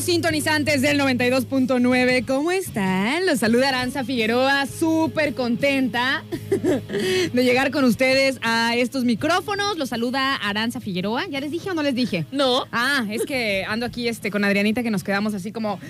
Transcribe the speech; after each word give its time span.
Sintonizantes 0.00 0.80
del 0.80 0.98
92.9. 0.98 2.24
¿Cómo 2.24 2.52
están? 2.52 3.26
Los 3.26 3.40
saluda 3.40 3.68
Aranza 3.68 4.04
Figueroa, 4.04 4.66
súper 4.66 5.34
contenta 5.34 6.24
de 7.32 7.44
llegar 7.44 7.70
con 7.70 7.84
ustedes 7.84 8.38
a 8.42 8.76
estos 8.76 9.04
micrófonos. 9.04 9.76
Los 9.78 9.88
saluda 9.88 10.36
Aranza 10.36 10.80
Figueroa. 10.80 11.26
¿Ya 11.28 11.40
les 11.40 11.50
dije 11.50 11.70
o 11.70 11.74
no 11.74 11.82
les 11.82 11.94
dije? 11.94 12.26
No. 12.30 12.64
Ah, 12.70 13.04
es 13.10 13.24
que 13.24 13.64
ando 13.68 13.84
aquí 13.84 14.08
este, 14.08 14.30
con 14.30 14.44
Adrianita 14.44 14.82
que 14.82 14.90
nos 14.90 15.02
quedamos 15.02 15.34
así 15.34 15.52
como... 15.52 15.80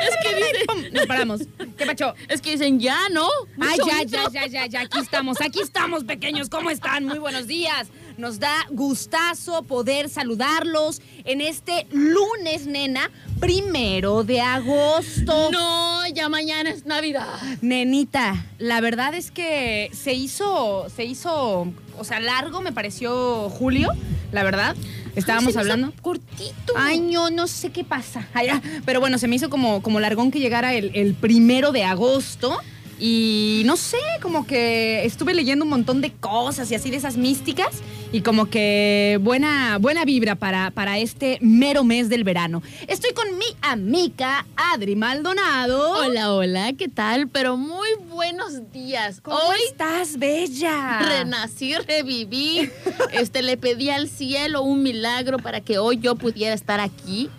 Es 0.00 0.16
que. 0.22 0.90
Nos 0.92 1.06
paramos. 1.06 1.42
¿Qué 1.76 1.86
pacho? 1.86 2.14
Es 2.28 2.40
que 2.40 2.52
dicen 2.52 2.80
ya, 2.80 2.98
¿no? 3.12 3.28
Ay, 3.60 3.78
Mucho 3.78 3.86
ya, 3.86 4.02
ya, 4.04 4.28
ya, 4.30 4.46
ya, 4.46 4.66
ya, 4.66 4.80
aquí 4.80 4.98
estamos, 4.98 5.40
aquí 5.40 5.60
estamos, 5.60 6.04
pequeños, 6.04 6.48
¿cómo 6.48 6.70
están? 6.70 7.04
Muy 7.04 7.18
buenos 7.18 7.46
días. 7.46 7.88
Nos 8.18 8.40
da 8.40 8.66
gustazo 8.70 9.62
poder 9.62 10.08
saludarlos 10.08 11.00
en 11.24 11.40
este 11.40 11.86
lunes, 11.92 12.66
nena, 12.66 13.12
primero 13.38 14.24
de 14.24 14.40
agosto. 14.40 15.52
No, 15.52 16.04
ya 16.08 16.28
mañana 16.28 16.70
es 16.70 16.84
Navidad. 16.84 17.38
Nenita, 17.60 18.44
la 18.58 18.80
verdad 18.80 19.14
es 19.14 19.30
que 19.30 19.88
se 19.92 20.14
hizo, 20.14 20.88
se 20.90 21.04
hizo, 21.04 21.72
o 21.96 22.04
sea, 22.04 22.18
largo 22.18 22.60
me 22.60 22.72
pareció 22.72 23.48
julio, 23.50 23.92
la 24.32 24.42
verdad. 24.42 24.74
Estábamos 25.14 25.50
Ay, 25.50 25.52
se 25.52 25.58
hablando. 25.60 25.92
Cortito. 26.02 26.72
Ay, 26.76 26.98
no, 26.98 27.30
no 27.30 27.46
sé 27.46 27.70
qué 27.70 27.84
pasa. 27.84 28.26
Ay, 28.34 28.48
ah, 28.48 28.60
pero 28.84 28.98
bueno, 28.98 29.18
se 29.18 29.28
me 29.28 29.36
hizo 29.36 29.48
como, 29.48 29.80
como 29.80 30.00
largón 30.00 30.32
que 30.32 30.40
llegara 30.40 30.74
el, 30.74 30.90
el 30.94 31.14
primero 31.14 31.70
de 31.70 31.84
agosto. 31.84 32.58
Y 33.00 33.62
no 33.64 33.76
sé, 33.76 33.98
como 34.20 34.46
que 34.46 35.04
estuve 35.04 35.32
leyendo 35.32 35.64
un 35.64 35.70
montón 35.70 36.00
de 36.00 36.12
cosas 36.12 36.70
y 36.70 36.74
así 36.74 36.90
de 36.90 36.96
esas 36.96 37.16
místicas. 37.16 37.68
Y 38.10 38.22
como 38.22 38.46
que 38.46 39.18
buena, 39.20 39.78
buena 39.78 40.04
vibra 40.04 40.34
para, 40.34 40.70
para 40.70 40.98
este 40.98 41.38
mero 41.40 41.84
mes 41.84 42.08
del 42.08 42.24
verano. 42.24 42.62
Estoy 42.86 43.12
con 43.12 43.36
mi 43.36 43.44
amiga 43.60 44.46
Adri 44.56 44.96
Maldonado. 44.96 45.92
Hola, 45.92 46.32
hola, 46.32 46.72
¿qué 46.72 46.88
tal? 46.88 47.28
Pero 47.28 47.56
muy 47.56 47.88
buenos 48.10 48.72
días. 48.72 49.20
¿Cómo 49.20 49.36
Hoy 49.36 49.58
estás, 49.68 50.18
bella? 50.18 51.00
renací, 51.00 51.74
reviví. 51.74 52.70
Este, 53.12 53.42
le 53.42 53.56
pedí 53.56 53.90
al 53.90 54.08
cielo 54.08 54.62
un 54.62 54.82
milagro 54.82 55.38
para 55.38 55.60
que 55.60 55.78
hoy 55.78 55.98
yo 55.98 56.14
pudiera 56.16 56.54
estar 56.54 56.80
aquí. 56.80 57.30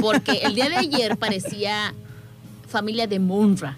Porque 0.00 0.40
el 0.42 0.54
día 0.54 0.68
de 0.68 0.76
ayer 0.76 1.16
parecía 1.16 1.94
familia 2.68 3.06
de 3.06 3.18
Munra. 3.18 3.76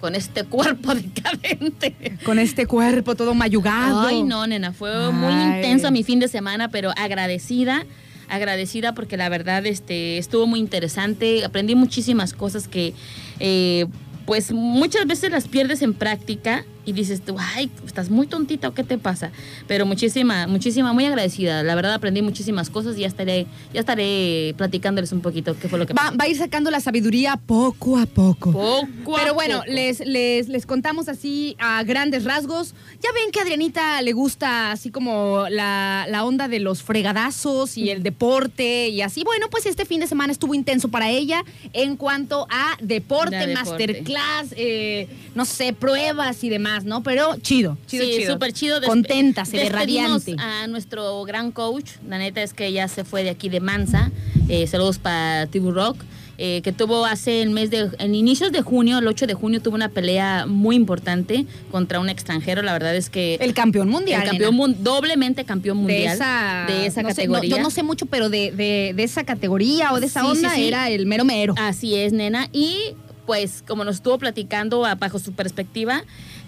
Con 0.00 0.14
este 0.14 0.44
cuerpo 0.44 0.94
decadente. 0.94 1.94
Con 2.24 2.38
este 2.38 2.66
cuerpo 2.66 3.14
todo 3.14 3.34
mayugado. 3.34 4.06
Ay, 4.06 4.22
no, 4.22 4.46
nena, 4.46 4.72
fue 4.72 5.12
muy 5.12 5.32
intenso 5.32 5.90
mi 5.90 6.02
fin 6.02 6.18
de 6.20 6.28
semana, 6.28 6.68
pero 6.68 6.92
agradecida, 6.96 7.84
agradecida 8.28 8.94
porque 8.94 9.16
la 9.16 9.28
verdad 9.28 9.66
este, 9.66 10.18
estuvo 10.18 10.46
muy 10.46 10.60
interesante, 10.60 11.44
aprendí 11.44 11.74
muchísimas 11.74 12.32
cosas 12.32 12.66
que 12.68 12.94
eh, 13.38 13.86
pues 14.26 14.52
muchas 14.52 15.06
veces 15.06 15.30
las 15.30 15.48
pierdes 15.48 15.82
en 15.82 15.92
práctica 15.92 16.64
y 16.90 16.92
dices 16.92 17.22
tú, 17.24 17.36
ay, 17.38 17.70
estás 17.86 18.10
muy 18.10 18.26
tontita 18.26 18.68
o 18.68 18.74
qué 18.74 18.82
te 18.84 18.98
pasa, 18.98 19.30
pero 19.68 19.86
muchísima, 19.86 20.46
muchísima, 20.46 20.92
muy 20.92 21.04
agradecida, 21.06 21.62
la 21.62 21.74
verdad 21.74 21.94
aprendí 21.94 22.20
muchísimas 22.22 22.68
cosas 22.70 22.96
y 22.98 23.00
ya 23.02 23.06
estaré, 23.06 23.46
ya 23.72 23.80
estaré 23.80 24.54
platicándoles 24.56 25.12
un 25.12 25.20
poquito 25.20 25.56
qué 25.58 25.68
fue 25.68 25.78
lo 25.78 25.86
que 25.86 25.92
Va, 25.94 26.02
pasó. 26.04 26.16
va 26.18 26.24
a 26.24 26.28
ir 26.28 26.36
sacando 26.36 26.70
la 26.70 26.80
sabiduría 26.80 27.36
poco 27.36 27.96
a 27.98 28.06
poco. 28.06 28.52
Poco 28.52 29.16
a 29.16 29.20
Pero 29.20 29.34
bueno, 29.34 29.60
poco. 29.60 29.70
les, 29.72 30.00
les, 30.00 30.48
les 30.48 30.66
contamos 30.66 31.08
así 31.08 31.56
a 31.58 31.82
grandes 31.84 32.24
rasgos. 32.24 32.74
Ya 33.02 33.10
ven 33.12 33.30
que 33.32 33.38
a 33.38 33.42
Adrianita 33.42 34.02
le 34.02 34.12
gusta 34.12 34.72
así 34.72 34.90
como 34.90 35.44
la, 35.48 36.06
la 36.08 36.24
onda 36.24 36.48
de 36.48 36.60
los 36.60 36.82
fregadazos 36.82 37.76
y 37.76 37.90
el 37.90 38.02
deporte 38.02 38.88
y 38.88 39.02
así. 39.02 39.22
Bueno, 39.24 39.46
pues 39.50 39.66
este 39.66 39.84
fin 39.84 40.00
de 40.00 40.06
semana 40.06 40.32
estuvo 40.32 40.54
intenso 40.54 40.88
para 40.88 41.08
ella 41.10 41.44
en 41.72 41.96
cuanto 41.96 42.46
a 42.50 42.76
deporte, 42.80 43.36
De 43.36 43.46
deporte. 43.46 43.68
masterclass, 43.70 44.54
eh, 44.56 45.08
no 45.34 45.44
sé, 45.44 45.72
pruebas 45.72 46.42
y 46.44 46.48
demás, 46.48 46.79
¿no? 46.84 47.02
Pero 47.02 47.36
chido, 47.42 47.76
chido, 47.86 48.04
sí, 48.04 48.12
chido. 48.18 48.32
súper 48.34 48.52
chido. 48.52 48.80
Contenta, 48.82 49.44
se 49.44 49.56
ve 49.58 49.68
radiante. 49.68 50.36
a 50.38 50.66
nuestro 50.66 51.22
gran 51.24 51.50
coach. 51.52 51.90
La 52.08 52.18
neta 52.18 52.42
es 52.42 52.54
que 52.54 52.72
ya 52.72 52.88
se 52.88 53.04
fue 53.04 53.22
de 53.24 53.30
aquí 53.30 53.48
de 53.48 53.60
Mansa. 53.60 54.10
Eh, 54.48 54.66
saludos 54.66 54.98
para 54.98 55.46
Tibu 55.46 55.70
Rock. 55.72 56.02
eh, 56.42 56.62
que 56.62 56.72
tuvo 56.72 57.04
hace 57.04 57.42
el 57.42 57.50
mes 57.50 57.68
de, 57.70 57.90
en 57.98 58.14
inicios 58.14 58.50
de 58.50 58.62
junio, 58.62 58.96
el 58.98 59.06
8 59.06 59.26
de 59.26 59.34
junio, 59.34 59.60
tuvo 59.60 59.74
una 59.74 59.90
pelea 59.90 60.46
muy 60.46 60.74
importante 60.74 61.44
contra 61.70 62.00
un 62.00 62.08
extranjero. 62.08 62.62
La 62.62 62.72
verdad 62.72 62.96
es 62.96 63.10
que 63.10 63.34
El 63.42 63.52
campeón 63.52 63.90
mundial. 63.90 64.22
el 64.22 64.28
campeón 64.30 64.82
doblemente 64.82 65.44
campeón 65.44 65.76
mundial 65.76 66.00
de 66.08 66.14
esa, 66.14 66.64
de 66.66 66.86
esa 66.86 67.02
no 67.02 67.10
sé, 67.10 67.14
categoría. 67.16 67.50
no, 67.50 67.56
yo 67.58 67.62
no 67.62 67.68
sé 67.70 67.82
mucho, 67.82 68.06
pero 68.06 68.30
de, 68.30 68.52
de- 68.52 68.94
de 68.96 69.02
esa 69.02 69.24
categoría 69.24 69.92
o 69.92 70.00
de 70.00 70.06
esa 70.06 70.22
Sí, 70.22 70.26
onda 70.28 70.54
sí. 70.54 70.66
era 70.68 70.88
el 70.88 71.04
mero 71.04 71.26
mero. 71.26 71.54
Así 71.58 71.94
es, 71.94 72.14
nena. 72.14 72.48
Y 72.54 72.94
pues 73.26 73.62
como 73.68 73.84
nos 73.84 73.96
estuvo 73.96 74.16
platicando 74.16 74.86
a- 74.86 74.94
bajo 74.94 75.18
su 75.18 75.32
perspectiva, 75.34 76.04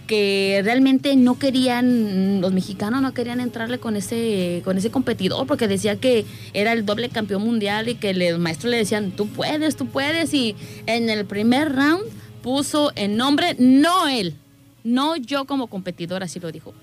que 0.06 0.60
realmente 0.64 1.16
no 1.16 1.38
querían, 1.38 2.40
los 2.40 2.52
mexicanos 2.52 3.02
no 3.02 3.14
querían 3.14 3.40
entrarle 3.40 3.78
con 3.78 3.96
ese, 3.96 4.62
con 4.64 4.76
ese 4.76 4.90
competidor, 4.90 5.46
porque 5.46 5.68
decía 5.68 5.96
que 5.96 6.24
era 6.52 6.72
el 6.72 6.84
doble 6.84 7.08
campeón 7.08 7.42
mundial 7.42 7.88
y 7.88 7.94
que 7.94 8.12
los 8.14 8.38
maestros 8.38 8.70
le 8.70 8.78
decían, 8.78 9.12
tú 9.12 9.28
puedes, 9.28 9.76
tú 9.76 9.86
puedes. 9.86 10.34
Y 10.34 10.56
en 10.86 11.08
el 11.08 11.24
primer 11.24 11.74
round 11.74 12.04
puso 12.42 12.92
en 12.96 13.16
nombre, 13.16 13.56
no 13.58 14.08
él, 14.08 14.34
no 14.84 15.16
yo 15.16 15.44
como 15.44 15.68
competidor, 15.68 16.22
así 16.22 16.40
lo 16.40 16.50
dijo. 16.50 16.74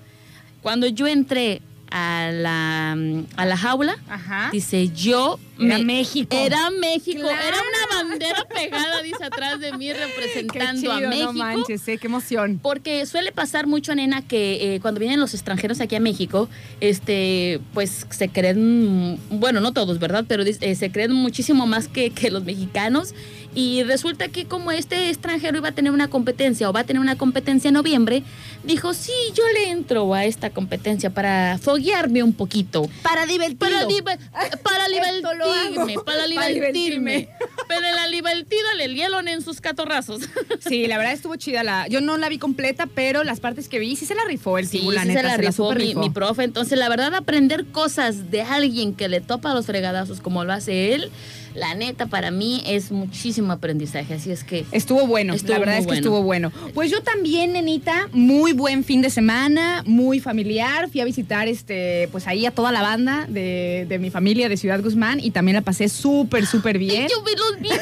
Cuando 0.62 0.86
yo 0.86 1.06
entré 1.06 1.62
a 1.90 2.30
la, 2.32 2.92
a 3.36 3.46
la 3.46 3.56
jaula, 3.56 3.96
Ajá. 4.08 4.50
dice 4.52 4.88
yo... 4.88 5.38
Era 5.62 5.78
México. 5.78 6.34
Era 6.34 6.70
México, 6.70 7.28
era 7.28 7.58
una 7.58 8.02
bandera 8.02 8.46
pegada, 8.48 9.02
dice 9.02 9.22
atrás 9.24 9.60
de 9.60 9.72
mí, 9.76 9.92
representando 9.92 10.80
chido, 10.80 10.92
a 10.92 11.00
México. 11.00 11.32
no 11.34 11.38
manches, 11.38 11.86
eh, 11.86 11.98
qué 11.98 12.06
emoción. 12.06 12.58
Porque 12.62 13.04
suele 13.04 13.30
pasar 13.30 13.66
mucho, 13.66 13.94
nena, 13.94 14.26
que 14.26 14.76
eh, 14.76 14.80
cuando 14.80 15.00
vienen 15.00 15.20
los 15.20 15.34
extranjeros 15.34 15.82
aquí 15.82 15.96
a 15.96 16.00
México, 16.00 16.48
este, 16.80 17.60
pues 17.74 18.06
se 18.08 18.30
creen, 18.30 19.20
bueno, 19.28 19.60
no 19.60 19.72
todos, 19.72 19.98
¿verdad? 19.98 20.24
Pero 20.26 20.44
eh, 20.44 20.74
se 20.74 20.90
creen 20.90 21.12
muchísimo 21.12 21.66
más 21.66 21.88
que, 21.88 22.08
que 22.08 22.30
los 22.30 22.42
mexicanos. 22.44 23.14
Y 23.54 23.82
resulta 23.82 24.28
que 24.28 24.44
como 24.44 24.70
este 24.70 25.08
extranjero 25.08 25.58
iba 25.58 25.68
a 25.68 25.72
tener 25.72 25.90
una 25.92 26.08
competencia 26.08 26.70
o 26.70 26.72
va 26.72 26.80
a 26.80 26.84
tener 26.84 27.00
una 27.00 27.16
competencia 27.18 27.68
en 27.68 27.74
noviembre, 27.74 28.22
dijo, 28.62 28.94
sí, 28.94 29.10
yo 29.34 29.42
le 29.54 29.70
entro 29.70 30.14
a 30.14 30.24
esta 30.24 30.50
competencia 30.50 31.10
para 31.10 31.58
foguearme 31.60 32.22
un 32.22 32.32
poquito. 32.32 32.88
Para 33.02 33.26
divertirlo. 33.26 33.58
Para, 33.76 33.86
diver- 33.88 34.60
para 34.62 34.88
divertirme, 34.88 35.94
para 36.04 36.26
divertirme. 36.28 36.52
divertirme. 36.72 37.28
Pero 37.66 37.86
en 37.88 37.96
la 37.96 38.06
divertida 38.08 38.74
le 38.76 38.88
dieron 38.88 39.26
en 39.28 39.42
sus 39.42 39.60
catorrazos. 39.60 40.20
Sí, 40.60 40.86
la 40.86 40.98
verdad 40.98 41.14
estuvo 41.14 41.34
chida. 41.36 41.64
La, 41.64 41.88
yo 41.88 42.00
no 42.00 42.16
la 42.18 42.28
vi 42.28 42.38
completa, 42.38 42.86
pero 42.86 43.24
las 43.24 43.40
partes 43.40 43.68
que 43.68 43.78
vi 43.78 43.96
sí 43.96 44.04
se 44.06 44.14
la 44.14 44.24
rifó 44.26 44.58
el 44.58 44.66
Sí, 44.68 44.78
Tibu, 44.80 44.92
la 44.92 45.02
sí 45.02 45.08
neta, 45.08 45.20
se 45.22 45.26
la 45.26 45.36
rifó, 45.38 45.72
mi, 45.72 45.78
rifó. 45.86 46.00
mi 46.00 46.10
profe. 46.10 46.44
Entonces, 46.44 46.78
la 46.78 46.88
verdad, 46.88 47.14
aprender 47.14 47.64
cosas 47.66 48.30
de 48.30 48.42
alguien 48.42 48.94
que 48.94 49.08
le 49.08 49.20
topa 49.20 49.52
los 49.54 49.66
fregadazos 49.66 50.20
como 50.20 50.44
lo 50.44 50.52
hace 50.52 50.94
él, 50.94 51.10
la 51.54 51.74
neta, 51.74 52.06
para 52.06 52.30
mí 52.30 52.62
es 52.66 52.90
muchísimo 52.90 53.52
aprendizaje. 53.52 54.14
Así 54.14 54.30
es 54.30 54.44
que 54.44 54.64
Estuvo 54.72 55.06
bueno, 55.06 55.34
Estuvo 55.34 55.52
la 55.54 55.58
verdad 55.58 55.74
es 55.76 55.80
que 55.82 55.86
bueno. 55.86 55.98
estuvo 56.00 56.22
bueno. 56.22 56.52
Pues 56.74 56.90
yo 56.90 57.02
también, 57.02 57.52
nenita, 57.52 58.08
muy 58.12 58.52
buen 58.52 58.84
fin 58.84 59.02
de 59.02 59.10
semana, 59.10 59.82
muy 59.86 60.20
familiar. 60.20 60.88
Fui 60.90 61.00
a 61.00 61.04
visitar, 61.04 61.48
este, 61.48 62.08
pues 62.12 62.26
ahí 62.26 62.46
a 62.46 62.50
toda 62.50 62.72
la 62.72 62.82
banda 62.82 63.26
de, 63.28 63.86
de 63.88 63.98
mi 63.98 64.10
familia 64.10 64.48
de 64.48 64.56
Ciudad 64.56 64.80
Guzmán 64.82 65.20
y 65.20 65.30
también 65.30 65.54
la 65.56 65.62
pasé 65.62 65.88
súper, 65.88 66.46
súper 66.46 66.78
bien. 66.78 67.08
yo 67.08 67.22
vi 67.22 67.32
los 67.36 67.60
videos. 67.60 67.80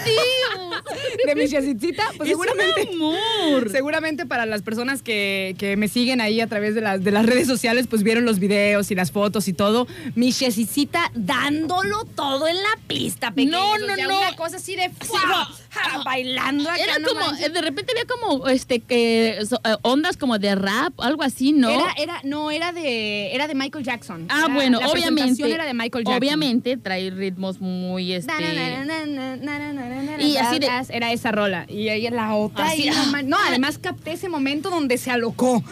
De 1.26 1.34
mi 1.34 1.48
chasicita, 1.48 2.02
pues 2.16 2.28
Es 2.30 2.36
seguramente. 2.36 2.88
un 2.90 2.94
amor. 2.94 3.70
Seguramente 3.70 4.26
para 4.26 4.46
las 4.46 4.62
personas 4.62 5.02
que, 5.02 5.54
que 5.58 5.76
me 5.76 5.88
siguen 5.88 6.20
ahí 6.20 6.40
a 6.40 6.46
través 6.46 6.74
de 6.74 6.80
las, 6.80 7.02
de 7.04 7.10
las 7.10 7.26
redes 7.26 7.46
sociales, 7.46 7.86
pues 7.88 8.02
vieron 8.02 8.24
los 8.24 8.38
videos 8.38 8.90
y 8.90 8.94
las 8.94 9.10
fotos 9.10 9.48
y 9.48 9.52
todo. 9.52 9.86
Mi 10.14 10.32
chesicita 10.32 11.10
dándolo 11.14 12.04
todo 12.14 12.46
en 12.48 12.56
la 12.56 12.78
pista, 12.86 13.30
pequeños. 13.32 13.52
No, 13.57 13.57
O 13.64 13.78
no, 13.78 13.94
sea, 13.94 14.06
no. 14.06 14.18
Una 14.18 14.36
cosa 14.36 14.56
así 14.56 14.76
de 14.76 14.90
¡fua! 14.90 15.48
Ja, 15.70 16.02
bailando 16.04 16.68
acá. 16.68 16.82
Era 16.82 16.98
no 16.98 17.08
como, 17.08 17.20
manches. 17.20 17.52
de 17.52 17.60
repente 17.60 17.92
había 17.92 18.06
como, 18.06 18.48
este, 18.48 18.80
que 18.80 19.38
so- 19.48 19.60
eh, 19.64 19.76
ondas 19.82 20.16
como 20.16 20.38
de 20.38 20.54
rap, 20.54 20.98
algo 21.00 21.22
así, 21.22 21.52
¿no? 21.52 21.68
Era, 21.70 21.92
era, 21.98 22.20
no, 22.24 22.50
era 22.50 22.72
de, 22.72 23.34
era 23.34 23.46
de 23.46 23.54
Michael 23.54 23.84
Jackson. 23.84 24.26
ah, 24.28 24.44
Era- 24.46 24.54
bueno, 24.54 24.80
la 24.80 24.88
obviamente. 24.88 25.52
era 25.52 25.66
de 25.66 25.74
Michael 25.74 26.04
Jackson. 26.04 26.16
Obviamente 26.18 26.76
trae 26.76 27.10
ritmos 27.10 27.60
muy, 27.60 28.12
este... 28.14 28.32
Y 30.18 30.36
así 30.36 30.58
de- 30.58 30.68
Era 30.90 31.12
esa 31.12 31.32
rola. 31.32 31.64
Y 31.68 31.88
ahí 31.88 32.08
la 32.10 32.34
otra. 32.34 32.66
Así, 32.68 32.86
y 32.86 32.90
no, 32.90 32.96
ah. 33.14 33.22
no, 33.22 33.36
además 33.46 33.78
capté 33.78 34.12
ese 34.12 34.28
momento 34.28 34.70
donde 34.70 34.98
se 34.98 35.10
alocó. 35.10 35.62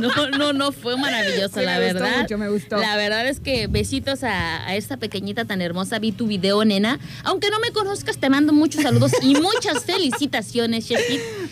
no, 0.00 0.28
no, 0.38 0.52
no, 0.52 0.72
fue 0.72 0.96
maravilloso, 0.96 1.58
Sí, 1.60 1.64
la 1.64 1.78
me 1.78 1.84
gustó 1.92 2.00
verdad. 2.04 2.20
mucho, 2.22 2.38
me 2.38 2.48
gustó. 2.48 2.76
La 2.78 2.96
verdad 2.96 3.26
es 3.26 3.40
que 3.40 3.66
besitos 3.66 4.22
a, 4.24 4.66
a 4.66 4.76
esta 4.76 4.96
pequeñita 4.96 5.44
tan 5.44 5.60
hermosa. 5.62 5.98
Vi 5.98 6.12
tu 6.12 6.26
video, 6.26 6.64
nena. 6.64 6.98
Aunque 7.24 7.50
no 7.50 7.60
me 7.60 7.70
conozcas, 7.70 8.18
te 8.18 8.30
mando 8.30 8.52
muchos 8.52 8.82
saludos 8.82 9.12
y 9.22 9.34
muchas 9.40 9.84
felicitaciones. 9.84 10.90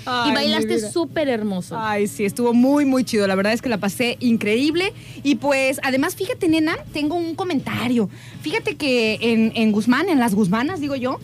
Ay, 0.06 0.30
Y 0.30 0.34
bailaste 0.34 0.90
súper 0.90 1.28
hermoso. 1.28 1.76
Ay, 1.78 2.06
sí, 2.06 2.24
estuvo 2.24 2.52
muy, 2.52 2.84
muy 2.84 3.04
chido. 3.04 3.26
La 3.26 3.34
verdad 3.34 3.52
es 3.52 3.62
que 3.62 3.68
la 3.68 3.78
pasé 3.78 4.16
increíble. 4.20 4.92
Y 5.22 5.36
pues, 5.36 5.80
además, 5.82 6.14
fíjate, 6.16 6.48
nena, 6.48 6.76
tengo 6.92 7.16
un 7.16 7.34
comentario. 7.34 8.08
Fíjate 8.42 8.76
que 8.76 9.18
en, 9.20 9.52
en 9.54 9.72
Guzmán, 9.72 10.08
en 10.08 10.18
las 10.18 10.34
Guzmanas, 10.34 10.80
digo 10.80 10.96
yo, 10.96 11.18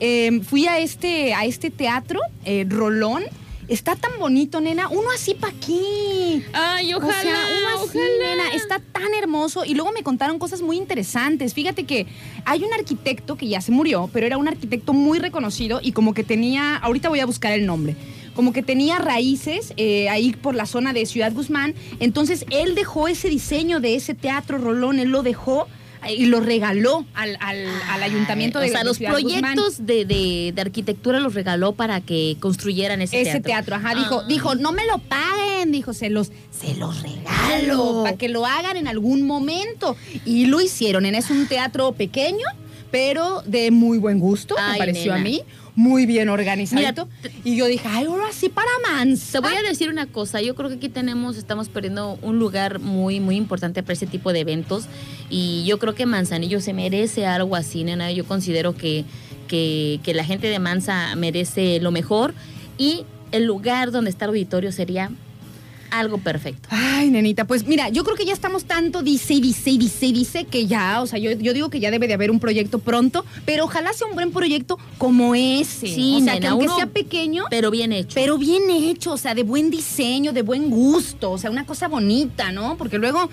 eh, 0.00 0.40
fui 0.42 0.66
a 0.66 0.78
este, 0.78 1.34
a 1.34 1.44
este 1.44 1.70
teatro, 1.70 2.20
eh, 2.44 2.66
Rolón. 2.68 3.24
Está 3.68 3.96
tan 3.96 4.18
bonito, 4.20 4.60
nena. 4.60 4.88
Uno 4.88 5.10
así 5.12 5.34
pa' 5.34 5.48
aquí. 5.48 6.44
Ay, 6.52 6.94
ojalá, 6.94 7.18
o 7.18 7.20
sea, 7.20 7.46
uno 7.58 7.84
así, 7.84 7.98
ojalá. 7.98 8.36
nena, 8.36 8.54
está 8.54 8.78
tan 8.78 9.12
hermoso. 9.14 9.64
Y 9.64 9.74
luego 9.74 9.90
me 9.92 10.02
contaron 10.04 10.38
cosas 10.38 10.62
muy 10.62 10.76
interesantes. 10.76 11.52
Fíjate 11.52 11.84
que 11.84 12.06
hay 12.44 12.62
un 12.62 12.72
arquitecto 12.72 13.36
que 13.36 13.48
ya 13.48 13.60
se 13.60 13.72
murió, 13.72 14.08
pero 14.12 14.26
era 14.26 14.36
un 14.36 14.46
arquitecto 14.46 14.92
muy 14.92 15.18
reconocido 15.18 15.80
y 15.82 15.92
como 15.92 16.14
que 16.14 16.22
tenía, 16.22 16.76
ahorita 16.76 17.08
voy 17.08 17.20
a 17.20 17.26
buscar 17.26 17.52
el 17.52 17.66
nombre, 17.66 17.96
como 18.34 18.52
que 18.52 18.62
tenía 18.62 18.98
raíces 18.98 19.72
eh, 19.76 20.08
ahí 20.10 20.32
por 20.32 20.54
la 20.54 20.66
zona 20.66 20.92
de 20.92 21.04
Ciudad 21.04 21.32
Guzmán. 21.32 21.74
Entonces 21.98 22.46
él 22.50 22.76
dejó 22.76 23.08
ese 23.08 23.28
diseño 23.28 23.80
de 23.80 23.96
ese 23.96 24.14
teatro 24.14 24.58
Rolón, 24.58 25.00
él 25.00 25.08
lo 25.08 25.24
dejó 25.24 25.66
y 26.08 26.26
lo 26.26 26.40
regaló 26.40 27.04
al, 27.14 27.36
al- 27.40 27.66
al 27.90 28.02
ayuntamiento 28.02 28.58
de 28.60 28.66
o 28.66 28.70
sea, 28.70 28.78
de 28.80 28.84
los 28.84 28.96
Ciudad 28.96 29.12
proyectos 29.12 29.84
de, 29.86 30.04
de- 30.04 30.52
de 30.54 30.60
arquitectura 30.60 31.20
los 31.20 31.34
regaló 31.34 31.72
para 31.72 32.00
que 32.00 32.36
construyeran 32.40 33.02
ese, 33.02 33.20
Ese 33.22 33.40
teatro, 33.40 33.76
ajá, 33.76 33.94
dijo, 33.94 34.20
Ah. 34.20 34.26
dijo, 34.28 34.54
no 34.54 34.72
me 34.72 34.86
lo 34.86 34.98
paguen, 34.98 35.72
dijo, 35.72 35.92
se 35.92 36.10
los, 36.10 36.30
se 36.50 36.74
los 36.76 37.02
regalo, 37.02 38.02
para 38.04 38.16
que 38.16 38.28
lo 38.28 38.46
hagan 38.46 38.76
en 38.76 38.88
algún 38.88 39.22
momento. 39.26 39.96
Y 40.24 40.46
lo 40.46 40.60
hicieron, 40.60 41.06
en 41.06 41.14
es 41.14 41.30
un 41.30 41.46
teatro 41.46 41.92
pequeño, 41.92 42.46
pero 42.90 43.42
de 43.46 43.70
muy 43.70 43.98
buen 43.98 44.18
gusto, 44.20 44.54
me 44.72 44.78
pareció 44.78 45.12
a 45.14 45.18
mí, 45.18 45.42
muy 45.76 46.06
bien 46.06 46.30
organizado. 46.30 46.80
Mira, 46.80 47.06
y 47.44 47.54
yo 47.54 47.66
dije, 47.66 47.86
ay, 47.86 48.06
ahora 48.06 48.32
sí 48.32 48.48
para 48.48 48.70
Mansa. 48.90 49.40
Te 49.40 49.46
voy 49.46 49.56
a 49.56 49.62
decir 49.62 49.90
una 49.90 50.06
cosa, 50.06 50.40
yo 50.40 50.54
creo 50.54 50.70
que 50.70 50.76
aquí 50.76 50.88
tenemos, 50.88 51.36
estamos 51.36 51.68
perdiendo 51.68 52.18
un 52.22 52.38
lugar 52.38 52.80
muy, 52.80 53.20
muy 53.20 53.36
importante 53.36 53.82
para 53.82 53.92
ese 53.92 54.06
tipo 54.06 54.32
de 54.32 54.40
eventos 54.40 54.86
y 55.28 55.64
yo 55.66 55.78
creo 55.78 55.94
que 55.94 56.06
Manzanillo 56.06 56.60
se 56.60 56.72
merece 56.72 57.26
algo 57.26 57.54
así, 57.54 57.84
nena. 57.84 58.10
Yo 58.10 58.24
considero 58.24 58.74
que, 58.74 59.04
que, 59.48 60.00
que 60.02 60.14
la 60.14 60.24
gente 60.24 60.48
de 60.48 60.58
Manza 60.58 61.14
merece 61.14 61.78
lo 61.80 61.90
mejor 61.90 62.34
y 62.78 63.04
el 63.32 63.44
lugar 63.44 63.90
donde 63.90 64.10
está 64.10 64.24
el 64.24 64.30
auditorio 64.30 64.72
sería 64.72 65.10
algo 65.98 66.18
perfecto. 66.18 66.68
Ay, 66.70 67.10
nenita, 67.10 67.46
pues 67.46 67.66
mira, 67.66 67.88
yo 67.88 68.04
creo 68.04 68.16
que 68.16 68.24
ya 68.24 68.32
estamos 68.32 68.64
tanto 68.64 69.02
dice 69.02 69.34
y 69.34 69.40
dice 69.40 69.70
y 69.70 69.78
dice 69.78 70.06
y 70.06 70.12
dice 70.12 70.44
que 70.44 70.66
ya, 70.66 71.00
o 71.02 71.06
sea, 71.06 71.18
yo, 71.18 71.30
yo 71.32 71.52
digo 71.52 71.70
que 71.70 71.80
ya 71.80 71.90
debe 71.90 72.06
de 72.08 72.14
haber 72.14 72.30
un 72.30 72.40
proyecto 72.40 72.78
pronto, 72.78 73.24
pero 73.44 73.64
ojalá 73.64 73.92
sea 73.92 74.06
un 74.06 74.14
buen 74.14 74.30
proyecto 74.32 74.78
como 74.98 75.34
ese. 75.34 75.86
Sí, 75.88 76.18
o 76.20 76.24
sea, 76.24 76.38
que 76.40 76.46
aunque 76.46 76.66
uno- 76.66 76.76
sea 76.76 76.86
pequeño, 76.86 77.44
Pero 77.50 77.70
bien 77.70 77.92
hecho. 77.92 78.14
pero 78.14 78.38
bien 78.38 78.70
hecho, 78.70 79.12
o 79.12 79.16
sea, 79.18 79.34
de 79.34 79.42
buen 79.42 79.70
diseño, 79.70 80.32
de 80.32 80.42
buen 80.42 80.70
gusto, 80.70 81.30
o 81.32 81.38
sea, 81.38 81.50
una 81.50 81.66
cosa 81.66 81.88
bonita, 81.88 82.52
¿no? 82.52 82.76
Porque 82.76 82.98
luego, 82.98 83.28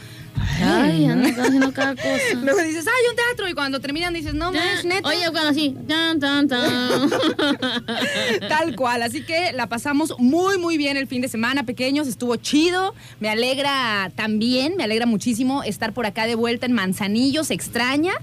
Ay, 0.62 1.06
anda 1.06 1.30
haciendo 1.30 1.72
cada 1.74 1.96
cosa. 1.96 2.34
luego 2.42 2.60
dices, 2.62 2.86
ay, 2.88 3.10
un 3.10 3.16
teatro, 3.16 3.50
y 3.50 3.54
cuando 3.54 3.80
terminan 3.80 4.14
dices, 4.14 4.34
no, 4.34 4.52
más, 4.52 4.84
neta. 4.86 5.08
Oye, 5.08 5.26
cuando 5.32 5.50
así, 5.50 5.76
tan, 5.88 6.20
tan, 6.20 6.48
tan. 6.48 7.10
Tal 8.50 8.76
cual, 8.76 9.04
así 9.04 9.24
que 9.24 9.52
la 9.54 9.68
pasamos 9.68 10.14
muy, 10.20 10.58
muy 10.58 10.78
bien 10.78 10.98
el 10.98 11.08
fin 11.08 11.22
de 11.22 11.28
semana, 11.28 11.63
pequeños, 11.63 12.08
estuvo 12.08 12.36
chido, 12.36 12.94
me 13.20 13.30
alegra 13.30 14.12
también, 14.16 14.75
me 14.78 14.84
alegra 14.84 15.06
muchísimo 15.06 15.63
estar 15.63 15.94
por 15.94 16.06
acá 16.06 16.25
de 16.28 16.36
vuelta 16.36 16.66
en 16.66 16.74
Manzanillo, 16.74 17.44
se 17.44 17.54
extraña. 17.54 18.13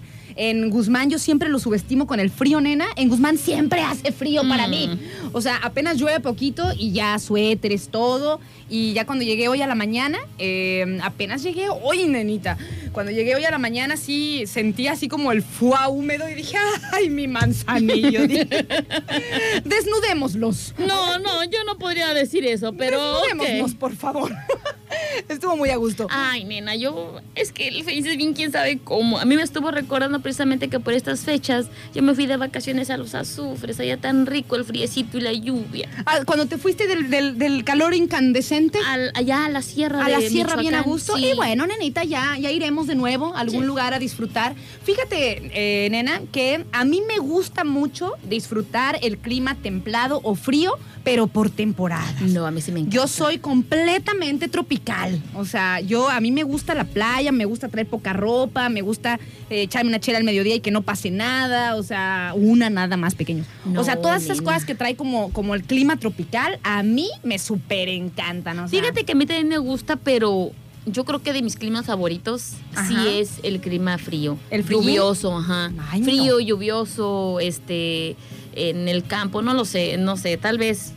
En 0.43 0.71
Guzmán 0.71 1.11
yo 1.11 1.19
siempre 1.19 1.51
lo 1.51 1.59
subestimo 1.59 2.07
con 2.07 2.19
el 2.19 2.31
frío, 2.31 2.63
nena. 2.63 2.87
En 2.97 3.11
Guzmán 3.11 3.37
siempre 3.37 3.83
hace 3.83 4.11
frío 4.11 4.41
para 4.49 4.69
Mm. 4.69 4.71
mí. 4.71 4.89
O 5.33 5.43
sea, 5.43 5.57
apenas 5.63 5.99
llueve 5.99 6.19
poquito 6.21 6.65
y 6.79 6.93
ya 6.93 7.19
suéteres, 7.19 7.91
todo. 7.91 8.41
Y 8.71 8.95
ya 8.95 9.05
cuando 9.05 9.23
llegué 9.23 9.49
hoy 9.49 9.61
a 9.61 9.67
la 9.67 9.75
mañana, 9.75 10.17
eh, 10.39 10.99
apenas 11.03 11.43
llegué 11.43 11.67
hoy, 11.69 12.07
nenita. 12.07 12.57
Cuando 12.93 13.13
llegué 13.13 13.35
hoy 13.37 13.45
a 13.45 13.51
la 13.51 13.59
mañana, 13.59 13.97
sí 13.97 14.45
sentí 14.47 14.89
así 14.89 15.09
como 15.09 15.31
el 15.33 15.43
fuá 15.43 15.89
húmedo 15.89 16.29
y 16.29 16.35
dije, 16.35 16.57
¡ay, 16.93 17.09
mi 17.09 17.29
manzanillo! 17.29 18.23
Desnudémoslos. 19.65 20.75
No, 20.79 21.19
no, 21.19 21.45
yo 21.45 21.65
no 21.65 21.79
podría 21.79 22.13
decir 22.15 22.45
eso, 22.47 22.73
pero. 22.73 23.21
Desnudémoslos, 23.23 23.75
por 23.75 23.95
favor. 23.97 24.33
Estuvo 25.29 25.57
muy 25.57 25.71
a 25.71 25.77
gusto. 25.77 26.09
Ay, 26.11 26.45
nena, 26.45 26.75
yo. 26.75 27.21
Es 27.37 27.53
que 27.53 27.69
el 27.69 27.85
Face 27.85 27.99
es 27.99 28.17
bien, 28.17 28.35
quién 28.35 28.51
sabe 28.51 28.79
cómo. 28.83 29.19
A 29.19 29.25
mí 29.25 29.37
me 29.37 29.43
estuvo 29.43 29.71
recordando 29.71 30.21
precisamente 30.21 30.69
que 30.69 30.81
por 30.81 30.95
estas 30.95 31.21
fechas 31.21 31.67
yo 31.95 32.03
me 32.03 32.15
fui 32.15 32.27
de 32.27 32.37
vacaciones 32.37 32.91
a 32.91 32.97
los 32.97 33.15
azufres, 33.15 33.79
allá 33.79 33.97
tan 33.99 34.27
rico 34.27 34.57
el 34.57 34.65
friecito 34.65 35.17
y 35.19 35.21
la 35.21 35.33
lluvia. 35.33 35.89
Ah, 36.07 36.21
cuando 36.27 36.47
te 36.47 36.59
fuiste 36.59 36.87
del, 36.89 37.09
del- 37.09 37.39
del 37.39 37.65
calor 37.65 37.95
incandescente 37.95 38.79
Al- 38.87 39.13
allá 39.15 39.45
a 39.47 39.49
la 39.49 39.63
sierra 39.63 40.05
a 40.05 40.09
la 40.09 40.21
sierra 40.21 40.57
bien 40.57 40.75
a 40.75 40.83
gusto. 40.83 41.17
sí. 41.17 41.27
Y 41.27 41.35
bueno, 41.35 41.67
nenita, 41.67 42.03
ya, 42.05 42.37
ya 42.39 42.51
iremos 42.51 42.80
de 42.87 42.95
nuevo 42.95 43.35
a 43.35 43.41
algún 43.41 43.61
Sí. 43.63 43.67
lugar 43.67 43.95
a 43.95 43.99
disfrutar. 43.99 44.55
Fíjate, 44.85 45.51
eh, 45.55 45.89
nena, 45.91 46.21
que 46.33 46.65
a 46.73 46.85
mí 46.85 47.03
me 47.07 47.19
gusta 47.19 47.65
mucho 47.65 48.15
disfrutar 48.29 48.99
el 49.03 49.19
clima 49.19 49.55
templado 49.57 50.21
o 50.23 50.35
frío, 50.35 50.75
pero 51.05 51.27
por 51.27 51.51
temporadas. 51.51 52.21
No, 52.23 52.47
a 52.47 52.51
mí 52.51 52.61
sí 52.61 52.73
me 52.73 52.81
encanta. 52.81 52.95
Yo 52.97 53.07
soy 53.09 53.39
completamente 53.39 54.49
tropical. 54.49 55.21
O 55.35 55.45
sea, 55.45 55.81
yo 55.81 56.09
a 56.11 56.21
mí 56.21 56.31
me 56.31 56.43
gusta 56.43 56.75
la 56.75 56.85
playa, 56.85 57.33
me 57.33 57.45
gusta 57.45 57.69
traer 57.69 57.87
poca 57.87 58.13
ropa, 58.13 58.69
me 58.69 58.83
gusta 58.83 59.19
eh, 59.49 59.63
echarme 59.63 59.89
una 59.89 60.01
chela 60.01 60.19
al 60.19 60.25
mediodía 60.25 60.55
y 60.57 60.61
que 60.61 60.71
no 60.71 60.83
pase 60.83 61.11
nada. 61.11 61.77
O 61.77 61.83
sea, 61.83 62.33
una 62.37 62.69
nada 62.71 62.97
más 62.97 63.15
pequeño. 63.15 63.45
No, 63.65 63.81
o 63.81 63.85
sea, 63.85 63.97
todas 64.01 64.23
esas 64.25 64.43
cosas 64.43 64.65
que 64.65 64.75
trae 64.75 64.95
como, 64.97 65.33
como 65.33 65.55
el 65.55 65.63
clima 65.63 65.97
tropical, 65.97 66.59
a 66.63 66.83
mí 66.83 67.09
me 67.23 67.39
súper 67.39 67.89
encantan. 67.89 68.59
O 68.59 68.69
sea, 68.69 68.81
Fíjate 68.81 69.05
que 69.05 69.13
a 69.13 69.15
mí 69.15 69.27
también 69.27 69.49
me 69.49 69.59
gusta, 69.59 69.97
pero 69.97 70.51
yo 70.93 71.05
creo 71.05 71.23
que 71.23 71.33
de 71.33 71.43
mis 71.43 71.57
climas 71.57 71.87
favoritos 71.87 72.53
sí 72.89 72.95
es 73.09 73.41
el 73.43 73.61
clima 73.61 73.99
frío. 73.99 74.37
¿El 74.51 74.65
frío? 74.65 74.81
Lluvioso, 74.81 75.37
ajá. 75.37 75.73
Ay, 75.91 76.01
no. 76.01 76.07
frío, 76.07 76.41
lluvioso, 76.41 77.41
este, 77.41 78.17
en 78.55 78.89
el 78.89 79.05
campo, 79.05 79.43
no 79.43 79.55
lo 79.55 79.65
sé, 79.65 79.97
no 79.97 80.17
sé, 80.17 80.37
tal 80.37 80.59
vez 80.59 80.93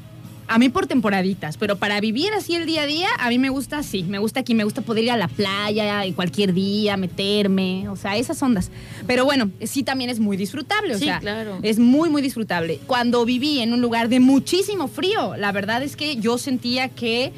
A 0.45 0.59
mí 0.59 0.67
por 0.67 0.87
temporaditas, 0.87 1.55
pero 1.55 1.77
para 1.77 2.01
vivir 2.01 2.33
así 2.33 2.53
el 2.55 2.65
día 2.65 2.81
a 2.81 2.85
día, 2.85 3.07
a 3.17 3.29
mí 3.29 3.39
me 3.39 3.47
gusta 3.49 3.77
así. 3.77 4.03
Me 4.03 4.19
gusta 4.19 4.41
aquí, 4.41 4.53
me 4.53 4.65
gusta 4.65 4.81
poder 4.81 5.05
ir 5.05 5.11
a 5.11 5.17
la 5.17 5.29
playa 5.29 6.05
y 6.05 6.11
cualquier 6.11 6.53
día, 6.53 6.97
meterme, 6.97 7.87
o 7.87 7.95
sea, 7.95 8.17
esas 8.17 8.43
ondas. 8.43 8.69
Pero 9.07 9.23
bueno, 9.23 9.49
sí 9.63 9.83
también 9.83 10.09
es 10.09 10.19
muy 10.19 10.35
disfrutable, 10.35 10.95
o 10.95 10.99
Sí, 10.99 11.05
sea, 11.05 11.19
claro. 11.21 11.59
es 11.63 11.79
muy, 11.79 12.09
muy 12.09 12.21
disfrutable. 12.21 12.79
Cuando 12.87 13.23
viví 13.23 13.59
en 13.61 13.71
un 13.71 13.79
lugar 13.79 14.09
de 14.09 14.19
muchísimo 14.19 14.89
frío, 14.89 15.37
la 15.37 15.53
verdad 15.53 15.81
es 15.81 15.95
que 15.95 16.17
yo 16.17 16.37
sentía 16.37 16.89
que 16.89 17.31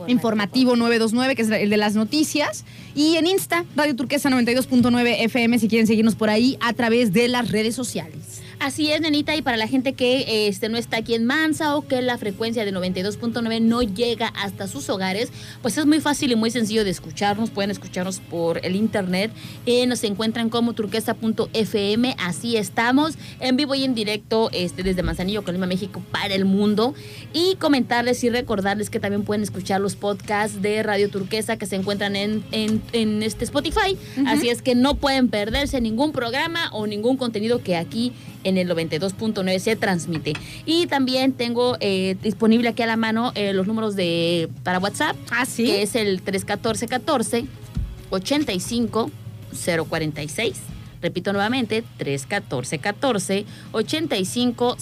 informativo 0.07 0.75
929, 0.75 1.35
que 1.35 1.41
es 1.41 1.49
el 1.49 1.69
de 1.69 1.77
las 1.77 1.95
noticias. 1.95 2.65
Y 2.95 3.15
en 3.15 3.27
Insta, 3.27 3.65
Radio 3.75 3.95
Turquesa 3.95 4.29
92.9 4.29 5.15
FM, 5.19 5.59
si 5.59 5.67
quieren 5.67 5.87
seguirnos 5.87 6.15
por 6.15 6.29
ahí 6.29 6.57
a 6.61 6.73
través 6.73 7.13
de 7.13 7.27
las 7.27 7.51
redes 7.51 7.75
sociales. 7.75 8.44
Así 8.65 8.91
es, 8.91 8.99
nenita, 8.99 9.35
y 9.35 9.43
para 9.43 9.57
la 9.57 9.67
gente 9.67 9.93
que 9.93 10.47
este, 10.47 10.69
no 10.69 10.77
está 10.79 10.97
aquí 10.97 11.13
en 11.13 11.23
Mansa 11.23 11.75
o 11.75 11.85
que 11.87 12.01
la 12.01 12.17
frecuencia 12.17 12.65
de 12.65 12.73
92.9 12.73 13.61
no 13.61 13.83
llega 13.83 14.29
hasta 14.29 14.67
sus 14.67 14.89
hogares, 14.89 15.31
pues 15.61 15.77
es 15.77 15.85
muy 15.85 16.01
fácil 16.01 16.31
y 16.31 16.35
muy 16.35 16.49
sencillo 16.49 16.83
de 16.83 16.89
escucharnos. 16.89 17.51
Pueden 17.51 17.69
escucharnos 17.69 18.19
por 18.21 18.65
el 18.65 18.75
internet. 18.75 19.29
Eh, 19.67 19.85
nos 19.85 20.03
encuentran 20.03 20.49
como 20.49 20.73
turquesa.fm. 20.73 22.15
Así 22.17 22.57
estamos, 22.57 23.19
en 23.39 23.55
vivo 23.55 23.75
y 23.75 23.83
en 23.83 23.93
directo 23.93 24.49
este, 24.51 24.81
desde 24.81 25.03
Manzanillo, 25.03 25.43
Colima, 25.43 25.67
México, 25.67 26.01
para 26.09 26.33
el 26.33 26.45
mundo. 26.45 26.95
Y 27.33 27.57
comentarles 27.57 28.23
y 28.23 28.31
recordarles 28.31 28.89
que 28.89 28.99
también 28.99 29.25
pueden 29.25 29.43
escuchar 29.43 29.79
los 29.79 29.95
podcasts 29.95 30.63
de 30.63 30.81
Radio 30.81 31.11
Turquesa 31.11 31.57
que 31.57 31.67
se 31.67 31.75
encuentran 31.75 32.15
en, 32.15 32.43
en, 32.51 32.81
en 32.93 33.21
este 33.21 33.45
Spotify. 33.45 33.95
Así 34.25 34.49
es 34.49 34.63
que 34.63 34.73
no 34.73 34.95
pueden 34.95 35.27
perderse 35.27 35.79
ningún 35.81 36.13
programa 36.13 36.71
o 36.71 36.87
ningún 36.87 37.15
contenido 37.17 37.61
que 37.61 37.75
aquí 37.75 38.11
en 38.45 38.54
el 38.57 38.69
92.9 38.69 39.59
se 39.59 39.75
transmite. 39.75 40.33
Y 40.65 40.87
también 40.87 41.33
tengo 41.33 41.77
eh, 41.79 42.15
disponible 42.21 42.69
aquí 42.69 42.83
a 42.83 42.87
la 42.87 42.97
mano 42.97 43.31
eh, 43.35 43.53
los 43.53 43.67
números 43.67 43.95
de 43.95 44.49
para 44.63 44.79
WhatsApp, 44.79 45.15
Ah, 45.31 45.45
sí. 45.45 45.65
que 45.65 45.81
es 45.81 45.95
el 45.95 46.21
314 46.21 46.87
14 46.87 47.45
85 48.09 49.11
046. 49.89 50.57
Repito 51.01 51.33
nuevamente, 51.33 51.83
314 51.97 52.79
14 52.79 53.45
85 53.73 54.77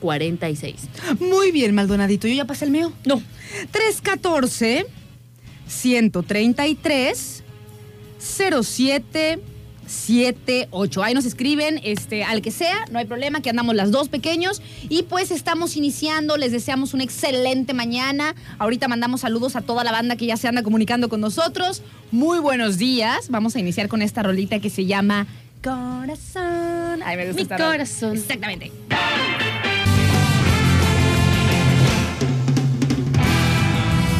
046. 0.00 0.74
Muy 1.20 1.52
bien, 1.52 1.74
Maldonadito. 1.74 2.26
Yo 2.26 2.34
ya 2.34 2.44
pasé 2.46 2.64
el 2.64 2.70
mío. 2.72 2.92
No, 3.04 3.22
314 3.70 4.86
133 5.68 7.44
07 8.18 9.38
78. 9.88 11.02
Ahí 11.02 11.14
nos 11.14 11.24
escriben, 11.24 11.80
este, 11.82 12.24
al 12.24 12.42
que 12.42 12.50
sea, 12.50 12.84
no 12.90 12.98
hay 12.98 13.06
problema, 13.06 13.40
que 13.40 13.50
andamos 13.50 13.74
las 13.74 13.90
dos 13.90 14.08
pequeños. 14.08 14.62
Y 14.88 15.04
pues 15.04 15.30
estamos 15.30 15.76
iniciando, 15.76 16.36
les 16.36 16.52
deseamos 16.52 16.94
una 16.94 17.04
excelente 17.04 17.74
mañana. 17.74 18.34
Ahorita 18.58 18.88
mandamos 18.88 19.22
saludos 19.22 19.56
a 19.56 19.62
toda 19.62 19.84
la 19.84 19.92
banda 19.92 20.16
que 20.16 20.26
ya 20.26 20.36
se 20.36 20.48
anda 20.48 20.62
comunicando 20.62 21.08
con 21.08 21.20
nosotros. 21.20 21.82
Muy 22.10 22.38
buenos 22.38 22.78
días. 22.78 23.28
Vamos 23.30 23.56
a 23.56 23.60
iniciar 23.60 23.88
con 23.88 24.02
esta 24.02 24.22
rolita 24.22 24.60
que 24.60 24.70
se 24.70 24.86
llama 24.86 25.26
Corazón. 25.62 27.02
Ay, 27.04 27.16
me 27.16 27.26
gusta 27.26 27.36
Mi 27.36 27.42
esta 27.42 27.56
corazón. 27.56 28.16
Exactamente. 28.16 28.72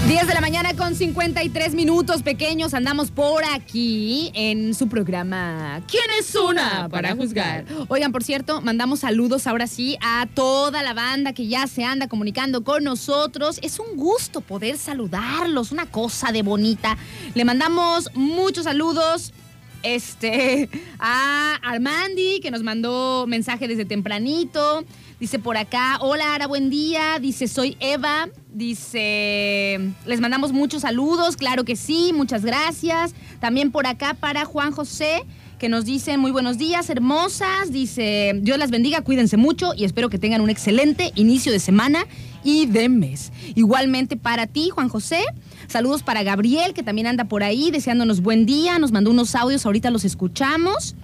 10 0.08 0.26
de 0.26 0.32
la 0.32 0.40
mañana 0.40 0.74
con 0.74 0.94
53 0.94 1.74
minutos 1.74 2.22
pequeños. 2.22 2.72
Andamos 2.72 3.10
por 3.10 3.44
aquí 3.44 4.30
en 4.32 4.72
su 4.72 4.88
programa 4.88 5.82
¿Quién 5.86 6.04
es 6.18 6.34
una 6.34 6.88
para 6.88 7.14
juzgar? 7.14 7.66
Oigan, 7.88 8.10
por 8.10 8.24
cierto, 8.24 8.62
mandamos 8.62 9.00
saludos 9.00 9.46
ahora 9.46 9.66
sí 9.66 9.98
a 10.00 10.26
toda 10.32 10.82
la 10.82 10.94
banda 10.94 11.34
que 11.34 11.46
ya 11.46 11.66
se 11.66 11.84
anda 11.84 12.08
comunicando 12.08 12.64
con 12.64 12.84
nosotros. 12.84 13.58
Es 13.60 13.78
un 13.78 13.98
gusto 13.98 14.40
poder 14.40 14.78
saludarlos, 14.78 15.72
una 15.72 15.84
cosa 15.84 16.32
de 16.32 16.40
bonita. 16.40 16.96
Le 17.34 17.44
mandamos 17.44 18.08
muchos 18.14 18.64
saludos 18.64 19.34
este, 19.82 20.70
a 20.98 21.58
Armandi, 21.62 22.40
que 22.40 22.50
nos 22.50 22.62
mandó 22.62 23.26
mensaje 23.28 23.68
desde 23.68 23.84
tempranito. 23.84 24.84
Dice 25.20 25.40
por 25.40 25.56
acá, 25.56 25.98
hola 26.00 26.36
Ara, 26.36 26.46
buen 26.46 26.70
día. 26.70 27.18
Dice, 27.20 27.48
soy 27.48 27.76
Eva. 27.80 28.28
Dice, 28.52 29.80
les 30.06 30.20
mandamos 30.20 30.52
muchos 30.52 30.82
saludos, 30.82 31.36
claro 31.36 31.64
que 31.64 31.74
sí, 31.74 32.12
muchas 32.14 32.44
gracias. 32.44 33.14
También 33.40 33.72
por 33.72 33.88
acá 33.88 34.14
para 34.14 34.44
Juan 34.44 34.70
José, 34.70 35.24
que 35.58 35.68
nos 35.68 35.84
dice, 35.84 36.18
muy 36.18 36.30
buenos 36.30 36.56
días, 36.56 36.88
hermosas. 36.88 37.72
Dice, 37.72 38.38
Dios 38.42 38.58
las 38.58 38.70
bendiga, 38.70 39.02
cuídense 39.02 39.36
mucho 39.36 39.74
y 39.76 39.84
espero 39.84 40.08
que 40.08 40.20
tengan 40.20 40.40
un 40.40 40.50
excelente 40.50 41.10
inicio 41.16 41.50
de 41.50 41.58
semana 41.58 42.06
y 42.44 42.66
de 42.66 42.88
mes. 42.88 43.32
Igualmente 43.56 44.16
para 44.16 44.46
ti, 44.46 44.70
Juan 44.70 44.88
José. 44.88 45.24
Saludos 45.66 46.04
para 46.04 46.22
Gabriel, 46.22 46.74
que 46.74 46.84
también 46.84 47.08
anda 47.08 47.24
por 47.24 47.42
ahí 47.42 47.72
deseándonos 47.72 48.20
buen 48.22 48.46
día. 48.46 48.78
Nos 48.78 48.92
mandó 48.92 49.10
unos 49.10 49.34
audios, 49.34 49.66
ahorita 49.66 49.90
los 49.90 50.04
escuchamos. 50.04 50.94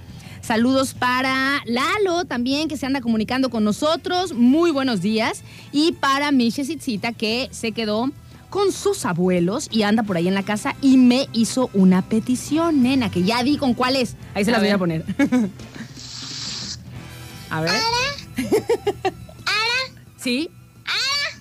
Saludos 0.47 0.93
para 0.93 1.63
Lalo 1.65 2.27
también, 2.27 2.69
que 2.69 2.77
se 2.77 2.85
anda 2.85 3.01
comunicando 3.01 3.49
con 3.49 3.65
nosotros. 3.65 4.35
Muy 4.35 4.71
buenos 4.71 5.01
días. 5.01 5.43
Y 5.73 5.93
para 5.93 6.33
Miche 6.33 6.65
Sitzita, 6.65 7.13
que 7.13 7.49
se 7.51 7.73
quedó 7.73 8.11
con 8.51 8.71
sus 8.71 9.07
abuelos 9.07 9.69
y 9.71 9.83
anda 9.85 10.03
por 10.03 10.17
ahí 10.19 10.29
en 10.29 10.35
la 10.35 10.43
casa 10.43 10.77
y 10.83 10.99
me 10.99 11.29
hizo 11.33 11.71
una 11.73 12.03
petición, 12.03 12.83
nena, 12.83 13.11
que 13.11 13.23
ya 13.23 13.43
di 13.43 13.57
con 13.57 13.73
cuál 13.75 13.97
es. 13.97 14.17
Ahí 14.35 14.45
se 14.45 14.51
A 14.51 14.53
las 14.53 14.61
voy 14.61 14.69
ver. 14.69 14.75
a 14.75 14.79
poner. 14.79 15.05
a 17.51 17.61
ver. 17.63 17.73
¿Sí? 20.19 20.51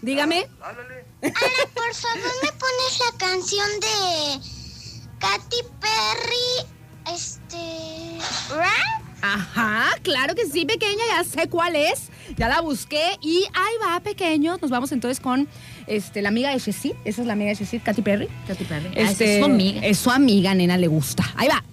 Dígame. 0.02 0.48
Ana, 0.62 1.34
por 1.74 1.94
favor, 1.94 2.32
me 2.42 2.52
pones 2.54 3.00
la 3.00 3.18
canción 3.18 3.68
de 3.80 4.40
Katy 5.20 5.58
Perry. 5.80 6.68
Este. 7.12 8.18
¿Rap? 8.56 9.04
Ajá, 9.22 9.86
claro 10.02 10.36
que 10.36 10.46
sí, 10.46 10.66
pequeña, 10.66 11.02
ya 11.16 11.24
sé 11.24 11.48
cuál 11.48 11.76
es. 11.78 12.10
Ya 12.38 12.50
la 12.50 12.60
busqué 12.62 13.18
y 13.22 13.46
ahí 13.54 13.74
va, 13.82 14.00
pequeños. 14.02 14.62
Nos 14.62 14.70
vamos 14.70 14.92
entonces 14.92 15.20
con 15.22 15.48
este, 15.88 16.22
la 16.22 16.30
amiga 16.30 16.52
de 16.52 16.60
Shessit. 16.60 16.94
Esa 17.06 17.22
es 17.22 17.28
la 17.28 17.34
amiga 17.34 17.50
de 17.50 17.56
Shessit, 17.56 17.84
Katy 17.84 18.02
Perry. 18.02 18.28
Katy 18.48 18.64
Perry. 18.66 18.88
Ah, 18.88 19.00
Este, 19.02 19.24
esa 19.24 19.24
es 19.26 19.40
su 19.40 19.46
amiga. 19.46 19.82
Es 19.86 19.98
su 20.00 20.12
amiga, 20.12 20.54
nena, 20.54 20.78
le 20.78 20.88
gusta. 20.88 21.24
Ahí 21.36 21.48
va. 21.48 21.64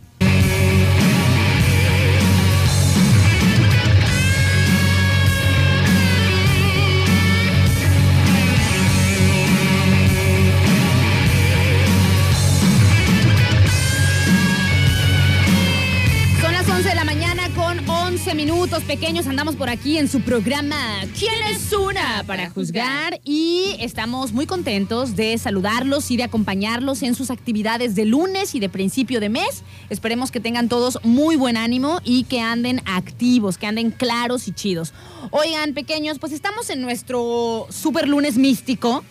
11 18.71 18.77
minutos 18.77 18.83
pequeños. 18.85 19.27
Andamos 19.27 19.57
por 19.57 19.69
aquí 19.69 19.99
en 19.99 20.09
su 20.09 20.21
programa 20.21 20.77
¿Quién 21.19 21.35
es 21.49 21.73
una 21.73 22.23
para 22.27 22.51
juzgar? 22.51 23.21
Y 23.25 23.77
estamos 23.81 24.33
muy 24.33 24.47
contentos 24.47 25.17
de 25.17 25.37
saludarlos 25.39 26.11
y 26.11 26.17
de 26.17 26.23
acompañarlos 26.23 27.03
en 27.03 27.15
sus 27.15 27.31
actividades 27.31 27.95
de 27.95 28.05
lunes 28.05 28.55
y 28.55 28.61
de 28.61 28.69
principio 28.69 29.19
de 29.19 29.29
mes. 29.29 29.65
Esperemos 29.89 30.31
que 30.31 30.41
tengan 30.41 30.69
todos 30.69 30.99
muy 31.03 31.37
buen 31.37 31.57
ánimo 31.57 32.01
y 32.05 32.25
que 32.25 32.41
anden 32.41 32.81
activos, 32.87 33.59
que 33.59 33.67
anden 33.67 33.91
claros 33.91 34.47
y 34.47 34.53
chidos. 34.53 34.93
Oigan, 35.31 35.75
pequeños, 35.75 36.19
pues 36.19 36.33
estamos 36.33 36.71
en 36.71 36.81
nuestro 36.81 37.67
super 37.71 38.09
lunes 38.09 38.37
místico. 38.37 39.05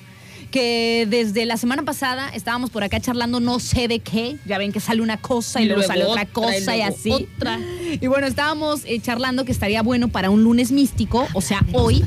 Que 0.52 1.06
desde 1.10 1.46
la 1.46 1.58
semana 1.58 1.84
pasada 1.84 2.30
estábamos 2.34 2.70
por 2.72 2.84
acá 2.84 3.00
charlando 3.00 3.40
no 3.40 3.60
sé 3.60 3.88
de 3.88 4.00
qué. 4.00 4.38
Ya 4.46 4.58
ven 4.58 4.72
que 4.72 4.80
sale 4.80 5.02
una 5.02 5.18
cosa 5.18 5.62
y, 5.62 5.66
Y 5.66 5.68
luego, 5.68 5.84
sale 5.84 6.04
otra 6.06 6.24
otra, 6.24 6.26
cosa 6.34 6.76
y 6.76 6.82
así. 6.82 7.12
otra. 7.12 7.60
Y 8.02 8.08
bueno, 8.08 8.28
estábamos 8.28 8.82
eh, 8.86 9.00
charlando 9.00 9.46
que 9.46 9.52
estaría 9.52 9.82
bueno 9.82 10.08
para 10.10 10.30
un 10.30 10.44
lunes 10.44 10.72
místico, 10.72 11.28
o 11.34 11.42
sea, 11.42 11.66
hoy. 11.74 12.04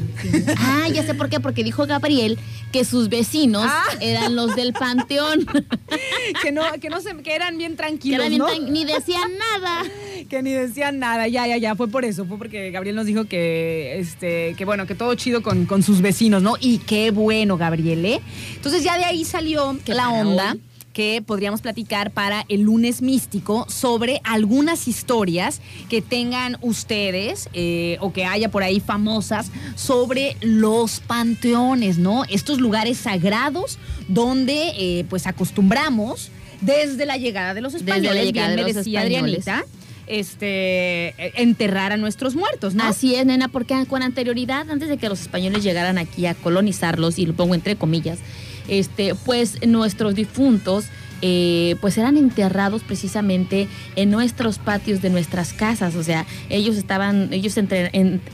Ah, 0.59 0.89
ya 0.93 1.05
sé 1.05 1.15
por 1.15 1.29
qué, 1.29 1.41
porque 1.41 1.63
dijo 1.65 1.87
Gabriel 1.87 2.39
que 2.73 2.85
sus 2.85 3.09
vecinos 3.09 3.67
Ah. 3.67 3.85
eran 4.01 4.35
los 4.35 4.57
del 4.57 4.73
panteón. 4.73 5.47
que 6.43 6.53
no, 6.53 6.63
que 6.81 6.89
no 6.89 7.01
se, 7.01 7.15
que 7.19 7.35
eran 7.35 7.59
bien 7.59 7.73
que 7.73 7.77
tranquilos, 7.77 8.19
eran 8.21 8.29
bien 8.31 8.39
¿no? 8.39 8.47
tan- 8.47 8.73
ni 8.73 8.85
decían 8.85 9.31
nada. 9.39 9.83
que 10.29 10.43
ni 10.43 10.53
decían 10.53 10.99
nada, 10.99 11.29
ya, 11.29 11.47
ya, 11.47 11.57
ya, 11.59 11.75
fue 11.75 11.89
por 11.89 12.05
eso, 12.05 12.25
fue 12.25 12.39
porque 12.39 12.71
Gabriel 12.71 12.97
nos 12.97 13.07
dijo 13.07 13.25
que, 13.27 13.99
este, 13.99 14.55
que 14.57 14.65
bueno, 14.65 14.87
que 14.87 14.95
todo 14.95 15.15
chido 15.15 15.43
con, 15.43 15.67
con 15.67 15.83
sus 15.83 16.01
vecinos, 16.01 16.43
¿no? 16.43 16.55
Y 16.61 16.79
qué 16.79 17.11
bueno, 17.11 17.57
Gabriel, 17.57 18.05
¿eh? 18.05 18.21
Entonces 18.55 18.83
ya 18.83 18.97
de 18.99 19.05
ahí 19.05 19.25
salió 19.25 19.79
la 19.87 20.11
onda 20.11 20.53
hoy. 20.53 20.61
que 20.93 21.23
podríamos 21.25 21.61
platicar 21.61 22.11
para 22.11 22.45
el 22.49 22.63
lunes 22.63 23.03
místico 23.03 23.67
sobre 23.69 24.21
algunas 24.25 24.89
historias 24.89 25.61
que 25.89 26.03
tengan 26.03 26.59
ustedes 26.61 27.49
eh, 27.53 27.97
o 28.01 28.13
que 28.13 28.25
haya 28.25 28.51
por 28.51 28.63
ahí 28.63 28.81
famosas 28.81 29.51
sobre 29.75 30.37
los 30.41 31.01
panteones, 31.01 31.99
¿no? 31.99 32.25
Estos 32.29 32.61
lugares 32.61 32.99
sagrados 32.99 33.79
donde 34.09 34.73
eh, 34.77 35.05
pues 35.09 35.27
acostumbramos 35.27 36.31
desde 36.61 37.07
la 37.07 37.17
llegada 37.17 37.55
de 37.55 37.61
los 37.61 37.73
Desde 37.73 37.87
la 37.87 37.97
españoles, 37.97 38.25
llegada 38.27 38.49
bien 38.49 38.57
de 38.57 38.63
me 38.63 38.73
los 38.73 38.85
decía 38.85 39.03
españoles. 39.03 39.49
Adrianita, 39.49 39.82
este, 40.07 41.15
enterrar 41.41 41.93
a 41.93 41.97
nuestros 41.97 42.35
muertos, 42.35 42.75
¿no? 42.75 42.85
Así 42.85 43.15
es, 43.15 43.27
nena, 43.27 43.49
porque 43.49 43.87
con 43.89 44.03
anterioridad, 44.03 44.71
antes 44.71 44.89
de 44.89 44.97
que 44.97 45.09
los 45.09 45.21
españoles 45.21 45.63
llegaran 45.63 45.99
aquí 45.99 46.27
a 46.27 46.35
colonizarlos, 46.35 47.19
y 47.19 47.27
lo 47.27 47.35
pongo 47.35 47.55
entre 47.55 47.77
comillas, 47.77 48.19
este, 48.69 49.15
pues 49.15 49.67
nuestros 49.67 50.15
difuntos 50.15 50.87
eh, 51.23 51.77
pues 51.81 51.97
eran 51.99 52.17
enterrados 52.17 52.83
precisamente 52.83 53.69
en 53.97 54.11
nuestros 54.11 54.59
patios 54.59 55.01
de 55.01 55.09
nuestras 55.11 55.53
casas. 55.53 55.95
O 55.95 56.03
sea, 56.03 56.27
ellos 56.51 56.77
estaban, 56.77 57.33
ellos 57.33 57.57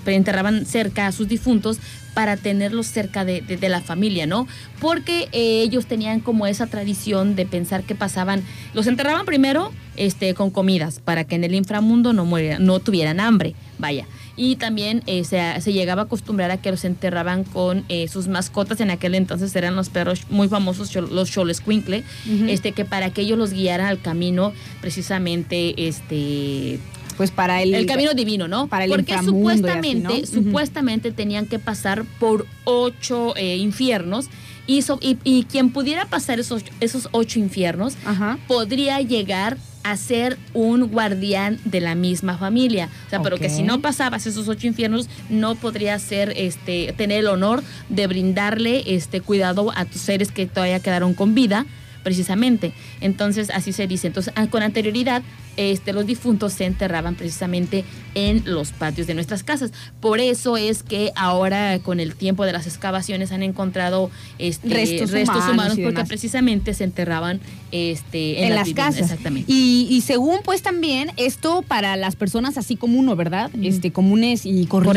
enterraban 0.06 0.66
cerca 0.66 1.06
a 1.06 1.12
sus 1.12 1.28
difuntos 1.28 1.78
para 2.14 2.36
tenerlos 2.36 2.86
cerca 2.88 3.24
de, 3.24 3.42
de- 3.42 3.56
de 3.58 3.68
la 3.68 3.80
familia, 3.80 4.26
¿no? 4.26 4.48
Porque 4.80 5.28
eh, 5.32 5.62
ellos 5.62 5.86
tenían 5.86 6.18
como 6.20 6.46
esa 6.48 6.66
tradición 6.66 7.36
de 7.36 7.46
pensar 7.46 7.84
que 7.84 7.94
pasaban, 7.94 8.42
los 8.74 8.86
enterraban 8.88 9.24
primero 9.24 9.70
este, 9.96 10.34
con 10.34 10.50
comidas 10.50 10.98
para 10.98 11.22
que 11.24 11.36
en 11.36 11.44
el 11.44 11.54
inframundo 11.54 12.12
no 12.12 12.24
murieran, 12.24 12.64
no 12.64 12.80
tuvieran 12.80 13.20
hambre, 13.20 13.54
vaya. 13.78 14.06
Y 14.40 14.54
también 14.54 15.02
eh, 15.06 15.24
se, 15.24 15.60
se 15.60 15.72
llegaba 15.72 16.02
a 16.02 16.04
acostumbrar 16.04 16.52
a 16.52 16.56
que 16.58 16.70
los 16.70 16.84
enterraban 16.84 17.42
con 17.42 17.84
eh, 17.88 18.06
sus 18.06 18.28
mascotas. 18.28 18.80
En 18.80 18.90
aquel 18.90 19.16
entonces 19.16 19.54
eran 19.56 19.74
los 19.74 19.88
perros 19.88 20.22
muy 20.30 20.46
famosos, 20.48 20.94
los 20.94 21.28
Cholescuincle, 21.30 22.04
este, 22.46 22.70
que 22.70 22.84
para 22.84 23.10
que 23.10 23.22
ellos 23.22 23.36
los 23.36 23.52
guiaran 23.52 23.88
al 23.88 24.00
camino 24.00 24.52
precisamente 24.80 25.88
este, 25.88 26.78
Pues 27.16 27.30
para 27.32 27.62
el, 27.62 27.74
el 27.74 27.86
camino 27.86 28.14
divino, 28.14 28.46
¿no? 28.48 28.68
para 28.68 28.84
el 28.84 28.90
Porque 28.90 29.18
supuestamente, 29.24 30.24
supuestamente 30.26 31.10
tenían 31.10 31.46
que 31.46 31.58
pasar 31.58 32.04
por 32.20 32.46
ocho 32.64 33.34
eh, 33.36 33.56
infiernos 33.56 34.26
y, 34.68 34.82
so- 34.82 34.98
y, 35.02 35.18
y 35.24 35.44
quien 35.44 35.70
pudiera 35.70 36.06
pasar 36.06 36.38
esos, 36.40 36.62
esos 36.80 37.08
ocho 37.12 37.38
infiernos 37.40 37.94
Ajá. 38.04 38.38
podría 38.46 39.00
llegar 39.00 39.56
a 39.82 39.96
ser 39.96 40.38
un 40.54 40.90
guardián 40.90 41.58
de 41.64 41.80
la 41.80 41.94
misma 41.94 42.36
familia. 42.36 42.88
O 43.06 43.10
sea, 43.10 43.22
pero 43.22 43.38
que 43.38 43.48
si 43.48 43.62
no 43.62 43.80
pasabas 43.80 44.26
esos 44.26 44.48
ocho 44.48 44.66
infiernos, 44.66 45.08
no 45.28 45.54
podría 45.54 45.98
ser, 45.98 46.32
este, 46.36 46.92
tener 46.96 47.20
el 47.20 47.26
honor 47.28 47.62
de 47.88 48.06
brindarle 48.06 48.94
este 48.94 49.20
cuidado 49.20 49.72
a 49.74 49.84
tus 49.84 50.02
seres 50.02 50.32
que 50.32 50.46
todavía 50.46 50.80
quedaron 50.80 51.14
con 51.14 51.34
vida, 51.34 51.66
precisamente. 52.02 52.72
Entonces, 53.00 53.50
así 53.50 53.72
se 53.72 53.86
dice. 53.86 54.06
Entonces, 54.06 54.32
ah, 54.36 54.46
con 54.48 54.62
anterioridad, 54.62 55.22
este, 55.56 55.92
los 55.92 56.06
difuntos 56.06 56.52
se 56.52 56.64
enterraban 56.66 57.14
precisamente 57.16 57.84
en 58.14 58.42
los 58.44 58.70
patios 58.70 59.06
de 59.06 59.14
nuestras 59.14 59.42
casas. 59.42 59.72
Por 60.00 60.20
eso 60.20 60.56
es 60.56 60.82
que 60.82 61.10
ahora, 61.16 61.78
con 61.80 61.98
el 62.00 62.14
tiempo 62.14 62.44
de 62.44 62.52
las 62.52 62.66
excavaciones, 62.66 63.32
han 63.32 63.42
encontrado 63.42 64.10
este, 64.38 64.68
Restos 64.68 65.10
restos, 65.10 65.48
humanos 65.48 65.76
porque 65.82 66.04
precisamente 66.04 66.74
se 66.74 66.84
enterraban 66.84 67.40
este, 67.72 68.44
en, 68.46 68.54
las 68.54 68.72
casas. 68.72 69.02
Exactamente. 69.02 69.52
Y, 69.52 69.86
y 69.90 70.00
según 70.02 70.38
pues 70.44 70.62
también 70.62 71.10
esto 71.16 71.62
para 71.62 71.96
las 71.96 72.16
personas 72.16 72.56
así 72.56 72.76
como 72.76 72.98
uno, 72.98 73.16
¿verdad? 73.16 73.50
Este, 73.60 73.92
comunes 73.92 74.46
y 74.46 74.66
corrientes. 74.66 74.88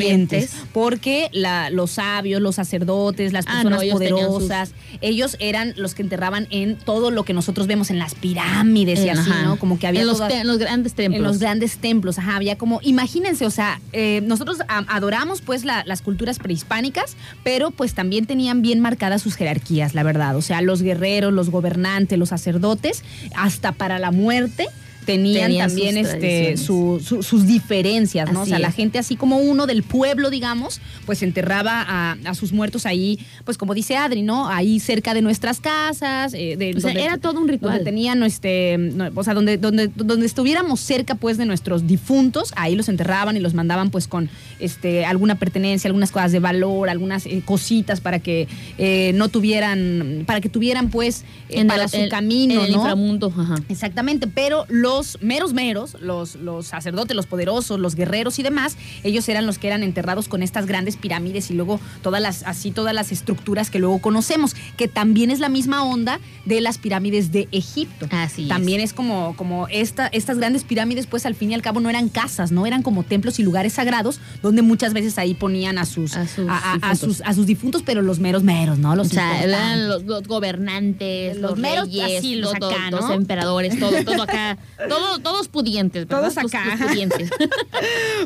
Corrientes. 0.52 0.56
Porque 0.74 1.30
la- 1.32 1.70
los 1.70 1.92
sabios, 1.92 2.42
los 2.42 2.56
sacerdotes, 2.56 3.34
las 3.34 3.46
Ah, 3.48 3.52
personas 3.54 3.80
no, 3.80 3.82
ellos 3.84 4.00
tenían 4.00 4.28
poderosas, 4.28 4.72
ellos 5.02 5.36
eran 5.40 5.74
los 5.78 5.94
que 5.96 6.02
enterraban 6.04 6.48
en 6.50 6.76
todo 6.78 7.12
lo 7.12 7.24
que 7.24 7.34
nosotros 7.34 7.68
vemos 7.68 7.90
en 7.92 8.00
las 8.00 8.16
pirámides 8.16 9.00
y 9.00 9.04
Eh, 9.08 9.12
así, 9.12 9.30
ajá. 9.30 9.44
¿no? 9.44 9.58
Como 9.58 9.78
que 9.78 9.86
había 9.88 10.02
en 10.02 10.08
los, 10.08 10.18
todas- 10.18 10.34
en 10.34 10.48
los 10.48 10.58
grandes 10.58 10.94
templos. 10.94 11.18
En 11.20 11.24
los 11.24 11.38
grandes 11.40 11.78
templos, 11.78 12.18
ajá, 12.18 12.36
había 12.38 12.58
como, 12.58 12.80
imagínense, 12.84 13.46
o 13.46 13.52
sea, 13.52 13.80
eh, 13.94 14.22
nosotros 14.26 14.58
adoramos 14.68 15.42
pues 15.42 15.64
la- 15.66 15.84
las 15.86 16.02
culturas 16.02 16.40
prehispánicas, 16.40 17.16
pero 17.44 17.72
pues 17.72 17.94
también 17.94 18.26
tenían 18.26 18.62
bien 18.62 18.80
marcadas 18.80 19.22
sus 19.22 19.36
jerarquías, 19.36 19.94
la 19.94 20.04
verdad, 20.04 20.36
o 20.36 20.42
sea, 20.42 20.62
los 20.62 20.82
guerreros, 20.82 21.32
los 21.34 21.50
gobernantes, 21.50 22.18
los 22.18 22.30
sacerdotes, 22.30 23.04
hasta 23.36 23.72
para 23.74 24.00
la 24.00 24.12
muerte. 24.12 24.68
Tenían, 25.06 25.48
Tenían 25.48 25.68
también 25.70 25.96
sus 26.06 26.14
este, 26.14 26.58
su- 26.58 27.02
su- 27.04 27.24
sus 27.24 27.48
diferencias, 27.48 28.32
¿no? 28.32 28.42
Así 28.42 28.52
o 28.52 28.54
sea, 28.54 28.60
la 28.60 28.72
gente 28.72 29.00
así 29.00 29.16
como 29.16 29.38
uno 29.38 29.66
del 29.66 29.82
pueblo, 29.84 30.30
digamos, 30.30 30.80
pues 31.06 31.24
enterraba 31.24 31.82
a, 31.88 32.18
a 32.26 32.36
sus 32.36 32.54
muertos 32.54 32.86
ahí, 32.86 33.20
pues 33.44 33.58
como 33.58 33.74
dice 33.74 33.98
Adri, 33.98 34.22
¿no? 34.22 34.48
Ahí 34.50 34.80
cerca 34.80 35.14
de 35.14 35.22
nuestras 35.22 35.60
casas. 35.60 36.34
eh, 36.36 36.56
de, 36.58 36.76
O 36.78 36.80
sea, 36.80 36.92
era 36.92 37.18
todo 37.18 37.40
un 37.42 37.48
ritual. 37.48 37.72
Donde 37.74 37.86
tenían, 37.86 38.22
este, 38.24 38.78
no, 38.78 39.10
o 39.16 39.24
sea, 39.24 39.34
donde, 39.34 39.58
donde, 39.58 39.88
donde 39.88 40.26
estuviéramos 40.26 40.80
cerca, 40.80 41.16
pues, 41.16 41.38
de 41.38 41.46
nuestros 41.46 41.88
difuntos, 41.88 42.54
ahí 42.56 42.76
los 42.76 42.88
enterraban 42.90 43.36
y 43.36 43.40
los 43.40 43.54
mandaban, 43.54 43.90
pues, 43.90 44.08
con 44.08 44.30
este, 44.60 45.06
alguna 45.06 45.36
pertenencia, 45.40 45.88
algunas 45.88 46.12
cosas 46.12 46.32
de 46.32 46.40
valor, 46.40 46.90
algunas 46.90 47.26
eh, 47.26 47.42
cositas 47.44 48.02
para 48.02 48.20
que 48.20 48.48
eh, 48.78 49.12
no 49.16 49.30
tuvieran, 49.30 50.24
para 50.28 50.42
que 50.42 50.50
tuvieran, 50.50 50.90
pues, 50.90 51.24
eh, 51.50 51.66
para 51.66 51.84
el- 51.86 51.90
su 51.90 51.98
el- 51.98 52.10
camino, 52.10 52.54
en 52.54 52.66
el 52.68 52.72
¿no? 52.72 52.78
inframundo, 52.78 53.34
ajá. 53.36 53.56
Exactamente, 53.70 54.28
pero 54.28 54.66
los 54.92 55.22
meros 55.22 55.54
meros, 55.54 55.96
los, 56.02 56.36
los 56.36 56.68
sacerdotes, 56.68 57.16
los 57.16 57.26
poderosos, 57.26 57.80
los 57.80 57.96
guerreros 57.96 58.40
y 58.40 58.44
demás, 58.44 58.76
ellos 59.04 59.28
eran 59.30 59.46
los 59.46 59.58
que 59.58 59.68
eran 59.68 59.84
enterrados 59.84 60.28
con 60.28 60.44
estas 60.44 60.66
grandes 60.66 60.98
pirámides 60.98 61.50
y 61.50 61.54
luego 61.54 61.80
todas 62.02 62.22
las, 62.22 62.44
así 62.44 62.72
todas 62.72 62.94
las 62.94 63.12
estructuras 63.12 63.70
que 63.70 63.80
luego 63.80 64.00
conocemos, 64.00 64.54
que 64.76 64.88
también 64.88 65.32
es 65.32 65.40
la 65.40 65.50
misma 65.50 65.84
onda 65.86 66.20
de 66.46 66.60
las 66.60 66.78
pirámides 66.78 67.32
de 67.32 67.48
Egipto. 67.52 68.08
Así. 68.12 68.48
También 68.48 68.82
es 68.82 68.92
como, 68.94 69.34
como 69.38 69.68
esta, 69.70 70.08
estas 70.08 70.38
grandes 70.38 70.64
pirámides, 70.66 71.08
pues 71.08 71.26
al 71.26 71.36
fin 71.36 71.52
y 71.52 71.54
al 71.54 71.62
cabo 71.62 71.80
no 71.80 71.90
eran 71.90 72.10
casas, 72.10 72.52
no 72.52 72.66
eran 72.66 72.84
como 72.84 73.04
templos 73.04 73.40
y 73.40 73.44
lugares 73.44 73.74
sagrados, 73.74 74.20
donde 74.42 74.62
muchas 74.62 74.94
veces 74.94 75.18
ahí 75.18 75.34
ponían 75.34 75.78
a 75.78 75.86
sus, 75.86 76.16
A 76.16 76.28
sus 76.28 76.48
a- 76.50 76.96
sus, 76.96 77.22
a 77.22 77.34
sus 77.34 77.46
difuntos, 77.46 77.82
pero 77.86 78.02
los 78.02 78.20
meros 78.20 78.44
meros, 78.44 78.78
¿no? 78.78 78.96
Los 78.96 79.08
o 79.08 79.10
sea, 79.12 79.24
importantes. 79.24 79.58
eran 79.58 79.88
los, 79.88 80.04
los 80.04 80.28
gobernantes, 80.28 81.38
Los 81.38 81.52
los, 81.52 81.60
meros 81.60 81.86
reyes, 81.86 82.20
así, 82.20 82.36
los 82.36 82.54
los, 82.92 83.10
emperadores, 83.12 83.80
todo, 83.80 84.04
todo 84.04 84.24
acá, 84.24 84.58
todo, 84.90 85.20
todos 85.20 85.48
pudientes, 85.48 86.08
¿verdad? 86.08 86.22
Todos 86.32 86.36
Los- 86.44 86.54
acá. 86.54 86.66
Los, 86.78 86.88
pudientes. 86.90 87.30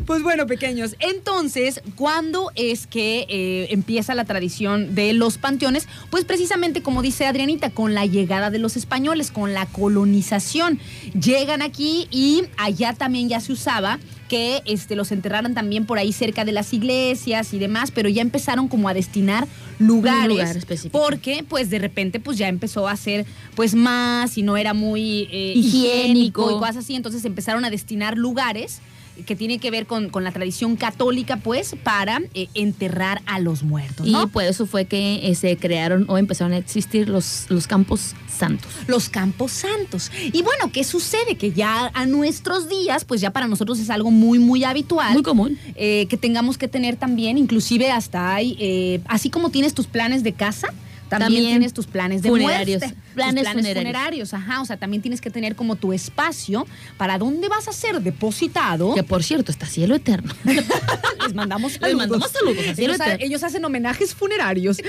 Pues 0.05 0.21
bueno, 0.23 0.45
pequeños. 0.45 0.95
Entonces, 0.99 1.81
¿cuándo 1.95 2.51
es 2.55 2.85
que 2.87 3.25
eh, 3.29 3.67
empieza 3.71 4.13
la 4.13 4.25
tradición 4.25 4.93
de 4.93 5.13
los 5.13 5.37
panteones? 5.37 5.87
Pues 6.09 6.25
precisamente 6.25 6.81
como 6.83 7.01
dice 7.01 7.25
Adrianita, 7.25 7.69
con 7.69 7.93
la 7.93 8.05
llegada 8.05 8.49
de 8.51 8.59
los 8.59 8.75
españoles, 8.77 9.31
con 9.31 9.53
la 9.53 9.65
colonización. 9.65 10.79
Llegan 11.19 11.61
aquí 11.61 12.07
y 12.11 12.43
allá 12.57 12.93
también 12.93 13.29
ya 13.29 13.39
se 13.39 13.53
usaba 13.53 13.99
que 14.27 14.61
este, 14.65 14.95
los 14.95 15.11
enterraran 15.11 15.53
también 15.53 15.85
por 15.85 15.97
ahí 15.97 16.11
cerca 16.11 16.45
de 16.45 16.51
las 16.51 16.73
iglesias 16.73 17.53
y 17.53 17.59
demás, 17.59 17.91
pero 17.91 18.09
ya 18.09 18.21
empezaron 18.21 18.67
como 18.67 18.89
a 18.89 18.93
destinar 18.93 19.47
lugares. 19.79 20.29
lugar 20.29 20.57
específico. 20.57 20.99
Porque 20.99 21.45
pues 21.47 21.69
de 21.69 21.79
repente 21.79 22.19
pues 22.19 22.37
ya 22.37 22.47
empezó 22.47 22.87
a 22.87 22.95
ser 22.95 23.25
pues 23.55 23.75
más 23.75 24.37
y 24.37 24.41
no 24.41 24.57
era 24.57 24.73
muy 24.73 25.27
eh, 25.31 25.53
higiénico 25.55 25.67
Higiénico. 25.67 26.51
y 26.51 26.59
cosas 26.59 26.77
así, 26.77 26.95
entonces 26.95 27.23
empezaron 27.25 27.65
a 27.65 27.69
destinar 27.69 28.17
lugares 28.17 28.81
que 29.25 29.35
tiene 29.35 29.59
que 29.59 29.71
ver 29.71 29.85
con, 29.85 30.09
con 30.09 30.23
la 30.23 30.31
tradición 30.31 30.75
católica, 30.75 31.37
pues, 31.37 31.75
para 31.83 32.21
eh, 32.33 32.47
enterrar 32.53 33.21
a 33.25 33.39
los 33.39 33.63
muertos, 33.63 34.07
Y 34.07 34.11
¿no? 34.11 34.27
por 34.27 34.43
eso 34.43 34.65
fue 34.65 34.85
que 34.85 35.27
eh, 35.29 35.35
se 35.35 35.55
crearon 35.57 36.05
o 36.09 36.17
empezaron 36.17 36.53
a 36.53 36.57
existir 36.57 37.07
los, 37.09 37.45
los 37.49 37.67
campos 37.67 38.13
santos. 38.35 38.71
Los 38.87 39.09
campos 39.09 39.51
santos. 39.51 40.11
Y 40.33 40.41
bueno, 40.41 40.71
¿qué 40.73 40.83
sucede? 40.83 41.35
Que 41.37 41.51
ya 41.51 41.91
a 41.93 42.05
nuestros 42.05 42.67
días, 42.69 43.05
pues 43.05 43.21
ya 43.21 43.31
para 43.31 43.47
nosotros 43.47 43.79
es 43.79 43.89
algo 43.89 44.11
muy, 44.11 44.39
muy 44.39 44.63
habitual. 44.63 45.13
Muy 45.13 45.23
común. 45.23 45.57
eh, 45.75 46.05
que 46.09 46.17
tengamos 46.17 46.57
que 46.57 46.67
tener 46.67 46.95
también, 46.97 47.37
inclusive 47.37 47.91
hasta 47.91 48.35
hay, 48.35 49.01
así 49.07 49.29
como 49.29 49.49
tienes 49.49 49.73
tus 49.73 49.87
planes 49.87 50.23
de 50.23 50.33
casa, 50.33 50.67
también, 51.09 51.19
También 51.33 51.45
tienes 51.47 51.73
tus 51.73 51.85
planes 51.87 52.21
de 52.21 52.29
funerarios. 52.29 52.81
muerte. 52.81 52.97
Planes 53.13 53.43
planes 53.43 53.53
funerarios. 53.61 53.83
funerarios. 53.93 54.33
Ajá, 54.33 54.61
o 54.61 54.65
sea, 54.65 54.77
también 54.77 55.01
tienes 55.01 55.21
que 55.21 55.29
tener 55.29 55.55
como 55.55 55.75
tu 55.75 55.93
espacio 55.93 56.65
para 56.97 57.17
dónde 57.17 57.47
vas 57.47 57.67
a 57.67 57.73
ser 57.73 58.01
depositado. 58.01 58.93
Que 58.95 59.03
por 59.03 59.23
cierto, 59.23 59.51
está 59.51 59.65
cielo 59.67 59.95
eterno. 59.95 60.33
Les 60.45 61.33
mandamos 61.33 61.73
Les 61.73 61.81
saludos. 61.81 61.97
mandamos 61.97 62.31
saludos 62.31 62.67
a 62.69 62.75
Cielo 62.75 62.93
Ellos, 62.93 63.01
ha- 63.07 63.15
ellos 63.15 63.43
hacen 63.43 63.63
homenajes 63.65 64.13
funerarios. 64.13 64.77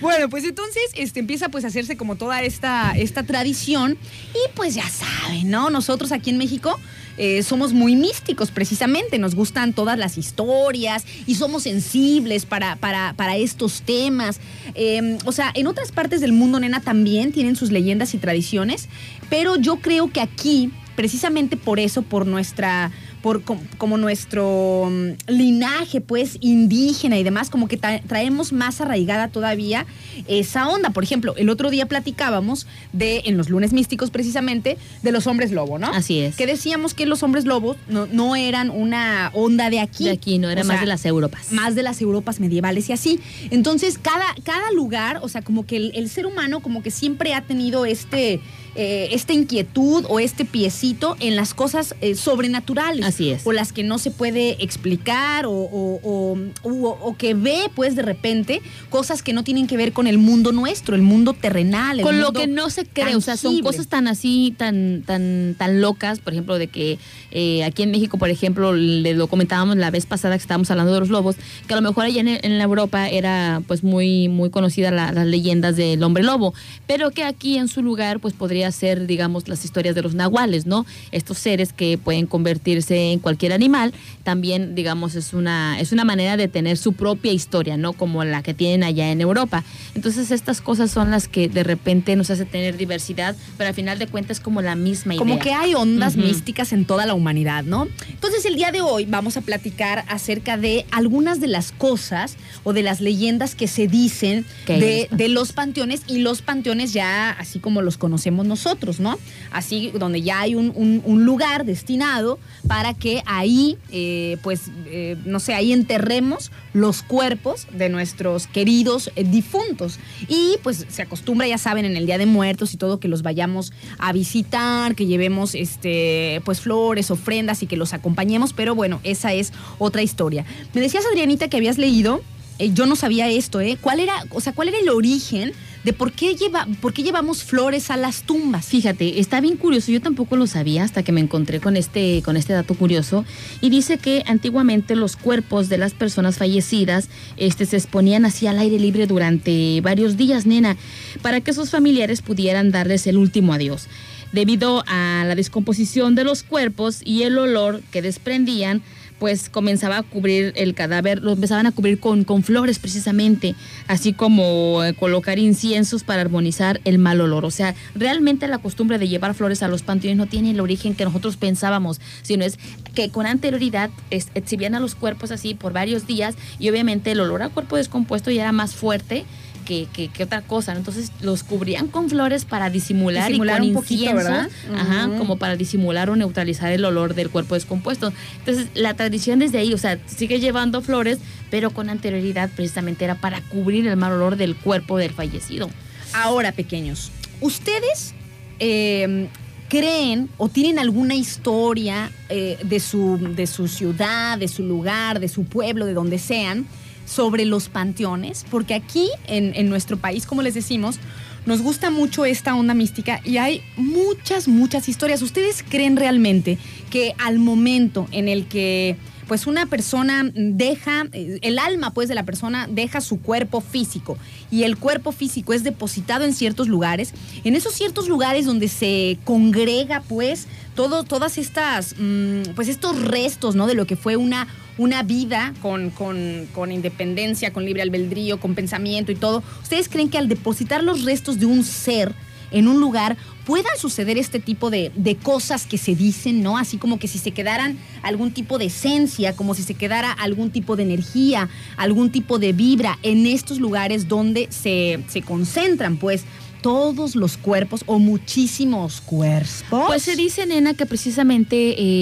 Bueno, 0.00 0.28
pues 0.28 0.44
entonces 0.44 0.82
este, 0.94 1.20
empieza 1.20 1.48
pues 1.48 1.64
a 1.64 1.68
hacerse 1.68 1.96
como 1.96 2.16
toda 2.16 2.42
esta, 2.42 2.92
esta 2.96 3.22
tradición 3.22 3.96
y 4.34 4.52
pues 4.54 4.74
ya 4.74 4.86
saben, 4.88 5.50
¿no? 5.50 5.70
Nosotros 5.70 6.12
aquí 6.12 6.30
en 6.30 6.36
México 6.38 6.78
eh, 7.18 7.42
somos 7.42 7.72
muy 7.72 7.96
místicos 7.96 8.50
precisamente, 8.50 9.18
nos 9.18 9.34
gustan 9.34 9.72
todas 9.72 9.98
las 9.98 10.16
historias 10.18 11.04
y 11.26 11.34
somos 11.34 11.64
sensibles 11.64 12.46
para, 12.46 12.76
para, 12.76 13.12
para 13.14 13.36
estos 13.36 13.82
temas. 13.82 14.40
Eh, 14.74 15.18
o 15.24 15.32
sea, 15.32 15.50
en 15.54 15.66
otras 15.66 15.92
partes 15.92 16.20
del 16.20 16.32
mundo, 16.32 16.60
nena, 16.60 16.80
también 16.80 17.32
tienen 17.32 17.56
sus 17.56 17.72
leyendas 17.72 18.14
y 18.14 18.18
tradiciones, 18.18 18.88
pero 19.28 19.56
yo 19.56 19.76
creo 19.76 20.12
que 20.12 20.20
aquí, 20.20 20.70
precisamente 20.96 21.56
por 21.56 21.80
eso, 21.80 22.02
por 22.02 22.26
nuestra 22.26 22.92
por 23.22 23.42
com- 23.42 23.58
como 23.78 23.96
nuestro 23.98 24.88
mm, 24.90 25.30
linaje 25.32 26.00
pues 26.00 26.36
indígena 26.40 27.18
y 27.18 27.22
demás, 27.22 27.50
como 27.50 27.68
que 27.68 27.80
tra- 27.80 28.02
traemos 28.06 28.52
más 28.52 28.80
arraigada 28.80 29.28
todavía 29.28 29.86
esa 30.26 30.68
onda. 30.68 30.90
Por 30.90 31.04
ejemplo, 31.04 31.34
el 31.36 31.48
otro 31.50 31.70
día 31.70 31.86
platicábamos 31.86 32.66
de, 32.92 33.22
en 33.26 33.36
los 33.36 33.48
lunes 33.48 33.72
místicos 33.72 34.10
precisamente, 34.10 34.78
de 35.02 35.12
los 35.12 35.26
hombres 35.26 35.52
lobo, 35.52 35.78
¿no? 35.78 35.88
Así 35.88 36.18
es. 36.20 36.36
Que 36.36 36.46
decíamos 36.46 36.94
que 36.94 37.06
los 37.06 37.22
hombres 37.22 37.44
lobos 37.44 37.76
no, 37.88 38.06
no 38.06 38.36
eran 38.36 38.70
una 38.70 39.30
onda 39.34 39.70
de 39.70 39.80
aquí. 39.80 40.04
De 40.04 40.10
aquí, 40.10 40.38
no 40.38 40.50
era 40.50 40.62
O 40.62 40.64
más 40.64 40.76
sea, 40.76 40.80
de 40.80 40.86
las 40.86 41.04
Europas. 41.06 41.52
más 41.52 41.74
de 41.74 41.82
las 41.82 42.00
Europas 42.00 42.40
medievales 42.40 42.88
y 42.88 42.92
así. 42.92 43.20
Entonces, 43.50 43.98
cada, 43.98 44.26
cada 44.44 44.70
lugar, 44.72 45.20
o 45.22 45.28
sea, 45.28 45.42
como 45.42 45.66
que 45.66 45.76
el, 45.76 45.92
el 45.94 46.08
ser 46.08 46.26
humano 46.26 46.60
como 46.60 46.82
que 46.82 46.90
siempre 46.90 47.34
ha 47.34 47.42
tenido 47.42 47.84
este, 47.86 48.40
eh, 48.74 49.08
esta 49.12 49.32
inquietud 49.32 50.04
o 50.08 50.20
este 50.20 50.44
piecito 50.44 51.16
en 51.20 51.36
las 51.36 51.54
cosas 51.54 51.94
eh, 52.00 52.14
sobrenaturales. 52.14 53.04
Así 53.04 53.30
es. 53.30 53.46
O 53.46 53.52
las 53.52 53.72
que 53.72 53.82
no 53.82 53.98
se 53.98 54.10
puede 54.10 54.62
explicar 54.62 55.46
o, 55.46 55.52
o- 55.52 56.00
o- 56.02 56.38
u- 56.64 56.86
o 56.86 57.16
que 57.16 57.34
ve, 57.34 57.70
pues, 57.74 57.96
de 57.96 58.02
repente, 58.02 58.60
cosas 58.90 59.22
que 59.22 59.32
no 59.32 59.44
tienen 59.44 59.66
que 59.66 59.76
ver 59.76 59.92
con 59.92 60.06
el 60.06 60.18
mundo 60.18 60.52
nuestro, 60.52 60.94
el 60.94 61.02
mundo 61.02 61.32
terrenal. 61.32 61.98
el 61.98 62.04
con 62.04 62.20
lo 62.20 62.32
que 62.32 62.46
no 62.46 62.70
se 62.70 62.84
cree, 62.86 63.14
o 63.16 63.20
sea, 63.20 63.36
son 63.36 63.60
cosas 63.60 63.88
tan 63.88 64.06
así, 64.08 64.54
tan, 64.56 65.02
tan, 65.06 65.54
tan 65.58 65.80
locas, 65.80 66.18
por 66.20 66.32
ejemplo, 66.32 66.58
de 66.58 66.66
que 66.68 66.98
eh, 67.30 67.64
aquí 67.64 67.82
en 67.82 67.90
México, 67.90 68.18
por 68.18 68.30
ejemplo, 68.30 68.72
le 68.74 69.14
lo 69.14 69.26
comentábamos 69.26 69.76
la 69.76 69.90
vez 69.90 70.06
pasada 70.06 70.36
que 70.36 70.42
estábamos 70.42 70.70
hablando 70.70 70.92
de 70.94 71.00
los 71.00 71.08
lobos, 71.08 71.36
que 71.66 71.74
a 71.74 71.76
lo 71.76 71.82
mejor 71.82 72.04
allá 72.04 72.20
en, 72.20 72.28
en 72.28 72.58
la 72.58 72.64
Europa 72.64 73.08
era 73.08 73.62
pues 73.66 73.82
muy, 73.82 74.28
muy 74.28 74.50
conocida 74.50 74.90
la- 74.90 75.12
las 75.12 75.26
leyendas 75.26 75.76
del 75.76 76.02
hombre 76.02 76.22
lobo, 76.22 76.54
pero 76.86 77.10
que 77.10 77.24
aquí 77.24 77.56
en 77.58 77.68
su 77.68 77.82
lugar 77.82 78.20
pues 78.20 78.34
podría 78.34 78.57
ser, 78.72 79.06
digamos, 79.06 79.48
las 79.48 79.64
historias 79.64 79.94
de 79.94 80.02
los 80.02 80.14
nahuales, 80.14 80.66
¿no? 80.66 80.86
Estos 81.12 81.38
seres 81.38 81.72
que 81.72 81.98
pueden 81.98 82.26
convertirse 82.26 83.12
en 83.12 83.18
cualquier 83.18 83.52
animal, 83.52 83.92
también, 84.24 84.74
digamos, 84.74 85.14
es 85.14 85.32
una, 85.32 85.80
es 85.80 85.92
una 85.92 86.04
manera 86.04 86.36
de 86.36 86.48
tener 86.48 86.76
su 86.76 86.92
propia 86.92 87.32
historia, 87.32 87.76
¿no? 87.76 87.92
Como 87.92 88.24
la 88.24 88.42
que 88.42 88.54
tienen 88.54 88.82
allá 88.84 89.10
en 89.10 89.20
Europa. 89.20 89.64
Entonces 89.94 90.30
estas 90.30 90.60
cosas 90.60 90.90
son 90.90 91.10
las 91.10 91.28
que 91.28 91.48
de 91.48 91.62
repente 91.64 92.16
nos 92.16 92.30
hace 92.30 92.44
tener 92.44 92.76
diversidad, 92.76 93.34
pero 93.56 93.68
al 93.68 93.74
final 93.74 93.98
de 93.98 94.06
cuentas 94.06 94.38
es 94.38 94.40
como 94.42 94.60
la 94.62 94.76
misma 94.76 95.14
idea. 95.14 95.18
Como 95.18 95.38
que 95.38 95.52
hay 95.52 95.74
ondas 95.74 96.16
Ujú. 96.16 96.26
místicas 96.26 96.72
en 96.72 96.84
toda 96.84 97.06
la 97.06 97.14
humanidad, 97.14 97.64
¿no? 97.64 97.88
Entonces 98.10 98.44
el 98.44 98.56
día 98.56 98.72
de 98.72 98.80
hoy 98.80 99.04
vamos 99.06 99.36
a 99.36 99.40
platicar 99.40 100.04
acerca 100.08 100.56
de 100.56 100.84
algunas 100.90 101.40
de 101.40 101.48
las 101.48 101.72
cosas 101.72 102.36
o 102.64 102.72
de 102.72 102.82
las 102.82 103.00
leyendas 103.00 103.54
que 103.54 103.68
se 103.68 103.86
dicen 103.88 104.44
de, 104.66 105.08
de 105.10 105.28
los 105.28 105.52
panteones 105.52 106.02
y 106.06 106.18
los 106.18 106.42
panteones 106.42 106.92
ya 106.92 107.30
así 107.30 107.58
como 107.58 107.82
los 107.82 107.96
conocemos 107.98 108.46
nosotros, 108.48 109.00
¿no? 109.00 109.18
Así 109.52 109.92
donde 109.98 110.22
ya 110.22 110.40
hay 110.40 110.54
un, 110.54 111.24
lugar 111.24 111.64
destinado 111.64 112.38
para 112.66 112.94
que 112.94 113.22
ahí, 113.26 113.76
eh, 113.90 114.38
pues, 114.42 114.70
eh, 114.86 115.16
no 115.24 115.40
sé, 115.40 115.54
ahí 115.54 115.72
enterremos 115.72 116.50
los 116.72 117.02
cuerpos 117.02 117.66
de 117.72 117.88
nuestros 117.88 118.46
queridos 118.46 119.10
eh, 119.16 119.24
difuntos. 119.24 119.98
Y 120.28 120.56
pues 120.62 120.86
se 120.88 121.02
acostumbra, 121.02 121.46
ya 121.46 121.58
saben, 121.58 121.84
en 121.84 121.96
el 121.96 122.06
Día 122.06 122.18
de 122.18 122.26
Muertos 122.26 122.74
y 122.74 122.76
todo, 122.76 123.00
que 123.00 123.08
los 123.08 123.22
vayamos 123.22 123.72
a 123.98 124.12
visitar, 124.12 124.94
que 124.94 125.06
llevemos 125.06 125.54
este, 125.54 126.40
pues 126.44 126.60
flores, 126.60 127.10
ofrendas 127.10 127.62
y 127.62 127.66
que 127.66 127.76
los 127.76 127.92
acompañemos, 127.92 128.52
pero 128.52 128.74
bueno, 128.74 129.00
esa 129.04 129.32
es 129.32 129.52
otra 129.78 130.02
historia. 130.02 130.44
Me 130.74 130.80
decías, 130.80 131.04
Adrianita, 131.10 131.48
que 131.48 131.56
habías 131.56 131.78
leído, 131.78 132.22
eh, 132.58 132.72
yo 132.72 132.86
no 132.86 132.96
sabía 132.96 133.28
esto, 133.28 133.60
¿eh? 133.60 133.78
¿Cuál 133.80 134.00
era, 134.00 134.24
o 134.30 134.40
sea, 134.40 134.52
cuál 134.52 134.68
era 134.68 134.78
el 134.78 134.88
origen 134.88 135.52
de 135.84 135.92
por 135.92 136.12
qué, 136.12 136.34
lleva, 136.34 136.66
por 136.80 136.92
qué 136.92 137.02
llevamos 137.02 137.44
flores 137.44 137.90
a 137.90 137.96
las 137.96 138.22
tumbas? 138.22 138.66
Fíjate, 138.66 139.20
está 139.20 139.40
bien 139.40 139.56
curioso, 139.56 139.92
yo 139.92 140.00
tampoco 140.00 140.36
lo 140.36 140.46
sabía 140.46 140.84
hasta 140.84 141.02
que 141.02 141.12
me 141.12 141.20
encontré 141.20 141.60
con 141.60 141.76
este, 141.76 142.22
con 142.24 142.36
este 142.36 142.52
dato 142.52 142.74
curioso. 142.74 143.24
Y 143.60 143.70
dice 143.70 143.98
que 143.98 144.22
antiguamente 144.26 144.96
los 144.96 145.16
cuerpos 145.16 145.68
de 145.68 145.78
las 145.78 145.94
personas 145.94 146.36
fallecidas 146.36 147.08
este, 147.36 147.66
se 147.66 147.76
exponían 147.76 148.24
así 148.24 148.46
al 148.46 148.58
aire 148.58 148.78
libre 148.78 149.06
durante 149.06 149.80
varios 149.80 150.16
días, 150.16 150.46
nena, 150.46 150.76
para 151.22 151.40
que 151.40 151.52
sus 151.52 151.70
familiares 151.70 152.22
pudieran 152.22 152.70
darles 152.70 153.06
el 153.06 153.16
último 153.16 153.52
adiós. 153.52 153.86
Debido 154.32 154.84
a 154.86 155.24
la 155.26 155.34
descomposición 155.34 156.14
de 156.14 156.24
los 156.24 156.42
cuerpos 156.42 157.00
y 157.02 157.22
el 157.22 157.38
olor 157.38 157.82
que 157.90 158.02
desprendían, 158.02 158.82
pues 159.18 159.48
comenzaba 159.48 159.98
a 159.98 160.02
cubrir 160.02 160.52
el 160.56 160.74
cadáver, 160.74 161.22
lo 161.22 161.32
empezaban 161.32 161.66
a 161.66 161.72
cubrir 161.72 161.98
con, 162.00 162.24
con 162.24 162.42
flores 162.42 162.78
precisamente, 162.78 163.54
así 163.86 164.12
como 164.12 164.84
eh, 164.84 164.94
colocar 164.94 165.38
inciensos 165.38 166.04
para 166.04 166.20
armonizar 166.20 166.80
el 166.84 166.98
mal 166.98 167.20
olor. 167.20 167.44
O 167.44 167.50
sea, 167.50 167.74
realmente 167.94 168.46
la 168.48 168.58
costumbre 168.58 168.98
de 168.98 169.08
llevar 169.08 169.34
flores 169.34 169.62
a 169.62 169.68
los 169.68 169.82
panteones 169.82 170.16
no 170.18 170.26
tiene 170.26 170.52
el 170.52 170.60
origen 170.60 170.94
que 170.94 171.04
nosotros 171.04 171.36
pensábamos, 171.36 172.00
sino 172.22 172.44
es 172.44 172.58
que 172.94 173.10
con 173.10 173.26
anterioridad 173.26 173.90
es- 174.10 174.28
exhibían 174.34 174.74
a 174.74 174.80
los 174.80 174.94
cuerpos 174.94 175.30
así 175.30 175.54
por 175.54 175.72
varios 175.72 176.06
días 176.06 176.36
y 176.58 176.68
obviamente 176.70 177.10
el 177.12 177.20
olor 177.20 177.42
a 177.42 177.48
cuerpo 177.48 177.76
descompuesto 177.76 178.30
ya 178.30 178.42
era 178.42 178.52
más 178.52 178.74
fuerte. 178.74 179.24
Que, 179.68 179.86
que- 179.92 180.08
que 180.08 180.22
otra 180.24 180.40
cosa, 180.40 180.72
¿no? 180.72 180.78
entonces 180.78 181.12
los 181.20 181.44
cubrían 181.44 181.88
con 181.88 182.08
flores 182.08 182.46
para 182.46 182.70
disimular, 182.70 183.26
Disimular 183.28 183.56
y 183.56 183.58
con 183.58 183.68
un 183.68 183.74
poquito, 183.74 183.94
incienso, 184.04 184.16
¿verdad? 184.30 184.48
ajá, 184.74 185.10
como 185.18 185.36
para 185.36 185.56
disimular 185.56 186.08
o 186.08 186.16
neutralizar 186.16 186.72
el 186.72 186.86
olor 186.86 187.14
del 187.14 187.28
cuerpo 187.28 187.54
descompuesto. 187.54 188.10
Entonces, 188.38 188.68
la 188.74 188.94
tradición 188.94 189.38
desde 189.40 189.58
ahí, 189.58 189.74
o 189.74 189.78
sea, 189.78 189.98
sigue 190.06 190.40
llevando 190.40 190.80
flores, 190.80 191.18
pero 191.50 191.68
con 191.70 191.90
anterioridad 191.90 192.48
precisamente 192.56 193.04
era 193.04 193.16
para 193.16 193.42
cubrir 193.42 193.86
el 193.86 193.96
mal 193.98 194.12
olor 194.12 194.36
del 194.36 194.56
cuerpo 194.56 194.96
del 194.96 195.10
fallecido. 195.12 195.68
Ahora, 196.14 196.52
pequeños, 196.52 197.10
¿ustedes 197.42 198.14
eh, 198.60 199.28
creen 199.68 200.30
o 200.38 200.48
tienen 200.48 200.78
alguna 200.78 201.14
historia 201.14 202.10
eh, 202.30 202.56
de, 202.64 202.80
su, 202.80 203.18
de 203.36 203.46
su 203.46 203.68
ciudad, 203.68 204.38
de 204.38 204.48
su 204.48 204.62
lugar, 204.62 205.20
de 205.20 205.28
su 205.28 205.44
pueblo, 205.44 205.84
de 205.84 205.92
donde 205.92 206.18
sean, 206.18 206.66
sobre 207.08 207.44
los 207.44 207.68
panteones? 207.68 208.44
Porque 208.50 208.74
aquí 208.74 209.08
en, 209.26 209.54
en 209.54 209.68
nuestro 209.68 209.96
país, 209.96 210.26
como 210.26 210.42
les 210.42 210.54
decimos, 210.54 210.98
nos 211.46 211.62
gusta 211.62 211.90
mucho 211.90 212.24
esta 212.26 212.54
onda 212.54 212.74
mística 212.74 213.20
y 213.24 213.38
hay 213.38 213.62
muchas, 213.76 214.48
muchas 214.48 214.88
historias. 214.88 215.22
¿Ustedes 215.22 215.64
creen 215.66 215.96
realmente 215.96 216.58
que 216.90 217.14
al 217.18 217.38
momento 217.38 218.06
en 218.12 218.28
el 218.28 218.46
que 218.46 218.96
pues 219.28 219.46
una 219.46 219.66
persona 219.66 220.28
deja, 220.34 221.04
eh, 221.12 221.38
el 221.42 221.58
alma 221.58 221.92
pues 221.92 222.08
de 222.08 222.14
la 222.14 222.24
persona 222.24 222.66
deja 222.68 223.00
su 223.00 223.20
cuerpo 223.20 223.60
físico 223.60 224.18
y 224.50 224.64
el 224.64 224.78
cuerpo 224.78 225.12
físico 225.12 225.52
es 225.52 225.62
depositado 225.62 226.24
en 226.24 226.34
ciertos 226.34 226.66
lugares, 226.66 227.12
en 227.44 227.54
esos 227.54 227.74
ciertos 227.74 228.08
lugares 228.08 228.46
donde 228.46 228.68
se 228.68 229.18
congrega 229.24 230.02
pues 230.08 230.48
todo, 230.74 231.04
todas 231.04 231.38
estas, 231.38 231.94
mm, 231.98 232.54
pues 232.54 232.68
estos 232.68 233.00
restos, 233.00 233.54
¿no? 233.54 233.66
De 233.66 233.74
lo 233.74 233.86
que 233.86 233.96
fue 233.96 234.16
una, 234.16 234.48
una 234.78 235.02
vida 235.02 235.52
con, 235.60 235.90
con, 235.90 236.48
con 236.54 236.72
independencia, 236.72 237.52
con 237.52 237.64
libre 237.64 237.82
albedrío, 237.82 238.40
con 238.40 238.54
pensamiento 238.54 239.12
y 239.12 239.16
todo. 239.16 239.42
¿Ustedes 239.62 239.88
creen 239.88 240.08
que 240.08 240.18
al 240.18 240.28
depositar 240.28 240.82
los 240.82 241.04
restos 241.04 241.38
de 241.38 241.46
un 241.46 241.64
ser 241.64 242.14
en 242.50 242.68
un 242.68 242.80
lugar 242.80 243.16
puedan 243.48 243.78
suceder 243.78 244.18
este 244.18 244.40
tipo 244.40 244.68
de, 244.68 244.92
de 244.94 245.16
cosas 245.16 245.64
que 245.64 245.78
se 245.78 245.94
dicen, 245.94 246.42
¿no? 246.42 246.58
Así 246.58 246.76
como 246.76 246.98
que 246.98 247.08
si 247.08 247.16
se 247.16 247.30
quedaran 247.30 247.78
algún 248.02 248.30
tipo 248.30 248.58
de 248.58 248.66
esencia, 248.66 249.34
como 249.34 249.54
si 249.54 249.62
se 249.62 249.72
quedara 249.72 250.12
algún 250.12 250.50
tipo 250.50 250.76
de 250.76 250.82
energía, 250.82 251.48
algún 251.78 252.12
tipo 252.12 252.38
de 252.38 252.52
vibra 252.52 252.98
en 253.02 253.24
estos 253.26 253.58
lugares 253.58 254.06
donde 254.06 254.48
se, 254.50 255.02
se 255.08 255.22
concentran, 255.22 255.96
pues, 255.96 256.24
todos 256.68 257.16
los 257.16 257.38
cuerpos 257.38 257.82
o 257.86 257.98
muchísimos 257.98 259.00
cuerpos. 259.00 259.64
Pues 259.86 260.02
se 260.02 260.16
dice, 260.16 260.44
nena, 260.44 260.74
que 260.74 260.84
precisamente 260.84 261.56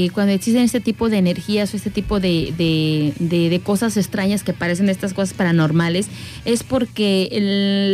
eh, 0.04 0.10
cuando 0.12 0.32
existen 0.32 0.62
este 0.62 0.80
tipo 0.80 1.08
de 1.08 1.18
energías 1.18 1.72
o 1.72 1.76
este 1.76 1.90
tipo 1.90 2.18
de, 2.18 2.52
de- 2.58 3.12
de- 3.20 3.60
cosas 3.60 3.96
extrañas 3.96 4.42
que 4.42 4.52
parecen 4.52 4.88
estas 4.88 5.14
cosas 5.14 5.34
paranormales, 5.34 6.08
es 6.44 6.64
porque 6.64 7.28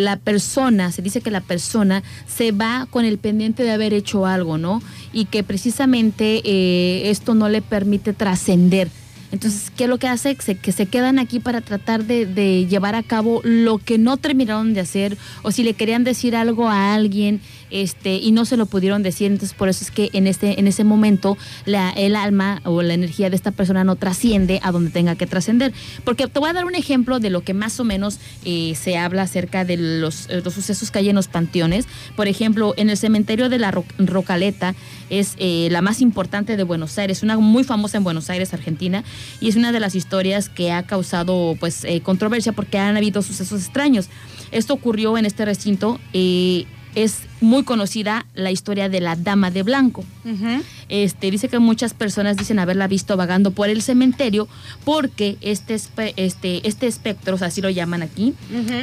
la 0.03 0.17
persona, 0.17 0.93
se 0.93 1.03
dice 1.03 1.21
que 1.21 1.31
la 1.31 1.43
persona 1.43 2.03
se 2.27 2.53
va 2.53 2.87
con 2.91 3.05
el 3.05 3.19
pendiente 3.19 3.63
de 3.65 3.71
haber 3.71 3.93
hecho 3.93 4.25
algo, 4.25 4.57
¿no? 4.57 4.83
Y 5.13 5.27
que 5.27 5.43
precisamente 5.43 6.41
eh, 6.45 7.11
esto 7.11 7.35
no 7.35 7.49
le 7.51 7.61
permite 7.61 8.15
trascender. 8.15 8.89
Entonces, 9.33 9.73
¿qué 9.77 9.85
es 9.85 9.91
lo 9.91 9.99
que 9.99 10.09
hace? 10.09 10.37
Que 10.37 10.73
se 10.73 10.87
quedan 10.87 11.19
aquí 11.19 11.41
para 11.41 11.63
tratar 11.63 12.05
de, 12.05 12.27
de 12.27 12.67
llevar 12.67 12.95
a 12.95 13.03
cabo 13.03 13.41
lo 13.43 13.79
que 13.79 13.97
no 13.99 14.19
terminaron 14.19 14.75
de 14.75 14.81
hacer 14.81 15.17
o 15.43 15.51
si 15.51 15.65
le 15.65 15.73
querían 15.73 16.05
decir 16.05 16.37
algo 16.37 16.69
a 16.69 16.95
alguien 16.95 17.41
este 17.73 18.15
y 18.17 18.33
no 18.33 18.45
se 18.45 18.57
lo 18.57 18.67
pudieron 18.67 19.03
decir. 19.03 19.33
Entonces, 19.33 19.57
por 19.57 19.69
eso 19.69 19.85
es 19.85 19.91
que 19.91 20.11
en 20.13 20.27
este 20.27 20.61
en 20.61 20.67
ese 20.67 20.85
momento 20.85 21.37
el 21.67 22.17
alma 22.17 22.61
o 22.65 22.83
la 22.83 22.95
energía 22.95 23.31
de 23.31 23.37
esta 23.37 23.51
persona 23.51 23.83
no 23.85 23.97
trasciende 23.97 24.61
a 24.63 24.71
donde 24.73 24.91
tenga 24.91 25.17
que 25.17 25.27
trascender. 25.27 25.73
Porque 26.05 26.27
te 26.27 26.39
voy 26.39 26.51
a 26.51 26.53
dar 26.53 26.65
un 26.65 26.75
ejemplo 26.75 27.19
de 27.21 27.31
lo 27.31 27.43
que 27.43 27.55
más 27.55 27.81
o 27.81 27.85
menos 27.85 28.19
eh, 28.45 28.75
se 28.81 28.97
habla 28.99 29.23
acerca 29.23 29.65
de 29.65 29.77
los, 29.77 30.29
eh, 30.29 30.43
los 30.45 30.55
sucesos 30.55 30.91
que 30.91 30.99
hay 31.01 31.09
en 31.09 31.17
los 31.17 31.29
panteones. 31.29 31.87
Por 32.17 32.29
ejemplo, 32.29 32.75
en 32.77 32.91
el 32.91 32.97
cementerio 32.97 33.49
de 33.49 33.59
la 33.59 33.71
Ro- 33.71 33.85
Rocaleta 33.99 34.75
es 35.11 35.35
eh, 35.39 35.69
la 35.71 35.83
más 35.83 36.01
importante 36.01 36.57
de 36.57 36.63
Buenos 36.65 36.99
Aires, 36.99 37.23
una 37.23 37.39
muy 37.39 37.65
famosa 37.65 37.97
en 37.99 38.05
Buenos 38.05 38.31
Aires, 38.31 38.53
Argentina, 38.55 39.05
y 39.41 39.49
es 39.49 39.57
una 39.57 39.73
de 39.73 39.81
las 39.81 39.95
historias 39.95 40.49
que 40.49 40.73
ha 40.73 40.83
causado 40.85 41.57
pues 41.59 41.87
controversia 42.03 42.53
porque 42.53 42.79
han 42.79 42.97
habido 42.97 43.23
sucesos 43.23 43.63
extraños. 43.63 44.09
Esto 44.51 44.75
ocurrió 44.75 45.17
en 45.19 45.27
este 45.27 45.45
recinto. 45.45 46.01
Es 46.95 47.21
muy 47.41 47.65
conocida 47.65 48.27
la 48.35 48.51
historia 48.51 48.89
de 48.89 49.01
la 49.01 49.17
Dama 49.17 49.51
de 49.51 49.63
Blanco. 49.63 50.05
Este, 50.89 51.31
dice 51.31 51.49
que 51.49 51.59
muchas 51.59 51.95
personas 51.95 52.37
dicen 52.37 52.59
haberla 52.59 52.87
visto 52.87 53.17
vagando 53.17 53.51
por 53.51 53.69
el 53.71 53.83
cementerio 53.83 54.47
porque 54.85 55.37
este, 55.41 55.75
espe- 55.75 56.13
este, 56.17 56.67
este 56.69 56.87
espectro, 56.87 57.35
o 57.35 57.39
sea, 57.39 57.49
así 57.49 57.61
lo 57.63 57.71
llaman 57.71 58.03
aquí, 58.03 58.35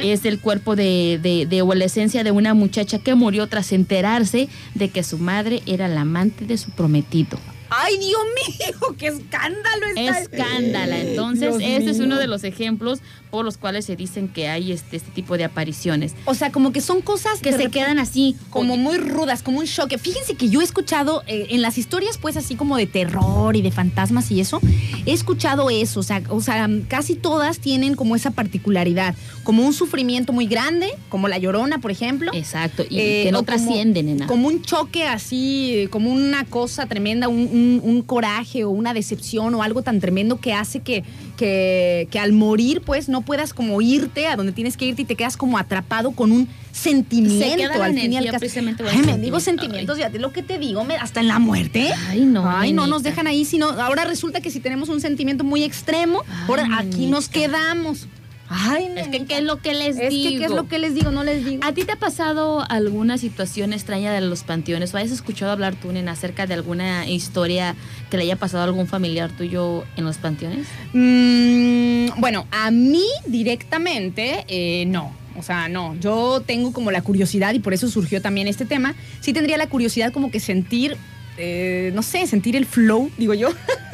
es 0.02 0.24
el 0.24 0.40
cuerpo 0.40 0.76
de, 0.76 1.18
de, 1.22 1.46
de- 1.46 1.62
o 1.62 1.72
la 1.74 1.84
esencia 1.84 2.24
de 2.24 2.30
una 2.32 2.52
muchacha 2.54 2.98
que 2.98 3.14
murió 3.14 3.46
tras 3.46 3.72
enterarse 3.72 4.48
de 4.74 4.88
que 4.90 5.02
su 5.02 5.18
madre 5.18 5.62
era 5.66 5.88
la 5.88 6.00
amante 6.02 6.44
de 6.46 6.58
su 6.58 6.70
prometido. 6.72 7.38
Ay, 7.72 7.96
Dios 7.98 8.20
mío, 8.34 8.96
qué 8.98 9.06
escándalo 9.06 9.86
está. 9.94 10.18
Escándala. 10.22 10.98
Entonces, 10.98 11.56
Dios 11.58 11.70
este 11.78 11.90
es 11.92 12.00
uno 12.00 12.16
de 12.18 12.26
los 12.26 12.42
ejemplos 12.42 12.98
por 13.30 13.44
los 13.44 13.56
cuales 13.56 13.84
se 13.84 13.96
dicen 13.96 14.28
que 14.28 14.48
hay 14.48 14.72
este, 14.72 14.96
este 14.96 15.10
tipo 15.12 15.36
de 15.36 15.44
apariciones. 15.44 16.14
O 16.24 16.34
sea, 16.34 16.50
como 16.52 16.72
que 16.72 16.80
son 16.80 17.00
cosas 17.00 17.40
Que 17.40 17.52
se 17.52 17.70
quedan 17.70 17.98
así, 17.98 18.36
como 18.50 18.76
muy 18.76 18.98
rudas, 18.98 19.42
como 19.42 19.58
un 19.60 19.66
shock. 19.66 19.96
Fíjense 19.98 20.34
que 20.34 20.48
yo 20.48 20.60
he 20.60 20.64
escuchado 20.64 21.22
eh, 21.26 21.46
en 21.50 21.62
las 21.62 21.78
historias, 21.78 22.18
pues 22.18 22.36
así 22.36 22.54
como 22.56 22.76
de 22.76 22.86
terror 22.86 23.56
y 23.56 23.62
de 23.62 23.70
fantasmas 23.70 24.30
y 24.30 24.40
eso, 24.40 24.60
he 25.06 25.12
escuchado 25.12 25.70
eso. 25.70 26.00
O 26.00 26.02
sea, 26.02 26.22
o 26.28 26.40
sea, 26.40 26.68
casi 26.88 27.14
todas 27.14 27.58
tienen 27.58 27.94
como 27.94 28.16
esa 28.16 28.30
particularidad, 28.32 29.14
como 29.44 29.64
un 29.66 29.72
sufrimiento 29.72 30.32
muy 30.32 30.46
grande, 30.46 30.88
como 31.08 31.28
la 31.28 31.38
llorona, 31.38 31.78
por 31.78 31.90
ejemplo. 31.90 32.30
Exacto, 32.34 32.82
y 32.88 32.98
Eh, 32.98 33.22
que 33.24 33.32
no 33.32 33.40
en 33.40 34.16
nada. 34.18 34.26
Como 34.26 34.48
un 34.48 34.62
choque 34.62 35.04
así, 35.04 35.74
eh, 35.74 35.88
como 35.88 36.10
una 36.12 36.44
cosa 36.44 36.86
tremenda, 36.86 37.28
un, 37.28 37.40
un- 37.40 37.80
un 37.82 38.02
coraje 38.02 38.64
o 38.64 38.70
una 38.70 38.94
decepción 38.94 39.54
o 39.54 39.62
algo 39.62 39.82
tan 39.82 40.00
tremendo 40.00 40.40
que 40.40 40.52
hace 40.52 40.80
que, 40.80 41.04
que, 41.40 42.06
que 42.10 42.18
al 42.18 42.32
morir, 42.34 42.82
pues 42.82 43.08
no 43.08 43.22
puedas 43.22 43.54
como 43.54 43.80
irte 43.80 44.26
a 44.26 44.36
donde 44.36 44.52
tienes 44.52 44.76
que 44.76 44.84
irte 44.84 45.02
y 45.02 45.04
te 45.06 45.16
quedas 45.16 45.38
como 45.38 45.56
atrapado 45.56 46.10
con 46.10 46.32
un 46.32 46.46
sentimiento. 46.70 47.44
Se 47.48 47.56
queda 47.56 47.78
la 47.78 47.84
al 47.86 47.94
fin 47.94 48.12
y 48.12 48.16
al 48.18 48.24
caso. 48.26 48.44
Ay, 48.90 48.98
me 48.98 49.18
digo 49.18 49.40
sentimiento. 49.40 49.40
sentimientos, 49.40 49.96
fíjate 49.96 50.18
lo 50.18 50.32
que 50.32 50.42
te 50.42 50.58
digo, 50.58 50.84
me- 50.84 50.96
hasta 50.96 51.20
en 51.20 51.28
la 51.28 51.38
muerte. 51.38 51.92
Ay, 52.10 52.20
no. 52.26 52.46
Ay, 52.48 52.74
no 52.74 52.86
nos 52.86 53.02
dejan 53.02 53.26
ahí, 53.26 53.46
sino 53.46 53.68
ahora 53.70 54.04
resulta 54.04 54.42
que 54.42 54.50
si 54.50 54.60
tenemos 54.60 54.90
un 54.90 55.00
sentimiento 55.00 55.42
muy 55.42 55.64
extremo, 55.64 56.22
Ay, 56.28 56.44
ahora 56.46 56.68
aquí 56.78 57.06
nos 57.06 57.28
quedamos. 57.30 58.06
Ay, 58.52 58.88
Es 58.96 59.06
que. 59.08 59.24
¿qué 59.26 59.38
es 59.38 59.44
lo 59.44 59.58
que 59.62 59.74
les 59.74 59.96
Es 59.96 60.10
digo? 60.10 60.30
que, 60.32 60.38
¿qué 60.38 60.44
es 60.46 60.50
lo 60.50 60.66
que 60.68 60.78
les 60.80 60.94
digo? 60.94 61.12
No 61.12 61.22
les 61.22 61.44
digo. 61.44 61.62
¿A 61.64 61.72
ti 61.72 61.84
te 61.84 61.92
ha 61.92 61.96
pasado 61.96 62.64
alguna 62.68 63.16
situación 63.16 63.72
extraña 63.72 64.12
de 64.12 64.20
los 64.20 64.42
panteones? 64.42 64.92
¿O 64.92 64.98
has 64.98 65.10
escuchado 65.12 65.52
hablar 65.52 65.76
tú, 65.76 65.92
nena, 65.92 66.12
acerca 66.12 66.46
de 66.46 66.54
alguna 66.54 67.06
historia 67.08 67.76
que 68.10 68.16
le 68.16 68.24
haya 68.24 68.36
pasado 68.36 68.62
a 68.62 68.66
algún 68.66 68.88
familiar 68.88 69.30
tuyo 69.30 69.84
en 69.96 70.04
los 70.04 70.18
panteones? 70.18 70.66
Mm, 70.92 72.20
bueno, 72.20 72.46
a 72.50 72.70
mí 72.72 73.04
directamente 73.26 74.44
eh, 74.48 74.84
no. 74.86 75.12
O 75.36 75.42
sea, 75.42 75.68
no. 75.68 75.94
Yo 76.00 76.42
tengo 76.44 76.72
como 76.72 76.90
la 76.90 77.02
curiosidad 77.02 77.54
y 77.54 77.60
por 77.60 77.72
eso 77.72 77.88
surgió 77.88 78.20
también 78.20 78.48
este 78.48 78.64
tema. 78.64 78.94
Sí 79.20 79.32
tendría 79.32 79.56
la 79.58 79.68
curiosidad 79.68 80.12
como 80.12 80.30
que 80.30 80.40
sentir, 80.40 80.96
eh, 81.38 81.92
no 81.94 82.02
sé, 82.02 82.26
sentir 82.26 82.56
el 82.56 82.66
flow, 82.66 83.10
digo 83.16 83.32
yo, 83.34 83.48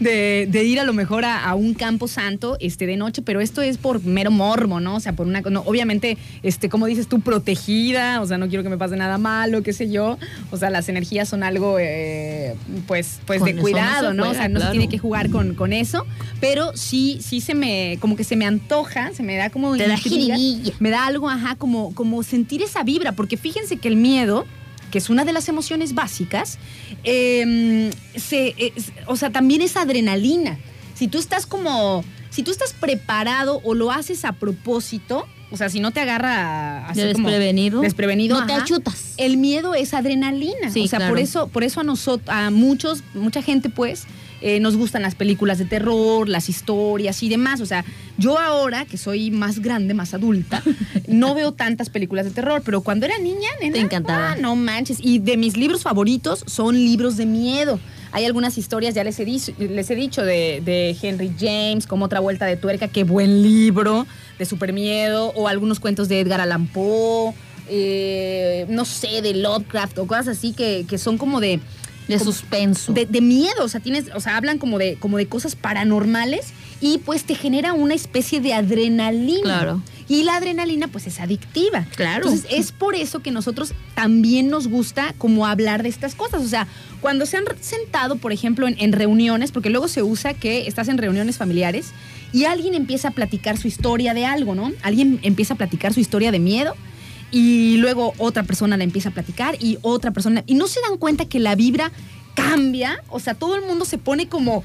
de, 0.00 0.46
de 0.50 0.64
ir 0.64 0.80
a 0.80 0.84
lo 0.84 0.92
mejor 0.92 1.24
a, 1.24 1.44
a 1.44 1.54
un 1.54 1.74
campo 1.74 2.08
santo 2.08 2.56
este, 2.60 2.86
de 2.86 2.96
noche, 2.96 3.22
pero 3.22 3.40
esto 3.40 3.62
es 3.62 3.78
por 3.78 4.02
mero 4.04 4.30
mormo, 4.30 4.80
¿no? 4.80 4.96
O 4.96 5.00
sea, 5.00 5.12
por 5.14 5.26
una... 5.26 5.40
no, 5.40 5.60
obviamente, 5.62 6.16
este, 6.42 6.68
como 6.68 6.86
dices 6.86 7.08
tú, 7.08 7.20
protegida, 7.20 8.20
o 8.20 8.26
sea, 8.26 8.38
no 8.38 8.48
quiero 8.48 8.62
que 8.62 8.68
me 8.68 8.78
pase 8.78 8.96
nada 8.96 9.18
malo, 9.18 9.62
qué 9.62 9.72
sé 9.72 9.90
yo. 9.90 10.18
O 10.50 10.56
sea, 10.56 10.70
las 10.70 10.88
energías 10.88 11.28
son 11.28 11.42
algo, 11.42 11.78
eh, 11.78 12.54
pues, 12.86 13.20
pues 13.26 13.40
Con 13.40 13.46
de 13.46 13.54
no 13.54 13.62
cuidado, 13.62 14.14
¿no? 14.14 14.30
o 14.30 14.34
sea, 14.34 14.48
no 14.48 14.60
se 14.60 14.70
tiene 14.70 14.88
que 14.88 14.98
jugar 14.98 15.30
con, 15.30 15.54
con 15.54 15.72
eso, 15.72 16.06
pero 16.40 16.76
sí, 16.76 17.18
sí 17.20 17.40
se 17.40 17.54
me, 17.54 17.98
como 18.00 18.16
que 18.16 18.24
se 18.24 18.36
me 18.36 18.46
antoja, 18.46 19.12
se 19.12 19.22
me 19.22 19.36
da 19.36 19.50
como 19.50 19.76
Te 19.76 19.88
da 19.88 19.96
me 20.80 20.90
da 20.90 21.06
algo, 21.06 21.28
ajá, 21.28 21.56
como, 21.56 21.94
como 21.94 22.22
sentir 22.22 22.62
esa 22.62 22.82
vibra, 22.82 23.12
porque 23.12 23.36
fíjense 23.36 23.76
que 23.76 23.88
el 23.88 23.96
miedo, 23.96 24.46
que 24.94 24.98
es 24.98 25.10
una 25.10 25.24
de 25.24 25.32
las 25.32 25.48
emociones 25.48 25.92
básicas, 25.92 26.56
eh, 27.02 27.90
se, 28.14 28.54
es- 28.56 28.92
o 29.08 29.16
sea, 29.16 29.30
también 29.30 29.60
es 29.60 29.76
adrenalina. 29.76 30.56
Si 30.94 31.08
tú 31.08 31.18
estás 31.18 31.46
como, 31.46 32.04
si 32.30 32.44
tú 32.44 32.52
estás 32.52 32.72
preparado 32.74 33.60
o 33.64 33.74
lo 33.74 33.90
haces 33.90 34.24
a 34.24 34.34
propósito, 34.34 35.26
o 35.50 35.56
sea, 35.56 35.68
si 35.68 35.80
no 35.80 35.90
te 35.90 35.98
agarra 35.98 36.86
así 36.88 37.00
De 37.00 37.12
como 37.12 37.26
desprevenido. 37.28 37.80
desprevenido, 37.80 38.38
No 38.40 38.46
te 38.46 38.52
achutas. 38.52 39.14
el 39.16 39.36
miedo 39.36 39.74
es 39.74 39.94
adrenalina. 39.94 40.70
Sí, 40.70 40.84
o 40.84 40.86
sea, 40.86 41.08
por 41.08 41.18
eso, 41.18 41.48
por 41.48 41.64
eso 41.64 41.80
a 41.80 41.82
nosotros, 41.84 42.28
a 42.28 42.50
muchos, 42.52 43.02
mucha 43.14 43.42
gente, 43.42 43.70
pues, 43.70 44.04
eh, 44.46 44.60
nos 44.60 44.76
gustan 44.76 45.00
las 45.00 45.14
películas 45.14 45.56
de 45.56 45.64
terror, 45.64 46.28
las 46.28 46.50
historias 46.50 47.22
y 47.22 47.30
demás. 47.30 47.62
O 47.62 47.66
sea, 47.66 47.82
yo 48.18 48.38
ahora, 48.38 48.84
que 48.84 48.98
soy 48.98 49.30
más 49.30 49.60
grande, 49.60 49.94
más 49.94 50.12
adulta, 50.12 50.62
no 51.08 51.34
veo 51.34 51.52
tantas 51.52 51.88
películas 51.88 52.26
de 52.26 52.30
terror, 52.30 52.60
pero 52.62 52.82
cuando 52.82 53.06
era 53.06 53.18
niña, 53.18 53.48
nena, 53.62 53.72
Te 53.72 53.80
encantaba. 53.80 54.32
ah, 54.32 54.36
no 54.38 54.54
manches. 54.54 54.98
Y 55.00 55.18
de 55.18 55.38
mis 55.38 55.56
libros 55.56 55.82
favoritos 55.82 56.44
son 56.46 56.74
libros 56.74 57.16
de 57.16 57.24
miedo. 57.24 57.80
Hay 58.12 58.26
algunas 58.26 58.58
historias, 58.58 58.94
ya 58.94 59.02
les 59.02 59.18
he, 59.18 59.24
dicho- 59.24 59.52
les 59.58 59.90
he 59.90 59.94
dicho, 59.96 60.22
de, 60.22 60.60
de 60.62 60.94
Henry 61.00 61.32
James, 61.40 61.86
como 61.86 62.04
otra 62.04 62.20
vuelta 62.20 62.44
de 62.44 62.56
tuerca, 62.58 62.86
qué 62.88 63.02
buen 63.02 63.42
libro, 63.42 64.06
de 64.38 64.44
super 64.44 64.74
miedo, 64.74 65.32
o 65.34 65.48
algunos 65.48 65.80
cuentos 65.80 66.08
de 66.08 66.20
Edgar 66.20 66.40
Allan 66.42 66.66
Poe, 66.66 67.32
eh, 67.68 68.66
no 68.68 68.84
sé, 68.84 69.22
de 69.22 69.34
Lovecraft, 69.34 69.98
o 69.98 70.06
cosas 70.06 70.28
así 70.28 70.52
que, 70.52 70.84
que 70.88 70.98
son 70.98 71.18
como 71.18 71.40
de, 71.40 71.60
De 72.08 72.18
como- 72.18 72.32
suspenso. 72.32 72.92
de, 72.92 73.06
de 73.06 73.20
miedo, 73.20 73.64
o 73.64 73.68
sea, 73.68 73.80
tienes, 73.80 74.06
o 74.14 74.20
sea, 74.20 74.36
hablan 74.36 74.58
como 74.58 74.78
de, 74.78 74.96
como 74.96 75.16
de 75.16 75.26
cosas 75.26 75.56
paranormales 75.56 76.52
y 76.80 76.98
pues 76.98 77.24
te 77.24 77.34
genera 77.34 77.72
una 77.72 77.94
especie 77.94 78.40
de 78.40 78.52
adrenalina. 78.54 79.42
Claro. 79.42 79.82
Y 80.06 80.24
la 80.24 80.36
adrenalina 80.36 80.88
pues 80.88 81.06
es 81.06 81.18
adictiva. 81.18 81.86
Claro. 81.96 82.24
Entonces 82.28 82.46
es 82.50 82.72
por 82.72 82.94
eso 82.94 83.20
que 83.20 83.30
nosotros 83.30 83.72
también 83.94 84.48
nos 84.50 84.68
gusta 84.68 85.14
como 85.16 85.46
hablar 85.46 85.82
de 85.82 85.88
estas 85.88 86.14
cosas. 86.14 86.42
O 86.42 86.48
sea, 86.48 86.66
cuando 87.00 87.24
se 87.24 87.38
han 87.38 87.44
sentado, 87.60 88.16
por 88.16 88.32
ejemplo, 88.32 88.68
en, 88.68 88.76
en 88.78 88.92
reuniones, 88.92 89.50
porque 89.50 89.70
luego 89.70 89.88
se 89.88 90.02
usa 90.02 90.34
que 90.34 90.66
estás 90.66 90.88
en 90.88 90.98
reuniones 90.98 91.38
familiares 91.38 91.92
y 92.34 92.44
alguien 92.44 92.74
empieza 92.74 93.08
a 93.08 93.10
platicar 93.12 93.56
su 93.56 93.66
historia 93.66 94.12
de 94.12 94.26
algo, 94.26 94.54
¿no? 94.54 94.72
Alguien 94.82 95.20
empieza 95.22 95.54
a 95.54 95.56
platicar 95.56 95.94
su 95.94 96.00
historia 96.00 96.30
de 96.32 96.38
miedo 96.38 96.74
y 97.34 97.78
luego 97.78 98.14
otra 98.18 98.44
persona 98.44 98.76
la 98.76 98.84
empieza 98.84 99.08
a 99.08 99.12
platicar 99.12 99.56
y 99.58 99.78
otra 99.82 100.12
persona 100.12 100.44
y 100.46 100.54
no 100.54 100.68
se 100.68 100.80
dan 100.88 100.98
cuenta 100.98 101.24
que 101.24 101.40
la 101.40 101.56
vibra 101.56 101.90
cambia, 102.36 103.02
o 103.08 103.18
sea, 103.18 103.34
todo 103.34 103.56
el 103.56 103.62
mundo 103.62 103.84
se 103.84 103.98
pone 103.98 104.28
como 104.28 104.62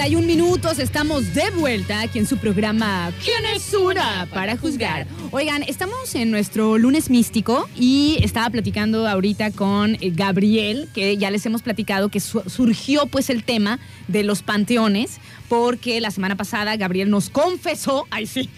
51 0.00 0.26
minutos 0.26 0.78
estamos 0.78 1.34
de 1.34 1.50
vuelta 1.50 2.00
aquí 2.00 2.20
en 2.20 2.26
su 2.26 2.38
programa 2.38 3.12
¿Quién 3.22 3.44
es 3.54 3.74
una 3.74 4.26
para 4.32 4.56
juzgar? 4.56 5.06
Oigan, 5.30 5.62
estamos 5.62 6.14
en 6.14 6.30
nuestro 6.30 6.78
lunes 6.78 7.10
místico 7.10 7.68
y 7.76 8.16
estaba 8.22 8.48
platicando 8.48 9.06
ahorita 9.06 9.50
con 9.50 9.96
eh, 9.96 10.10
Gabriel, 10.14 10.88
que 10.94 11.18
ya 11.18 11.30
les 11.30 11.44
hemos 11.44 11.60
platicado 11.60 12.08
que 12.08 12.18
surgió 12.18 13.08
pues 13.08 13.28
el 13.28 13.44
tema 13.44 13.78
de 14.08 14.22
los 14.22 14.40
panteones, 14.42 15.18
porque 15.50 16.00
la 16.00 16.10
semana 16.10 16.34
pasada 16.34 16.78
Gabriel 16.78 17.10
nos 17.10 17.28
confesó, 17.28 18.06
ay 18.10 18.26
sí, 18.26 18.48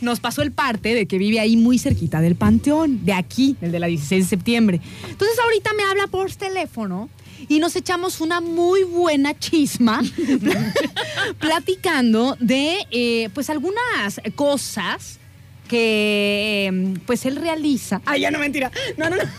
nos 0.00 0.18
pasó 0.18 0.42
el 0.42 0.50
parte 0.50 0.94
de 0.94 1.06
que 1.06 1.16
vive 1.16 1.38
ahí 1.38 1.56
muy 1.56 1.78
cerquita 1.78 2.20
del 2.20 2.34
panteón, 2.34 3.04
de 3.04 3.12
aquí, 3.12 3.56
el 3.60 3.70
de 3.70 3.78
la 3.78 3.86
16 3.86 4.24
de 4.24 4.28
septiembre. 4.28 4.80
Entonces 5.08 5.38
ahorita 5.38 5.74
me 5.74 5.84
habla 5.84 6.08
por 6.08 6.28
teléfono 6.32 7.08
y 7.48 7.58
nos 7.58 7.76
echamos 7.76 8.20
una 8.20 8.40
muy 8.40 8.84
buena 8.84 9.38
chisma 9.38 10.02
platicando 11.38 12.36
de 12.40 12.86
eh, 12.90 13.28
pues 13.34 13.50
algunas 13.50 14.20
cosas 14.34 15.18
que 15.68 16.66
eh, 16.68 16.94
pues 17.06 17.26
él 17.26 17.36
realiza. 17.36 18.00
Ay, 18.04 18.22
ya 18.22 18.30
no 18.30 18.38
mentira. 18.38 18.72
No, 18.96 19.08
no, 19.08 19.16
no. 19.16 19.22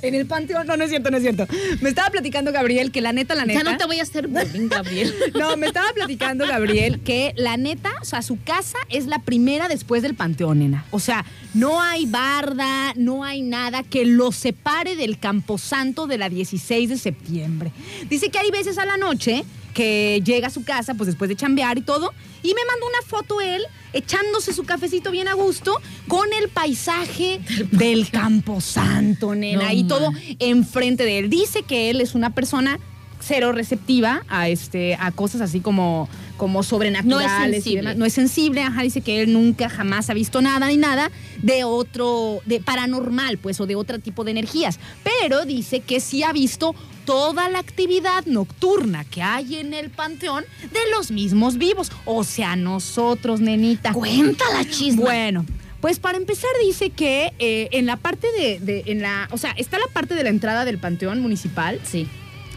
En 0.00 0.14
el 0.14 0.24
panteón, 0.24 0.66
no, 0.66 0.78
no 0.78 0.84
es 0.84 0.90
cierto, 0.90 1.10
no 1.10 1.18
es 1.18 1.22
cierto. 1.22 1.46
Me 1.82 1.90
estaba 1.90 2.08
platicando 2.08 2.52
Gabriel 2.52 2.90
que 2.90 3.02
la 3.02 3.12
neta, 3.12 3.34
la 3.34 3.44
neta. 3.44 3.62
Ya 3.62 3.70
no 3.70 3.76
te 3.76 3.84
voy 3.84 4.00
a 4.00 4.02
hacer 4.02 4.28
bullying, 4.28 4.68
Gabriel. 4.68 5.14
No, 5.34 5.56
me 5.58 5.66
estaba 5.66 5.92
platicando 5.92 6.46
Gabriel 6.46 7.00
que 7.00 7.34
la 7.36 7.56
neta, 7.56 7.90
o 8.00 8.04
sea, 8.04 8.22
su 8.22 8.40
casa 8.42 8.78
es 8.88 9.06
la 9.06 9.18
primera 9.18 9.68
después 9.68 10.02
del 10.02 10.14
panteón, 10.14 10.60
nena. 10.60 10.86
O 10.90 11.00
sea, 11.00 11.24
no 11.52 11.82
hay 11.82 12.06
barda, 12.06 12.94
no 12.96 13.24
hay 13.24 13.42
nada 13.42 13.82
que 13.82 14.06
lo 14.06 14.32
separe 14.32 14.96
del 14.96 15.18
camposanto 15.18 16.06
de 16.06 16.18
la 16.18 16.28
16 16.28 16.88
de 16.88 16.96
septiembre. 16.96 17.72
Dice 18.08 18.30
que 18.30 18.38
hay 18.38 18.50
veces 18.50 18.78
a 18.78 18.86
la 18.86 18.96
noche 18.96 19.44
que 19.74 20.22
llega 20.24 20.46
a 20.46 20.50
su 20.50 20.64
casa, 20.64 20.94
pues 20.94 21.08
después 21.08 21.28
de 21.28 21.36
chambear 21.36 21.76
y 21.76 21.82
todo, 21.82 22.12
y 22.42 22.48
me 22.54 22.64
mandó 22.64 22.86
una 22.86 23.02
foto 23.06 23.40
él 23.40 23.62
echándose 23.92 24.52
su 24.52 24.64
cafecito 24.64 25.10
bien 25.10 25.28
a 25.28 25.34
gusto 25.34 25.80
con 26.08 26.32
el 26.32 26.48
paisaje 26.48 27.40
del 27.72 28.10
camposanto, 28.10 29.34
nena, 29.34 29.64
No, 29.64 29.72
y 29.72 29.84
todo 29.84 30.12
enfrente 30.38 31.04
de 31.04 31.18
él. 31.18 31.30
Dice 31.30 31.62
que 31.62 31.90
él 31.90 32.00
es 32.00 32.14
una 32.14 32.30
persona 32.30 32.78
cero 33.20 33.52
receptiva 33.52 34.22
a 34.28 34.48
este 34.48 34.96
a 34.96 35.10
cosas 35.10 35.40
así 35.40 35.60
como 35.60 36.10
como 36.36 36.62
sobrenaturales 36.62 37.48
y 37.48 37.52
sensible. 37.54 37.80
demás. 37.80 37.96
no 37.96 38.04
es 38.04 38.12
sensible 38.12 38.60
ajá 38.62 38.82
dice 38.82 39.00
que 39.00 39.22
él 39.22 39.32
nunca 39.32 39.70
jamás 39.70 40.10
ha 40.10 40.14
visto 40.14 40.42
nada 40.42 40.66
ni 40.66 40.76
nada 40.76 41.10
de 41.40 41.64
otro 41.64 42.42
de 42.44 42.60
paranormal 42.60 43.38
pues 43.38 43.60
o 43.60 43.66
de 43.66 43.76
otro 43.76 43.98
tipo 43.98 44.24
de 44.24 44.32
energías 44.32 44.78
pero 45.02 45.46
dice 45.46 45.80
que 45.80 46.00
sí 46.00 46.22
ha 46.22 46.32
visto 46.32 46.74
toda 47.04 47.48
la 47.48 47.58
actividad 47.58 48.24
nocturna 48.26 49.04
que 49.04 49.22
hay 49.22 49.56
en 49.56 49.74
el 49.74 49.90
panteón 49.90 50.44
de 50.72 50.80
los 50.96 51.10
mismos 51.10 51.58
vivos 51.58 51.90
o 52.04 52.24
sea 52.24 52.56
nosotros 52.56 53.40
nenita 53.40 53.92
Cuenta 53.92 54.44
la 54.52 54.64
chisma. 54.68 55.02
bueno, 55.02 55.44
pues 55.80 55.98
para 55.98 56.16
empezar 56.16 56.50
dice 56.64 56.90
que 56.90 57.32
eh, 57.38 57.68
en 57.72 57.86
la 57.86 57.96
parte 57.96 58.26
de, 58.38 58.58
de- 58.60 58.84
en 58.86 59.02
la, 59.02 59.28
o 59.32 59.38
sea, 59.38 59.50
está 59.52 59.78
la 59.78 59.86
parte 59.92 60.14
de 60.14 60.22
la 60.24 60.30
entrada 60.30 60.64
del 60.64 60.78
panteón 60.78 61.20
municipal 61.20 61.80
Sí. 61.84 62.08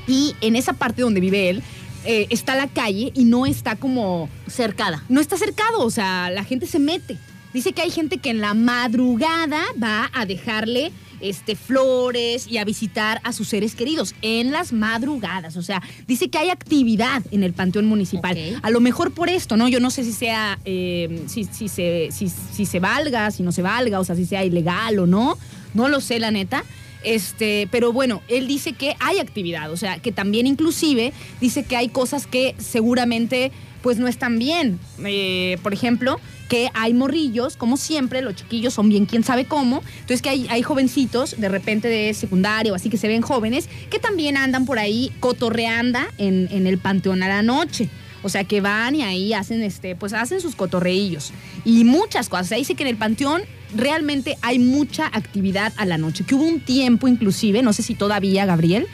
y 0.07 0.35
en 0.41 0.55
esa 0.55 0.73
parte 0.73 1.01
donde 1.01 1.19
vive 1.19 1.49
él 1.49 1.61
eh, 2.05 2.27
está 2.29 2.55
la 2.55 2.67
calle 2.67 3.11
y 3.15 3.25
no 3.25 3.45
está 3.45 3.75
como, 3.75 4.29
Cercada. 4.47 5.03
no 5.09 5.19
está 5.19 5.35
cercado, 5.37 5.81
o 5.81 5.89
sea, 5.89 6.29
la 6.29 6.45
gente 6.45 6.65
se 6.67 6.79
mete. 6.79 7.17
Dice 7.53 7.73
que 7.73 7.81
hay 7.81 7.91
gente 7.91 8.17
que 8.19 8.29
en 8.29 8.39
la 8.39 8.53
madrugada 8.53 9.61
va 9.81 10.09
a 10.13 10.25
dejarle 10.25 10.91
este, 11.21 11.55
flores 11.55 12.47
y 12.47 12.57
a 12.57 12.65
visitar 12.65 13.21
a 13.23 13.33
sus 13.33 13.49
seres 13.49 13.75
queridos 13.75 14.15
en 14.21 14.51
las 14.51 14.73
madrugadas. 14.73 15.57
O 15.57 15.61
sea, 15.61 15.81
dice 16.07 16.29
que 16.29 16.37
hay 16.37 16.49
actividad 16.49 17.23
en 17.31 17.43
el 17.43 17.53
panteón 17.53 17.85
municipal. 17.85 18.37
A 18.61 18.69
lo 18.69 18.79
mejor 18.79 19.11
por 19.11 19.29
esto, 19.29 19.57
¿no? 19.57 19.67
Yo 19.67 19.79
no 19.79 19.89
sé 19.89 20.03
si 20.03 20.13
sea, 20.13 20.59
eh, 20.65 21.23
si, 21.27 21.45
si 21.45 21.67
se, 21.67 22.09
si, 22.11 22.29
si 22.29 22.65
se 22.65 22.79
valga, 22.79 23.31
si 23.31 23.43
no 23.43 23.51
se 23.51 23.61
valga, 23.61 23.99
o 23.99 24.03
sea, 24.03 24.15
si 24.15 24.25
sea 24.25 24.43
ilegal 24.43 24.99
o 24.99 25.07
no. 25.07 25.37
No 25.73 25.87
lo 25.87 26.01
sé, 26.01 26.19
la 26.19 26.31
neta. 26.31 26.63
Este, 27.03 27.67
pero 27.71 27.93
bueno, 27.93 28.21
él 28.27 28.47
dice 28.47 28.73
que 28.73 28.95
hay 28.99 29.19
actividad, 29.19 29.71
o 29.71 29.77
sea, 29.77 29.99
que 29.99 30.11
también 30.11 30.47
inclusive 30.47 31.13
dice 31.39 31.63
que 31.63 31.77
hay 31.77 31.89
cosas 31.89 32.27
que 32.27 32.55
seguramente 32.57 33.51
pues 33.87 33.99
no 33.99 34.09
están 34.09 34.37
bien. 34.37 34.81
Eh, 35.05 35.57
por 35.63 35.71
ejemplo, 35.71 36.19
que 36.49 36.69
hay 36.73 36.93
morrillos, 36.93 37.55
como 37.55 37.77
siempre, 37.77 38.21
los 38.21 38.35
chiquillos 38.35 38.73
son 38.73 38.89
bien 38.89 39.05
quién 39.05 39.23
sabe 39.23 39.45
cómo, 39.45 39.81
entonces 40.01 40.21
que 40.21 40.27
hay, 40.27 40.45
hay 40.49 40.61
jovencitos 40.61 41.39
de 41.39 41.47
repente 41.47 41.87
de 41.87 42.13
secundaria 42.13 42.73
o 42.73 42.75
así 42.75 42.89
que 42.89 42.97
se 42.97 43.07
ven 43.07 43.21
jóvenes, 43.21 43.69
que 43.89 43.97
también 43.97 44.35
andan 44.35 44.65
por 44.65 44.77
ahí 44.77 45.13
cotorreanda 45.21 46.09
en, 46.17 46.49
en 46.51 46.67
el 46.67 46.79
panteón 46.79 47.23
a 47.23 47.29
la 47.29 47.41
noche. 47.43 47.87
O 48.23 48.27
sea, 48.27 48.43
que 48.43 48.59
van 48.59 48.93
y 48.93 49.03
ahí 49.03 49.31
hacen 49.31 49.63
este, 49.63 49.95
pues 49.95 50.11
hacen 50.11 50.41
sus 50.41 50.57
cotorreillos. 50.57 51.31
Y 51.63 51.85
muchas 51.85 52.27
cosas. 52.27 52.51
Ahí 52.51 52.59
dice 52.59 52.75
que 52.75 52.83
en 52.83 52.89
el 52.89 52.97
panteón 52.97 53.43
realmente 53.73 54.37
hay 54.41 54.59
mucha 54.59 55.05
actividad 55.05 55.71
a 55.77 55.85
la 55.85 55.97
noche. 55.97 56.25
Que 56.25 56.35
hubo 56.35 56.43
un 56.43 56.59
tiempo 56.59 57.07
inclusive, 57.07 57.61
no 57.61 57.71
sé 57.71 57.83
si 57.83 57.95
todavía, 57.95 58.45
Gabriel. 58.45 58.85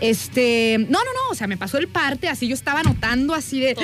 Este, 0.00 0.76
no, 0.78 0.98
no, 0.98 1.04
no, 1.04 1.30
o 1.30 1.34
sea, 1.34 1.46
me 1.46 1.56
pasó 1.56 1.78
el 1.78 1.88
parte, 1.88 2.28
así 2.28 2.48
yo 2.48 2.54
estaba 2.54 2.80
anotando 2.80 3.34
así 3.34 3.60
de. 3.60 3.76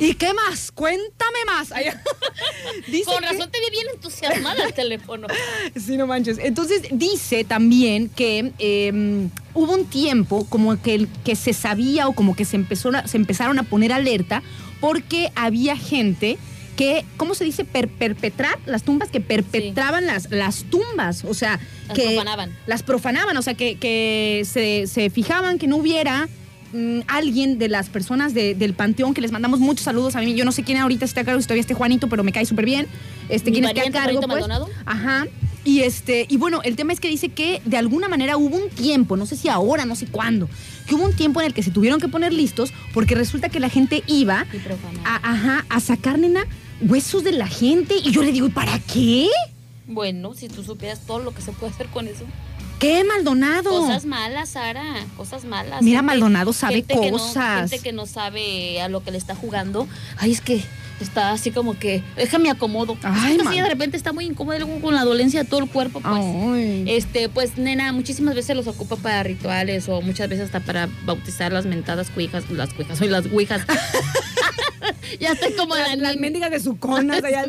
¿Y 0.00 0.14
qué 0.14 0.32
más? 0.34 0.70
Cuéntame 0.72 1.38
más. 1.46 1.68
Dice 2.86 3.04
Con 3.04 3.20
que- 3.20 3.26
razón 3.26 3.50
te 3.50 3.58
vi 3.60 3.70
bien 3.70 3.86
entusiasmada 3.94 4.64
el 4.64 4.72
teléfono. 4.74 5.26
Sí, 5.76 5.96
no 5.96 6.06
manches. 6.06 6.38
Entonces 6.38 6.82
dice 6.90 7.44
también 7.44 8.08
que 8.08 8.52
eh, 8.58 9.28
hubo 9.54 9.72
un 9.74 9.84
tiempo 9.86 10.46
como 10.48 10.80
que, 10.80 11.06
que 11.24 11.36
se 11.36 11.52
sabía 11.52 12.08
o 12.08 12.12
como 12.14 12.34
que 12.36 12.44
se, 12.44 12.56
empezó 12.56 12.90
se 13.06 13.16
empezaron 13.16 13.58
a 13.58 13.62
poner 13.64 13.92
alerta 13.92 14.42
porque 14.80 15.30
había 15.34 15.76
gente 15.76 16.38
que, 16.78 17.04
¿cómo 17.16 17.34
se 17.34 17.44
dice? 17.44 17.64
Per- 17.64 17.88
perpetrar 17.88 18.56
las 18.64 18.84
tumbas, 18.84 19.10
que 19.10 19.20
perpetraban 19.20 20.06
las, 20.06 20.30
las 20.30 20.62
tumbas. 20.70 21.24
O 21.24 21.34
sea, 21.34 21.58
Las 21.88 21.96
que 21.98 22.04
profanaban. 22.04 22.50
las 22.68 22.82
profanaban, 22.84 23.36
o 23.36 23.42
sea, 23.42 23.54
que, 23.54 23.74
que 23.78 24.44
se, 24.50 24.86
se 24.86 25.10
fijaban 25.10 25.58
que 25.58 25.66
no 25.66 25.76
hubiera 25.76 26.28
mm, 26.72 27.00
alguien 27.08 27.58
de 27.58 27.68
las 27.68 27.88
personas 27.88 28.32
de- 28.32 28.54
del 28.54 28.74
panteón 28.74 29.12
que 29.12 29.20
les 29.20 29.32
mandamos 29.32 29.58
muchos 29.58 29.82
saludos 29.84 30.14
a 30.14 30.20
mí. 30.20 30.34
Yo 30.36 30.44
no 30.44 30.52
sé 30.52 30.62
quién 30.62 30.78
ahorita 30.78 31.04
está 31.04 31.22
a 31.22 31.24
cargo, 31.24 31.40
si 31.40 31.46
todavía 31.48 31.62
este 31.62 31.74
Juanito, 31.74 32.08
pero 32.08 32.22
me 32.22 32.30
cae 32.30 32.46
súper 32.46 32.64
bien. 32.64 32.86
Este, 33.28 33.50
quién 33.50 33.64
esté 33.64 33.80
a 33.80 33.90
cargo, 33.90 34.20
pues. 34.20 34.28
Maldonado. 34.28 34.68
Ajá. 34.86 35.26
Y 35.64 35.80
este, 35.80 36.26
y 36.30 36.36
bueno, 36.36 36.60
el 36.62 36.76
tema 36.76 36.92
es 36.92 37.00
que 37.00 37.08
dice 37.08 37.28
que 37.30 37.60
de 37.64 37.76
alguna 37.76 38.08
manera 38.08 38.36
hubo 38.36 38.56
un 38.56 38.70
tiempo, 38.70 39.16
no 39.16 39.26
sé 39.26 39.34
si 39.36 39.48
ahora, 39.48 39.84
no 39.84 39.96
sé 39.96 40.06
cuándo, 40.06 40.48
que 40.86 40.94
hubo 40.94 41.04
un 41.04 41.12
tiempo 41.14 41.40
en 41.40 41.46
el 41.48 41.52
que 41.54 41.62
se 41.64 41.70
tuvieron 41.72 42.00
que 42.00 42.06
poner 42.08 42.32
listos 42.32 42.72
porque 42.94 43.14
resulta 43.16 43.48
que 43.48 43.58
la 43.60 43.68
gente 43.68 44.02
iba 44.06 44.46
a, 45.04 45.16
ajá, 45.32 45.66
a 45.68 45.80
sacar, 45.80 46.18
nena, 46.18 46.46
huesos 46.80 47.24
de 47.24 47.32
la 47.32 47.46
gente. 47.48 47.96
Y 48.02 48.10
yo 48.12 48.22
le 48.22 48.32
digo, 48.32 48.46
¿y 48.46 48.50
para 48.50 48.78
qué? 48.78 49.28
Bueno, 49.86 50.34
si 50.34 50.48
tú 50.48 50.62
supieras 50.62 51.00
todo 51.06 51.18
lo 51.20 51.32
que 51.34 51.42
se 51.42 51.52
puede 51.52 51.72
hacer 51.72 51.86
con 51.88 52.06
eso. 52.08 52.24
¿Qué, 52.78 53.02
Maldonado? 53.04 53.70
Cosas 53.70 54.04
malas, 54.04 54.50
Sara. 54.50 55.04
Cosas 55.16 55.44
malas. 55.44 55.82
Mira, 55.82 55.98
Gente- 55.98 56.06
Maldonado 56.06 56.52
sabe 56.52 56.74
gente 56.76 56.94
que 57.00 57.10
no- 57.10 57.18
cosas. 57.18 57.70
gente 57.70 57.82
que 57.82 57.92
no 57.92 58.06
sabe 58.06 58.80
a 58.80 58.88
lo 58.88 59.02
que 59.02 59.10
le 59.10 59.18
está 59.18 59.34
jugando. 59.34 59.88
Ay, 60.16 60.30
es 60.30 60.40
que 60.40 60.62
está 61.04 61.32
así 61.32 61.50
como 61.50 61.78
que. 61.78 62.02
Déjame 62.16 62.50
acomodo. 62.50 62.96
Ay, 63.02 63.32
es 63.32 63.38
que 63.38 63.44
man. 63.44 63.52
así 63.52 63.62
de 63.62 63.68
repente 63.68 63.96
está 63.96 64.12
muy 64.12 64.26
incómodo 64.26 64.66
con 64.80 64.94
la 64.94 65.04
dolencia 65.04 65.42
de 65.42 65.48
todo 65.48 65.60
el 65.60 65.68
cuerpo, 65.68 66.00
pues. 66.00 66.14
Ay. 66.14 66.84
Este, 66.86 67.28
pues, 67.28 67.58
nena, 67.58 67.92
muchísimas 67.92 68.34
veces 68.34 68.56
los 68.56 68.66
ocupa 68.66 68.96
para 68.96 69.22
rituales 69.22 69.88
o 69.88 70.00
muchas 70.02 70.28
veces 70.28 70.46
hasta 70.46 70.60
para 70.60 70.88
bautizar 71.04 71.52
las 71.52 71.66
mentadas 71.66 72.10
cuijas, 72.10 72.50
las 72.50 72.72
cuijas, 72.72 72.98
soy 72.98 73.08
las 73.08 73.26
ouijas. 73.26 73.62
ya 75.20 75.32
estoy 75.32 75.52
como 75.52 75.74
la 75.76 75.94
niña. 75.94 76.12
mendigas 76.18 76.50
de 76.50 76.60
su 76.60 76.78
allá. 76.82 77.46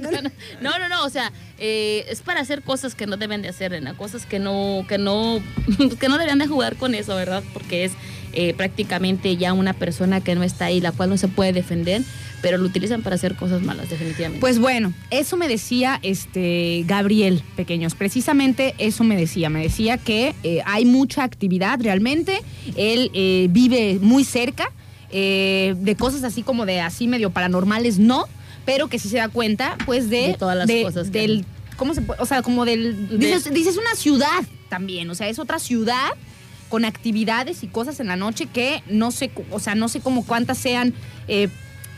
No, 0.61 0.79
no, 0.79 0.89
no, 0.89 1.03
o 1.03 1.09
sea, 1.09 1.31
eh, 1.57 2.05
es 2.09 2.21
para 2.21 2.41
hacer 2.41 2.61
cosas 2.61 2.95
que 2.95 3.07
no 3.07 3.17
deben 3.17 3.41
de 3.41 3.49
hacer, 3.49 3.71
nena, 3.71 3.95
cosas 3.95 4.25
que 4.25 4.39
no, 4.39 4.85
que 4.87 4.97
no, 4.97 5.41
que 5.99 6.07
no 6.07 6.13
deberían 6.17 6.39
de 6.39 6.47
jugar 6.47 6.75
con 6.75 6.95
eso, 6.95 7.15
¿verdad? 7.15 7.43
Porque 7.53 7.85
es, 7.85 7.93
eh, 8.33 8.53
prácticamente 8.53 9.35
ya 9.37 9.53
una 9.53 9.73
persona 9.73 10.21
que 10.21 10.35
no 10.35 10.43
está 10.43 10.65
ahí, 10.65 10.79
la 10.81 10.91
cual 10.91 11.09
no 11.09 11.17
se 11.17 11.27
puede 11.27 11.53
defender, 11.53 12.01
pero 12.41 12.57
lo 12.57 12.65
utilizan 12.65 13.01
para 13.01 13.15
hacer 13.15 13.35
cosas 13.35 13.61
malas, 13.61 13.89
definitivamente. 13.89 14.39
Pues 14.39 14.59
bueno, 14.59 14.93
eso 15.11 15.35
me 15.37 15.47
decía 15.47 15.99
este 16.03 16.83
Gabriel 16.87 17.43
Pequeños. 17.55 17.95
Precisamente 17.95 18.75
eso 18.77 19.03
me 19.03 19.17
decía. 19.17 19.49
Me 19.49 19.61
decía 19.63 19.97
que 19.97 20.33
eh, 20.43 20.61
hay 20.65 20.85
mucha 20.85 21.23
actividad 21.23 21.79
realmente. 21.81 22.41
Él 22.77 23.11
eh, 23.13 23.47
vive 23.49 23.99
muy 24.01 24.23
cerca 24.23 24.71
de 25.11 25.95
cosas 25.97 26.23
así 26.23 26.43
como 26.43 26.65
de 26.67 26.81
así 26.81 27.07
medio 27.07 27.31
paranormales, 27.31 27.97
no, 27.97 28.25
pero 28.65 28.87
que 28.89 28.99
sí 28.99 29.09
se 29.09 29.17
da 29.17 29.27
cuenta, 29.29 29.75
pues 29.87 30.09
de, 30.09 30.27
De 30.27 30.33
todas 30.35 30.55
las 30.55 30.69
cosas 30.83 31.09
que 31.09 31.19
del. 31.21 31.45
¿cómo 31.77 31.93
se 31.95 32.01
puede? 32.01 32.21
O 32.21 32.25
sea, 32.27 32.41
como 32.43 32.63
del 32.65 33.07
De- 33.09 33.17
dices, 33.17 33.51
dices 33.53 33.77
una 33.77 33.95
ciudad 33.95 34.43
también, 34.69 35.09
o 35.09 35.15
sea, 35.15 35.27
es 35.27 35.39
otra 35.39 35.57
ciudad 35.57 36.09
con 36.69 36.85
actividades 36.85 37.63
y 37.63 37.67
cosas 37.67 37.99
en 37.99 38.07
la 38.07 38.15
noche 38.15 38.45
que 38.45 38.83
no 38.87 39.11
sé, 39.11 39.31
o 39.51 39.59
sea, 39.59 39.75
no 39.75 39.89
sé 39.89 39.99
cómo 39.99 40.25
cuántas 40.25 40.57
sean 40.57 40.93
eh, 41.27 41.49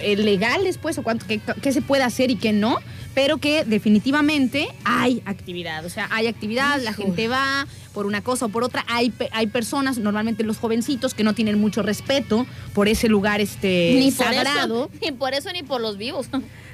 eh, 0.04 0.16
legales, 0.18 0.78
pues, 0.78 0.98
o 0.98 1.04
cuánto, 1.04 1.26
qué, 1.28 1.40
qué 1.62 1.72
se 1.72 1.82
puede 1.82 2.04
hacer 2.04 2.32
y 2.32 2.36
qué 2.36 2.54
no, 2.54 2.78
pero 3.14 3.38
que 3.38 3.64
definitivamente 3.66 4.68
hay 4.84 5.22
actividad, 5.26 5.86
o 5.86 5.90
sea, 5.90 6.08
hay 6.12 6.28
actividad, 6.28 6.82
la 6.82 6.94
gente 6.94 7.28
va 7.28 7.68
por 7.94 8.06
una 8.06 8.22
cosa 8.22 8.46
o 8.46 8.50
por 8.50 8.64
otra, 8.64 8.86
hay, 8.88 9.12
hay 9.32 9.48
personas, 9.48 9.98
normalmente 9.98 10.44
los 10.44 10.58
jovencitos, 10.58 11.14
que 11.14 11.24
no 11.26 11.34
tienen 11.34 11.60
mucho 11.60 11.82
respeto 11.82 12.46
por 12.74 12.88
ese 12.88 13.10
lugar 13.10 13.42
este, 13.42 13.96
ni 14.00 14.12
por 14.12 14.26
sagrado. 14.28 14.90
eso, 14.94 15.00
ni 15.06 15.12
por 15.12 15.34
eso 15.34 15.52
ni 15.52 15.62
por 15.64 15.82
los 15.82 15.98
vivos. 15.98 16.28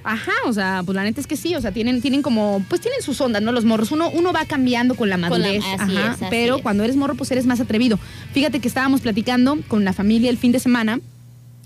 Ajá, 0.04 0.32
o 0.46 0.54
sea, 0.54 0.84
pues 0.86 0.96
la 0.96 1.04
neta 1.04 1.20
es 1.20 1.28
que 1.28 1.36
sí, 1.36 1.56
o 1.56 1.60
sea, 1.62 1.72
tienen, 1.72 2.02
tienen 2.02 2.22
como, 2.22 2.64
pues 2.70 2.80
tienen 2.82 3.02
sus 3.02 3.20
ondas, 3.20 3.42
¿no? 3.42 3.52
Los 3.52 3.66
morros. 3.66 3.92
Uno, 3.92 4.10
uno 4.12 4.32
va 4.32 4.46
cambiando 4.46 4.96
con 4.96 5.10
la 5.10 5.16
Con 5.16 5.42
la- 5.42 5.48
madurez. 5.50 5.64
ajá, 5.80 6.12
es, 6.22 6.28
pero 6.30 6.58
es. 6.58 6.62
cuando 6.62 6.84
eres 6.84 6.96
morro, 6.96 7.16
pues 7.16 7.30
eres 7.32 7.46
más 7.46 7.60
atrevido. 7.60 8.00
Fíjate 8.32 8.60
que 8.62 8.68
estábamos 8.68 9.02
platicando 9.02 9.58
con 9.68 9.84
la 9.84 9.92
familia 9.94 10.30
el 10.30 10.38
fin 10.38 10.52
de 10.54 10.60
semana 10.60 11.02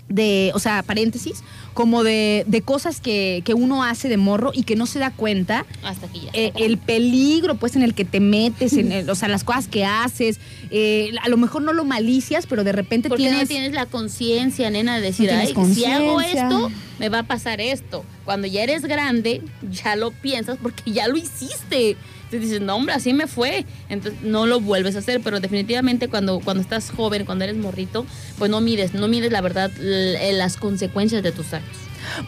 de, 0.08 0.50
o 0.54 0.58
sea, 0.58 0.82
paréntesis, 0.82 1.42
como 1.72 2.04
de, 2.04 2.44
de 2.46 2.60
cosas 2.60 3.00
que, 3.00 3.40
que 3.46 3.54
uno 3.54 3.82
hace 3.82 4.10
de 4.10 4.18
morro 4.18 4.50
y 4.52 4.64
que 4.64 4.76
no 4.76 4.84
se 4.84 4.98
da 4.98 5.10
cuenta. 5.10 5.64
Hasta 5.82 6.06
aquí 6.06 6.20
ya. 6.24 6.30
eh, 6.34 6.52
el 6.56 6.76
peligro, 6.76 7.54
pues, 7.54 7.76
en 7.76 7.82
el 7.82 7.94
que 7.94 8.04
te 8.04 8.20
metes, 8.20 8.74
en 8.74 8.92
el- 8.92 9.08
o 9.08 9.14
sea, 9.14 9.28
las 9.28 9.42
cosas 9.44 9.68
que 9.68 9.84
haces. 9.86 10.38
eh, 10.70 11.12
a 11.22 11.28
lo 11.30 11.36
mejor 11.38 11.62
no 11.62 11.72
lo 11.72 11.84
malicias, 11.84 12.46
pero 12.46 12.62
de 12.64 12.72
repente 12.72 13.08
Porque 13.08 13.22
tienes. 13.22 13.40
no 13.42 13.46
tienes 13.46 13.72
la 13.72 13.86
conciencia, 13.86 14.68
nena, 14.70 14.96
de 14.96 15.02
decir, 15.02 15.30
No 15.32 15.38
ay, 15.38 15.46
si 15.74 15.84
hago 15.86 16.14
conciencia". 16.14 16.42
esto, 16.48 16.70
me 16.98 17.08
va 17.08 17.20
a 17.20 17.22
pasar 17.22 17.60
esto. 17.62 18.04
Cuando 18.26 18.46
ya 18.46 18.62
eres 18.62 18.82
grande, 18.82 19.40
ya 19.70 19.96
lo 19.96 20.10
piensas 20.10 20.58
porque 20.62 20.90
ya 20.92 21.08
lo 21.08 21.16
hiciste. 21.16 21.96
Entonces 22.32 22.50
dices, 22.50 22.66
no, 22.66 22.76
hombre, 22.76 22.94
así 22.94 23.12
me 23.12 23.26
fue. 23.26 23.66
Entonces 23.90 24.22
no 24.22 24.46
lo 24.46 24.58
vuelves 24.60 24.96
a 24.96 25.00
hacer, 25.00 25.20
pero 25.20 25.38
definitivamente 25.38 26.08
cuando, 26.08 26.40
cuando 26.40 26.62
estás 26.62 26.90
joven, 26.90 27.26
cuando 27.26 27.44
eres 27.44 27.56
morrito, 27.58 28.06
pues 28.38 28.50
no 28.50 28.62
mides, 28.62 28.94
no 28.94 29.06
mides 29.06 29.30
la 29.30 29.42
verdad, 29.42 29.70
l- 29.78 30.32
las 30.32 30.56
consecuencias 30.56 31.22
de 31.22 31.30
tus 31.30 31.52
actos. 31.52 31.76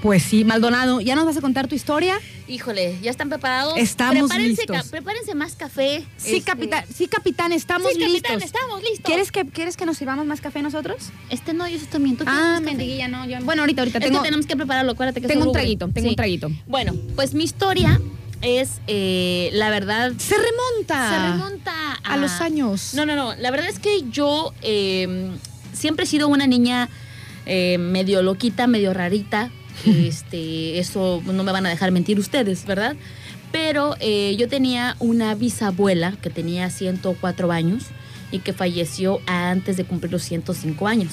Pues 0.02 0.22
sí, 0.22 0.44
Maldonado, 0.44 1.00
¿ya 1.00 1.16
nos 1.16 1.24
vas 1.24 1.36
a 1.38 1.40
contar 1.40 1.66
tu 1.68 1.74
historia? 1.74 2.16
Híjole, 2.46 2.96
¿ya 3.02 3.11
están 3.11 3.28
preparados? 3.30 3.74
Estamos 3.78 4.28
prepárense, 4.28 4.62
listos. 4.68 4.88
prepárense 4.90 5.34
más 5.34 5.55
café. 5.57 6.05
Sí, 6.18 6.36
Este, 6.36 6.42
capitán, 6.42 6.84
sí, 6.94 7.09
capitán, 7.09 7.52
estamos 7.52 7.90
sí, 7.92 7.98
capitán, 7.98 8.12
listos. 8.34 8.42
estamos 8.44 8.82
listos. 8.82 9.07
¿Quieres 9.07 9.32
que, 9.32 9.46
¿Quieres 9.46 9.76
que 9.78 9.86
nos 9.86 9.96
sirvamos 9.96 10.26
más 10.26 10.40
café 10.42 10.61
nosotros? 10.62 10.98
Este 11.30 11.55
no, 11.55 11.66
yo 11.66 11.76
estoy 11.76 11.88
también. 11.90 12.16
¿Tú 12.18 12.24
Ah, 12.26 12.61
mendiguilla, 12.62 13.09
no. 13.09 13.24
Yo, 13.26 13.38
bueno, 13.42 13.62
ahorita, 13.62 13.80
ahorita 13.80 13.98
Es 13.98 14.05
tengo, 14.05 14.20
que 14.20 14.26
tenemos 14.26 14.46
que 14.46 14.55
prepararlo, 14.57 14.92
acuérdate 14.92 15.20
que 15.22 15.26
tengo 15.28 15.46
un 15.46 15.52
traguito, 15.52 15.88
tengo 15.88 16.05
Sí. 16.07 16.11
un 16.11 16.16
traguito. 16.16 16.50
Bueno, 16.66 16.92
pues 17.16 17.32
mi 17.34 17.42
historia 17.44 18.00
es, 18.45 18.80
eh, 18.86 19.51
la 19.53 19.70
verdad, 19.70 20.12
Se 20.18 20.34
remonta. 20.36 21.11
se 21.11 21.32
remonta 21.32 21.92
a 22.05 22.16
los 22.16 22.40
años. 22.40 22.92
No, 22.95 23.07
no, 23.07 23.16
no. 23.16 23.34
La 23.36 23.51
verdad 23.51 23.68
es 23.68 23.78
que 23.78 24.05
yo 24.11 24.53
eh, 24.62 25.30
siempre 25.72 26.05
he 26.05 26.07
sido 26.07 26.28
una 26.28 26.47
niña 26.47 26.88
eh, 27.47 27.78
medio 27.78 28.22
loquita, 28.22 28.66
medio 28.66 28.95
rarita. 28.95 29.51
Este, 29.86 30.78
eso 30.78 31.20
no 31.26 31.42
me 31.42 31.51
van 31.51 31.66
a 31.66 31.68
dejar 31.68 31.90
mentir 31.90 32.18
ustedes, 32.20 32.64
¿verdad? 32.64 32.95
Pero 33.51 33.97
eh, 34.01 34.34
yo 34.38 34.49
tenía 34.49 34.97
una 35.01 35.34
bisabuela 35.34 36.16
que 36.22 36.30
tenía 36.30 36.70
104 36.70 37.51
años 37.53 37.84
y 38.30 38.38
que 38.38 38.53
falleció 38.53 39.20
antes 39.26 39.76
de 39.76 39.84
cumplir 39.84 40.12
los 40.12 40.22
105 40.22 40.86
años. 40.86 41.12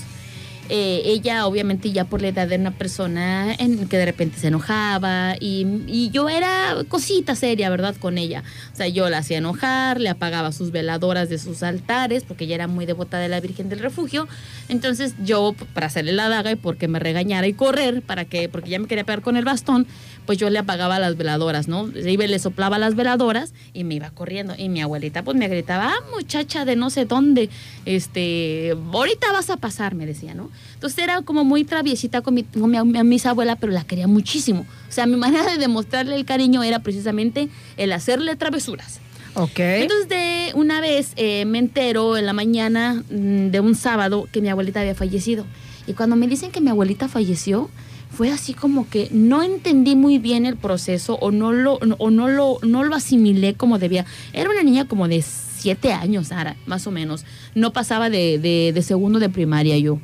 Eh, 0.74 1.02
ella 1.04 1.48
obviamente 1.48 1.92
ya 1.92 2.06
por 2.06 2.22
la 2.22 2.30
edad 2.30 2.50
era 2.50 2.62
una 2.62 2.72
persona 2.72 3.58
que 3.90 3.98
de 3.98 4.06
repente 4.06 4.40
se 4.40 4.48
enojaba 4.48 5.36
y, 5.38 6.10
yo 6.14 6.30
era 6.30 6.78
cosita 6.88 7.36
seria, 7.36 7.70
¿verdad? 7.70 7.94
Con 7.98 8.18
ella. 8.18 8.42
O 8.72 8.78
sea, 8.78 8.88
yo 8.88 9.10
la 9.10 9.18
hacía 9.18 9.40
enojar, 9.40 10.00
le 10.00 10.08
apagaba 10.08 10.54
sus 10.54 10.72
veladoras 10.72 11.28
de 11.28 11.40
sus 11.40 11.62
altares 11.62 12.24
porque 12.24 12.46
ella 12.46 12.56
era 12.56 12.68
muy 12.68 12.86
devota 12.86 13.20
de 13.20 13.28
la 13.28 13.42
Virgen 13.42 13.68
del 13.68 13.80
Refugio. 13.80 14.30
Entonces 14.70 15.14
yo, 15.22 15.54
para 15.74 15.88
hacerle 15.88 16.14
la 16.14 16.30
daga 16.30 16.54
y 16.54 16.56
porque 16.56 16.88
me 16.88 17.00
regañara 17.00 17.48
y 17.48 17.54
correr, 17.54 18.02
para 18.02 18.24
que, 18.24 18.48
porque 18.48 18.70
ya 18.70 18.80
me 18.80 18.88
quería 18.88 19.04
pegar 19.04 19.22
con 19.22 19.36
el 19.36 19.44
bastón, 19.44 19.88
pues 20.26 20.38
yo 20.38 20.50
le 20.50 20.60
apagaba 20.60 21.00
las 21.00 21.18
veladoras, 21.18 21.68
¿no? 21.68 21.88
Le 21.88 22.40
soplaba 22.40 22.80
las 22.80 22.96
veladoras 22.96 23.54
y 23.74 23.84
me 23.84 23.96
iba 23.96 24.10
corriendo. 24.12 24.54
Y 24.58 24.70
mi 24.70 24.82
abuelita 24.82 25.22
pues 25.24 25.36
me 25.36 25.50
gritaba, 25.50 25.90
ah, 25.90 26.16
muchacha 26.16 26.64
de 26.64 26.78
no 26.78 26.90
sé 26.90 27.04
dónde, 27.04 27.50
este, 27.86 28.74
ahorita 28.94 29.34
vas 29.34 29.50
a 29.50 29.58
pasar, 29.58 29.96
me 29.96 30.06
decía, 30.06 30.34
¿no? 30.34 30.50
Entonces 30.74 31.00
era 31.04 31.22
como 31.22 31.44
muy 31.44 31.64
traviesita 31.64 32.22
con 32.22 32.34
mi, 32.34 32.44
con 32.44 32.70
mi, 32.72 32.80
mi 32.82 33.10
bisabuela, 33.10 33.56
pero 33.56 33.72
la 33.72 33.84
quería 33.84 34.08
muchísimo. 34.08 34.66
O 34.90 34.92
sea, 34.92 35.06
mi 35.06 35.16
manera 35.18 35.46
de 35.52 35.58
demostrarle 35.58 36.16
el 36.16 36.26
cariño 36.26 36.64
era 36.64 36.80
precisamente 36.80 37.50
el 37.78 37.92
hacerle 37.92 38.36
travesuras. 38.36 39.00
Ok. 39.36 39.60
Entonces, 39.60 40.10
de 40.10 40.52
una 40.56 40.82
vez 40.82 41.14
eh, 41.16 41.46
me 41.46 41.58
entero 41.60 42.18
en 42.18 42.26
la 42.26 42.34
mañana 42.34 43.04
mm, 43.10 43.48
de 43.52 43.60
un 43.62 43.76
sábado 43.76 44.28
que 44.32 44.42
mi 44.42 44.50
abuelita 44.50 44.82
había 44.82 44.96
fallecido. 44.96 45.46
Y 45.88 45.94
cuando 45.94 46.16
me 46.16 46.28
dicen 46.28 46.52
que 46.52 46.60
mi 46.62 46.70
abuelita 46.70 47.08
falleció, 47.08 47.70
fue 48.10 48.30
así 48.30 48.54
como 48.54 48.90
que 48.90 49.08
no 49.12 49.42
entendí 49.42 49.96
muy 49.96 50.18
bien 50.20 50.46
el 50.46 50.58
proceso 50.58 51.16
o 51.22 51.32
no 51.32 51.54
lo, 51.54 51.76
o 51.98 52.10
no 52.12 52.28
lo, 52.28 52.58
no 52.62 52.84
lo 52.84 52.94
asimilé 52.96 53.54
como 53.54 53.80
debía. 53.80 54.06
Era 54.34 54.50
una 54.50 54.64
niña 54.64 54.86
como 54.86 55.08
de 55.08 55.22
siete 55.22 55.94
años, 55.94 56.28
Sara, 56.28 56.58
más 56.66 56.86
o 56.88 56.92
menos. 56.92 57.24
No 57.56 57.72
pasaba 57.72 58.10
de, 58.10 58.38
de- 58.38 58.72
de 58.74 58.82
segundo 58.82 59.20
de 59.20 59.30
primaria 59.30 59.78
yo. 59.78 60.00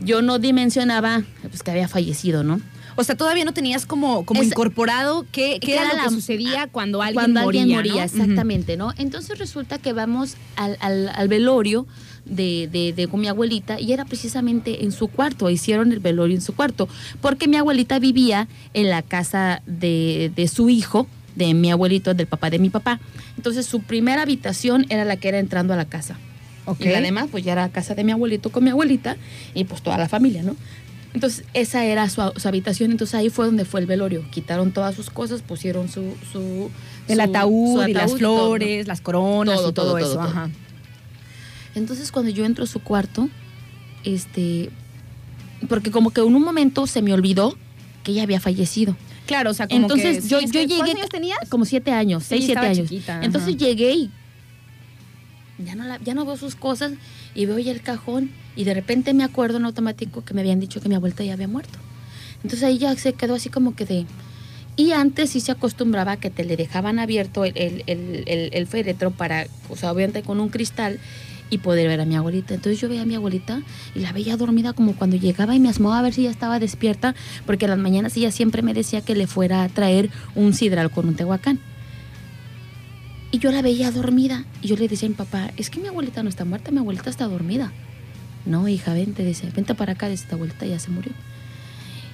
Yo 0.00 0.22
no 0.22 0.38
dimensionaba 0.38 1.22
pues, 1.42 1.62
que 1.62 1.70
había 1.70 1.88
fallecido, 1.88 2.42
¿no? 2.42 2.60
O 2.96 3.04
sea, 3.04 3.16
todavía 3.16 3.44
no 3.44 3.52
tenías 3.54 3.86
como, 3.86 4.26
como 4.26 4.42
Es- 4.42 4.48
incorporado 4.48 5.24
qué, 5.32 5.58
qué 5.60 5.74
era 5.74 5.82
era 5.84 5.92
lo 5.92 5.98
que 6.00 6.04
la- 6.06 6.10
sucedía 6.10 6.66
cuando 6.66 7.00
alguien 7.00 7.14
Cuando 7.14 7.40
moría. 7.42 7.62
alguien 7.62 7.76
moría, 7.78 7.94
¿no? 7.94 8.02
exactamente, 8.02 8.76
¿no? 8.76 8.92
Entonces 8.98 9.38
resulta 9.38 9.78
que 9.78 9.92
vamos 9.92 10.34
al, 10.56 10.76
al- 10.80 11.08
al 11.14 11.28
velorio 11.28 11.86
de, 12.26 12.68
de- 12.70 12.92
de 12.92 13.08
con 13.08 13.20
mi 13.20 13.28
abuelita 13.28 13.80
y 13.80 13.92
era 13.92 14.04
precisamente 14.04 14.84
en 14.84 14.92
su 14.92 15.08
cuarto, 15.08 15.48
hicieron 15.48 15.92
el 15.92 16.00
velorio 16.00 16.34
en 16.34 16.42
su 16.42 16.54
cuarto, 16.54 16.88
porque 17.22 17.48
mi 17.48 17.56
abuelita 17.56 17.98
vivía 17.98 18.48
en 18.74 18.90
la 18.90 19.02
casa 19.02 19.62
de, 19.66 20.30
de 20.34 20.48
su 20.48 20.68
hijo, 20.68 21.06
de 21.36 21.54
mi 21.54 21.70
abuelito, 21.70 22.12
del 22.12 22.26
papá 22.26 22.50
de 22.50 22.58
mi 22.58 22.70
papá. 22.70 23.00
Entonces 23.36 23.64
su 23.66 23.80
primera 23.80 24.22
habitación 24.22 24.84
era 24.90 25.04
la 25.04 25.16
que 25.16 25.28
era 25.28 25.38
entrando 25.38 25.72
a 25.72 25.76
la 25.76 25.84
casa. 25.86 26.18
Ujú. 26.72 26.82
Ok. 26.82 26.86
Y 26.86 26.88
la 26.90 27.00
demás, 27.00 27.28
pues 27.30 27.44
ya 27.44 27.52
era 27.52 27.68
casa 27.68 27.94
de 27.94 28.04
mi 28.04 28.12
abuelito 28.12 28.50
con 28.50 28.64
mi 28.64 28.70
abuelita 28.70 29.16
y 29.54 29.64
pues 29.64 29.82
toda 29.82 29.98
la 29.98 30.08
familia, 30.08 30.42
¿no? 30.42 30.56
Entonces, 31.12 31.44
esa 31.54 31.84
era 31.84 32.08
su, 32.08 32.22
su 32.36 32.46
habitación. 32.46 32.92
Entonces, 32.92 33.14
ahí 33.16 33.30
fue 33.30 33.44
donde 33.46 33.64
fue 33.64 33.80
el 33.80 33.86
velorio. 33.86 34.24
Quitaron 34.30 34.70
todas 34.72 34.94
sus 34.94 35.10
cosas, 35.10 35.42
pusieron 35.42 35.88
su. 35.88 36.14
su 36.32 36.70
El 37.08 37.16
su- 37.16 37.20
ataúd, 37.22 37.88
y 37.88 37.92
las 37.92 38.12
flores, 38.14 38.86
las 38.86 39.00
coronas 39.00 39.56
Todo, 39.56 39.70
y 39.70 39.72
todo, 39.72 39.86
todo, 39.88 39.98
eso. 39.98 40.12
todo. 40.12 40.20
Ajá. 40.22 40.50
Entonces, 41.74 42.10
cuando 42.12 42.30
yo 42.30 42.44
entro 42.44 42.64
a 42.64 42.66
su 42.66 42.80
cuarto, 42.80 43.28
este. 44.04 44.70
Porque 45.68 45.90
como 45.90 46.10
que 46.10 46.20
en 46.20 46.34
un 46.34 46.42
momento 46.42 46.86
se 46.86 47.02
me 47.02 47.12
olvidó 47.12 47.56
que 48.02 48.12
ella 48.12 48.22
había 48.22 48.40
fallecido. 48.40 48.96
Claro, 49.26 49.50
o 49.50 49.54
sea, 49.54 49.68
como 49.68 49.80
Entonces, 49.82 50.22
que, 50.24 50.28
yo, 50.28 50.40
sí, 50.40 50.46
yo 50.46 50.52
llegué. 50.60 50.76
¿Cuántos 50.76 50.94
años 50.96 51.08
tenías? 51.10 51.38
Como 51.48 51.64
siete 51.64 51.90
años, 51.92 52.22
Sí, 52.22 52.28
seis, 52.30 52.44
siete 52.46 52.60
años. 52.60 52.88
chiquita, 52.88 53.20
Entonces 53.22 53.50
ajá. 53.50 53.58
llegué 53.58 53.92
y. 53.94 54.10
Ya 55.64 55.74
no, 55.74 55.84
la, 55.84 55.98
ya 56.02 56.14
no 56.14 56.24
veo 56.24 56.36
sus 56.36 56.54
cosas 56.56 56.92
y 57.34 57.46
veo 57.46 57.58
ya 57.58 57.72
el 57.72 57.82
cajón 57.82 58.30
y 58.56 58.64
de 58.64 58.74
repente 58.74 59.14
me 59.14 59.24
acuerdo 59.24 59.58
en 59.58 59.64
automático 59.64 60.24
que 60.24 60.34
me 60.34 60.40
habían 60.40 60.60
dicho 60.60 60.80
que 60.80 60.88
mi 60.88 60.94
abuelita 60.94 61.24
ya 61.24 61.34
había 61.34 61.48
muerto. 61.48 61.78
Entonces 62.42 62.62
ahí 62.62 62.78
ya 62.78 62.94
se 62.96 63.12
quedó 63.12 63.34
así 63.34 63.48
como 63.50 63.74
que 63.74 63.84
de... 63.84 64.06
Y 64.76 64.92
antes 64.92 65.30
sí 65.30 65.40
se 65.40 65.52
acostumbraba 65.52 66.16
que 66.16 66.30
te 66.30 66.44
le 66.44 66.56
dejaban 66.56 66.98
abierto 66.98 67.44
el, 67.44 67.52
el, 67.56 67.82
el, 67.86 68.50
el- 68.52 68.66
féretro 68.66 69.10
para, 69.10 69.46
o 69.68 69.76
sea, 69.76 69.92
obviamente 69.92 70.22
con 70.22 70.40
un 70.40 70.48
cristal 70.48 70.98
y 71.50 71.58
poder 71.58 71.88
ver 71.88 72.00
a 72.00 72.06
mi 72.06 72.14
abuelita. 72.16 72.54
Entonces 72.54 72.80
yo 72.80 72.88
veía 72.88 73.02
a 73.02 73.04
mi 73.06 73.14
abuelita 73.16 73.60
y 73.94 73.98
la 73.98 74.12
veía 74.12 74.36
dormida 74.38 74.72
como 74.72 74.94
cuando 74.94 75.16
llegaba 75.16 75.54
y 75.54 75.60
me 75.60 75.68
asomaba 75.68 75.98
a 75.98 76.02
ver 76.02 76.14
si 76.14 76.22
ya 76.22 76.30
estaba 76.30 76.58
despierta, 76.60 77.14
porque 77.44 77.66
en 77.66 77.72
las 77.72 77.80
mañanas 77.80 78.16
ella 78.16 78.30
siempre 78.30 78.62
me 78.62 78.72
decía 78.72 79.02
que 79.02 79.14
le 79.14 79.26
fuera 79.26 79.64
a 79.64 79.68
traer 79.68 80.08
un 80.34 80.54
sidral 80.54 80.90
con 80.90 81.08
un 81.08 81.14
tehuacán. 81.16 81.58
Y 83.32 83.38
yo 83.38 83.52
la 83.52 83.62
veía 83.62 83.90
dormida 83.90 84.44
y 84.60 84.68
yo 84.68 84.76
le 84.76 84.88
decía 84.88 85.06
a 85.06 85.10
mi 85.10 85.14
papá, 85.14 85.50
es 85.56 85.70
que 85.70 85.80
mi 85.80 85.88
abuelita 85.88 86.22
no 86.22 86.28
está 86.28 86.44
muerta, 86.44 86.70
mi 86.70 86.78
abuelita 86.78 87.10
está 87.10 87.26
dormida. 87.26 87.72
No, 88.44 88.66
hija, 88.66 88.92
vente, 88.94 89.24
dice, 89.24 89.50
vente 89.54 89.74
para 89.74 89.92
acá, 89.92 90.08
dice, 90.08 90.24
esta 90.24 90.34
abuelita 90.34 90.66
ya 90.66 90.78
se 90.78 90.90
murió. 90.90 91.12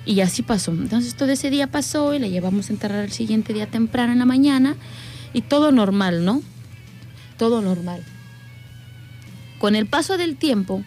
Y 0.04 0.20
así 0.20 0.42
pasó. 0.42 0.72
Entonces 0.72 1.14
todo 1.14 1.30
ese 1.30 1.50
día 1.50 1.68
pasó 1.68 2.14
y 2.14 2.18
la 2.18 2.28
llevamos 2.28 2.68
a 2.68 2.72
enterrar 2.72 3.04
el 3.04 3.12
siguiente 3.12 3.52
día 3.52 3.66
temprano 3.66 4.12
en 4.12 4.18
la 4.18 4.26
mañana 4.26 4.76
y 5.32 5.40
todo 5.42 5.72
normal, 5.72 6.24
¿no? 6.24 6.42
Todo 7.38 7.62
normal. 7.62 8.02
Con 9.58 9.74
el 9.74 9.86
paso 9.86 10.18
del 10.18 10.36
tiempo, 10.36 10.82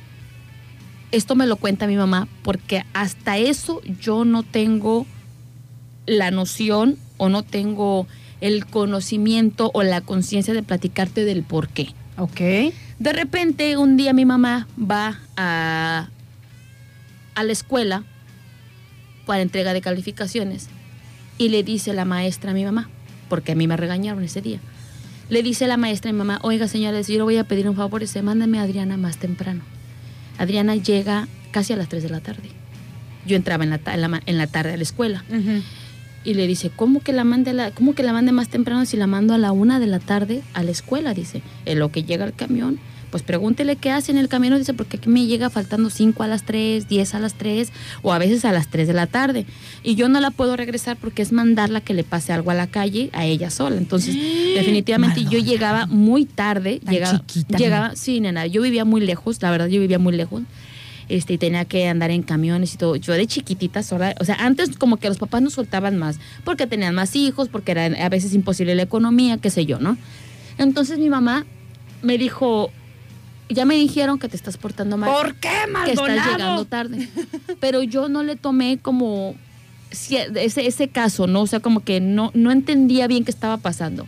esto 1.11 1.35
me 1.35 1.47
lo 1.47 1.57
cuenta 1.57 1.87
mi 1.87 1.97
mamá, 1.97 2.27
porque 2.43 2.83
hasta 2.93 3.37
eso 3.37 3.81
yo 3.99 4.25
no 4.25 4.43
tengo 4.43 5.07
la 6.05 6.29
noción 6.31 6.97
o 7.17 7.29
no 7.29 7.43
tengo 7.43 8.07
el 8.41 8.65
conocimiento 8.65 9.71
o 9.73 9.83
la 9.83 10.01
conciencia 10.01 10.53
de 10.53 10.63
platicarte 10.63 11.25
del 11.25 11.43
por 11.43 11.69
qué. 11.69 11.89
Ok. 12.17 12.39
De 12.99 13.13
repente, 13.13 13.77
un 13.77 13.95
día 13.97 14.13
mi 14.13 14.25
mamá 14.25 14.67
va 14.79 15.19
a, 15.37 16.09
a 17.35 17.43
la 17.43 17.51
escuela 17.51 18.03
para 19.25 19.41
entrega 19.41 19.73
de 19.73 19.81
calificaciones 19.81 20.67
y 21.37 21.49
le 21.49 21.63
dice 21.63 21.93
la 21.93 22.05
maestra 22.05 22.51
a 22.51 22.53
mi 22.53 22.65
mamá, 22.65 22.89
porque 23.29 23.53
a 23.53 23.55
mí 23.55 23.67
me 23.67 23.77
regañaron 23.77 24.23
ese 24.23 24.41
día. 24.41 24.59
Le 25.29 25.43
dice 25.43 25.67
la 25.67 25.77
maestra 25.77 26.09
a 26.09 26.13
mi 26.13 26.17
mamá, 26.17 26.39
oiga 26.41 26.67
señores, 26.67 27.07
yo 27.07 27.15
le 27.17 27.23
voy 27.23 27.37
a 27.37 27.43
pedir 27.43 27.69
un 27.69 27.75
favor, 27.75 28.05
se 28.07 28.21
mándame 28.21 28.59
a 28.59 28.63
Adriana 28.63 28.97
más 28.97 29.17
temprano. 29.17 29.61
Adriana 30.37 30.75
llega 30.75 31.27
casi 31.51 31.73
a 31.73 31.75
las 31.77 31.87
3 31.89 32.03
de 32.03 32.09
la 32.09 32.19
tarde. 32.19 32.49
Yo 33.25 33.35
entraba 33.35 33.63
en 33.63 33.69
la, 33.69 33.79
en 33.85 34.01
la 34.01 34.07
ma- 34.07 34.21
en 34.25 34.37
la 34.37 34.47
tarde 34.47 34.73
a 34.73 34.77
la 34.77 34.83
escuela. 34.83 35.23
Y 36.23 36.33
le 36.33 36.47
dice, 36.47 36.71
¿cómo 36.75 36.99
que 37.01 37.13
la 37.13 37.23
mande, 37.23 37.53
la, 37.53 37.71
cómo 37.71 37.95
que 37.95 38.03
la 38.03 38.13
mande 38.13 38.31
más 38.31 38.49
temprano 38.49 38.85
si 38.85 38.97
la 38.97 39.07
mando 39.07 39.33
a 39.33 39.37
la 39.37 39.51
una 39.51 39.79
de 39.79 39.87
la 39.87 39.99
tarde 39.99 40.41
a 40.53 40.63
la 40.63 40.71
escuela? 40.71 41.13
Dice, 41.13 41.41
en 41.65 41.79
lo 41.79 41.91
que 41.91 42.03
llega 42.03 42.25
el 42.25 42.33
camión, 42.33 42.79
pues 43.09 43.23
pregúntele 43.23 43.75
qué 43.75 43.89
hace 43.91 44.11
en 44.11 44.17
el 44.17 44.27
camión. 44.27 44.57
Dice, 44.57 44.73
porque 44.73 44.97
aquí 44.97 45.09
me 45.09 45.25
llega 45.25 45.49
faltando 45.49 45.89
5 45.89 46.21
a 46.21 46.27
las 46.27 46.43
3, 46.43 46.87
10 46.87 47.15
a 47.15 47.19
las 47.19 47.33
3 47.35 47.71
o 48.03 48.13
a 48.13 48.17
veces 48.19 48.45
a 48.45 48.51
las 48.51 48.67
3 48.69 48.87
de 48.87 48.93
la 48.93 49.07
tarde. 49.07 49.45
Y 49.83 49.95
yo 49.95 50.09
no 50.09 50.19
la 50.19 50.29
puedo 50.31 50.55
regresar 50.55 50.97
porque 50.97 51.21
es 51.21 51.31
mandarla 51.31 51.81
que 51.81 51.93
le 51.93 52.03
pase 52.03 52.33
algo 52.33 52.51
a 52.51 52.53
la 52.53 52.67
calle 52.67 53.09
a 53.13 53.25
ella 53.25 53.49
sola. 53.49 53.77
Entonces, 53.77 54.15
definitivamente 54.55 55.23
yo 55.25 55.39
llegaba 55.39 55.85
muy 55.87 56.25
tarde. 56.25 56.79
Tan 56.83 56.93
Llegaba, 56.93 57.25
chiquita. 57.25 57.57
llegaba, 57.57 57.95
sí, 57.95 58.19
nena, 58.19 58.45
yo 58.45 58.61
vivía 58.61 58.85
muy 58.85 59.01
lejos, 59.01 59.41
la 59.41 59.51
verdad, 59.51 59.67
yo 59.67 59.79
vivía 59.79 59.99
muy 59.99 60.15
lejos 60.15 60.43
este, 61.09 61.33
y 61.33 61.37
tenía 61.37 61.65
que 61.65 61.87
andar 61.87 62.11
en 62.11 62.23
camiones 62.23 62.73
y 62.73 62.77
todo. 62.77 62.95
Yo 62.95 63.13
de 63.13 63.27
chiquitita 63.27 63.83
sola, 63.83 64.15
o 64.19 64.25
sea, 64.25 64.35
antes 64.35 64.77
como 64.77 64.97
que 64.97 65.09
los 65.09 65.17
papás 65.17 65.41
nos 65.41 65.53
soltaban 65.53 65.97
más, 65.97 66.19
porque 66.43 66.67
tenían 66.67 66.95
más 66.95 67.15
hijos, 67.15 67.49
porque 67.49 67.71
era 67.71 67.85
a 67.85 68.09
veces 68.09 68.33
imposible 68.33 68.75
la 68.75 68.83
economía, 68.83 69.37
qué 69.37 69.49
sé 69.49 69.65
yo, 69.65 69.79
¿no? 69.79 69.97
Entonces 70.57 70.99
mi 70.99 71.09
mamá 71.09 71.45
me 72.01 72.17
dijo, 72.17 72.71
ya 73.49 73.65
me 73.65 73.75
dijeron 73.75 74.19
que 74.19 74.29
te 74.29 74.35
estás 74.35 74.57
portando 74.57 74.97
mal, 74.97 75.11
¿Por 75.11 75.35
qué, 75.35 75.49
que 75.85 75.91
estás 75.91 76.07
llegando 76.07 76.31
Maldonado? 76.31 76.65
tarde. 76.65 77.09
Pero 77.59 77.81
yo 77.83 78.07
no 78.07 78.23
le 78.23 78.35
tomé 78.35 78.77
como 78.77 79.35
ese, 79.91 80.27
ese 80.35 80.87
caso, 80.89 81.27
¿no? 81.27 81.41
O 81.41 81.47
sea, 81.47 81.59
como 81.59 81.83
que 81.83 81.99
no, 81.99 82.31
no 82.35 82.51
entendía 82.51 83.07
bien 83.07 83.25
qué 83.25 83.31
estaba 83.31 83.57
pasando. 83.57 84.05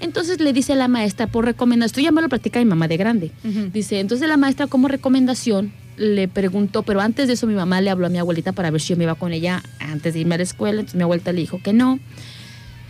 Entonces 0.00 0.40
le 0.40 0.52
dice 0.52 0.74
la 0.74 0.88
maestra, 0.88 1.26
por 1.26 1.44
recomendación, 1.44 1.86
esto 1.86 2.00
ya 2.00 2.12
me 2.12 2.20
lo 2.20 2.28
platica 2.28 2.58
mi 2.58 2.66
mamá 2.66 2.88
de 2.88 2.96
grande. 2.96 3.30
Dice, 3.72 4.00
entonces 4.00 4.28
la 4.28 4.36
maestra 4.36 4.66
como 4.66 4.88
recomendación 4.88 5.72
le 5.96 6.28
preguntó, 6.28 6.82
pero 6.82 7.00
antes 7.00 7.26
de 7.26 7.34
eso 7.34 7.46
mi 7.46 7.54
mamá 7.54 7.80
le 7.80 7.90
habló 7.90 8.06
a 8.06 8.10
mi 8.10 8.18
abuelita 8.18 8.52
para 8.52 8.70
ver 8.70 8.80
si 8.80 8.88
yo 8.88 8.96
me 8.96 9.04
iba 9.04 9.14
con 9.14 9.32
ella 9.32 9.62
antes 9.80 10.14
de 10.14 10.20
irme 10.20 10.34
a 10.34 10.38
la 10.38 10.44
escuela, 10.44 10.80
entonces 10.80 10.96
mi 10.96 11.02
abuelita 11.02 11.32
le 11.32 11.40
dijo 11.40 11.60
que 11.62 11.72
no. 11.72 11.98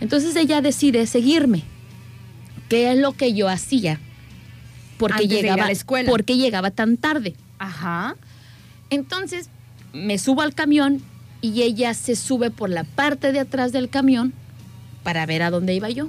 Entonces 0.01 0.35
ella 0.35 0.61
decide 0.61 1.05
seguirme. 1.07 1.63
¿Qué 2.69 2.91
es 2.91 2.97
lo 2.99 3.13
que 3.13 3.33
yo 3.33 3.47
hacía? 3.49 3.99
Porque 4.97 5.13
Antes 5.15 5.29
de 5.29 5.35
ir 5.35 5.39
a 5.39 5.41
llegaba 5.51 5.65
la 5.67 5.71
escuela. 5.71 6.09
porque 6.09 6.37
llegaba 6.37 6.71
tan 6.71 6.97
tarde. 6.97 7.33
Ajá. 7.59 8.15
Entonces 8.89 9.49
me 9.93 10.17
subo 10.17 10.41
al 10.41 10.53
camión 10.53 11.01
y 11.41 11.61
ella 11.61 11.93
se 11.93 12.15
sube 12.15 12.51
por 12.51 12.69
la 12.69 12.83
parte 12.83 13.31
de 13.31 13.39
atrás 13.39 13.71
del 13.71 13.89
camión 13.89 14.33
para 15.03 15.25
ver 15.25 15.43
a 15.43 15.49
dónde 15.49 15.73
iba 15.73 15.89
yo. 15.89 16.07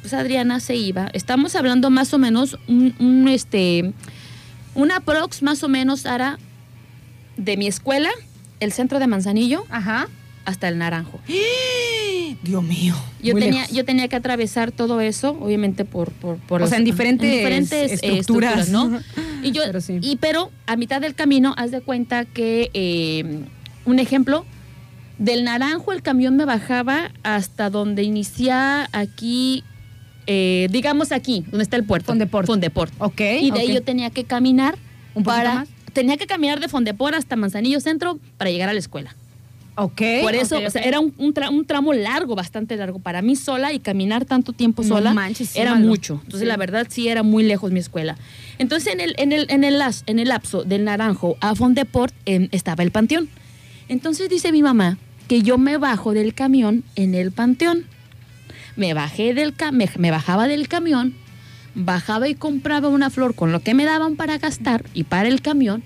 Pues 0.00 0.14
Adriana 0.14 0.60
se 0.60 0.76
iba. 0.76 1.08
Estamos 1.12 1.54
hablando 1.56 1.90
más 1.90 2.14
o 2.14 2.18
menos 2.18 2.56
un, 2.68 2.94
un, 2.98 3.28
este 3.28 3.92
una 4.78 5.00
prox 5.00 5.42
más 5.42 5.62
o 5.64 5.68
menos 5.68 6.06
Ara 6.06 6.38
de 7.36 7.56
mi 7.56 7.66
escuela, 7.66 8.10
el 8.60 8.72
centro 8.72 9.00
de 9.00 9.08
Manzanillo 9.08 9.64
Ajá. 9.70 10.08
hasta 10.44 10.68
el 10.68 10.78
Naranjo. 10.78 11.20
Dios 12.42 12.62
mío. 12.62 12.94
Yo 13.20 13.34
tenía 13.34 13.62
lejos. 13.62 13.74
yo 13.76 13.84
tenía 13.84 14.06
que 14.06 14.14
atravesar 14.14 14.70
todo 14.70 15.00
eso, 15.00 15.36
obviamente 15.40 15.84
por 15.84 16.12
por, 16.12 16.36
por 16.36 16.62
O 16.62 16.66
sea, 16.68 16.78
en 16.78 16.84
diferentes 16.84 17.22
eh, 17.92 17.94
estructuras. 17.94 18.68
¿no? 18.70 19.00
Y 19.42 19.52
yo, 19.52 19.62
Pero 19.64 19.80
sí. 19.80 19.98
y 20.00 20.16
pero 20.16 20.50
a 20.66 20.74
mitad 20.76 21.00
del 21.00 21.14
camino, 21.14 21.54
haz 21.56 21.70
de 21.70 21.80
cuenta 21.80 22.24
que, 22.24 22.70
eh, 22.74 23.44
un 23.84 23.98
ejemplo, 24.00 24.44
del 25.18 25.44
naranjo 25.44 25.92
el 25.92 26.02
camión 26.02 26.36
me 26.36 26.44
bajaba 26.44 27.12
hasta 27.22 27.70
donde 27.70 28.02
inicia 28.02 28.88
aquí, 28.92 29.62
eh, 30.30 30.68
digamos 30.70 31.10
aquí, 31.10 31.44
donde 31.50 31.62
está 31.64 31.76
el 31.76 31.84
puerto. 31.84 32.06
Fondeport. 32.12 32.46
Fondeport. 32.46 32.92
Ok. 32.98 33.20
Y 33.40 33.50
de 33.50 33.60
ahí 33.60 33.68
ok. 33.68 33.74
yo 33.74 33.82
tenía 33.82 34.10
que 34.10 34.22
caminar 34.24 34.76
¿Un 35.14 35.24
para... 35.24 35.54
más? 35.54 35.68
Tenía 35.94 36.16
que 36.18 36.26
caminar 36.26 36.60
de 36.60 36.68
Fondeport 36.68 37.14
hasta 37.14 37.34
Manzanillo 37.34 37.80
Centro 37.80 38.18
para 38.36 38.50
llegar 38.50 38.68
a 38.68 38.72
la 38.74 38.78
escuela. 38.78 39.16
Ok. 39.74 40.02
Por 40.22 40.34
eso, 40.34 40.58
o 40.64 40.70
sea, 40.70 40.82
era 40.82 40.98
un, 41.00 41.14
un 41.18 41.32
tra- 41.32 41.50
un 41.50 41.64
tramo 41.64 41.92
largo, 41.92 42.34
bastante 42.34 42.76
largo. 42.76 42.98
Para 42.98 43.22
mí 43.22 43.36
sola 43.36 43.72
y 43.72 43.78
caminar 43.78 44.24
tanto 44.24 44.52
tiempo 44.52 44.82
No 44.82 44.88
sola 44.88 45.14
manches, 45.14 45.50
sí, 45.50 45.58
era 45.60 45.74
Malo. 45.74 45.86
mucho. 45.86 46.14
Entonces, 46.24 46.40
Sí. 46.40 46.46
la 46.46 46.56
verdad, 46.56 46.86
sí 46.90 47.08
era 47.08 47.22
muy 47.22 47.42
lejos 47.44 47.70
mi 47.72 47.78
escuela. 47.78 48.16
Entonces, 48.58 48.92
en 48.92 49.00
el, 49.00 49.14
en 49.18 49.32
el, 49.32 49.46
en 49.50 49.62
el, 49.64 49.78
las- 49.78 50.02
en 50.06 50.18
el 50.18 50.28
lapso 50.28 50.62
del 50.64 50.84
Naranjo 50.84 51.36
a 51.40 51.54
Fondeport 51.54 52.12
em, 52.26 52.48
estaba 52.52 52.82
el 52.82 52.90
panteón. 52.90 53.28
Entonces, 53.88 54.28
dice 54.28 54.52
mi 54.52 54.62
mamá 54.62 54.98
que 55.28 55.42
yo 55.42 55.58
me 55.58 55.76
bajo 55.78 56.12
del 56.12 56.34
camión 56.34 56.84
en 56.96 57.14
el 57.14 57.32
panteón. 57.32 57.84
Me 58.78 58.94
bajé 58.94 59.34
del 59.34 59.54
me 59.98 60.10
bajaba 60.12 60.46
del 60.46 60.68
camión, 60.68 61.12
bajaba 61.74 62.28
y 62.28 62.36
compraba 62.36 62.88
una 62.88 63.10
flor 63.10 63.34
con 63.34 63.50
lo 63.50 63.58
que 63.58 63.74
me 63.74 63.84
daban 63.84 64.14
para 64.14 64.38
gastar 64.38 64.84
y 64.94 65.02
para 65.02 65.28
el 65.28 65.42
camión, 65.42 65.82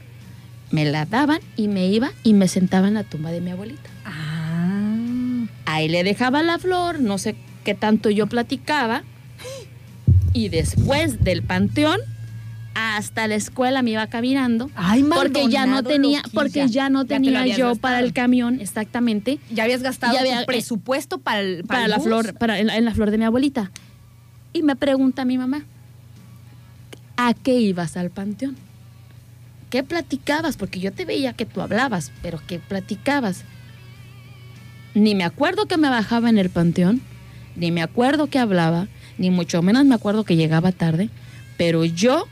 me 0.71 0.85
la 0.85 1.07
daban 1.07 1.41
y 1.57 1.69
me 1.69 1.87
iba 1.87 2.13
y 2.23 2.35
me 2.35 2.49
sentaba 2.49 2.89
en 2.89 2.95
la 2.95 3.05
tumba 3.05 3.31
de 3.31 3.41
mi 3.41 3.51
abuelita. 3.51 3.89
Ah. 4.05 4.95
Ahí 5.65 5.89
le 5.89 6.05
dejaba 6.05 6.43
la 6.43 6.59
flor, 6.59 7.01
no 7.01 7.17
sé 7.17 7.35
qué 7.65 7.75
tanto 7.75 8.11
yo 8.11 8.27
platicaba. 8.27 9.05
Y 10.35 10.51
después 10.51 11.25
del 11.25 11.43
panteón, 11.43 11.99
hasta 12.75 13.27
la 13.29 13.35
escuela 13.35 13.83
me 13.83 13.91
iba 13.91 14.07
caminando. 14.07 14.71
Ay, 14.75 15.05
Porque 15.05 15.49
ya 15.49 15.67
no 15.67 15.83
tenía, 15.83 16.19
loquilla. 16.19 16.35
porque 16.35 16.69
ya 16.69 16.89
no 16.89 17.05
tenía 17.05 17.47
yo 17.47 17.67
gastado. 17.69 17.75
para 17.77 18.01
el 18.01 18.13
camión, 18.13 18.61
exactamente, 18.61 19.39
Ya 19.51 19.65
habías 19.65 19.83
gastado 19.83 20.15
Ya 20.15 20.21
había- 20.21 20.43
eh, 20.43 20.47
presupuesto 20.47 21.19
para, 21.19 21.41
el, 21.41 21.65
para, 21.65 21.85
el 21.85 21.91
la 21.91 21.97
bus. 21.99 22.07
flor, 22.07 22.35
para 22.35 22.59
en 22.59 22.85
la 22.85 22.95
flor 22.95 23.11
de 23.11 23.19
mi 23.19 23.25
abuelita. 23.25 23.71
Y 24.55 24.63
me 24.63 24.77
pregunta 24.77 25.25
mi 25.25 25.39
mamá, 25.39 25.65
¿a 27.17 27.35
qué 27.35 27.55
ibas 27.61 27.97
al 27.97 28.11
panteón? 28.11 28.57
¿Qué 29.71 29.83
platicabas? 29.83 30.57
Porque 30.57 30.81
yo 30.81 30.93
te 30.93 31.05
veía 31.05 31.33
que 31.33 31.47
tú 31.47 31.61
hablabas, 31.63 32.13
pero 32.23 32.41
¿qué 32.47 32.59
platicabas? 32.59 33.45
Ni 34.95 35.15
me 35.15 35.25
acuerdo 35.25 35.67
que 35.67 35.79
me 35.79 35.89
bajaba 35.89 36.29
en 36.29 36.37
el 36.39 36.51
panteón, 36.51 37.01
ni 37.57 37.71
me 37.71 37.83
acuerdo 37.83 38.27
que 38.27 38.39
hablaba, 38.39 38.89
ni 39.19 39.31
mucho 39.31 39.63
menos 39.63 39.85
me 39.87 39.95
acuerdo 39.95 40.25
que 40.25 40.37
llegaba 40.37 40.73
tarde, 40.73 41.09
pero 41.57 41.85
yo, 41.87 42.27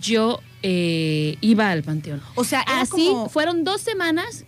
yo 0.00 0.40
eh, 0.62 1.36
iba 1.40 1.70
al 1.70 1.82
panteón. 1.82 2.20
O 2.34 2.44
sea, 2.44 2.60
Así 2.60 3.06
como 3.08 3.28
fueron 3.28 3.64
dos 3.64 3.80
semanas, 3.80 4.44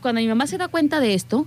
cuando 0.00 0.20
mi 0.20 0.26
mamá 0.28 0.46
se 0.46 0.58
da 0.58 0.68
cuenta 0.68 1.00
de 1.00 1.14
esto, 1.14 1.46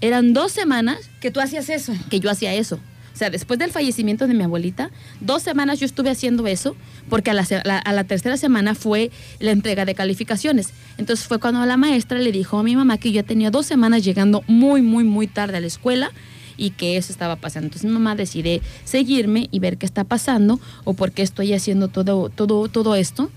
eran 0.00 0.32
dos 0.32 0.52
semanas 0.52 0.98
que 1.20 1.30
tú 1.30 1.40
hacías 1.40 1.68
eso. 1.68 1.92
que 2.10 2.20
yo 2.20 2.30
hacía 2.30 2.54
eso. 2.54 2.78
O 3.14 3.18
sea, 3.18 3.30
después 3.30 3.58
del 3.58 3.72
fallecimiento 3.72 4.28
de 4.28 4.34
mi 4.34 4.44
abuelita, 4.44 4.90
dos 5.20 5.42
semanas 5.42 5.80
yo 5.80 5.86
estuve 5.86 6.08
haciendo 6.10 6.46
eso, 6.46 6.76
porque 7.10 7.30
a 7.32 7.34
la, 7.34 7.44
la- 7.64 7.78
a 7.78 7.92
la 7.92 8.04
tercera 8.04 8.36
semana 8.36 8.76
fue 8.76 9.10
la 9.40 9.50
entrega 9.50 9.84
de 9.84 9.96
calificaciones. 9.96 10.68
Entonces 10.98 11.26
fue 11.26 11.40
cuando 11.40 11.66
la 11.66 11.76
maestra 11.76 12.20
le 12.20 12.30
dijo 12.30 12.58
a 12.58 12.62
mi 12.62 12.76
mamá 12.76 12.96
que 12.98 13.10
yo 13.10 13.24
tenía 13.24 13.50
dos 13.50 13.66
semanas 13.66 14.04
llegando 14.04 14.44
muy, 14.46 14.82
muy, 14.82 15.02
muy 15.02 15.26
tarde 15.26 15.56
a 15.56 15.60
la 15.60 15.66
escuela 15.66 16.12
y 16.58 16.70
que 16.70 16.96
eso 16.98 17.12
estaba 17.12 17.36
pasando. 17.36 17.66
Entonces 17.68 17.86
mi 17.88 17.94
mamá 17.94 18.14
decide 18.16 18.60
seguirme 18.84 19.48
y 19.50 19.58
ver 19.60 19.78
qué 19.78 19.86
está 19.86 20.04
pasando 20.04 20.60
o 20.84 20.92
por 20.94 21.12
qué 21.12 21.22
estoy 21.22 21.54
haciendo 21.54 21.88
todo, 21.88 22.28
todo, 22.28 22.68
todo 22.68 22.94
esto. 22.96 23.30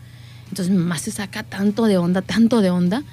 Entonces 0.50 0.70
mi 0.70 0.78
mamá 0.80 0.98
se 0.98 1.12
saca 1.12 1.44
tanto 1.44 1.86
de 1.86 1.98
onda, 1.98 2.22
tanto 2.22 2.60
de 2.62 2.70
onda, 2.72 3.04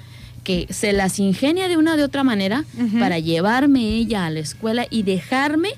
que 0.43 0.67
se 0.71 0.91
las 0.93 1.19
ingenia 1.19 1.67
de 1.67 1.77
una 1.77 1.93
o 1.93 1.97
de 1.97 2.03
otra 2.03 2.23
manera 2.23 2.65
para 2.99 3.19
llevarme 3.19 3.81
ella 3.95 4.25
a 4.25 4.29
la 4.29 4.39
escuela 4.39 4.87
y 4.89 5.03
dejarme 5.03 5.69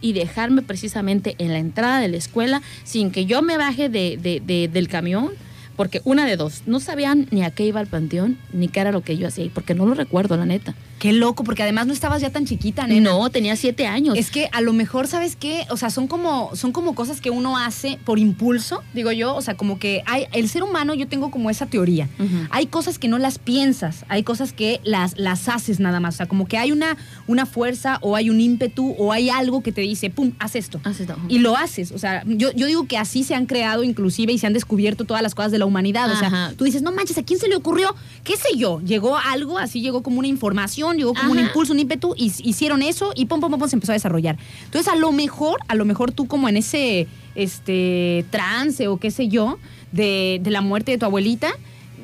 y 0.00 0.12
dejarme 0.12 0.60
precisamente 0.62 1.34
en 1.38 1.48
la 1.52 1.58
entrada 1.58 1.98
de 1.98 2.08
la 2.08 2.18
escuela 2.18 2.60
sin 2.84 3.10
que 3.10 3.24
yo 3.26 3.40
me 3.42 3.56
baje 3.56 3.88
de, 3.88 4.18
de- 4.22 4.40
de- 4.44 4.68
del 4.68 4.86
camión, 4.88 5.30
porque 5.76 6.02
una 6.04 6.26
de 6.26 6.36
dos, 6.36 6.62
no 6.66 6.78
sabían 6.78 7.26
ni 7.30 7.42
a 7.42 7.50
qué 7.50 7.64
iba 7.66 7.80
el 7.80 7.86
panteón, 7.86 8.36
ni 8.52 8.68
qué 8.68 8.80
era 8.80 8.92
lo 8.92 9.00
que 9.00 9.16
yo 9.16 9.26
hacía 9.26 9.50
porque 9.52 9.74
no 9.74 9.86
lo 9.86 9.94
recuerdo, 9.94 10.36
la 10.36 10.44
neta. 10.46 10.74
Qué 10.98 11.12
loco, 11.12 11.44
porque 11.44 11.62
además 11.62 11.86
no 11.86 11.92
estabas 11.92 12.22
ya 12.22 12.30
tan 12.30 12.46
chiquita, 12.46 12.86
nena. 12.86 13.10
No, 13.10 13.30
tenía 13.30 13.56
siete 13.56 13.86
años. 13.86 14.16
Es 14.16 14.30
que 14.30 14.48
a 14.52 14.60
lo 14.60 14.72
mejor, 14.72 15.06
¿sabes 15.06 15.36
qué? 15.36 15.66
O 15.70 15.76
sea, 15.76 15.90
son 15.90 16.08
como, 16.08 16.50
son 16.54 16.72
como 16.72 16.94
cosas 16.94 17.20
que 17.20 17.30
uno 17.30 17.58
hace 17.58 17.98
por 18.04 18.18
impulso, 18.18 18.82
digo 18.94 19.12
yo. 19.12 19.34
O 19.34 19.42
sea, 19.42 19.54
como 19.54 19.78
que 19.78 20.02
hay, 20.06 20.26
el 20.32 20.48
ser 20.48 20.62
humano, 20.62 20.94
yo 20.94 21.06
tengo 21.06 21.30
como 21.30 21.50
esa 21.50 21.66
teoría. 21.66 22.08
Hay 22.50 22.66
cosas 22.66 22.98
que 22.98 23.08
no 23.08 23.18
las 23.18 23.38
piensas, 23.38 24.04
hay 24.08 24.22
cosas 24.22 24.52
que 24.52 24.80
las, 24.84 25.18
las 25.18 25.48
haces 25.48 25.80
nada 25.80 26.00
más. 26.00 26.14
O 26.14 26.16
sea, 26.18 26.26
como 26.26 26.46
que 26.46 26.58
hay 26.58 26.72
una, 26.72 26.96
una 27.26 27.46
fuerza 27.46 27.98
o 28.00 28.16
hay 28.16 28.30
un 28.30 28.40
ímpetu 28.40 28.94
o 28.98 29.12
hay 29.12 29.30
algo 29.30 29.62
que 29.62 29.72
te 29.72 29.80
dice, 29.82 30.10
pum, 30.10 30.32
haz 30.38 30.56
esto. 30.56 30.80
Haz 30.84 31.00
esto. 31.00 31.16
Y 31.28 31.38
lo 31.38 31.56
haces. 31.56 31.92
O 31.92 31.98
sea, 31.98 32.22
yo, 32.26 32.52
yo 32.52 32.66
digo 32.66 32.86
que 32.86 32.96
así 32.98 33.24
se 33.24 33.34
han 33.34 33.46
creado 33.46 33.82
inclusive 33.82 34.32
y 34.32 34.38
se 34.38 34.46
han 34.46 34.52
descubierto 34.52 35.04
todas 35.04 35.22
las 35.22 35.34
cosas 35.34 35.52
de 35.52 35.58
la 35.58 35.66
humanidad. 35.66 36.10
O 36.10 36.16
sea, 36.16 36.28
Ajá. 36.28 36.52
tú 36.56 36.64
dices, 36.64 36.82
no 36.82 36.92
manches, 36.92 37.18
¿a 37.18 37.22
quién 37.22 37.38
se 37.38 37.48
le 37.48 37.56
ocurrió? 37.56 37.94
¿Qué 38.22 38.36
sé 38.36 38.56
yo? 38.56 38.80
Llegó 38.80 39.16
algo, 39.16 39.58
así 39.58 39.80
llegó 39.80 40.02
como 40.02 40.18
una 40.18 40.28
información, 40.28 40.83
llegó 40.92 41.14
como 41.14 41.32
un 41.32 41.38
impulso, 41.38 41.72
un 41.72 41.78
ímpetu, 41.78 42.14
y 42.16 42.32
hicieron 42.42 42.82
eso 42.82 43.12
y 43.14 43.26
pum, 43.26 43.40
pum, 43.40 43.50
pum, 43.50 43.60
pum, 43.60 43.68
se 43.68 43.76
empezó 43.76 43.92
a 43.92 43.94
desarrollar. 43.94 44.36
Entonces, 44.64 44.92
a 44.92 44.96
lo 44.96 45.10
mejor, 45.12 45.60
a 45.68 45.74
lo 45.74 45.84
mejor 45.84 46.12
tú 46.12 46.26
como 46.26 46.48
en 46.48 46.56
ese 46.56 47.06
este 47.34 48.24
trance 48.30 48.86
o 48.88 48.98
qué 48.98 49.10
sé 49.10 49.28
yo, 49.28 49.58
de, 49.92 50.40
de 50.42 50.50
la 50.50 50.60
muerte 50.60 50.92
de 50.92 50.98
tu 50.98 51.06
abuelita 51.06 51.52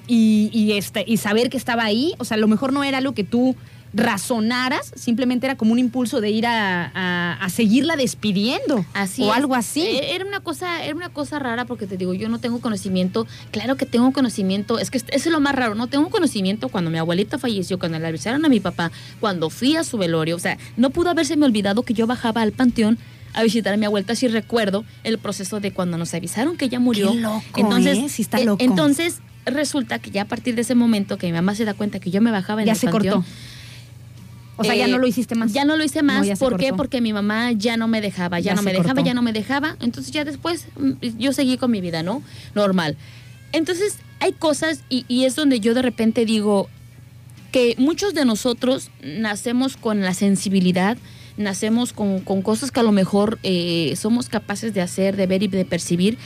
y, 0.06 0.50
y, 0.52 0.72
este, 0.72 1.04
y 1.06 1.18
saber 1.18 1.50
que 1.50 1.56
estaba 1.56 1.84
ahí, 1.84 2.14
o 2.18 2.24
sea, 2.24 2.36
a 2.36 2.40
lo 2.40 2.48
mejor 2.48 2.72
no 2.72 2.82
era 2.82 3.00
lo 3.00 3.12
que 3.12 3.24
tú 3.24 3.54
razonaras, 3.92 4.92
simplemente 4.94 5.46
era 5.46 5.56
como 5.56 5.72
un 5.72 5.78
impulso 5.78 6.20
de 6.20 6.30
ir 6.30 6.46
a, 6.46 6.90
a- 6.94 7.32
a 7.40 7.48
seguirla 7.50 7.96
despidiendo 7.96 8.84
Así 8.94 9.22
o 9.22 9.30
es. 9.30 9.36
algo 9.36 9.54
así. 9.54 9.80
Eh, 9.82 10.14
Era 10.14 10.24
una 10.24 10.40
cosa, 10.40 10.84
era 10.84 10.94
una 10.94 11.08
cosa 11.08 11.38
rara 11.38 11.64
porque 11.64 11.86
te 11.86 11.96
digo, 11.96 12.14
yo 12.14 12.28
no 12.28 12.38
tengo 12.38 12.60
conocimiento. 12.60 13.26
Claro 13.50 13.76
que 13.76 13.86
tengo 13.86 14.12
conocimiento, 14.12 14.78
es 14.78 14.90
que 14.90 14.98
eso 14.98 15.08
es 15.10 15.26
lo 15.26 15.40
más 15.40 15.54
raro, 15.54 15.74
no 15.74 15.86
tengo 15.86 16.08
conocimiento 16.10 16.68
cuando 16.68 16.90
mi 16.90 16.98
abuelita 16.98 17.38
falleció, 17.38 17.78
cuando 17.78 17.98
le 17.98 18.06
avisaron 18.06 18.44
a 18.44 18.48
mi 18.48 18.60
papá, 18.60 18.90
cuando 19.20 19.50
fui 19.50 19.76
a 19.76 19.84
su 19.84 19.98
velorio, 19.98 20.36
o 20.36 20.40
sea, 20.40 20.58
no 20.76 20.90
pudo 20.90 21.10
haberse 21.10 21.36
me 21.36 21.46
olvidado 21.46 21.82
que 21.82 21.94
yo 21.94 22.06
bajaba 22.06 22.42
al 22.42 22.52
panteón 22.52 22.98
a 23.32 23.42
visitar 23.44 23.72
a 23.74 23.76
mi 23.76 23.86
abuelita 23.86 24.14
si 24.16 24.26
recuerdo 24.28 24.84
el 25.04 25.18
proceso 25.18 25.60
de 25.60 25.72
cuando 25.72 25.96
nos 25.96 26.12
avisaron 26.14 26.56
que 26.56 26.64
ella 26.66 26.80
murió. 26.80 27.12
Qué 27.12 27.18
loco, 27.20 27.42
entonces, 27.56 27.98
¿eh? 27.98 28.08
Sí 28.08 28.22
está 28.22 28.38
eh, 28.40 28.44
loco. 28.44 28.62
entonces 28.62 29.20
resulta 29.46 29.98
que 30.00 30.10
ya 30.10 30.22
a 30.22 30.24
partir 30.26 30.54
de 30.54 30.62
ese 30.62 30.74
momento 30.74 31.16
que 31.16 31.26
mi 31.26 31.32
mamá 31.32 31.54
se 31.54 31.64
da 31.64 31.74
cuenta 31.74 31.98
que 32.00 32.10
yo 32.10 32.20
me 32.20 32.30
bajaba 32.30 32.60
en 32.62 32.66
ya 32.66 32.72
el 32.72 32.78
se 32.78 32.88
panteón, 32.88 33.22
cortó. 33.22 33.30
O 34.60 34.64
sea, 34.64 34.74
ya 34.76 34.86
eh, 34.86 34.88
no 34.90 34.98
lo 34.98 35.06
hiciste 35.06 35.34
más. 35.34 35.52
Ya 35.52 35.64
no 35.64 35.76
lo 35.76 35.84
hice 35.84 36.02
más. 36.02 36.26
No, 36.26 36.36
¿Por 36.36 36.56
qué? 36.58 36.66
cortó. 36.68 36.76
Porque 36.76 37.00
mi 37.00 37.12
mamá 37.12 37.52
ya 37.52 37.76
no 37.76 37.88
me 37.88 38.00
dejaba, 38.00 38.38
ya, 38.40 38.50
Ya 38.52 38.54
no 38.54 38.62
me 38.62 38.72
dejaba, 38.72 38.94
cortó. 38.94 39.06
ya 39.06 39.14
no 39.14 39.22
me 39.22 39.32
dejaba. 39.32 39.76
Entonces 39.80 40.12
ya 40.12 40.24
después 40.24 40.66
mm, 40.78 40.92
yo 41.18 41.32
seguí 41.32 41.56
con 41.56 41.70
mi 41.70 41.80
vida, 41.80 42.02
¿no? 42.02 42.22
Normal. 42.54 42.96
Entonces 43.52 43.96
hay 44.20 44.32
cosas 44.32 44.82
y, 44.88 45.04
y 45.08 45.24
es 45.24 45.34
donde 45.34 45.60
yo 45.60 45.74
de 45.74 45.82
repente 45.82 46.24
digo 46.24 46.68
que 47.52 47.74
muchos 47.78 48.14
de 48.14 48.24
nosotros 48.24 48.90
nacemos 49.02 49.76
con 49.76 50.02
la 50.02 50.14
sensibilidad, 50.14 50.96
nacemos 51.36 51.92
con, 51.92 52.20
con 52.20 52.42
cosas 52.42 52.70
que 52.70 52.78
a 52.80 52.82
lo 52.84 52.92
mejor 52.92 53.38
eh, 53.42 53.94
somos 53.96 54.28
capaces 54.28 54.72
de 54.74 54.82
hacer, 54.82 55.16
de 55.16 55.26
ver 55.26 55.42
y 55.42 55.48
de 55.48 55.64
percibir, 55.64 56.16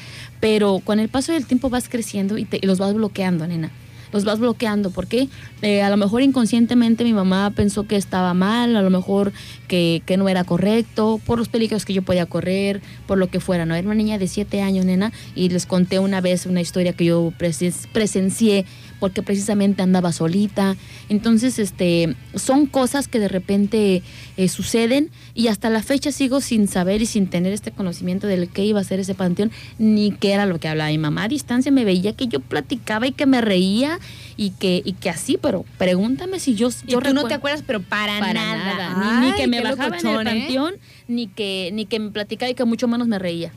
pero 0.41 0.81
con 0.85 0.99
el 1.01 1.09
paso 1.09 1.33
del 1.33 1.47
tiempo 1.47 1.71
vas 1.71 1.89
creciendo 1.89 2.37
y, 2.37 2.45
te- 2.45 2.59
y 2.61 2.67
los 2.67 2.79
vas 2.79 2.93
bloqueando, 2.95 3.47
nena. 3.47 3.71
Los 4.15 4.25
vas 4.25 4.39
bloqueando, 4.39 4.91
porque 4.91 5.29
eh, 5.61 5.83
a 5.83 5.91
lo 5.91 5.97
mejor 5.97 6.23
inconscientemente 6.23 7.03
mi 7.03 7.13
mamá 7.13 7.51
pensó 7.55 7.87
que 7.87 7.97
estaba 7.97 8.33
mal, 8.33 8.77
a 8.77 8.81
lo 8.81 8.89
mejor 8.89 9.33
que, 9.67 10.03
que 10.07 10.17
no 10.17 10.29
era 10.29 10.45
correcto, 10.45 11.21
por 11.27 11.37
los 11.39 11.49
peligros 11.49 11.85
que 11.85 11.93
yo 11.93 12.03
podía 12.03 12.25
correr, 12.27 12.81
por 13.09 13.19
lo 13.19 13.27
que 13.27 13.41
fuera, 13.41 13.67
¿no? 13.67 13.75
Era 13.75 13.87
una 13.87 13.97
niña 13.97 14.17
de 14.19 14.29
siete 14.29 14.63
años, 14.63 14.85
nena, 14.87 15.13
y 15.35 15.49
les 15.49 15.67
conté 15.67 15.99
una 15.99 16.21
vez 16.21 16.47
una 16.47 16.61
historia 16.61 16.93
que 16.93 17.07
yo 17.07 17.33
presen- 17.39 17.75
presencié 17.93 18.65
porque 19.05 19.23
precisamente 19.23 19.83
andaba 19.83 20.13
solita. 20.13 20.77
Entonces, 21.11 21.59
este, 21.59 22.17
son 22.35 22.65
cosas 22.65 23.07
que 23.07 23.19
de 23.19 23.29
repente 23.29 24.03
eh, 24.39 24.49
suceden 24.49 25.11
y 25.35 25.49
hasta 25.49 25.69
la 25.69 25.83
fecha 25.83 26.11
sigo 26.11 26.41
sin 26.41 26.69
saber 26.69 27.03
y 27.03 27.07
sin 27.07 27.27
tener 27.27 27.53
este 27.53 27.71
conocimiento 27.71 28.27
del 28.27 28.49
qué 28.49 28.65
iba 28.65 28.81
a 28.81 28.85
ser 28.85 29.01
ese 29.01 29.15
panteón, 29.15 29.53
ni 29.79 30.11
qué 30.13 30.33
era 30.33 30.47
lo 30.47 30.59
que 30.59 30.69
hablaba. 30.69 30.89
Mi 30.89 30.97
mamá 30.97 31.25
a 31.25 31.29
distancia 31.29 31.71
me 31.71 31.85
veía 31.85 32.15
que 32.15 32.29
yo 32.29 32.41
platicaba 32.41 33.07
y 33.07 33.13
que 33.13 33.27
me 33.27 33.43
reía 33.43 33.99
y 34.39 34.53
que, 34.53 34.81
y 34.83 34.95
que 34.95 35.11
así, 35.11 35.37
pero 35.37 35.67
pregúntame 35.77 36.41
si 36.41 36.55
yo, 36.55 36.71
Y 36.87 36.93
yo 36.93 37.01
tú 37.01 37.13
no 37.13 37.25
te 37.25 37.35
acuerdas, 37.35 37.63
pero 37.67 37.83
para, 37.83 38.21
para 38.21 38.33
nada. 38.33 38.89
nada. 38.89 39.21
Ni, 39.21 39.27
ni 39.27 39.37
que 39.37 39.47
me 39.49 39.61
bajaba 39.61 39.97
locochón, 39.97 40.13
en 40.23 40.29
el 40.29 40.37
¿eh? 40.37 40.41
panteón, 40.41 40.75
ni 41.09 41.27
que, 41.27 41.69
ni 41.75 41.85
que 41.85 41.99
me 41.99 42.11
platicaba 42.11 42.49
y 42.49 42.55
que 42.55 42.65
mucho 42.65 42.89
menos 42.89 43.07
me 43.07 43.19
reía. 43.19 43.53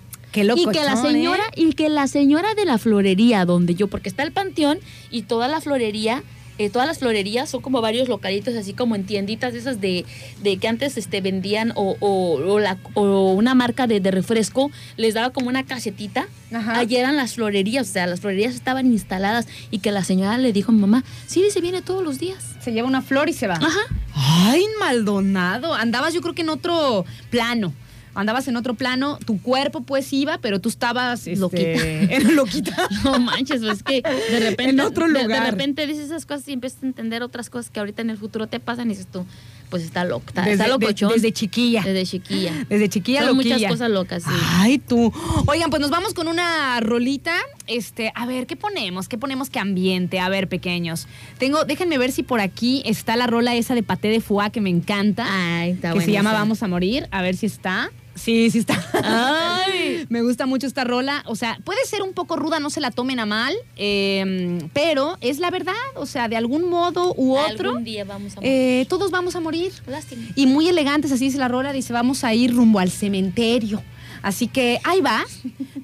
Qué 0.56 0.62
Y 0.62 0.66
que 0.66 0.84
la 0.86 0.96
señora, 1.02 1.44
¿eh? 1.56 1.62
y 1.64 1.74
que 1.74 1.90
la 1.90 2.08
señora 2.08 2.54
de 2.56 2.66
la 2.66 2.78
florería 2.78 3.46
donde 3.46 3.76
yo, 3.76 3.88
porque 3.88 4.10
está 4.10 4.24
el 4.24 4.32
panteón 4.32 4.80
y 5.12 5.24
toda 5.24 5.48
la 5.48 5.62
florería, 5.62 6.24
eh, 6.60 6.72
todas 6.72 6.88
las 6.88 6.98
florerías 6.98 7.52
son 7.52 7.62
como 7.62 7.82
varios 7.82 8.08
localitos, 8.10 8.56
así 8.56 8.74
como 8.74 8.96
en 8.96 9.04
tienditas 9.06 9.54
de 9.54 9.60
esas 9.60 9.80
de, 9.80 10.06
de 10.42 10.58
que 10.58 10.68
antes 10.68 10.98
este, 10.98 11.22
vendían 11.22 11.72
o, 11.76 11.96
o- 12.00 12.34
o 12.54 12.60
la- 12.60 12.80
o 12.96 13.34
una 13.34 13.54
marca 13.54 13.86
de, 13.86 14.00
de 14.00 14.10
refresco, 14.10 14.72
les 14.96 15.14
daba 15.14 15.30
como 15.30 15.50
una 15.50 15.68
casetita. 15.68 16.28
Ajá. 16.52 16.80
Allí 16.80 16.96
eran 16.96 17.16
las 17.16 17.36
florerías, 17.36 17.88
o 17.90 17.94
sea, 17.94 18.08
las 18.08 18.22
florerías 18.22 18.56
estaban 18.56 18.88
instaladas 18.92 19.46
y 19.70 19.80
que 19.80 19.92
la 19.92 20.04
señora 20.04 20.40
le 20.40 20.52
dijo 20.52 20.72
a 20.72 20.74
mi 20.74 20.82
mamá, 20.82 21.04
sí, 21.28 21.44
dice, 21.44 21.62
viene 21.62 21.84
todos 21.84 22.04
los 22.04 22.18
días. 22.18 22.44
Se 22.60 22.72
lleva 22.72 22.88
una 22.88 23.04
flor 23.04 23.30
y 23.30 23.34
se 23.34 23.46
va. 23.46 23.54
Ajá. 23.56 23.80
Ay, 24.16 24.64
Maldonado. 24.80 25.76
Andabas 25.76 26.14
yo 26.16 26.22
creo 26.22 26.34
que 26.34 26.42
en 26.42 26.50
otro 26.50 27.06
plano. 27.30 27.72
Andabas 28.20 28.48
en 28.48 28.58
otro 28.58 28.74
plano, 28.74 29.18
tu 29.26 29.42
cuerpo 29.42 29.82
pues 29.82 30.12
iba, 30.12 30.38
pero 30.40 30.60
tú 30.60 30.70
estabas 30.70 31.28
este, 31.28 31.36
Loquita. 31.40 31.64
en 32.16 32.36
loquita. 32.36 32.76
No 33.04 33.20
manches, 33.20 33.62
pues 33.62 33.84
que 33.84 34.02
de 34.02 34.40
repente, 34.40 34.70
En 34.72 34.80
otro 34.80 35.08
de- 35.08 35.14
De, 35.14 35.24
lugar. 35.24 35.52
repente 35.52 35.86
dices 35.88 36.06
esas 36.06 36.26
cosas 36.26 36.48
y 36.50 36.54
empiezas 36.54 36.84
a 36.84 36.88
entender 36.88 37.24
otras 37.24 37.50
cosas 37.50 37.70
que 37.72 37.80
ahorita 37.80 38.02
en 38.02 38.10
el 38.10 38.18
futuro 38.18 38.48
te 38.48 38.60
pasan 38.60 38.88
y 38.88 38.90
dices 38.90 39.08
tú, 39.12 39.26
pues 39.70 39.84
está 39.84 40.06
loco, 40.06 40.24
está, 40.28 40.42
Desde, 40.44 40.64
está 40.64 40.78
de- 40.78 41.14
desde 41.14 41.34
chiquilla. 41.34 41.84
Desde 41.84 42.06
chiquilla. 42.06 42.66
Desde 42.70 42.88
chiquilla 42.90 43.26
Son 43.26 43.36
muchas 43.36 43.52
loquilla. 43.54 43.70
cosas 43.70 43.90
locas, 43.92 44.24
sí. 44.24 44.30
Ay, 44.56 44.78
tú. 44.80 45.12
Oigan, 45.48 45.70
pues 45.70 45.82
nos 45.82 45.92
vamos 45.92 46.14
con 46.14 46.28
una 46.28 46.80
rolita. 46.80 47.36
Este, 47.68 48.12
a 48.16 48.26
ver, 48.26 48.48
¿qué 48.48 48.56
ponemos? 48.56 49.08
¿Qué 49.10 49.18
ponemos? 49.18 49.50
¿Qué 49.50 49.60
ambiente? 49.60 50.20
A 50.20 50.30
ver, 50.30 50.48
pequeños. 50.48 51.08
Tengo, 51.38 51.66
déjenme 51.66 51.98
ver 51.98 52.12
si 52.14 52.24
por 52.24 52.40
aquí 52.40 52.82
está 52.86 53.16
la 53.18 53.28
rola 53.28 53.56
esa 53.56 53.76
de 53.76 53.84
Paté 53.84 54.08
de 54.08 54.22
Foie 54.22 54.52
que 54.52 54.62
me 54.62 54.70
encanta. 54.70 55.26
Ay, 55.30 55.72
está 55.72 55.92
que 55.94 56.02
se 56.02 56.12
llama 56.14 56.30
esa. 56.32 56.40
Vamos 56.40 56.64
a 56.64 56.68
Morir. 56.68 57.08
A 57.12 57.22
ver 57.22 57.36
si 57.36 57.46
está. 57.46 57.92
Sí, 58.18 58.50
sí 58.52 58.60
está. 58.60 58.84
Ay. 59.04 60.06
Me 60.10 60.22
gusta 60.22 60.46
mucho 60.46 60.68
esta 60.68 60.84
rola. 60.84 61.24
O 61.28 61.36
sea, 61.36 61.58
puede 61.64 61.86
ser 61.86 62.02
un 62.02 62.14
poco 62.14 62.36
ruda, 62.36 62.60
no 62.60 62.70
se 62.70 62.82
la 62.82 62.92
tomen 62.92 63.20
a 63.20 63.26
mal, 63.26 63.56
eh, 63.76 64.60
pero 64.74 65.18
es 65.22 65.40
la 65.40 65.50
verdad. 65.52 65.74
O 65.96 66.06
sea, 66.06 66.28
de 66.28 66.36
algún 66.38 66.70
modo 66.70 67.14
u 67.16 67.36
otro, 67.38 67.70
Algún 67.70 67.84
día 67.84 68.04
vamos 68.06 68.34
a 68.34 68.36
morir. 68.38 68.52
eh, 68.52 68.86
todos 68.90 69.12
vamos 69.12 69.36
a 69.36 69.40
morir. 69.40 69.72
Lástima. 69.88 70.24
Y 70.36 70.46
muy 70.48 70.68
elegantes, 70.68 71.12
así 71.12 71.26
dice 71.26 71.38
la 71.38 71.48
rola, 71.48 71.74
dice, 71.74 71.94
vamos 71.94 72.24
a 72.24 72.34
ir 72.34 72.54
rumbo 72.56 72.80
al 72.80 72.90
cementerio. 72.92 73.82
Así 74.22 74.48
que 74.48 74.80
ahí 74.84 75.02
va, 75.02 75.24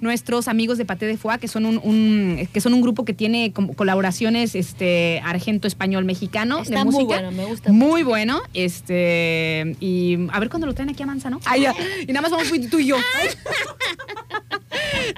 nuestros 0.02 0.48
amigos 0.48 0.78
de 0.78 0.86
Paté 0.86 1.06
de 1.06 1.18
Foie, 1.18 1.40
que 1.40 1.48
son 1.48 1.66
un, 1.66 1.78
un- 1.84 2.48
que 2.54 2.62
son 2.62 2.74
un 2.74 2.82
grupo 2.82 3.06
que 3.06 3.14
tiene 3.14 3.52
como 3.54 3.74
colaboraciones 3.74 4.56
este, 4.56 5.22
argento-español-mexicano 5.24 6.58
de 6.58 6.64
Está 6.64 6.84
muy 6.86 6.94
música. 6.94 7.22
bueno, 7.22 7.32
me 7.32 7.46
gusta 7.46 7.72
Muy 7.72 8.04
bueno. 8.04 8.42
Este, 8.54 9.76
y 9.80 10.18
a 10.32 10.40
ver 10.40 10.50
cuándo 10.50 10.68
lo 10.68 10.74
traen 10.74 10.90
aquí 10.90 11.04
a 11.04 11.06
Manzano. 11.06 11.40
Ay, 11.46 11.62
ya. 11.62 11.74
Y 12.02 12.08
nada 12.08 12.22
más 12.22 12.32
vamos 12.32 12.48
tú 12.70 12.80
y 12.80 12.88
yo. 12.88 12.98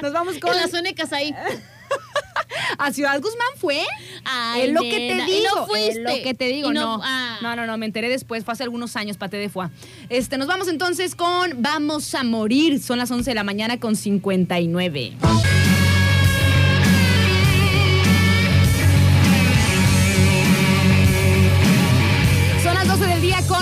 Nos 0.01 0.11
vamos 0.13 0.33
con 0.39 0.51
Con 0.51 0.57
las 0.61 0.73
únicas 0.73 1.11
ahí. 1.13 1.33
a 2.77 2.91
Ciudad 2.91 3.19
Guzmán 3.21 3.47
fue. 3.57 3.81
Ay, 4.23 4.63
es 4.63 4.73
lo 4.73 4.81
que 4.81 4.89
te 4.89 5.25
digo. 5.25 5.27
y 5.27 5.43
no 5.43 5.75
es 5.75 5.97
lo 5.97 6.23
que 6.23 6.33
te 6.33 6.47
digo. 6.47 6.71
Y 6.71 6.73
no, 6.73 6.97
no- 6.97 7.01
ah. 7.03 7.37
no, 7.41 7.55
no, 7.55 7.65
no, 7.65 7.77
me 7.77 7.85
enteré 7.85 8.09
después. 8.09 8.43
Fue 8.43 8.53
hace 8.53 8.63
algunos 8.63 8.95
años, 8.95 9.17
Paté 9.17 9.37
de 9.37 9.49
Foie. 9.49 9.69
Este, 10.09 10.37
nos 10.37 10.47
vamos 10.47 10.67
entonces 10.67 11.15
con 11.15 11.61
Vamos 11.61 12.13
a 12.15 12.23
morir. 12.23 12.81
Son 12.81 12.97
las 12.97 13.11
11 13.11 13.31
de 13.31 13.35
la 13.35 13.43
mañana 13.43 13.79
con 13.79 13.95
59. 13.95 15.13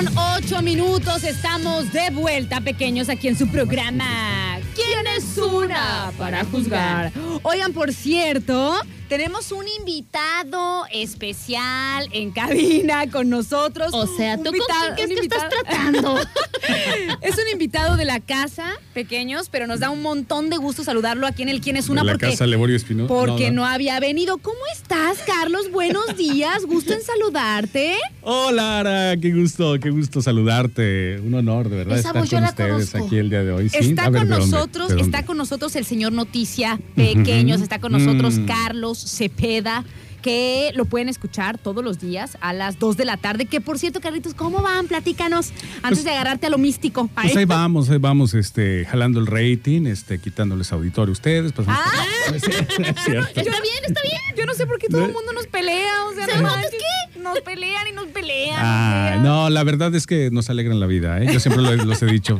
Con 0.05 0.17
8 0.17 0.61
minutos. 0.61 1.23
Estamos 1.23 1.91
de 1.91 2.09
vuelta, 2.11 2.61
pequeños, 2.61 3.09
aquí 3.09 3.27
en 3.27 3.37
su 3.37 3.47
programa. 3.47 4.57
¿Quién 4.75 5.07
es 5.15 5.37
una 5.37 6.11
para 6.17 6.43
juzgar? 6.45 7.11
Oigan, 7.43 7.73
por 7.73 7.93
cierto, 7.93 8.75
tenemos 9.09 9.51
un 9.51 9.65
invitado 9.79 10.85
especial 10.91 12.07
en 12.11 12.31
cabina 12.31 13.09
con 13.11 13.29
nosotros. 13.29 13.93
O 13.93 14.07
sea, 14.07 14.37
¿tú 14.37 14.45
con 14.45 14.95
quién 14.95 15.11
es 15.11 15.19
que 15.19 15.25
estás 15.25 15.49
tratando? 15.49 16.17
es 17.21 17.35
un 17.35 17.43
invitado 17.51 17.95
de 17.97 18.05
la 18.05 18.19
casa, 18.19 18.65
pequeños, 18.93 19.49
pero 19.49 19.67
nos 19.67 19.79
da 19.79 19.89
un 19.89 20.01
montón 20.01 20.49
de 20.49 20.57
gusto 20.57 20.83
saludarlo 20.83 21.27
aquí 21.27 21.43
en 21.43 21.49
el 21.49 21.61
¿Quién 21.61 21.77
es 21.77 21.89
una? 21.89 22.01
de 22.01 22.07
la 22.07 22.13
porque 22.13 22.31
casa 22.31 22.45
Levorio 22.47 22.75
Espinosa. 22.75 23.07
porque 23.07 23.51
no, 23.51 23.65
había 23.65 23.99
venido. 23.99 24.37
¿Cómo 24.37 24.57
estás, 24.73 25.19
Carlos? 25.25 25.71
Buenos 25.71 26.17
días. 26.17 26.65
Gusto 26.65 26.93
en 26.93 27.01
saludarte. 27.01 27.95
Hola, 28.21 28.79
Ara, 28.79 29.17
qué 29.17 29.31
gusto, 29.31 29.79
qué 29.79 29.89
gusto 29.89 30.21
saludarte. 30.21 31.19
Un 31.19 31.33
honor, 31.35 31.69
de 31.69 31.77
verdad, 31.77 31.97
Esa 31.99 32.09
estar 32.09 32.21
voz 32.21 32.29
yo 32.29 32.37
con 32.37 32.43
la 32.43 32.49
ustedes 32.49 32.89
conozco. 32.91 33.05
aquí 33.05 33.17
el 33.17 33.29
día 33.29 33.43
de 33.43 33.51
hoy. 33.51 33.69
¿Sí? 33.69 33.77
Está 33.79 34.05
A 34.05 34.09
ver, 34.09 34.27
con 34.27 34.29
nosotros, 34.29 34.91
está 34.97 35.25
con 35.25 35.37
nosotros 35.37 35.75
el 35.75 35.85
señor 35.85 36.11
Noticia 36.13 36.79
Pequeños, 36.95 37.61
está 37.61 37.79
con 37.79 37.91
nosotros 37.91 38.33
Mm. 38.39 38.45
Carlos 38.93 39.11
Cepeda, 39.11 39.83
que 40.21 40.71
lo 40.75 40.85
pueden 40.85 41.09
escuchar 41.09 41.57
todos 41.57 41.83
los 41.83 41.99
días 41.99 42.37
a 42.39 42.53
las 42.53 42.79
2 42.79 42.95
de 42.95 43.03
la 43.03 43.17
tarde. 43.17 43.45
Que 43.45 43.59
por 43.59 43.77
cierto, 43.77 43.99
Carlitos, 43.99 44.33
¿cómo 44.33 44.61
van? 44.61 44.87
Platícanos 44.87 45.51
antes 45.81 46.03
de 46.05 46.11
agarrarte 46.11 46.47
a 46.47 46.49
lo 46.49 46.57
místico. 46.57 47.09
Pues 47.13 47.35
ahí 47.35 47.43
vamos, 47.45 47.89
ahí 47.89 47.97
vamos, 47.97 48.33
este, 48.33 48.85
jalando 48.85 49.19
el 49.19 49.27
rating, 49.27 49.85
este, 49.85 50.19
quitándoles 50.19 50.71
auditorio 50.71 51.11
a 51.11 51.13
ustedes. 51.13 51.51
Pues, 51.51 51.67
Ah. 51.69 51.83
es 52.33 52.41
cierto. 53.03 53.27
Está 53.35 53.41
bien, 53.41 53.83
está 53.85 54.01
bien. 54.01 54.21
Yo 54.37 54.45
no 54.45 54.53
sé 54.53 54.65
por 54.65 54.77
qué 54.79 54.87
todo 54.87 55.05
el 55.05 55.11
mundo 55.13 55.33
nos 55.33 55.47
pelea, 55.47 56.05
o 56.09 56.13
sea, 56.15 56.25
¿Se 56.25 56.35
no 56.35 56.43
nota 56.43 56.55
manches, 56.55 57.21
Nos 57.21 57.39
pelean 57.41 57.87
y 57.87 57.91
nos 57.91 58.07
pelean. 58.07 58.55
Ah, 58.59 59.17
no, 59.21 59.49
la 59.49 59.63
verdad 59.63 59.93
es 59.93 60.07
que 60.07 60.29
nos 60.31 60.49
alegran 60.49 60.79
la 60.79 60.85
vida, 60.87 61.21
¿eh? 61.21 61.27
Yo 61.33 61.39
siempre 61.41 61.61
lo- 61.63 61.75
los 61.75 62.01
he 62.01 62.05
dicho. 62.05 62.39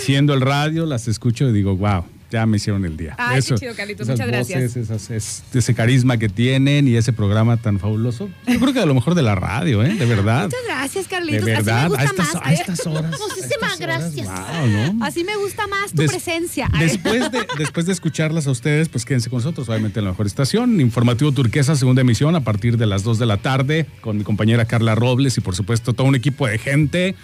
Siendo 0.00 0.34
el 0.34 0.40
radio, 0.42 0.84
las 0.84 1.08
escucho 1.08 1.48
y 1.48 1.52
digo, 1.52 1.74
wow, 1.76 2.04
ya 2.34 2.46
me 2.46 2.56
hicieron 2.58 2.84
el 2.84 2.96
día. 2.96 3.14
Ay, 3.18 3.40
qué 3.42 3.54
chido, 3.54 3.74
Carlitos, 3.74 4.08
muchas 4.08 4.26
gracias. 4.26 4.62
voces, 4.62 4.76
esas- 4.76 5.10
es- 5.10 5.42
ese 5.54 5.74
carisma 5.74 6.16
que 6.18 6.28
tienen 6.28 6.86
y 6.88 6.96
ese 6.96 7.12
programa 7.12 7.56
tan 7.56 7.78
fabuloso. 7.78 8.28
Yo 8.46 8.58
creo 8.60 8.72
que 8.72 8.80
a 8.80 8.86
lo 8.86 8.94
mejor 8.94 9.14
de 9.14 9.22
la 9.22 9.34
radio, 9.34 9.82
¿eh? 9.82 9.94
De 9.94 10.04
verdad. 10.06 10.44
Muchas 10.44 10.60
gracias, 10.66 11.04
De 11.04 11.10
Carlitos. 11.10 11.44
verdad, 11.44 11.84
Así 11.86 11.90
me 11.90 11.96
a 11.96 12.04
gusta 12.06 12.22
estas, 12.22 12.34
más. 12.34 12.46
a 12.46 12.52
estas 12.52 12.86
horas. 12.86 13.20
Muchísimas 13.20 13.72
a 13.72 13.76
gracias. 13.76 14.26
wow, 14.26 14.94
¿no? 14.94 15.04
Así 15.04 15.24
me 15.24 15.36
gusta 15.36 15.66
más 15.66 15.90
tu 15.92 16.02
Des- 16.02 16.10
presencia. 16.10 16.68
Después 16.78 17.30
de, 17.30 17.46
después 17.58 17.86
de 17.86 17.92
escucharlas 17.92 18.46
a 18.46 18.50
ustedes, 18.50 18.88
pues 18.88 19.04
quédense 19.04 19.30
con 19.30 19.38
nosotros, 19.38 19.68
obviamente 19.68 20.00
en 20.00 20.04
la 20.06 20.10
mejor 20.10 20.26
estación. 20.26 20.80
Informativo 20.80 21.32
Turquesa, 21.32 21.76
segunda 21.76 22.00
emisión, 22.02 22.34
a 22.34 22.40
partir 22.40 22.76
de 22.76 22.86
las 22.86 23.02
2 23.04 23.18
de 23.18 23.26
la 23.26 23.36
tarde, 23.36 23.86
con 24.00 24.18
mi 24.18 24.24
compañera 24.24 24.64
Carla 24.64 24.94
Robles 24.94 25.36
y 25.38 25.40
por 25.40 25.54
supuesto 25.54 25.92
todo 25.92 26.06
un 26.06 26.14
equipo 26.14 26.46
de 26.46 26.58
gente 26.58 27.14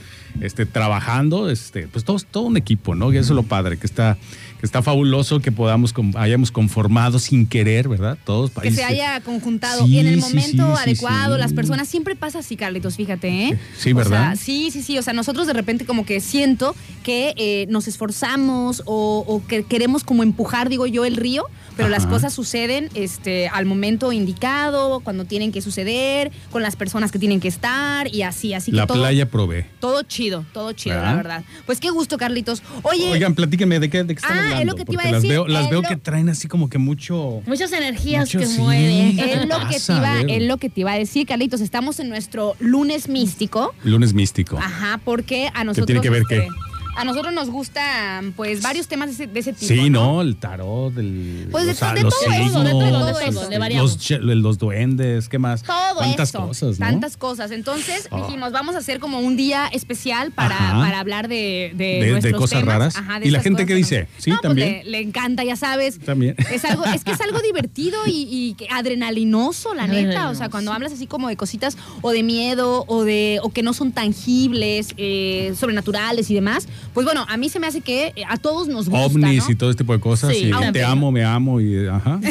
este, 0.41 0.66
trabajando, 0.66 1.51
este, 1.51 1.87
pues 1.89 2.05
todos, 2.05 2.26
todo 2.26 2.45
un 2.45 2.57
equipo, 2.57 2.95
¿no? 2.95 3.12
Y 3.12 3.16
eso 3.16 3.33
es 3.33 3.37
lo 3.37 3.43
padre, 3.43 3.76
que 3.78 3.87
está, 3.87 4.16
que 4.59 4.66
está 4.66 4.83
fabuloso 4.83 5.41
que 5.41 5.53
podamos, 5.53 5.95
hayamos 6.16 6.51
conformado 6.51 7.18
sin 7.18 7.47
querer, 7.47 7.89
¿verdad? 7.89 8.16
Todos 8.24 8.51
que 8.51 8.57
países. 8.61 8.78
se 8.78 8.85
haya 8.85 9.20
conjuntado 9.20 9.85
Sí, 9.85 9.93
y 9.95 9.99
en 9.99 10.07
el 10.07 10.16
sí, 10.16 10.20
momento 10.20 10.66
sí, 10.76 10.83
sí, 10.85 10.91
adecuado, 10.91 11.35
sí. 11.35 11.41
las 11.41 11.53
personas, 11.53 11.89
siempre 11.89 12.16
pasa 12.16 12.41
así, 12.41 12.57
Carlitos, 12.57 12.97
fíjate, 12.97 13.28
¿eh? 13.28 13.59
Sí, 13.76 13.93
O 13.93 13.97
¿verdad? 13.97 14.35
sea, 14.35 14.37
sí, 14.37 14.70
sí, 14.70 14.83
sí, 14.83 14.99
o 14.99 15.03
sea, 15.03 15.12
nosotros 15.12 15.47
de 15.47 15.53
repente 15.53 15.85
como 15.85 16.05
que 16.05 16.20
siento 16.20 16.74
que 17.03 17.35
eh, 17.37 17.66
nos 17.70 17.89
esforzamos 17.89 18.83
o, 18.87 19.24
o 19.26 19.47
que 19.47 19.62
queremos 19.64 20.05
como 20.05 20.22
empujar, 20.22 20.68
digo 20.68 20.87
yo, 20.87 21.05
el 21.05 21.16
río, 21.16 21.45
pero 21.81 21.89
las 21.91 22.07
cosas 22.07 22.33
suceden 22.33 22.89
este, 22.95 23.49
al 23.49 23.66
momento 23.66 24.12
indicado, 24.12 25.01
cuando 25.01 25.24
tienen 25.24 25.53
que 25.53 25.61
suceder, 25.62 26.31
con 26.51 26.62
las 26.62 26.76
personas 26.76 27.11
que 27.12 27.18
tienen 27.18 27.41
que 27.41 27.49
estar 27.49 28.07
y 28.14 28.22
así, 28.22 28.55
así 28.55 28.70
que 28.70 28.76
La 28.76 28.87
todo, 28.87 28.99
playa 28.99 29.28
provee. 29.31 29.64
todo 29.81 30.03
chido, 30.03 30.45
todo 30.53 30.72
chido, 30.72 30.97
¿Verdad? 30.97 31.11
la 31.11 31.16
verdad. 31.16 31.45
Pues 31.66 31.81
qué 31.81 31.91
gusto, 31.91 32.18
Carlitos. 32.18 32.62
Oye, 32.83 33.11
Oigan, 33.12 33.35
platíquenme 33.35 33.81
de 33.81 33.89
qué, 33.91 34.05
de 34.05 34.14
qué 34.14 34.20
están 34.20 34.33
Ah, 34.33 34.41
es 34.41 34.45
hablando. 34.53 34.72
lo 34.72 34.76
que 34.76 34.85
te 34.85 34.87
porque 34.87 34.93
iba 34.95 35.09
a 35.09 35.12
las 35.12 35.22
decir, 35.22 35.31
veo, 35.31 35.49
las 35.49 35.64
es 35.64 35.70
veo 35.70 35.83
lo- 35.83 35.89
que 35.89 35.97
traen 35.97 36.28
así 36.28 36.49
como 36.49 36.68
que 36.68 36.78
mucho. 36.78 37.43
Muchas 37.47 37.72
energías 37.72 38.22
Mucho 38.26 38.39
que 38.41 38.47
sí. 38.47 38.59
mueven. 38.61 39.18
es 39.18 39.47
lo, 39.49 39.59
que 39.68 39.78
te 39.81 39.93
iba, 39.93 40.20
es 40.20 40.43
lo 40.43 40.57
que 40.59 40.68
te 40.70 40.81
iba 40.81 40.93
a 40.93 40.99
decir, 40.99 41.26
Carlitos. 41.26 41.61
Estamos 41.61 41.99
en 42.01 42.09
nuestro 42.09 42.57
lunes 42.61 43.09
místico. 43.09 43.74
Lunes 43.85 44.12
místico. 44.14 44.59
Ajá, 44.59 45.01
porque 45.05 45.51
a 45.55 45.64
nosotros. 45.64 45.87
tiene 45.87 46.01
que 46.01 46.11
ver 46.11 46.22
este, 46.22 46.37
qué? 46.43 46.49
A 46.97 47.05
nosotros 47.05 47.32
nos 47.32 47.49
gustan, 47.51 48.32
pues, 48.32 48.61
varios 48.62 48.86
temas 48.88 49.09
de 49.09 49.14
ese, 49.14 49.26
de 49.32 49.41
ese 49.41 49.53
tipo. 49.53 49.66
Sí, 49.72 49.88
¿no? 49.91 50.20
El 50.20 50.36
tarot, 50.36 50.97
el, 50.99 51.49
Pues 51.51 51.64
de 51.64 51.72
los, 51.72 51.80
de 51.95 52.03
los 52.03 52.14
todo 52.20 52.32
eso, 52.32 52.61
de 52.62 52.70
todo 52.70 53.20
eso, 53.20 53.59
variamos. 53.59 54.11
los, 54.20 54.59
duendes, 54.59 55.28
¿qué 55.28 55.38
más? 55.38 55.62
Todo 55.62 56.01
Tantas 56.01 56.28
eso, 56.30 56.47
cosas, 56.47 56.78
¿no? 56.78 56.86
tantas 56.86 57.16
cosas. 57.16 57.51
Entonces 57.53 58.09
Ah. 58.11 58.16
dijimos, 58.24 58.53
vamos 58.53 58.74
a 58.74 58.78
hacer 58.78 58.99
como 59.01 59.20
un 59.20 59.36
día 59.36 59.68
especial 59.72 60.32
para, 60.32 60.57
para 60.59 61.01
hablar 61.01 61.28
de, 61.28 61.72
de, 61.74 61.84
De- 61.84 62.01
de 62.05 62.11
nuestros 62.11 62.34
cosas 62.41 62.61
temas. 62.61 62.74
raras. 62.74 62.97
Ajá, 62.97 63.20
de 63.20 63.28
¿Y 63.28 63.30
la 63.30 63.41
gente 63.41 63.64
que 63.66 63.74
dice? 63.74 64.01
nos- 64.14 64.24
Sí, 64.24 64.30
No, 64.30 64.36
pues, 64.36 64.43
también. 64.43 64.68
le, 64.84 64.91
le 64.91 65.01
encanta, 65.01 65.45
ya 65.45 65.57
sabes. 65.57 65.99
También. 66.01 66.34
Es 66.53 66.64
algo, 66.64 66.84
es 66.86 67.05
que 67.05 67.12
es 67.12 67.20
algo 67.20 67.41
divertido 67.41 67.99
y, 68.07 68.57
adrenalinoso, 68.70 69.74
la 69.74 69.86
neta. 69.86 70.28
O 70.30 70.34
sea, 70.34 70.49
cuando 70.49 70.72
hablas 70.72 70.93
así 70.93 71.07
como 71.07 71.28
de 71.28 71.36
cositas 71.36 71.76
o 72.03 72.11
de 72.11 72.22
miedo 72.22 72.84
o 72.88 73.05
de 73.05 73.38
o 73.43 73.51
que 73.51 73.62
no 73.62 73.72
son 73.72 73.93
tangibles, 73.93 74.88
eh, 74.97 75.55
sobrenaturales 75.59 76.30
y 76.30 76.34
demás, 76.34 76.68
pues 76.95 77.05
bueno, 77.05 77.24
a 77.28 77.36
mí 77.36 77.49
se 77.49 77.59
me 77.61 77.66
hace 77.66 77.80
que 77.80 78.12
eh, 78.16 78.24
a 78.28 78.36
todos 78.36 78.68
nos 78.68 78.88
gusta. 78.88 79.07
ovnis 79.07 79.45
¿no? 79.45 79.51
y 79.51 79.55
todo 79.55 79.70
este 79.70 79.84
tipo 79.84 79.93
de 79.93 80.01
cosas. 80.01 80.32
Sí, 80.34 80.51
y 80.51 80.72
te 80.72 80.84
amo, 80.84 81.11
me 81.12 81.24
amo 81.24 81.61
y 81.61 81.86
ajá. 81.86 82.20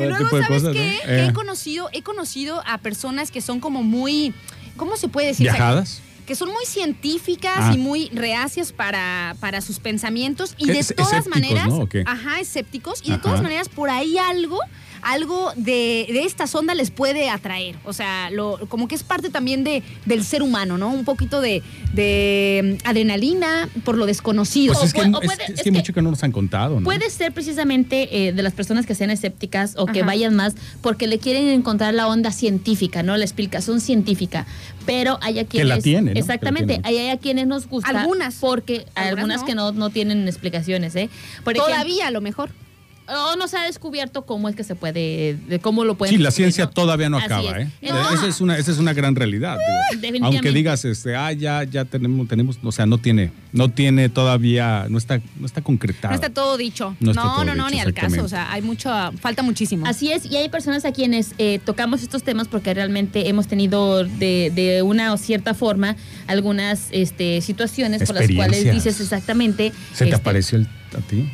Todo 0.02 0.08
luego, 0.10 0.30
¿sabes 0.30 0.46
cosas, 0.48 0.72
qué? 0.74 0.98
¿no? 1.02 1.06
Que 1.08 1.20
Eh, 1.22 1.26
he 1.28 1.32
conocido, 1.32 1.88
he 1.92 2.02
conocido 2.02 2.62
a 2.66 2.78
personas 2.78 3.30
que 3.32 3.40
son 3.40 3.58
como 3.58 3.82
muy, 3.82 4.32
¿cómo 4.76 4.96
se 4.96 5.08
puede 5.08 5.28
decir? 5.28 5.44
¿Viajadas? 5.44 6.02
que 6.24 6.34
son 6.34 6.50
muy 6.52 6.66
científicas 6.66 7.54
Ah. 7.56 7.70
y 7.74 7.78
muy 7.78 8.10
reacias 8.12 8.70
para, 8.70 9.34
para 9.40 9.62
sus 9.62 9.78
pensamientos 9.78 10.54
y 10.58 10.66
de 10.66 10.78
Es- 10.78 10.94
todas 10.94 11.26
maneras, 11.26 11.68
¿no? 11.68 11.88
Ajá, 12.04 12.38
escépticos 12.38 13.00
y 13.02 13.12
de 13.12 13.16
todas 13.18 13.42
maneras 13.42 13.70
por 13.70 13.88
ahí 13.88 14.18
algo 14.18 14.60
algo 15.02 15.52
de, 15.56 16.06
de 16.10 16.24
esta 16.24 16.46
sonda 16.46 16.74
les 16.74 16.90
puede 16.90 17.30
atraer, 17.30 17.76
o 17.84 17.92
sea, 17.92 18.30
lo, 18.30 18.58
como 18.68 18.88
que 18.88 18.94
es 18.94 19.02
parte 19.02 19.30
también 19.30 19.64
de, 19.64 19.82
del 20.06 20.24
ser 20.24 20.42
humano, 20.42 20.78
¿no? 20.78 20.90
Un 20.90 21.04
poquito 21.04 21.40
de, 21.40 21.62
de 21.94 22.78
mm, 22.84 22.88
adrenalina 22.88 23.68
por 23.84 23.96
lo 23.96 24.06
desconocido. 24.06 24.74
Pues 24.74 24.86
es 24.86 24.92
que, 24.94 25.00
o 25.00 25.04
es- 25.04 25.26
puede- 25.26 25.44
es 25.44 25.50
es 25.50 25.56
que 25.58 25.62
que 25.64 25.70
mucho 25.72 25.92
que 25.92 26.02
no 26.02 26.10
nos 26.10 26.22
han 26.24 26.32
contado, 26.32 26.80
¿no? 26.80 26.84
Puede 26.84 27.08
ser 27.10 27.32
precisamente 27.32 28.28
eh, 28.28 28.32
de 28.32 28.42
las 28.42 28.52
personas 28.52 28.86
que 28.86 28.94
sean 28.94 29.10
escépticas 29.10 29.74
o 29.76 29.86
que 29.86 30.00
Ajá. 30.00 30.06
vayan 30.08 30.34
más 30.34 30.54
porque 30.82 31.06
le 31.06 31.18
quieren 31.18 31.48
encontrar 31.48 31.94
la 31.94 32.06
onda 32.08 32.30
científica, 32.32 33.02
¿no? 33.02 33.16
La 33.16 33.24
explicación 33.24 33.80
científica. 33.80 34.46
Pero 34.86 35.18
hay 35.20 35.38
a 35.38 35.44
quienes. 35.44 35.68
la 35.68 35.78
tienen, 35.80 36.04
¿no? 36.06 36.10
Que 36.12 36.14
la 36.14 36.20
Exactamente. 36.20 36.66
tienen. 36.74 36.86
Hay, 36.86 36.96
hay 36.98 37.08
a 37.10 37.18
quienes 37.18 37.46
nos 37.46 37.66
gusta. 37.68 37.90
Algunas. 38.00 38.36
Porque 38.36 38.86
hay 38.94 39.08
Algunas 39.08 39.18
algunas 39.18 39.40
no. 39.40 39.46
que 39.46 39.54
no, 39.54 39.72
no 39.72 39.90
tienen 39.90 40.26
explicaciones, 40.28 40.96
¿eh? 40.96 41.10
Por 41.44 41.54
ejemplo, 41.54 41.74
Todavía 41.74 42.06
a 42.06 42.10
lo 42.10 42.20
mejor. 42.20 42.50
O 43.08 43.36
no 43.36 43.48
se 43.48 43.56
ha 43.56 43.64
descubierto 43.64 44.26
cómo 44.26 44.48
es 44.48 44.56
que 44.56 44.64
se 44.64 44.74
puede, 44.74 45.36
de 45.48 45.58
cómo 45.60 45.84
lo 45.84 45.96
pueden 45.96 46.16
Sí, 46.16 46.22
la 46.22 46.30
ciencia 46.30 46.64
¿no? 46.66 46.70
todavía 46.70 47.08
no 47.08 47.16
Así 47.16 47.26
acaba, 47.26 47.58
es. 47.58 47.68
¿eh? 47.68 47.72
Esa 47.80 48.26
es 48.26 48.40
una, 48.40 48.58
esa 48.58 48.70
es 48.70 48.78
una 48.78 48.92
gran 48.92 49.16
realidad. 49.16 49.56
digo. 49.56 50.02
Definitivamente. 50.02 50.36
Aunque 50.36 50.52
digas, 50.52 50.84
este, 50.84 51.16
ah, 51.16 51.32
ya, 51.32 51.64
ya 51.64 51.84
tenemos, 51.84 52.28
tenemos, 52.28 52.58
o 52.62 52.72
sea, 52.72 52.86
no 52.86 52.98
tiene, 52.98 53.32
no 53.52 53.70
tiene 53.70 54.08
todavía, 54.08 54.86
no 54.88 54.98
está, 54.98 55.20
no 55.38 55.46
está 55.46 55.62
concretado. 55.62 56.12
No 56.12 56.14
está 56.16 56.30
todo 56.30 56.56
dicho. 56.56 56.96
No 57.00 57.06
No, 57.06 57.10
está 57.12 57.22
no, 57.24 57.34
todo 57.34 57.44
no, 57.44 57.52
dicho, 57.54 57.70
ni 57.70 57.80
al 57.80 57.94
caso. 57.94 58.24
O 58.24 58.28
sea, 58.28 58.52
hay 58.52 58.62
mucho, 58.62 58.90
falta 59.20 59.42
muchísimo. 59.42 59.86
Así 59.86 60.12
es, 60.12 60.26
y 60.26 60.36
hay 60.36 60.48
personas 60.48 60.84
a 60.84 60.92
quienes 60.92 61.34
eh, 61.38 61.60
tocamos 61.64 62.02
estos 62.02 62.22
temas 62.22 62.48
porque 62.48 62.74
realmente 62.74 63.28
hemos 63.28 63.48
tenido 63.48 64.04
de, 64.04 64.52
de 64.54 64.82
una 64.82 65.12
o 65.12 65.16
cierta 65.16 65.54
forma 65.54 65.96
algunas 66.26 66.88
este, 66.90 67.40
situaciones 67.40 68.04
por 68.04 68.16
las 68.16 68.30
cuales 68.30 68.70
dices 68.70 69.00
exactamente. 69.00 69.72
¿Se 69.92 70.04
te 70.04 70.10
este, 70.10 70.16
apareció 70.16 70.58
el, 70.58 70.66
a 70.96 71.00
ti? 71.08 71.24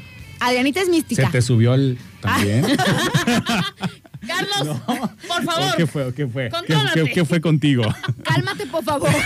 Adrianita 0.47 0.81
es 0.81 0.89
mística. 0.89 1.27
¿Se 1.27 1.33
te 1.33 1.43
subió 1.43 1.75
el 1.75 1.99
también? 2.21 2.67
Carlos, 4.27 4.79
por 5.29 5.41
¿O 5.41 5.43
favor. 5.45 5.77
¿Qué 5.77 5.87
fue? 5.87 6.15
¿Qué 6.15 6.27
fue? 6.27 6.51
¿Qué, 7.13 7.25
fue 7.25 7.41
contigo? 7.41 7.83
Cálmate, 8.23 8.67
por 8.67 8.85
favor. 8.85 9.11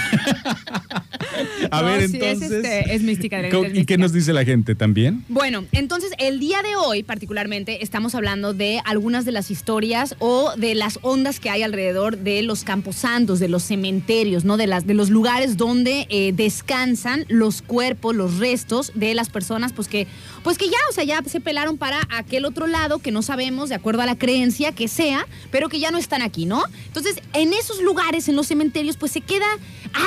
A 1.70 1.82
No, 1.82 1.86
ver, 1.88 2.08
sí, 2.08 2.16
entonces. 2.16 2.50
Es, 2.50 2.64
este, 2.64 2.94
es 2.94 3.02
mística, 3.02 3.36
Adrianita, 3.36 3.56
¿cómo- 3.56 3.66
es 3.66 3.70
¿Y 3.72 3.74
qué 3.74 3.78
mística. 3.80 3.96
nos 3.98 4.12
dice 4.12 4.32
la 4.32 4.44
gente 4.44 4.74
también? 4.74 5.24
Bueno, 5.28 5.64
entonces 5.72 6.10
el 6.18 6.40
día 6.40 6.62
de 6.62 6.76
hoy 6.76 7.02
particularmente 7.02 7.82
estamos 7.82 8.14
hablando 8.14 8.54
de 8.54 8.80
algunas 8.84 9.24
de 9.24 9.32
las 9.32 9.50
historias 9.50 10.16
o 10.18 10.52
de 10.56 10.74
las 10.74 10.98
ondas 11.02 11.38
que 11.40 11.50
hay 11.50 11.62
alrededor 11.62 12.18
de 12.18 12.42
los 12.42 12.64
camposantos, 12.64 13.38
de 13.40 13.48
los 13.48 13.62
cementerios, 13.62 14.44
¿no? 14.44 14.56
De, 14.56 14.66
las, 14.66 14.86
de 14.86 14.94
los 14.94 15.10
lugares 15.10 15.56
donde 15.56 16.06
eh, 16.10 16.32
descansan 16.34 17.24
los 17.28 17.62
cuerpos, 17.62 18.14
los 18.16 18.38
restos 18.38 18.92
de 18.94 19.14
las 19.14 19.28
personas, 19.28 19.72
pues 19.72 19.88
que, 19.88 20.06
pues 20.42 20.58
que 20.58 20.66
ya, 20.66 20.78
o 20.90 20.92
sea, 20.92 21.04
ya 21.04 21.22
se 21.26 21.40
pelaron 21.40 21.76
para 21.78 22.00
aquel 22.10 22.44
otro 22.44 22.66
lado 22.66 22.98
que 22.98 23.10
no 23.10 23.22
sabemos, 23.22 23.68
de 23.68 23.74
acuerdo 23.74 24.02
a 24.02 24.06
la 24.06 24.16
creencia 24.16 24.72
que 24.72 24.87
sea, 24.88 25.26
pero 25.50 25.68
que 25.68 25.78
ya 25.78 25.90
no 25.90 25.98
están 25.98 26.22
aquí, 26.22 26.46
¿no? 26.46 26.62
Entonces, 26.86 27.16
en 27.32 27.52
esos 27.52 27.80
lugares, 27.82 28.28
en 28.28 28.36
los 28.36 28.46
cementerios, 28.46 28.96
pues 28.96 29.12
se 29.12 29.20
queda 29.20 29.46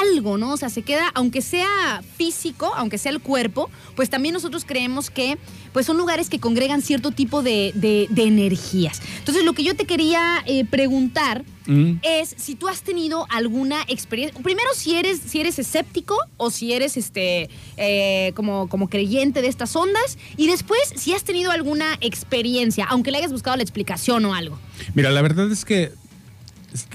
algo, 0.02 0.38
¿no? 0.38 0.52
O 0.54 0.58
sea, 0.58 0.70
se 0.70 0.82
queda, 0.82 1.12
aunque 1.14 1.42
sea 1.42 2.02
físico, 2.18 2.72
aunque 2.76 2.98
sea 2.98 3.12
el 3.12 3.22
cuerpo, 3.22 3.70
pues 3.96 4.10
también 4.10 4.34
nosotros 4.34 4.66
creemos 4.66 5.10
que 5.10 5.38
pues 5.74 5.86
son 5.86 5.98
lugares 5.98 6.30
que 6.30 6.40
congregan 6.40 6.82
cierto 6.82 7.12
tipo 7.12 7.42
de, 7.44 7.72
de- 7.76 8.08
energías. 8.24 9.02
Entonces, 9.20 9.44
lo 9.46 9.54
que 9.54 9.64
yo 9.64 9.76
te 9.76 9.86
quería 9.86 10.44
eh, 10.46 10.66
preguntar 10.66 11.44
Mm. 11.68 12.00
es 12.02 12.34
si 12.38 12.56
tú 12.56 12.68
has 12.68 12.82
tenido 12.82 13.28
alguna 13.30 13.82
experiencia. 13.88 14.42
Primero, 14.42 14.70
si 14.76 14.96
eres, 14.96 15.20
si 15.20 15.40
eres 15.40 15.60
escéptico 15.60 16.18
o 16.38 16.50
si 16.50 16.74
eres 16.74 16.98
este 16.98 17.50
eh, 17.78 18.32
como, 18.36 18.68
como 18.68 18.90
creyente 18.90 19.42
de 19.42 19.48
estas 19.48 19.76
ondas. 19.76 20.18
Y 20.38 20.48
después, 20.48 20.82
si 20.96 21.14
has 21.14 21.24
tenido 21.24 21.52
alguna 21.52 21.98
experiencia, 22.02 22.86
aunque 22.90 23.12
le 23.12 23.20
hayas 23.20 23.32
buscado 23.32 23.58
la 23.58 23.64
explicación 23.64 24.26
o 24.26 24.34
algo. 24.34 24.58
Mira, 24.96 25.12
la 25.12 25.22
verdad 25.22 25.52
es 25.52 25.66
que, 25.66 25.84
es 25.84 25.92
que 25.96 26.01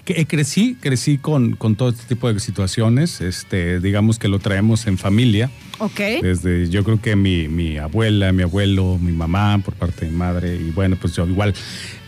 crecí, 0.05 0.77
crecí 0.81 1.19
con, 1.19 1.57
con 1.57 1.77
todo 1.77 1.91
este 1.91 2.05
tipo 2.05 2.33
de 2.33 2.39
situaciones. 2.41 3.21
Este, 3.21 3.81
digamos 3.81 4.19
que 4.19 4.29
lo 4.29 4.39
traemos 4.39 4.87
en 4.87 4.99
familia. 4.99 5.51
Ok. 5.79 6.01
Desde, 6.23 6.69
yo 6.71 6.85
creo 6.85 7.01
que 7.01 7.17
mi, 7.17 7.49
mi 7.49 7.77
abuela, 7.77 8.33
mi 8.33 8.43
abuelo, 8.43 8.99
mi 8.99 9.13
mamá, 9.13 9.61
por 9.65 9.75
parte 9.75 10.07
de 10.07 10.11
mi 10.11 10.17
madre, 10.17 10.57
y 10.57 10.71
bueno, 10.71 10.97
pues 11.01 11.15
yo 11.15 11.27
igual, 11.27 11.55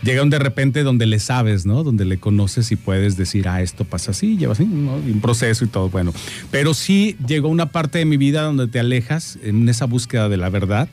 llegan 0.01 0.29
de 0.29 0.39
repente 0.39 0.83
donde 0.83 1.05
le 1.05 1.19
sabes, 1.19 1.65
¿no? 1.65 1.83
Donde 1.83 2.05
le 2.05 2.17
conoces 2.17 2.71
y 2.71 2.75
puedes 2.75 3.15
decir, 3.17 3.47
ah, 3.47 3.61
esto 3.61 3.85
pasa 3.85 4.11
así, 4.11 4.37
lleva 4.37 4.53
así, 4.53 4.65
¿no? 4.65 4.99
Y 5.07 5.11
un 5.11 5.21
proceso 5.21 5.65
y 5.65 5.67
todo, 5.67 5.89
bueno. 5.89 6.13
Pero 6.49 6.73
sí 6.73 7.15
llegó 7.27 7.49
una 7.49 7.67
parte 7.67 7.99
de 7.99 8.05
mi 8.05 8.17
vida 8.17 8.41
donde 8.41 8.67
te 8.67 8.79
alejas 8.79 9.37
en 9.43 9.69
esa 9.69 9.85
búsqueda 9.85 10.29
de 10.29 10.37
la 10.37 10.49
verdad 10.49 10.89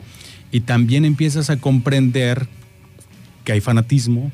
y 0.53 0.61
también 0.61 1.05
empiezas 1.05 1.51
a 1.51 1.57
comprender 1.57 2.47
que 3.45 3.53
hay 3.53 3.61
fanatismo, 3.61 4.31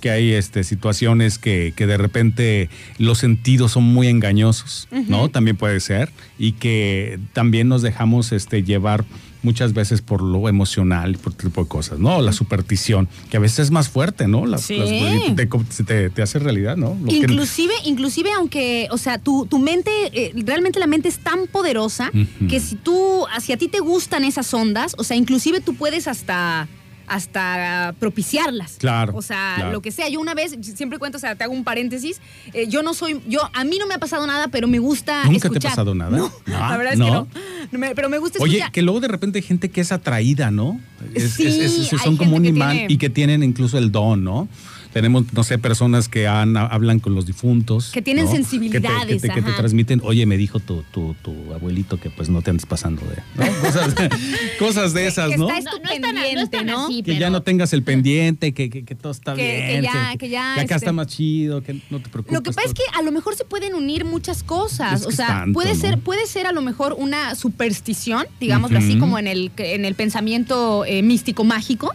que 0.00 0.10
hay 0.10 0.32
este, 0.32 0.64
situaciones 0.64 1.38
que, 1.38 1.72
que 1.76 1.86
de 1.86 1.96
repente 1.96 2.68
los 2.98 3.18
sentidos 3.18 3.72
son 3.72 3.84
muy 3.84 4.08
engañosos, 4.08 4.88
¿no? 5.08 5.28
También 5.28 5.56
puede 5.56 5.80
ser. 5.80 6.10
Y 6.38 6.52
que 6.52 7.18
también 7.32 7.68
nos 7.68 7.82
dejamos 7.82 8.32
este, 8.32 8.62
llevar 8.62 9.04
muchas 9.42 9.72
veces 9.72 10.02
por 10.02 10.20
lo 10.22 10.50
emocional, 10.50 11.16
por 11.16 11.32
este 11.32 11.44
tipo 11.46 11.62
de 11.62 11.68
cosas, 11.68 11.98
¿no? 11.98 12.20
La 12.20 12.32
superstición, 12.34 13.08
que 13.30 13.38
a 13.38 13.40
veces 13.40 13.60
es 13.60 13.70
más 13.70 13.88
fuerte, 13.88 14.28
¿no? 14.28 14.44
Las- 14.44 14.62
Sí. 14.64 14.76
las- 14.76 15.34
te, 15.34 15.84
te- 15.84 16.10
te 16.10 16.22
hace 16.22 16.38
realidad, 16.38 16.76
¿no? 16.76 16.94
Lo 17.00 17.08
que- 17.08 17.16
Inclusive, 17.16 17.72
inclusive 17.86 18.30
aunque, 18.36 18.86
o 18.90 18.98
sea, 18.98 19.16
tu, 19.16 19.46
tu 19.46 19.58
mente, 19.58 19.90
eh, 20.12 20.32
realmente 20.44 20.78
la 20.78 20.86
mente 20.86 21.08
es 21.08 21.18
tan 21.20 21.46
poderosa 21.46 22.10
que 22.50 22.60
si 22.60 22.76
tú, 22.76 23.24
si 23.42 23.52
a 23.54 23.56
ti 23.56 23.68
te 23.68 23.80
gustan 23.80 24.24
esas 24.24 24.52
ondas, 24.52 24.94
o 24.98 25.04
sea, 25.04 25.16
inclusive 25.16 25.60
tú 25.62 25.74
puedes 25.74 26.06
hasta 26.06 26.68
hasta 27.10 27.92
propiciarlas. 27.98 28.76
Claro, 28.78 29.12
O 29.16 29.20
sea, 29.22 29.54
claro. 29.56 29.72
lo 29.72 29.82
que 29.82 29.90
sea. 29.90 30.08
Yo 30.08 30.20
una 30.20 30.32
vez, 30.34 30.56
siempre 30.62 30.98
cuento, 31.00 31.18
o 31.18 31.20
sea, 31.20 31.34
te 31.34 31.42
hago 31.44 31.52
un 31.52 31.64
paréntesis. 31.64 32.20
eh, 32.54 32.68
yo 32.68 32.82
no 32.84 32.94
soy, 32.94 33.20
yo, 33.28 33.40
a 33.52 33.64
mí 33.64 33.78
no 33.78 33.86
me 33.88 33.94
ha 33.94 33.98
pasado 33.98 34.26
nada, 34.26 34.46
pero 34.48 34.68
me 34.68 34.78
gusta 34.78 35.24
¿Nunca 35.24 35.50
te 35.50 35.58
ha 35.58 35.60
pasado 35.60 35.94
nada? 35.94 36.16
No, 36.16 36.32
No, 36.46 36.58
la 36.58 36.76
verdad 36.76 36.92
es 36.94 37.00
que 37.00 37.04
no. 37.04 37.26
me- 37.72 37.94
pero 37.96 38.08
me 38.08 38.18
gusta 38.18 38.38
Oye, 38.40 38.54
escuchar. 38.58 38.72
que 38.72 38.82
luego 38.82 39.00
de 39.00 39.08
repente 39.08 39.38
hay 39.40 39.42
gente 39.42 39.70
que 39.70 39.80
es 39.80 39.90
atraída, 39.92 40.50
¿no? 40.52 40.80
Es- 41.14 41.32
Sí, 41.34 41.46
es- 41.48 41.56
es- 41.58 41.92
hay 41.92 41.98
son 41.98 42.16
como 42.16 42.36
un 42.36 42.44
gente 42.44 42.56
imán 42.58 42.72
tiene- 42.76 42.92
y 42.94 42.96
que 42.96 43.10
tienen 43.10 43.42
incluso 43.42 43.76
el 43.76 43.90
don, 43.90 44.22
¿no? 44.22 44.48
Tenemos, 44.92 45.32
no 45.32 45.44
sé, 45.44 45.58
personas 45.58 46.08
que 46.08 46.26
han- 46.26 46.56
hablan 46.56 46.98
con 47.00 47.14
los 47.14 47.26
difuntos. 47.26 47.90
Que 47.92 48.02
tienen 48.02 48.24
¿no? 48.26 48.32
sensibilidades, 48.32 49.06
Que 49.06 49.14
te, 49.14 49.20
que 49.20 49.28
te- 49.28 49.34
que 49.34 49.42
te 49.42 49.48
ajá. 49.50 49.56
transmiten, 49.58 50.00
oye, 50.04 50.26
me 50.26 50.36
dijo 50.36 50.58
tu, 50.60 50.82
tu, 50.90 51.14
tu 51.22 51.32
abuelito 51.54 51.98
que 51.98 52.10
pues 52.10 52.28
no 52.28 52.42
te 52.42 52.50
andes 52.50 52.66
pasando 52.66 53.02
de. 53.06 53.16
¿no? 53.46 53.60
Cosas, 53.60 53.94
cosas 54.58 54.92
de 54.94 55.06
esas, 55.06 55.30
que 55.30 55.36
¿no? 55.36 55.46
Que 55.48 57.02
pero- 57.04 57.18
ya 57.18 57.30
no 57.30 57.42
tengas 57.42 57.72
el 57.72 57.82
pendiente, 57.82 58.52
que, 58.52 58.70
que- 58.70 58.84
que 58.84 58.94
todo 58.94 59.12
está 59.12 59.34
Que- 59.34 59.42
que 59.42 59.68
bien. 59.80 59.82
ya- 59.82 60.16
que 60.18 60.28
ya, 60.28 60.52
acá 60.54 60.62
este- 60.62 60.74
está 60.74 60.92
más 60.92 61.06
chido, 61.06 61.62
que 61.62 61.74
no 61.90 62.00
te 62.00 62.08
preocupes. 62.08 62.32
Lo 62.34 62.42
que 62.42 62.52
pasa 62.52 62.66
es 62.68 62.74
que 62.74 62.82
a 62.92 63.02
lo 63.02 63.12
mejor 63.12 63.36
se 63.36 63.44
pueden 63.44 63.74
unir 63.74 64.04
muchas 64.04 64.42
cosas. 64.42 65.00
Es 65.00 65.06
que 65.06 65.12
o 65.12 65.16
sea, 65.16 65.26
tanto, 65.28 65.52
puede 65.54 65.74
¿no? 65.74 65.80
ser, 65.80 65.98
puede 65.98 66.26
ser 66.26 66.46
a 66.46 66.52
lo 66.52 66.62
mejor 66.62 66.94
una 66.98 67.34
superstición, 67.34 68.26
digámoslo 68.40 68.78
así, 68.78 68.98
como 68.98 69.18
en 69.18 69.26
el, 69.26 69.50
en 69.58 69.84
el 69.84 69.94
pensamiento 69.94 70.84
eh, 70.84 71.02
místico 71.02 71.44
mágico. 71.44 71.94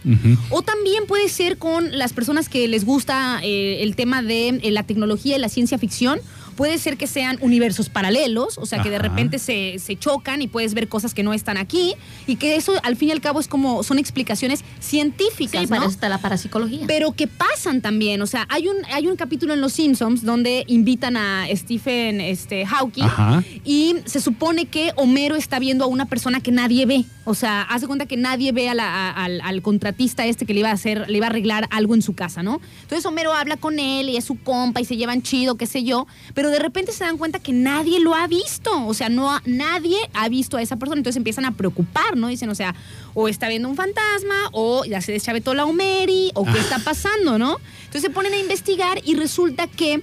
O 0.50 0.62
también 0.62 1.06
puede 1.08 1.30
ser 1.30 1.58
con 1.58 1.98
las 1.98 2.14
personas 2.14 2.50
que 2.50 2.68
les 2.68 2.85
gusta 2.86 3.40
eh, 3.44 3.84
el 3.84 3.96
tema 3.96 4.22
de 4.22 4.60
eh, 4.62 4.72
la 4.72 4.84
tecnología 4.84 5.36
y 5.36 5.40
la 5.40 5.50
ciencia 5.50 5.78
ficción. 5.78 6.20
Puede 6.56 6.78
ser 6.78 6.98
que 6.98 7.08
sean 7.08 7.38
universos 7.42 7.90
paralelos, 7.90 8.58
o 8.58 8.66
sea, 8.66 8.82
que 8.82 8.90
de 8.90 8.96
Ajá. 8.96 9.08
repente 9.10 9.40
se, 9.40 9.78
se 9.80 9.98
chocan 9.98 10.42
y 10.42 10.48
puedes 10.48 10.74
ver 10.74 10.88
cosas 10.88 11.14
que 11.14 11.22
no 11.24 11.34
están 11.34 11.58
aquí. 11.58 11.94
Y 12.28 12.38
que 12.38 12.56
eso, 12.56 12.74
al 12.84 12.96
fin 12.96 13.10
y 13.10 13.12
al 13.12 13.22
cabo, 13.22 13.40
es 13.40 13.48
como 13.48 13.84
son 13.84 14.00
explicaciones 14.00 14.64
científicas. 14.80 15.62
Sí, 15.62 15.68
para 15.68 15.82
¿no? 15.82 15.88
eso 15.88 15.94
está 15.96 16.10
la 16.10 16.20
parapsicología. 16.20 16.86
Pero 16.88 17.12
que 17.12 17.28
pasan 17.28 17.82
también, 17.82 18.22
o 18.22 18.28
sea, 18.28 18.46
hay 18.50 18.68
un, 18.68 18.76
hay 18.94 19.08
un 19.08 19.16
capítulo 19.16 19.54
en 19.54 19.62
Los 19.62 19.74
Simpsons 19.74 20.24
donde 20.24 20.64
invitan 20.68 21.18
a 21.18 21.46
Stephen 21.54 22.22
este, 22.22 22.66
Hawking 22.66 23.04
Ajá. 23.04 23.44
y 23.64 23.98
se 24.06 24.22
supone 24.22 24.66
que 24.66 24.92
Homero 24.96 25.36
está 25.36 25.60
viendo 25.60 25.84
a 25.86 25.88
una 25.88 26.06
persona 26.06 26.40
que 26.40 26.52
nadie 26.52 26.86
ve. 26.86 27.06
O 27.26 27.34
sea, 27.34 27.64
hace 27.64 27.88
cuenta 27.88 28.06
que 28.06 28.18
nadie 28.18 28.52
ve 28.52 28.70
a 28.70 28.76
la- 28.76 29.10
a- 29.10 29.24
al, 29.26 29.42
al 29.42 29.62
contratista 29.62 30.26
este 30.26 30.46
que 30.46 30.54
le 30.54 30.60
iba 30.62 30.70
a 30.70 30.74
hacer, 30.74 31.10
le 31.10 31.18
iba 31.18 31.26
a 31.26 31.30
arreglar 31.30 31.68
algo 31.72 31.96
en 31.96 32.02
su 32.02 32.14
casa, 32.14 32.44
¿no? 32.44 32.62
Entonces 32.84 33.06
Homero 33.06 33.34
habla 33.34 33.58
con 33.58 33.80
él 33.80 34.10
y 34.10 34.18
es 34.18 34.26
su 34.26 34.40
compa 34.40 34.80
y 34.80 34.86
se 34.86 34.96
llevan 34.96 35.22
chido, 35.24 35.56
qué 35.56 35.66
sé 35.66 35.84
yo, 35.84 36.06
pero 36.36 36.45
de 36.50 36.60
repente 36.60 36.92
se 36.92 37.04
dan 37.04 37.18
cuenta 37.18 37.40
que 37.40 37.54
nadie 37.54 38.00
lo 38.00 38.16
ha 38.16 38.28
visto. 38.28 38.86
O 38.86 38.94
sea, 38.94 39.10
no 39.10 39.40
nadie 39.46 39.98
ha 40.14 40.30
visto 40.30 40.58
a 40.58 40.62
esa 40.62 40.78
persona. 40.78 41.00
Entonces 41.00 41.18
empiezan 41.18 41.46
a 41.46 41.52
preocupar, 41.52 42.16
¿no? 42.18 42.28
Dicen, 42.28 42.50
o 42.50 42.56
sea, 42.56 42.76
o 43.14 43.28
está 43.28 43.48
viendo 43.48 43.70
un 43.70 43.76
fantasma, 43.76 44.36
o 44.52 44.86
ya 44.86 45.02
se 45.02 45.12
deschavetó 45.12 45.54
la 45.54 45.66
Homeri, 45.66 46.32
o 46.34 46.46
qué 46.46 46.60
está 46.60 46.80
pasando, 46.80 47.38
¿no? 47.38 47.58
Entonces 47.86 48.02
se 48.02 48.10
ponen 48.10 48.34
a 48.34 48.38
investigar 48.38 49.00
y 49.04 49.16
resulta 49.16 49.68
que 49.68 50.02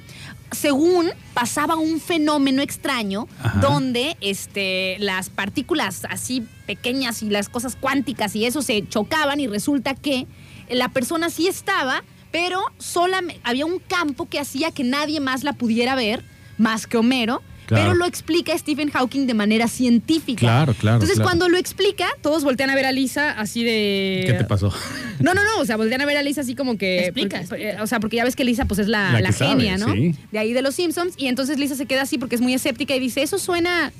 según 0.52 1.10
pasaba 1.34 1.76
un 1.76 2.00
fenómeno 2.00 2.62
extraño 2.62 3.26
Ajá. 3.42 3.60
donde 3.60 4.16
este, 4.20 4.96
las 4.98 5.30
partículas 5.30 6.02
así 6.08 6.46
pequeñas 6.66 7.22
y 7.22 7.30
las 7.30 7.48
cosas 7.48 7.76
cuánticas 7.76 8.36
y 8.36 8.44
eso 8.44 8.62
se 8.62 8.86
chocaban 8.86 9.40
y 9.40 9.46
resulta 9.46 9.94
que 9.94 10.26
la 10.68 10.90
persona 10.90 11.30
sí 11.30 11.48
estaba, 11.48 12.04
pero 12.30 12.60
solamente 12.78 13.40
había 13.44 13.66
un 13.66 13.78
campo 13.78 14.28
que 14.28 14.38
hacía 14.38 14.70
que 14.70 14.84
nadie 14.84 15.20
más 15.20 15.44
la 15.44 15.52
pudiera 15.52 15.94
ver, 15.94 16.24
más 16.62 16.86
que 16.86 16.96
Homero. 16.96 17.42
Claro. 17.66 17.84
Pero 17.84 17.94
lo 17.94 18.04
explica 18.06 18.56
Stephen 18.58 18.90
Hawking 18.90 19.26
de 19.26 19.34
manera 19.34 19.66
científica. 19.68 20.40
Claro, 20.40 20.74
claro, 20.74 20.96
Entonces, 20.96 21.16
claro. 21.16 21.28
cuando 21.30 21.48
lo 21.48 21.56
explica, 21.56 22.06
todos 22.20 22.42
voltean 22.44 22.68
a 22.70 22.74
ver 22.74 22.84
a 22.86 22.92
Lisa 22.92 23.30
así 23.30 23.62
de. 23.62 24.24
¿Qué 24.26 24.32
te 24.34 24.44
pasó? 24.44 24.72
No, 25.20 25.34
no, 25.34 25.44
no, 25.44 25.60
o 25.60 25.64
sea, 25.64 25.76
voltean 25.76 26.00
a 26.00 26.04
ver 26.06 26.16
a 26.16 26.22
Lisa 26.24 26.40
así 26.40 26.56
como 26.56 26.76
que... 26.76 27.04
Explica, 27.04 27.42
porque- 27.48 27.62
explica. 27.68 27.82
O 27.84 27.86
sea, 27.86 28.00
porque 28.00 28.16
ya 28.16 28.24
ves 28.24 28.34
que 28.34 28.44
Lisa 28.44 28.64
pues 28.64 28.80
es 28.80 28.88
la, 28.88 29.12
La 29.12 29.20
la 29.20 29.28
que 29.28 29.32
sabe, 29.34 29.50
genia, 29.52 29.78
¿no? 29.78 29.92
sí. 29.92 30.16
De 30.32 30.38
ahí 30.40 30.52
de 30.52 30.62
los 30.62 30.74
Simpsons. 30.74 31.14
Y 31.16 31.28
entonces 31.28 31.58
Lisa 31.60 31.76
se 31.76 31.86
queda 31.86 32.02
así 32.02 32.18
porque 32.18 32.34
es 32.34 32.40
muy 32.40 32.52
escéptica 32.54 32.96
y 32.96 32.98
dice, 32.98 33.22
eso 33.22 33.38
suena 33.38 33.92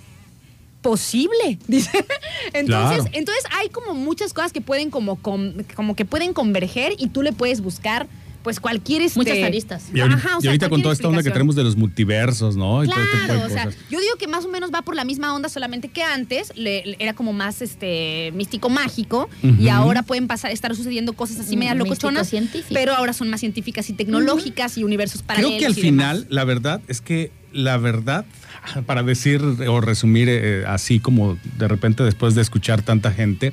posible, 0.80 1.58
dice. 1.68 2.04
Entonces, 2.52 3.02
Claro. 3.02 3.10
entonces 3.12 3.44
hay 3.52 3.68
como 3.68 3.94
muchas 3.94 4.32
cosas 4.32 4.52
que 4.52 4.60
pueden 4.60 4.90
como, 4.90 5.16
com- 5.22 5.52
como 5.76 5.94
que 5.94 6.04
pueden 6.04 6.32
converger 6.32 6.94
y 6.98 7.06
tú 7.08 7.22
le 7.22 7.32
puedes 7.32 7.60
buscar 7.60 8.08
pues 8.42 8.60
cualquier... 8.60 9.02
Este, 9.02 9.18
Muchas 9.18 9.38
aristas. 9.42 9.84
Y 9.94 10.00
ahorita, 10.00 10.18
Ajá, 10.18 10.36
o 10.36 10.38
y 10.38 10.42
sea, 10.42 10.50
ahorita 10.50 10.68
con 10.68 10.82
toda 10.82 10.94
esta 10.94 11.08
onda 11.08 11.22
que 11.22 11.30
tenemos 11.30 11.54
de 11.56 11.62
los 11.64 11.76
multiversos, 11.76 12.56
¿no? 12.56 12.82
Y 12.84 12.88
todo 12.88 12.96
este 13.00 13.10
tipo 13.18 13.20
de 13.32 13.38
Claro, 13.38 13.46
o 13.46 13.50
sea, 13.50 13.70
yo 13.90 14.00
digo 14.00 14.16
que 14.18 14.26
más 14.26 14.44
o 14.44 14.48
menos 14.48 14.70
va 14.74 14.82
por 14.82 14.94
la 14.96 15.04
misma 15.04 15.34
onda, 15.34 15.48
solamente 15.48 15.88
que 15.88 16.02
antes 16.02 16.52
le- 16.56 16.84
le- 16.84 16.96
era 16.98 17.14
como 17.14 17.32
más 17.32 17.62
este 17.62 18.32
místico 18.34 18.68
mágico 18.68 19.28
y 19.42 19.68
ahora 19.68 20.02
pueden 20.02 20.26
pasar, 20.26 20.50
estar 20.50 20.74
sucediendo 20.74 21.12
cosas 21.12 21.40
así 21.40 21.56
medias 21.56 21.76
Místico 21.76 21.90
locochonas, 21.94 22.28
científico. 22.28 22.74
pero 22.74 22.94
ahora 22.94 23.12
son 23.12 23.28
más 23.30 23.40
científicas 23.40 23.88
y 23.90 23.92
tecnológicas 23.92 24.76
y 24.78 24.84
universos 24.84 25.22
paralelos. 25.22 25.50
Creo 25.58 25.60
que 25.60 25.66
al 25.66 25.78
y 25.78 25.80
final, 25.82 26.16
demás. 26.18 26.32
la 26.32 26.44
verdad 26.44 26.80
es 26.88 27.00
que 27.00 27.30
la 27.52 27.76
verdad, 27.76 28.24
para 28.86 29.02
decir 29.02 29.40
o 29.42 29.80
resumir 29.80 30.28
eh, 30.30 30.64
así 30.66 31.00
como 31.00 31.38
de 31.58 31.68
repente 31.68 32.02
después 32.02 32.34
de 32.34 32.42
escuchar 32.42 32.82
tanta 32.82 33.12
gente, 33.12 33.52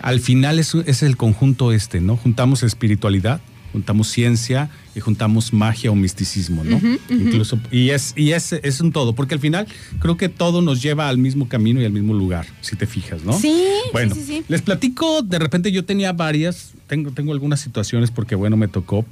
al 0.00 0.20
final 0.20 0.58
es, 0.58 0.74
es 0.74 1.02
el 1.02 1.16
conjunto 1.16 1.72
este, 1.72 2.00
¿no? 2.00 2.16
Juntamos 2.16 2.62
espiritualidad, 2.62 3.40
juntamos 3.72 4.08
ciencia 4.08 4.70
y 4.94 5.00
juntamos 5.00 5.52
magia 5.52 5.90
o 5.90 5.94
misticismo, 5.94 6.64
¿no? 6.64 6.80
Incluso, 7.10 7.58
y 7.70 7.90
es, 7.90 8.14
y 8.16 8.32
es, 8.32 8.52
es 8.52 8.80
un 8.80 8.92
todo, 8.92 9.14
porque 9.14 9.34
al 9.34 9.40
final 9.40 9.66
creo 10.00 10.16
que 10.16 10.28
todo 10.28 10.62
nos 10.62 10.82
lleva 10.82 11.08
al 11.08 11.18
mismo 11.18 11.48
camino 11.48 11.80
y 11.80 11.84
al 11.84 11.92
mismo 11.92 12.14
lugar, 12.14 12.46
si 12.60 12.76
te 12.76 12.86
fijas, 12.86 13.22
¿no? 13.24 13.32
Sí, 13.32 13.62
Bueno, 13.92 14.14
sí, 14.14 14.20
sí, 14.22 14.26
sí. 14.38 14.44
les 14.48 14.62
platico, 14.62 15.22
de 15.22 15.38
repente 15.38 15.70
yo 15.70 15.84
tenía 15.84 16.12
varias, 16.12 16.72
tengo, 16.86 17.10
tengo 17.12 17.32
algunas 17.32 17.60
situaciones 17.60 18.10
porque 18.10 18.34
bueno, 18.34 18.56
me 18.56 18.68
tocó, 18.68 19.04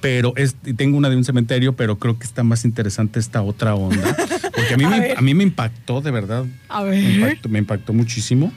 pero 0.00 0.32
es, 0.36 0.54
tengo 0.76 0.96
una 0.96 1.10
de 1.10 1.16
un 1.16 1.24
cementerio, 1.24 1.74
pero 1.76 1.98
creo 1.98 2.18
que 2.18 2.24
está 2.24 2.42
más 2.42 2.64
interesante 2.64 3.18
esta 3.20 3.42
otra 3.42 3.74
onda, 3.74 4.16
porque 4.54 4.74
a 4.74 4.76
mí, 4.76 4.84
me, 4.86 5.12
a 5.12 5.20
mí 5.20 5.34
me 5.34 5.42
impactó, 5.44 6.00
de 6.00 6.10
verdad, 6.10 6.44
A 6.68 6.82
me 6.84 6.90
ver. 6.90 7.10
impactó, 7.14 7.48
me 7.48 7.58
impactó 7.58 7.92
muchísimo. 7.92 8.52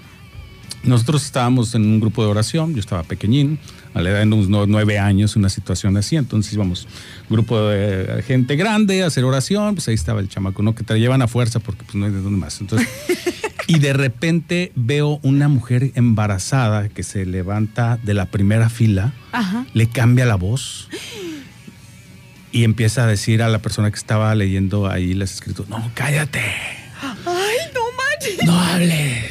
Nosotros 0.84 1.24
estábamos 1.26 1.76
en 1.76 1.84
un 1.86 2.00
grupo 2.02 2.24
de 2.24 2.30
oración, 2.30 2.74
yo 2.74 2.80
estaba 2.82 3.04
pequeñín, 3.04 3.58
a 3.94 4.02
la 4.02 4.10
edad 4.10 4.20
de 4.20 4.26
unos 4.26 4.50
nue- 4.50 4.66
nueve 4.68 4.98
años, 5.00 5.36
una 5.36 5.50
situación 5.50 5.96
así, 5.98 6.16
entonces 6.16 6.52
íbamos, 6.54 6.88
grupo 7.30 7.60
de 7.70 8.24
gente 8.26 8.56
grande 8.56 9.04
a 9.04 9.08
hacer 9.08 9.24
oración, 9.24 9.76
pues 9.76 9.88
ahí 9.88 9.94
estaba 9.96 10.20
el 10.20 10.30
chamaco, 10.30 10.62
¿no? 10.64 10.74
Que 10.76 10.84
te 10.84 11.00
llevan 11.00 11.22
a 11.22 11.28
fuerza 11.28 11.60
porque 11.60 11.84
pues 11.84 11.96
no 11.96 12.06
hay 12.06 12.12
de 12.12 12.22
dónde 12.22 12.40
más. 12.40 12.60
Entonces, 12.62 12.88
y 13.68 13.80
de 13.80 13.94
repente 13.94 14.72
veo 14.76 15.20
una 15.24 15.48
mujer 15.48 15.92
embarazada 15.96 16.90
que 16.90 17.04
se 17.04 17.26
levanta 17.26 17.98
de 18.04 18.14
la 18.14 18.26
primera 18.26 18.70
fila, 18.70 19.14
Ajá. 19.32 19.66
le 19.74 19.88
cambia 19.88 20.26
la 20.26 20.36
voz 20.36 20.90
y 22.52 22.64
empieza 22.66 23.04
a 23.04 23.08
decir 23.08 23.42
a 23.42 23.48
la 23.50 23.60
persona 23.60 23.90
que 23.90 23.98
estaba 23.98 24.34
leyendo 24.36 24.88
ahí 24.90 25.14
las 25.14 25.34
escrituras, 25.34 25.70
no, 25.70 25.92
cállate. 25.96 26.40
Ay, 27.26 27.58
no 27.74 27.82
manches. 27.98 28.46
No 28.46 28.60
hables. 28.60 29.26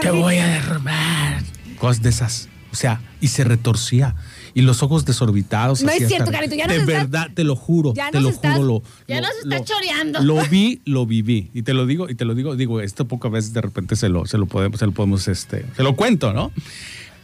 Te 0.00 0.10
voy 0.10 0.36
a 0.38 0.46
derrumbar. 0.46 1.42
Cosas 1.82 2.00
de 2.02 2.08
esas. 2.10 2.48
O 2.72 2.74
sea, 2.76 3.02
y 3.20 3.28
se 3.28 3.44
retorcía. 3.44 4.14
Y 4.54 4.62
los 4.62 4.82
ojos 4.82 5.04
desorbitados. 5.04 5.82
No 5.82 5.90
es 5.90 6.06
cierto, 6.08 6.30
Carlito, 6.30 6.54
ya 6.54 6.66
De 6.66 6.76
estás- 6.76 6.86
verdad, 6.86 7.28
te 7.34 7.42
lo 7.44 7.54
juro. 7.56 7.92
ya 7.94 8.10
te 8.10 8.20
lo 8.20 8.28
estás- 8.30 8.56
juro. 8.56 8.66
Lo, 8.66 8.82
ya 9.08 9.20
lo- 9.20 9.26
nos 9.28 9.36
está 9.38 9.58
lo- 9.58 9.64
choreando. 9.64 10.20
Lo 10.22 10.42
vi, 10.48 10.80
lo 10.86 11.04
viví. 11.04 11.50
Y 11.52 11.62
te 11.62 11.74
lo 11.74 11.84
digo, 11.86 12.08
y 12.08 12.14
te 12.14 12.24
lo 12.24 12.34
digo, 12.34 12.54
digo, 12.56 12.80
esto 12.80 13.06
pocas 13.06 13.30
veces 13.32 13.52
de 13.52 13.60
repente 13.60 13.96
se 13.96 14.08
lo, 14.08 14.24
se 14.26 14.38
lo 14.38 14.46
podemos, 14.46 14.78
se 14.78 14.86
lo 14.86 14.92
podemos, 14.92 15.26
este, 15.28 15.66
se 15.76 15.82
lo 15.82 15.96
cuento, 15.96 16.32
¿no? 16.32 16.50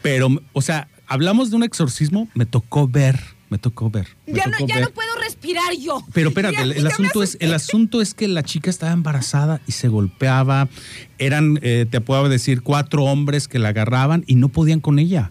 Pero, 0.03 0.29
o 0.53 0.61
sea, 0.63 0.89
hablamos 1.07 1.51
de 1.51 1.57
un 1.57 1.63
exorcismo, 1.63 2.29
me 2.35 2.45
tocó 2.45 2.87
ver, 2.89 3.19
me 3.51 3.59
tocó 3.59 3.91
ver. 3.91 4.09
me 4.27 4.35
Ya, 4.35 4.47
no, 4.47 4.53
tocó 4.59 4.67
ya 4.69 4.75
ver. 4.77 4.85
no 4.85 4.91
puedo 4.91 5.09
respirar 5.23 5.73
yo. 5.81 6.05
Pero 6.13 6.29
espérate, 6.29 6.57
Ya- 6.57 6.63
el, 6.63 6.87
asunto 6.87 7.23
es, 7.23 7.37
el 7.41 7.55
asunto 7.55 8.01
es 8.03 8.15
que 8.15 8.29
la 8.29 8.43
chica 8.43 8.71
estaba 8.71 8.93
embarazada 8.93 9.61
y 9.67 9.73
se 9.73 9.89
golpeaba. 9.89 10.69
Eran, 11.19 11.59
eh, 11.63 11.87
te 11.91 12.01
puedo 12.01 12.29
decir, 12.29 12.63
cuatro 12.63 13.05
hombres 13.05 13.49
que 13.49 13.59
la 13.59 13.69
agarraban 13.71 14.25
y 14.27 14.35
no 14.35 14.49
podían 14.49 14.81
con 14.81 14.99
ella. 14.99 15.31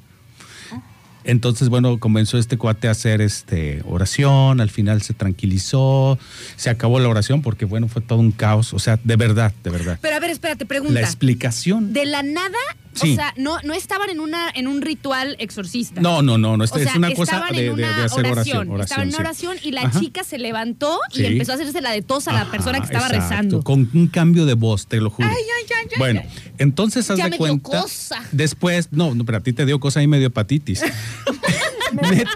Entonces, 1.24 1.68
bueno, 1.68 2.00
comenzó 2.00 2.38
este 2.38 2.58
cuate 2.58 2.88
a 2.88 2.92
hacer 2.92 3.20
este 3.20 3.82
oración, 3.86 4.62
al 4.62 4.70
final 4.70 5.02
se 5.02 5.14
tranquilizó, 5.14 6.18
se 6.56 6.70
acabó 6.70 7.00
la 7.02 7.10
oración 7.10 7.42
porque, 7.42 7.66
bueno, 7.66 7.90
fue 7.90 8.02
todo 8.02 8.20
un 8.20 8.32
caos. 8.32 8.74
O 8.74 8.80
sea, 8.80 8.98
de 9.04 9.16
verdad, 9.18 9.54
de 9.62 9.70
verdad. 9.70 10.00
Pero 10.02 10.16
a 10.16 10.20
ver, 10.22 10.30
espérate, 10.30 10.64
La 10.64 10.68
pregunta. 10.70 11.02
explicación. 11.02 11.92
De 11.92 12.06
la 12.06 12.24
nada 12.24 12.58
Sí. 12.98 13.14
O 13.14 13.16
sea, 13.16 13.34
no, 13.38 13.58
no 13.64 13.74
estaban 13.74 14.10
en 14.10 14.20
una 14.20 14.50
en 14.54 14.68
un 14.68 14.82
ritual 14.82 15.36
exorcista. 15.40 16.02
No, 16.02 16.22
no, 16.22 16.38
no, 16.38 16.58
no, 16.58 16.64
es, 16.64 16.72
O 16.72 16.76
sea, 16.78 16.90
es 16.92 16.96
una 16.96 17.12
cosa 17.14 17.34
estaban 17.36 17.56
de, 17.56 17.68
en 17.68 17.76
de- 17.76 17.84
de 17.84 17.90
una 17.94 18.06
hacer 18.06 18.26
oración. 18.26 18.70
oración. 18.70 18.82
Estaban 18.82 19.08
en 19.10 19.16
una 19.16 19.34
sí. 19.34 19.46
oración 19.46 19.58
y 19.68 19.72
la 19.72 19.82
Ajá. 19.84 20.00
chica 20.00 20.24
se 20.24 20.38
levantó 20.38 21.00
y 21.14 21.18
Sí. 21.18 21.26
empezó 21.26 21.52
a 21.54 21.56
hacerse 21.56 21.82
la 21.82 21.92
de 21.92 22.02
tos 22.02 22.28
a 22.28 22.34
la 22.34 22.42
Ajá, 22.42 22.52
persona 22.52 22.80
que 22.80 22.86
estaba 22.86 23.06
exacto, 23.08 23.30
rezando. 23.30 23.64
Con 23.64 23.90
un 23.94 24.08
cambio 24.08 24.46
de 24.46 24.54
voz, 24.56 24.88
te 24.88 25.00
lo 25.00 25.10
juro. 25.10 25.28
Ay, 25.30 25.36
ay, 25.36 25.66
ay, 25.80 25.88
ay, 25.92 25.98
bueno, 26.00 26.22
entonces 26.58 27.10
haz 27.12 27.18
Ya 27.18 27.26
de 27.26 27.30
me 27.32 27.38
dio 27.38 27.46
cuenta. 27.62 27.82
cosa. 27.82 28.24
Después, 28.32 28.90
no, 28.92 29.14
no, 29.16 29.26
pero 29.26 29.38
a 29.38 29.42
ti 29.42 29.54
te 29.54 29.66
dio 29.66 29.80
cosa 29.80 30.02
y 30.02 30.08
medio 30.08 30.28
hepatitis. 30.28 30.82
Neta. 31.94 32.32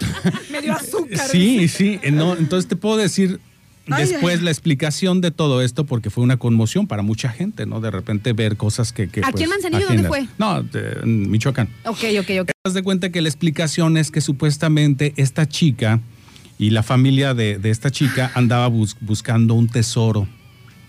Me 0.51 0.61
dio 0.61 0.73
azúcar. 0.73 1.27
Sí, 1.29 1.67
sí, 1.67 1.99
eh, 2.03 2.11
no, 2.11 2.35
entonces 2.37 2.67
te 2.69 2.75
puedo 2.75 2.97
decir 2.97 3.39
después 3.87 4.39
ay. 4.39 4.45
la 4.45 4.51
explicación 4.51 5.21
de 5.21 5.31
todo 5.31 5.61
esto 5.61 5.85
porque 5.85 6.09
fue 6.09 6.23
una 6.23 6.37
conmoción 6.37 6.87
para 6.87 7.01
mucha 7.01 7.29
gente, 7.29 7.65
¿no? 7.65 7.81
De 7.81 7.91
repente 7.91 8.33
ver 8.33 8.55
cosas 8.57 8.93
que... 8.93 9.07
que, 9.09 9.21
pues, 9.21 9.33
¿Aquí 9.33 9.43
en 9.43 9.49
Manzanillo 9.49 9.87
dónde 9.87 10.07
ajenas. 10.07 10.07
fue? 10.07 10.27
No, 10.37 10.63
de- 10.63 10.99
en 11.03 11.29
Michoacán. 11.31 11.67
Ok, 11.85 11.99
ok, 12.19 12.29
ok. 12.41 12.51
Haz 12.63 12.73
de 12.73 12.83
cuenta 12.83 13.09
que 13.11 13.21
la 13.21 13.27
explicación 13.29 13.97
es 13.97 14.11
que 14.11 14.21
supuestamente 14.21 15.13
esta 15.17 15.47
chica 15.49 15.99
y 16.59 16.69
la 16.69 16.83
familia 16.83 17.33
de, 17.33 17.57
de 17.57 17.69
esta 17.71 17.89
chica 17.91 18.31
andaba 18.35 18.67
bus- 18.67 18.95
buscando 19.01 19.55
un 19.55 19.67
tesoro 19.67 20.27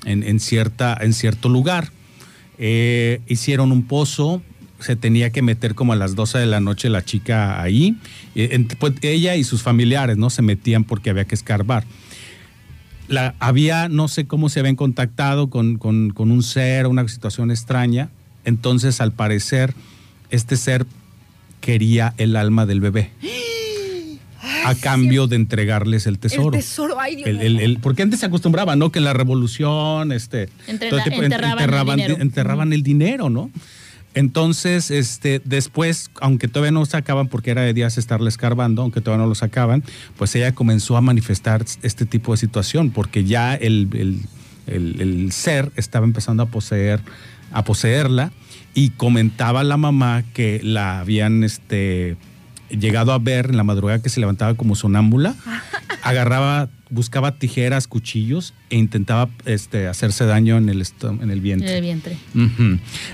en, 0.04 0.22
en 0.22 0.38
cierta, 0.38 0.96
en 1.00 1.12
cierto 1.14 1.48
lugar. 1.48 1.90
Eh, 2.58 3.20
hicieron 3.26 3.72
un 3.72 3.84
pozo, 3.86 4.42
se 4.80 4.96
tenía 4.96 5.30
que 5.30 5.42
meter 5.42 5.74
como 5.74 5.92
a 5.94 5.96
las 5.96 6.14
12 6.14 6.38
de 6.38 6.46
la 6.46 6.60
noche 6.60 6.88
la 6.90 7.04
chica 7.04 7.60
ahí. 7.62 7.96
Eh, 8.34 8.50
en- 8.52 8.66
pues, 8.68 8.92
ella 9.02 9.36
y 9.36 9.44
sus 9.44 9.62
familiares 9.62 10.16
no 10.18 10.28
se 10.28 10.42
metían 10.42 10.84
porque 10.84 11.10
había 11.10 11.24
que 11.24 11.34
escarbar. 11.34 11.84
La, 13.08 13.34
había, 13.40 13.88
no 13.88 14.08
sé 14.08 14.26
cómo 14.26 14.48
se 14.48 14.60
habían 14.60 14.76
contactado 14.76 15.50
con, 15.50 15.76
con- 15.76 16.10
con 16.10 16.30
un 16.30 16.42
ser, 16.42 16.86
una 16.86 17.06
situación 17.08 17.50
extraña. 17.50 18.08
Entonces, 18.44 19.00
al 19.00 19.12
parecer, 19.12 19.74
este 20.30 20.56
ser 20.56 20.86
quería 21.60 22.14
el 22.16 22.36
alma 22.36 22.66
del 22.66 22.80
bebé. 22.80 23.10
a 24.64 24.74
cambio 24.74 25.26
de 25.26 25.36
entregarles 25.36 26.06
el 26.06 26.18
tesoro. 26.18 26.56
El 26.56 26.62
tesoro, 26.62 26.98
ay 27.00 27.16
Dios 27.16 27.28
El- 27.28 27.40
el- 27.40 27.60
el- 27.60 27.78
porque 27.78 28.02
antes 28.02 28.20
se 28.20 28.26
acostumbraba, 28.26 28.76
¿no? 28.76 28.90
Que 28.90 28.98
en 29.00 29.04
la 29.04 29.12
revolución, 29.12 30.12
este, 30.12 30.48
Entrena- 30.66 30.90
todo 30.90 31.02
tipo- 31.04 31.22
enterraban 31.22 31.60
el 32.00 32.06
dinero. 32.06 32.22
enterraban 32.22 32.72
el 32.72 32.82
dinero, 32.82 33.30
¿no? 33.30 33.50
Entonces, 34.14 34.90
este, 34.90 35.40
después, 35.44 36.10
aunque 36.20 36.48
todavía 36.48 36.72
no 36.72 36.84
sacaban, 36.86 37.28
porque 37.28 37.50
era 37.50 37.62
de 37.62 37.72
días 37.72 37.96
estarle 37.98 38.28
escarbando, 38.28 38.82
aunque 38.82 39.00
todavía 39.00 39.24
no 39.24 39.28
lo 39.28 39.34
sacaban, 39.34 39.82
pues 40.18 40.34
ella 40.34 40.52
comenzó 40.54 40.96
a 40.96 41.00
manifestar 41.00 41.64
este 41.82 42.04
tipo 42.06 42.32
de 42.32 42.36
situación, 42.38 42.90
porque 42.90 43.24
ya 43.24 43.54
el, 43.54 43.88
el- 43.94 44.20
el- 44.66 45.00
el 45.00 45.32
ser 45.32 45.72
estaba 45.76 46.04
empezando 46.06 46.42
a 46.42 46.46
poseer, 46.46 47.00
a 47.52 47.64
poseerla, 47.64 48.32
y 48.74 48.90
comentaba 48.90 49.64
la 49.64 49.76
mamá 49.76 50.22
que 50.34 50.60
la 50.62 51.00
habían 51.00 51.42
este, 51.44 52.16
llegado 52.70 53.12
a 53.12 53.18
ver 53.18 53.46
en 53.46 53.56
la 53.56 53.64
madrugada 53.64 54.00
que 54.02 54.08
se 54.08 54.20
levantaba 54.20 54.54
como 54.54 54.76
sonámbula, 54.76 55.34
agarraba, 56.02 56.68
buscaba 56.92 57.36
tijeras, 57.38 57.86
cuchillos 57.88 58.54
e 58.70 58.76
intentaba 58.76 59.28
este, 59.46 59.86
hacerse 59.88 60.24
daño 60.26 60.56
en 60.58 60.68
el, 60.68 60.82
en 61.02 61.22
el 61.30 61.38
En 61.38 61.42
vientre. 61.42 61.76
el 61.76 61.82
vientre. 61.82 62.16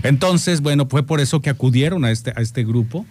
Entonces, 0.02 0.60
bueno, 0.60 0.86
fue 0.88 1.02
por 1.04 1.20
eso 1.20 1.40
que 1.40 1.50
acudieron 1.50 2.04
a 2.04 2.10
este, 2.10 2.30
a 2.36 2.40
este 2.40 2.64
grupo. 2.64 3.06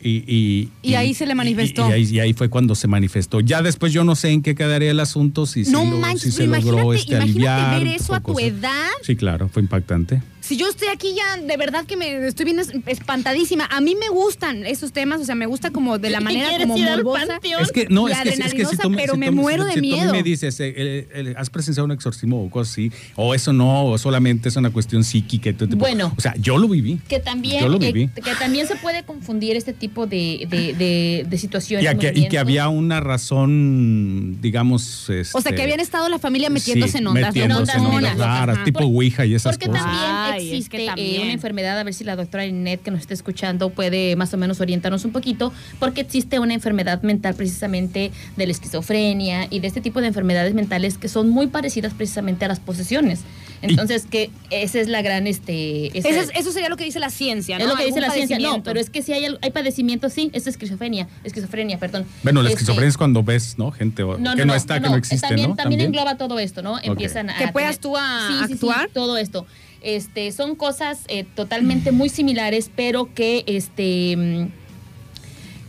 Y, 0.00 0.22
y, 0.32 0.70
Y 0.82 0.94
ahí 0.94 1.12
se 1.12 1.26
le 1.26 1.34
manifestó. 1.34 1.84
Ahí, 1.84 2.04
y 2.04 2.20
ahí 2.20 2.32
fue 2.32 2.48
cuando 2.48 2.74
se 2.74 2.86
manifestó. 2.88 3.40
Ya 3.40 3.62
después 3.62 3.92
yo 3.92 4.04
no 4.04 4.14
sé 4.14 4.30
en 4.30 4.42
qué 4.42 4.54
quedaría 4.54 4.90
el 4.90 5.00
asunto, 5.00 5.44
si, 5.46 5.62
No 5.64 5.84
lo- 5.84 6.18
si 6.18 6.30
se 6.30 6.46
logró 6.46 6.92
este, 6.94 7.14
imagínate 7.14 7.22
aliviar, 7.22 7.78
ver 7.84 7.88
eso 7.96 8.14
a 8.14 8.20
tu 8.20 8.38
edad. 8.38 8.88
Sí, 9.02 9.16
claro, 9.16 9.48
fue 9.48 9.62
impactante. 9.62 10.22
Si 10.42 10.56
yo 10.56 10.68
estoy 10.68 10.88
aquí 10.88 11.14
ya, 11.16 11.40
de 11.40 11.56
verdad 11.56 11.86
que 11.86 11.96
me 11.96 12.26
estoy 12.26 12.44
bien 12.46 12.58
es- 12.58 12.72
espantadísima. 12.86 13.66
A 13.70 13.80
mí 13.80 13.94
me 13.94 14.08
gustan 14.08 14.66
esos 14.66 14.92
temas, 14.92 15.20
o 15.20 15.24
sea, 15.24 15.34
me 15.34 15.46
gusta 15.46 15.70
como 15.70 15.98
de 15.98 16.10
la 16.10 16.20
¿Y 16.20 16.24
manera 16.24 16.48
como 16.58 16.76
morbosa. 16.76 17.38
Es 17.60 17.70
que 17.72 17.86
no, 17.88 18.08
Y 18.08 18.12
es 18.12 18.18
que, 18.18 18.28
es 18.30 18.54
que 18.54 18.64
si 18.66 18.76
tú, 18.76 18.92
pero 18.94 19.14
si 19.14 19.18
me 19.20 19.26
tú- 19.28 19.32
muero 19.34 19.62
si- 19.62 19.68
de 19.68 19.74
si 19.74 19.80
tú 19.90 19.96
miedo. 19.96 20.12
me 20.12 20.22
dices, 20.22 20.58
eh, 20.60 20.74
eh, 20.76 21.08
eh, 21.14 21.34
¿has 21.38 21.48
presenciado 21.48 21.84
un 21.84 21.92
exorcismo 21.92 22.42
o 22.44 22.50
cosas 22.50 22.72
así? 22.72 22.90
O 23.16 23.34
eso 23.34 23.52
no, 23.52 23.86
o 23.86 23.98
solamente 23.98 24.48
es 24.48 24.56
una 24.56 24.70
cuestión 24.70 25.04
psíquica. 25.04 25.50
y 25.50 25.52
todo 25.54 25.68
tipo- 25.68 25.78
Bueno. 25.80 26.12
O 26.16 26.20
sea, 26.20 26.34
yo 26.36 26.58
lo 26.58 26.68
viví. 26.68 26.98
Que 27.08 27.20
también, 27.20 27.62
Yo 27.62 27.68
lo 27.68 27.76
eh, 27.80 27.92
viví. 27.92 28.08
que 28.08 28.34
también 28.34 28.66
se 28.66 28.74
puede 28.76 29.04
confundir 29.04 29.56
este 29.56 29.72
tipo 29.72 30.06
de, 30.06 30.46
de, 30.50 30.74
de- 30.74 31.26
de 31.28 31.38
situaciones. 31.38 31.84
Y, 31.84 31.88
que- 31.88 31.92
y 31.94 31.98
que 31.98 32.06
movimientos. 32.08 32.38
había 32.40 32.68
una 32.68 33.00
razón, 33.00 34.38
digamos. 34.40 34.82
O 35.08 35.12
sea, 35.12 35.20
este, 35.20 35.54
que 35.54 35.62
habían 35.62 35.80
estado 35.80 36.08
la 36.08 36.18
familia 36.18 36.50
metiéndose 36.50 36.92
sí, 36.92 36.98
en 36.98 37.06
ondas. 37.06 37.26
metiéndose 37.28 37.72
en 37.76 37.84
ondas 37.86 38.12
ondas 38.12 38.18
raras, 38.18 38.56
Ajá. 38.56 38.64
tipo 38.64 38.84
Ouija 38.84 39.24
y 39.26 39.34
esas 39.34 39.52
Porque 39.56 39.66
cosas. 39.68 39.82
también 39.84 40.31
Ay, 40.32 40.46
es 40.48 40.52
existe 40.54 40.76
que 40.78 40.82
eh, 40.84 40.86
también. 40.86 41.22
una 41.22 41.32
enfermedad, 41.32 41.78
a 41.78 41.82
ver 41.84 41.94
si 41.94 42.04
la 42.04 42.16
doctora 42.16 42.46
Inés 42.46 42.80
que 42.84 42.90
nos 42.90 43.00
está 43.00 43.14
escuchando 43.14 43.70
puede 43.70 44.16
más 44.16 44.32
o 44.34 44.36
menos 44.36 44.60
orientarnos 44.60 45.04
un 45.04 45.12
poquito, 45.12 45.52
porque 45.78 46.00
existe 46.02 46.38
una 46.38 46.54
enfermedad 46.54 47.02
mental 47.02 47.34
precisamente 47.34 48.10
de 48.36 48.46
la 48.46 48.52
esquizofrenia 48.52 49.46
y 49.50 49.60
de 49.60 49.68
este 49.68 49.80
tipo 49.80 50.00
de 50.00 50.08
enfermedades 50.08 50.54
mentales 50.54 50.98
que 50.98 51.08
son 51.08 51.28
muy 51.28 51.46
parecidas 51.46 51.92
precisamente 51.94 52.44
a 52.44 52.48
las 52.48 52.60
posesiones. 52.60 53.20
Entonces, 53.62 54.06
que 54.10 54.30
esa 54.50 54.80
es 54.80 54.88
la 54.88 55.02
gran... 55.02 55.28
este 55.28 55.96
esa- 55.96 56.08
Eso, 56.08 56.20
es- 56.22 56.30
eso 56.34 56.50
sería 56.50 56.68
lo 56.68 56.76
que 56.76 56.82
dice 56.84 56.98
la 56.98 57.10
ciencia, 57.10 57.58
¿no? 57.58 57.64
es 57.64 57.70
lo 57.70 57.76
que 57.76 57.84
dice 57.86 58.00
la 58.00 58.10
ciencia. 58.10 58.38
No, 58.40 58.60
pero 58.64 58.80
es 58.80 58.90
que 58.90 59.02
si 59.02 59.12
hay, 59.12 59.24
hay 59.40 59.50
padecimientos, 59.52 60.12
sí, 60.12 60.30
es 60.32 60.48
esquizofrenia, 60.48 61.06
esquizofrenia, 61.22 61.78
perdón. 61.78 62.04
Bueno, 62.24 62.42
la 62.42 62.48
Este, 62.48 62.62
esquizofrenia 62.62 62.88
es 62.88 62.96
cuando 62.96 63.22
ves, 63.22 63.54
¿no? 63.58 63.70
Gente 63.70 64.02
o- 64.02 64.16
que 64.16 64.44
no, 64.44 64.54
está, 64.54 64.80
que 64.80 64.88
no 64.88 64.96
existe, 64.96 65.28
también, 65.28 65.50
¿no? 65.50 65.54
También 65.56 65.80
engloba 65.80 66.16
todo 66.16 66.40
esto, 66.40 66.62
¿no? 66.62 66.78
Empiezan 66.82 67.30
a 67.30 67.38
Que 67.38 67.48
puedas 67.48 67.78
tú 67.78 67.96
a 67.96 68.26
Sí, 68.28 68.34
sí, 68.34 68.46
sí, 68.48 68.52
actuar. 68.54 68.88
todo 68.92 69.16
esto. 69.16 69.46
Este, 69.82 70.30
son 70.32 70.54
cosas 70.54 71.00
eh, 71.08 71.24
totalmente 71.24 71.92
muy 71.92 72.08
similares, 72.08 72.70
pero 72.74 73.12
que 73.14 73.44
este 73.46 74.16
mm, 74.16 74.48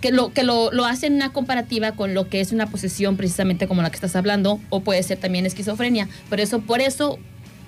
que 0.02 0.12
lo 0.12 0.34
que 0.34 0.44
lo, 0.44 0.72
lo 0.72 0.86
hacen 0.86 1.14
una 1.14 1.32
comparativa 1.32 1.94
con 1.94 2.14
lo 2.14 2.28
que 2.30 2.42
es 2.42 2.52
una 2.52 2.68
posesión 2.68 3.18
precisamente 3.18 3.68
como 3.68 3.82
la 3.82 3.90
que 3.90 3.96
estás 3.96 4.16
hablando 4.16 4.60
o 4.70 4.82
puede 4.82 5.02
ser 5.02 5.18
también 5.18 5.46
esquizofrenia. 5.46 6.10
Por 6.30 6.40
eso 6.40 6.62
por 6.62 6.82
eso 6.82 7.18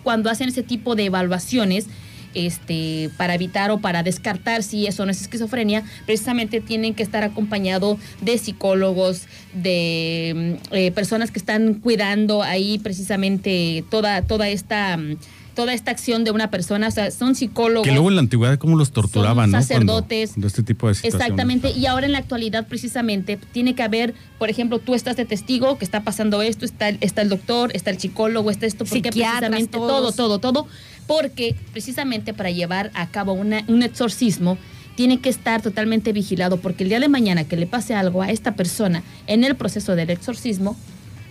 cuando 0.04 0.30
hacen 0.30 0.50
ese 0.50 0.62
tipo 0.62 0.96
de 0.96 1.06
evaluaciones 1.06 1.88
este, 2.36 3.10
para 3.18 3.34
evitar 3.34 3.72
o 3.72 3.80
para 3.80 4.04
descartar 4.04 4.62
si 4.62 4.86
eso 4.86 5.06
no 5.06 5.12
es 5.12 5.22
esquizofrenia, 5.22 5.84
precisamente 6.06 6.62
tienen 6.62 6.94
que 6.94 7.02
estar 7.02 7.24
acompañado 7.24 7.98
de 8.22 8.38
psicólogos, 8.38 9.24
de 9.54 10.60
mm, 10.72 10.76
eh, 10.76 10.92
personas 10.92 11.32
que 11.32 11.40
están 11.40 11.76
cuidando 11.76 12.44
ahí 12.44 12.78
precisamente 12.78 13.84
toda, 13.90 14.22
toda 14.22 14.50
esta 14.50 14.98
mm, 14.98 15.18
toda 15.56 15.74
esta 15.74 15.90
acción 15.92 16.24
de 16.24 16.32
una 16.32 16.52
persona, 16.52 16.88
o 16.90 16.92
sea, 16.92 17.10
son 17.12 17.34
psicólogos. 17.34 17.88
Que 17.88 17.94
luego 17.94 18.10
en 18.10 18.16
la 18.16 18.22
antigüedad, 18.22 18.58
¿cómo 18.60 18.76
los 18.78 18.92
torturaban, 18.92 19.50
Son 19.50 19.60
no? 19.60 19.66
Cuando- 19.68 19.94
sacerdotes. 19.94 20.32
Cuando 20.32 20.48
este 20.48 20.64
tipo 20.64 20.88
de 20.88 20.94
situaciones. 20.96 21.22
Exactamente, 21.24 21.72
y 21.72 21.86
ahora 21.88 22.06
en 22.06 22.12
la 22.12 22.20
actualidad 22.20 22.68
precisamente 22.68 23.38
tiene 23.52 23.74
que 23.74 23.82
haber, 23.84 24.14
por 24.38 24.50
ejemplo, 24.50 24.80
tú 24.80 24.94
estás 24.94 25.16
de 25.18 25.26
testigo 25.26 25.78
que 25.78 25.86
está 25.86 26.02
pasando 26.02 26.42
esto, 26.42 26.66
está, 26.66 26.90
el- 26.90 26.98
está 27.02 27.22
el 27.24 27.30
doctor, 27.30 27.72
está 27.74 27.90
el 27.90 28.00
psicólogo, 28.00 28.52
está 28.52 28.66
esto, 28.66 28.86
porque 28.86 29.10
precisamente 29.10 29.68
todo, 29.78 30.12
todo, 30.12 30.40
todo, 30.40 30.68
porque 31.08 31.56
precisamente 31.72 32.34
para 32.34 32.52
llevar 32.52 32.92
a 32.94 33.08
cabo 33.08 33.34
una- 33.34 33.64
un 33.68 33.82
exorcismo 33.84 34.58
tiene 34.96 35.20
que 35.20 35.30
estar 35.30 35.62
totalmente 35.62 36.14
vigilado, 36.14 36.58
porque 36.58 36.84
el 36.84 36.90
día 36.90 37.00
de 37.00 37.10
mañana 37.10 37.44
que 37.44 37.58
le 37.58 37.68
pase 37.68 37.94
algo 37.96 38.22
a 38.22 38.32
esta 38.32 38.56
persona 38.56 39.04
en 39.28 39.44
el 39.44 39.56
proceso 39.56 39.96
del 39.96 40.10
exorcismo, 40.10 40.78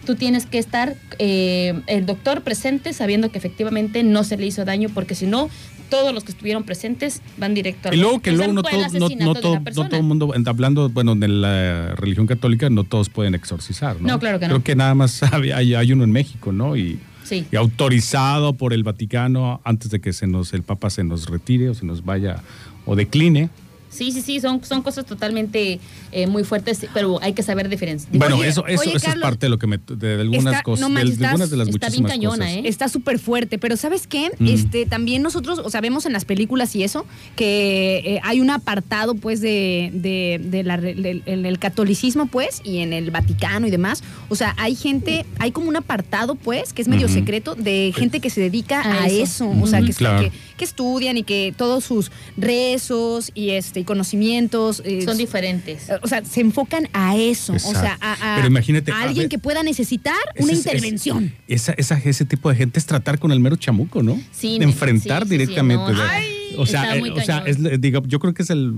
tú 0.05 0.15
tienes 0.15 0.47
que 0.47 0.59
estar 0.59 0.95
eh, 1.19 1.81
el 1.87 2.07
doctor 2.07 2.43
presente 2.43 2.93
sabiendo 2.93 3.31
que 3.31 3.39
efectivamente 3.39 4.03
no 4.03 4.25
se 4.25 4.37
le 4.37 4.47
hizo 4.47 4.65
daño, 4.65 4.89
porque 4.93 5.15
si 5.15 5.27
no, 5.27 5.49
todos 5.91 6.15
los 6.15 6.25
que 6.25 6.33
estuvieron 6.33 6.65
presentes 6.65 7.21
van 7.37 7.55
directo 7.55 7.89
al 7.89 7.95
Y 7.95 7.99
luego 7.99 8.21
que 8.21 8.33
luego 8.33 8.53
no 8.53 8.63
todo, 8.63 8.73
el 8.85 8.93
no, 9.19 9.35
todo, 9.35 9.61
no 9.61 9.89
todo 9.89 9.97
el 9.97 10.03
mundo, 10.03 10.33
hablando, 10.47 10.89
bueno, 10.89 11.15
de 11.15 11.29
la 11.29 11.95
religión 11.97 12.27
católica, 12.27 12.71
no 12.71 12.85
todos 12.85 13.09
pueden 13.09 13.35
exorcizar, 13.35 14.01
¿no? 14.01 14.09
No, 14.09 14.19
claro 14.19 14.39
que 14.39 14.47
no. 14.47 14.55
Creo 14.55 14.65
que 14.65 14.77
nada 14.77 14.95
más 14.95 15.23
hay, 15.33 15.51
hay- 15.53 15.75
hay 15.75 15.93
uno 15.93 16.05
en 16.05 16.13
México, 16.13 16.53
¿no? 16.53 16.77
Y, 16.77 16.99
Sí. 17.25 17.47
y 17.51 17.57
autorizado 17.57 18.53
por 18.53 18.75
el 18.75 18.83
Vaticano 18.83 19.63
antes 19.65 19.91
de 19.91 19.99
que 20.01 20.13
se 20.13 20.27
nos, 20.27 20.53
el 20.53 20.63
Papa 20.63 20.91
se 20.91 21.05
nos 21.05 21.27
retire 21.31 21.71
o 21.71 21.75
se 21.75 21.87
nos 21.87 22.05
vaya 22.05 22.43
o 22.85 22.97
decline. 22.97 23.49
Sí, 23.95 24.11
sí, 24.13 24.21
sí, 24.23 24.41
son, 24.41 24.63
son 24.65 24.83
cosas 24.83 25.07
totalmente 25.07 25.79
eh, 26.13 26.27
muy 26.27 26.45
fuertes, 26.45 26.87
pero 26.93 27.19
hay 27.23 27.33
que 27.33 27.43
saber 27.43 27.69
diferenciar. 27.69 28.11
Bueno, 28.17 28.37
Oye, 28.37 28.49
eso, 28.49 28.67
eso, 28.67 28.83
oye, 28.83 28.97
eso 28.97 29.09
es 29.09 29.15
parte 29.17 29.47
de 29.47 29.51
lo 29.51 29.59
que 29.59 29.67
me, 29.67 29.79
de 29.79 30.21
algunas 30.21 30.55
está- 30.55 30.63
cosas, 30.63 30.81
no 30.81 30.89
de- 30.89 30.95
manches, 30.95 31.19
de, 31.19 31.27
algunas 31.27 31.51
de 31.51 31.57
las 31.57 31.69
está 31.69 31.79
bien 31.89 32.03
muchísimas 32.03 32.11
cañona, 32.13 32.47
cosas. 32.47 32.65
¿eh? 32.65 32.69
Está 32.69 32.89
súper 32.89 33.19
fuerte, 33.19 33.59
pero 33.59 33.77
¿sabes 33.77 34.07
qué? 34.07 34.31
Mm. 34.39 34.49
Este, 34.49 34.87
también 34.87 35.23
nosotros, 35.23 35.61
o 35.65 35.71
sea, 35.71 35.81
vemos 35.81 36.07
en 36.07 36.13
las 36.13 36.25
películas 36.25 36.75
y 36.77 36.83
eso, 36.83 37.07
que 37.37 38.03
eh, 38.05 38.21
hay 38.25 38.41
un 38.41 38.51
apartado, 38.51 39.15
pues, 39.15 39.41
de, 39.41 39.91
de, 39.95 40.41
de 40.43 40.63
la 40.65 40.75
en 40.75 41.47
el 41.47 41.59
catolicismo, 41.59 42.27
pues, 42.27 42.61
y 42.65 42.79
en 42.79 42.93
el 42.93 43.11
Vaticano 43.11 43.67
y 43.67 43.71
demás. 43.71 44.03
O 44.29 44.35
sea, 44.35 44.55
hay 44.59 44.75
gente, 44.75 45.25
hay 45.39 45.53
como 45.53 45.69
un 45.69 45.77
apartado, 45.77 46.35
pues, 46.35 46.73
que 46.73 46.83
es 46.83 46.89
medio 46.89 47.09
secreto, 47.09 47.55
de 47.55 47.93
gente 47.97 48.21
que 48.21 48.31
se 48.31 48.41
dedica 48.41 48.81
A 48.83 49.05
a, 49.05 49.07
eso. 49.07 49.23
eso. 49.23 49.51
O 49.63 49.67
sea, 49.67 49.81
que, 49.83 49.93
Claro. 49.93 50.21
que, 50.25 50.33
que 50.57 50.65
estudian 50.65 51.17
y 51.17 51.23
que 51.23 51.55
todos 51.57 51.85
sus 51.85 52.11
rezos 52.37 53.31
y 53.35 53.51
este 53.51 53.84
conocimientos 53.85 54.83
eh, 54.85 55.03
Son 55.05 55.17
diferentes. 55.17 55.87
o 56.03 56.09
sea, 56.09 56.25
se 56.25 56.41
enfocan 56.41 56.89
a 56.93 57.17
eso. 57.17 57.53
O 57.55 57.59
sea, 57.59 57.97
a, 58.01 58.35
a- 58.35 58.37
Pero 58.37 58.49
imagínate, 58.49 58.91
a 58.93 58.97
a 58.97 59.03
alguien 59.03 59.25
ver, 59.25 59.29
que 59.29 59.39
pueda 59.39 59.63
necesitar 59.63 60.15
Ese 60.35 60.43
una 60.45 60.53
es- 60.53 60.59
es- 60.61 60.67
intervención. 60.67 61.33
esa, 61.49 61.73
esa- 61.77 61.99
ese 62.05 62.25
tipo 62.25 62.49
de 62.51 62.57
gente 62.57 62.79
es 62.79 62.87
tratar 62.87 63.19
con 63.19 63.31
el 63.33 63.41
mero 63.41 63.57
chamuco, 63.57 64.03
¿no? 64.03 64.21
Sí, 64.33 64.59
De 64.59 64.65
enfrentar 64.65 65.23
sí, 65.25 65.29
sí, 65.29 65.35
sí, 65.35 65.39
directamente. 65.39 65.93
no, 65.93 65.99
de- 65.99 66.03
Ay. 66.11 66.35
O 66.57 66.67
sea, 66.67 66.97
eh, 66.97 67.01
muy 67.01 67.11
o 67.11 67.21
sea 67.21 67.43
es, 67.47 67.59
digo, 67.81 68.03
yo 68.07 68.19
creo 68.19 68.35
que 68.35 68.43
es 68.43 68.51
el 68.51 68.73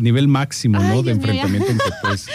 nivel 0.00 0.28
máximo, 0.28 0.78
Ay, 0.80 0.88
¿no? 0.88 1.02
De 1.02 1.12
Dios 1.14 1.16
enfrentamiento 1.16 1.70
en 1.70 1.78
que 1.78 1.84
pues, 2.02 2.26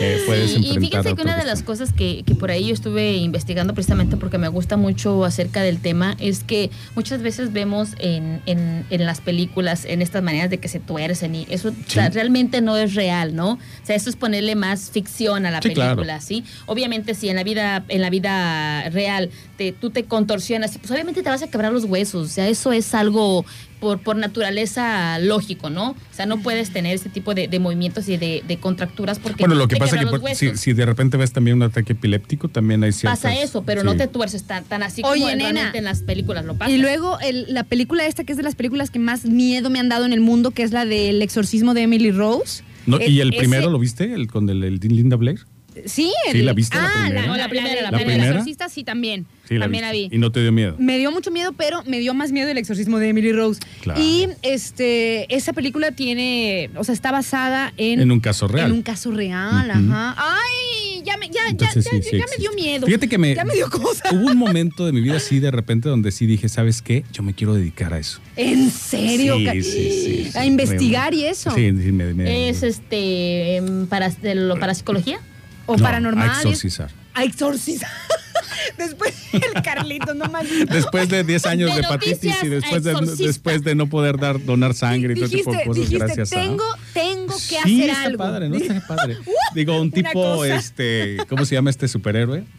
eh, 0.00 0.22
puedes 0.26 0.50
Sí, 0.50 0.56
enfrentar. 0.56 0.82
y 0.82 0.86
fíjense 0.86 1.14
que 1.14 1.22
una 1.22 1.36
de 1.36 1.44
las 1.44 1.62
cosas 1.62 1.92
que, 1.92 2.22
que 2.26 2.34
por 2.34 2.50
ahí 2.50 2.66
yo 2.68 2.74
estuve 2.74 3.14
investigando 3.16 3.74
precisamente 3.74 4.16
porque 4.16 4.38
me 4.38 4.48
gusta 4.48 4.76
mucho 4.76 5.24
acerca 5.24 5.62
del 5.62 5.78
tema 5.78 6.16
es 6.18 6.42
que 6.44 6.70
muchas 6.94 7.22
veces 7.22 7.52
vemos 7.52 7.90
en, 7.98 8.40
en, 8.46 8.84
en 8.90 9.06
las 9.06 9.20
películas 9.20 9.84
en 9.84 10.02
estas 10.02 10.22
maneras 10.22 10.50
de 10.50 10.58
que 10.58 10.68
se 10.68 10.80
tuercen 10.80 11.34
y 11.34 11.46
eso 11.50 11.68
o 11.68 11.90
sea, 11.90 12.06
Sí. 12.08 12.14
realmente 12.14 12.60
no 12.60 12.76
es 12.76 12.94
real, 12.94 13.34
¿no? 13.34 13.52
O 13.52 13.58
sea, 13.86 13.96
eso 13.96 14.10
es 14.10 14.16
ponerle 14.16 14.54
más 14.56 14.90
ficción 14.90 15.46
a 15.46 15.50
la 15.50 15.62
Sí, 15.62 15.70
claro. 15.74 15.96
película, 15.96 16.20
¿sí? 16.20 16.44
Obviamente 16.66 17.14
si 17.14 17.28
en 17.28 17.36
la 17.36 17.44
vida 17.44 17.84
en 17.88 18.00
la 18.02 18.10
vida 18.10 18.88
real 18.90 19.30
te, 19.56 19.72
tú 19.72 19.90
te 19.90 20.04
contorsionas, 20.04 20.76
pues 20.78 20.90
obviamente 20.90 21.22
te 21.22 21.28
vas 21.30 21.42
a 21.42 21.46
quebrar 21.48 21.72
los 21.72 21.84
huesos, 21.84 22.26
o 22.26 22.30
sea, 22.32 22.48
eso 22.48 22.72
es 22.72 22.94
algo 22.94 23.44
por, 23.80 23.98
por 24.00 24.16
naturaleza 24.16 25.18
lógico, 25.18 25.70
¿no? 25.70 25.90
O 25.90 25.96
sea, 26.14 26.26
no 26.26 26.40
puedes 26.40 26.70
tener 26.70 26.94
ese 26.94 27.08
tipo 27.08 27.34
de, 27.34 27.48
de 27.48 27.58
movimientos 27.58 28.08
y 28.08 28.16
de, 28.16 28.42
de 28.46 28.56
contracturas 28.58 29.18
porque 29.18 29.42
Bueno, 29.44 29.54
lo 29.54 29.68
que 29.68 29.76
pasa 29.76 29.96
es 29.96 30.04
que 30.04 30.18
por- 30.18 30.34
si, 30.34 30.56
si 30.56 30.72
de 30.72 30.86
repente 30.86 31.16
ves 31.16 31.32
también 31.32 31.56
un 31.56 31.64
ataque 31.64 31.92
epiléptico, 31.92 32.48
también 32.48 32.82
hay 32.84 32.92
ciertas... 32.92 33.20
pasa 33.20 33.40
eso, 33.42 33.62
pero 33.64 33.80
sí. 33.82 33.86
no 33.86 33.96
te 33.96 34.06
tuerces 34.06 34.44
tan, 34.44 34.64
tan 34.64 34.82
así 34.82 35.02
Oye, 35.04 35.22
como 35.22 35.36
nena. 35.36 35.72
en 35.74 35.84
las 35.84 36.02
películas 36.02 36.44
lo 36.44 36.54
pasa. 36.56 36.70
Y 36.70 36.78
luego 36.78 37.18
el- 37.20 37.46
la 37.52 37.64
película 37.64 38.06
esta, 38.06 38.24
que 38.24 38.32
es 38.32 38.36
de 38.38 38.44
las 38.44 38.54
películas 38.54 38.90
que 38.90 38.98
más 38.98 39.24
miedo 39.26 39.70
me 39.70 39.78
han 39.80 39.88
dado 39.88 40.04
en 40.06 40.12
el 40.12 40.20
mundo, 40.20 40.50
que 40.52 40.62
es 40.62 40.72
la 40.72 40.84
del 40.84 41.20
exorcismo 41.22 41.74
de 41.74 41.82
Emily 41.82 42.10
Rose. 42.10 42.62
No, 42.86 43.00
¿Y 43.00 43.20
el 43.20 43.30
ese- 43.30 43.38
primero 43.38 43.70
lo 43.70 43.78
viste? 43.78 44.12
¿El 44.12 44.26
con 44.28 44.48
el, 44.50 44.62
el 44.64 44.78
Linda 44.80 45.16
Blair? 45.16 45.40
Sí, 45.86 46.12
Sí, 46.32 46.42
¿la 46.42 46.52
viste 46.52 46.76
la 46.76 46.86
ah, 46.86 47.02
primera? 47.04 47.26
No, 47.26 47.36
la 47.36 47.48
primera, 47.48 47.74
de- 47.74 47.82
la 47.82 47.90
de 47.90 48.04
primera. 48.04 48.28
exorcista 48.28 48.68
sí 48.68 48.84
también. 48.84 49.26
Sí, 49.48 49.54
la 49.54 49.62
también 49.66 49.82
la 49.82 49.92
vi. 49.92 50.08
¿Y 50.10 50.18
no 50.18 50.32
te 50.32 50.40
dio 50.40 50.52
miedo? 50.52 50.76
Me 50.78 50.96
dio 50.98 51.10
mucho 51.12 51.30
miedo, 51.30 51.52
pero 51.52 51.82
me 51.84 51.98
dio 51.98 52.14
más 52.14 52.32
miedo 52.32 52.48
el 52.48 52.56
exorcismo 52.58 52.98
de 52.98 53.08
Emily 53.08 53.32
Rose. 53.32 53.60
Claro. 53.82 54.00
Y 54.00 54.28
este, 54.42 55.34
esa 55.34 55.52
película 55.52 55.90
tiene, 55.92 56.70
o 56.76 56.84
sea, 56.84 56.94
está 56.94 57.12
basada 57.12 57.72
en, 57.76 58.00
En 58.00 58.10
un 58.10 58.20
caso 58.20 58.48
real. 58.48 58.66
En 58.70 58.72
un 58.72 58.82
caso 58.82 59.10
real, 59.10 59.70
ajá. 59.70 60.14
Ay, 60.16 61.02
ya 61.04 61.16
me, 61.18 61.26
ya, 61.28 61.42
ya, 61.44 61.48
Entonces, 61.50 61.84
ya, 61.84 61.90
sí, 61.90 61.96
ya- 61.98 62.02
sí 62.10 62.18
ya 62.18 62.24
me 62.30 62.36
dio 62.38 62.52
miedo. 62.52 62.86
Fíjate 62.86 63.08
que 63.08 63.18
me... 63.18 63.34
Ya 63.34 63.44
me 63.44 63.54
dio 63.54 63.68
cosa. 63.68 64.04
Hubo 64.12 64.26
un 64.30 64.38
momento 64.38 64.86
de 64.86 64.92
mi 64.92 65.00
vida 65.02 65.16
así 65.16 65.40
de 65.40 65.50
repente 65.50 65.88
donde 65.90 66.10
sí 66.12 66.24
dije, 66.26 66.48
¿sabes 66.48 66.80
qué? 66.80 67.04
Yo 67.12 67.22
me 67.22 67.34
quiero 67.34 67.54
dedicar 67.54 67.92
a 67.92 67.98
eso. 67.98 68.20
¿En 68.36 68.70
serio? 68.70 69.36
Sí, 69.36 69.62
sí, 69.62 70.30
sí. 70.32 70.38
A 70.38 70.46
investigar 70.46 71.12
y 71.12 71.24
eso. 71.26 71.50
Sí, 71.50 71.66
sí, 71.82 71.92
me... 71.92 72.14
me- 72.14 72.48
es 72.48 72.62
este 72.62 73.56
em, 73.56 73.86
para 73.86 74.08
de 74.08 74.34
lo 74.34 74.58
parapsicología. 74.58 75.18
O 75.66 75.76
No, 75.76 75.82
paranormal. 75.82 76.30
A 76.30 76.36
exorcizar. 76.36 76.90
A 77.14 77.24
exorcizar. 77.24 77.90
Después 78.78 79.14
el 79.32 79.62
Carlito, 79.62 80.14
no 80.14 80.26
manches. 80.26 80.66
Después 80.66 81.08
de 81.08 81.24
10 81.24 81.46
años 81.46 81.70
de, 81.70 81.80
De 81.80 81.86
hepatitis 81.86 82.42
y 82.42 82.48
después 82.48 82.82
de, 82.82 82.94
después 83.18 83.62
de 83.62 83.74
no 83.74 83.88
poder 83.88 84.18
dar 84.18 84.42
donar 84.44 84.74
sangre 84.74 85.14
y 85.14 85.16
todo 85.16 85.28
tipo 85.28 85.52
de 85.52 85.64
cosas 85.64 85.84
dijiste, 85.84 85.98
gracias 85.98 86.32
a... 86.32 86.40
tengo, 86.40 86.64
tengo 86.92 87.34
que 87.34 87.40
sí, 87.40 87.56
hacer 87.56 87.90
está 87.90 88.02
algo. 88.04 88.18
padre, 88.18 88.48
¿no? 88.48 88.56
Está 88.56 88.86
padre. 88.86 89.16
Digo, 89.54 89.80
un 89.80 89.90
tipo, 89.90 90.44
este, 90.44 91.18
¿cómo 91.28 91.44
se 91.44 91.54
llama 91.54 91.70
este 91.70 91.88
superhéroe? 91.88 92.44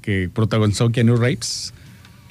que 0.00 0.30
protagonizó 0.32 0.90
Keanu 0.90 1.16
Reeves. 1.16 1.74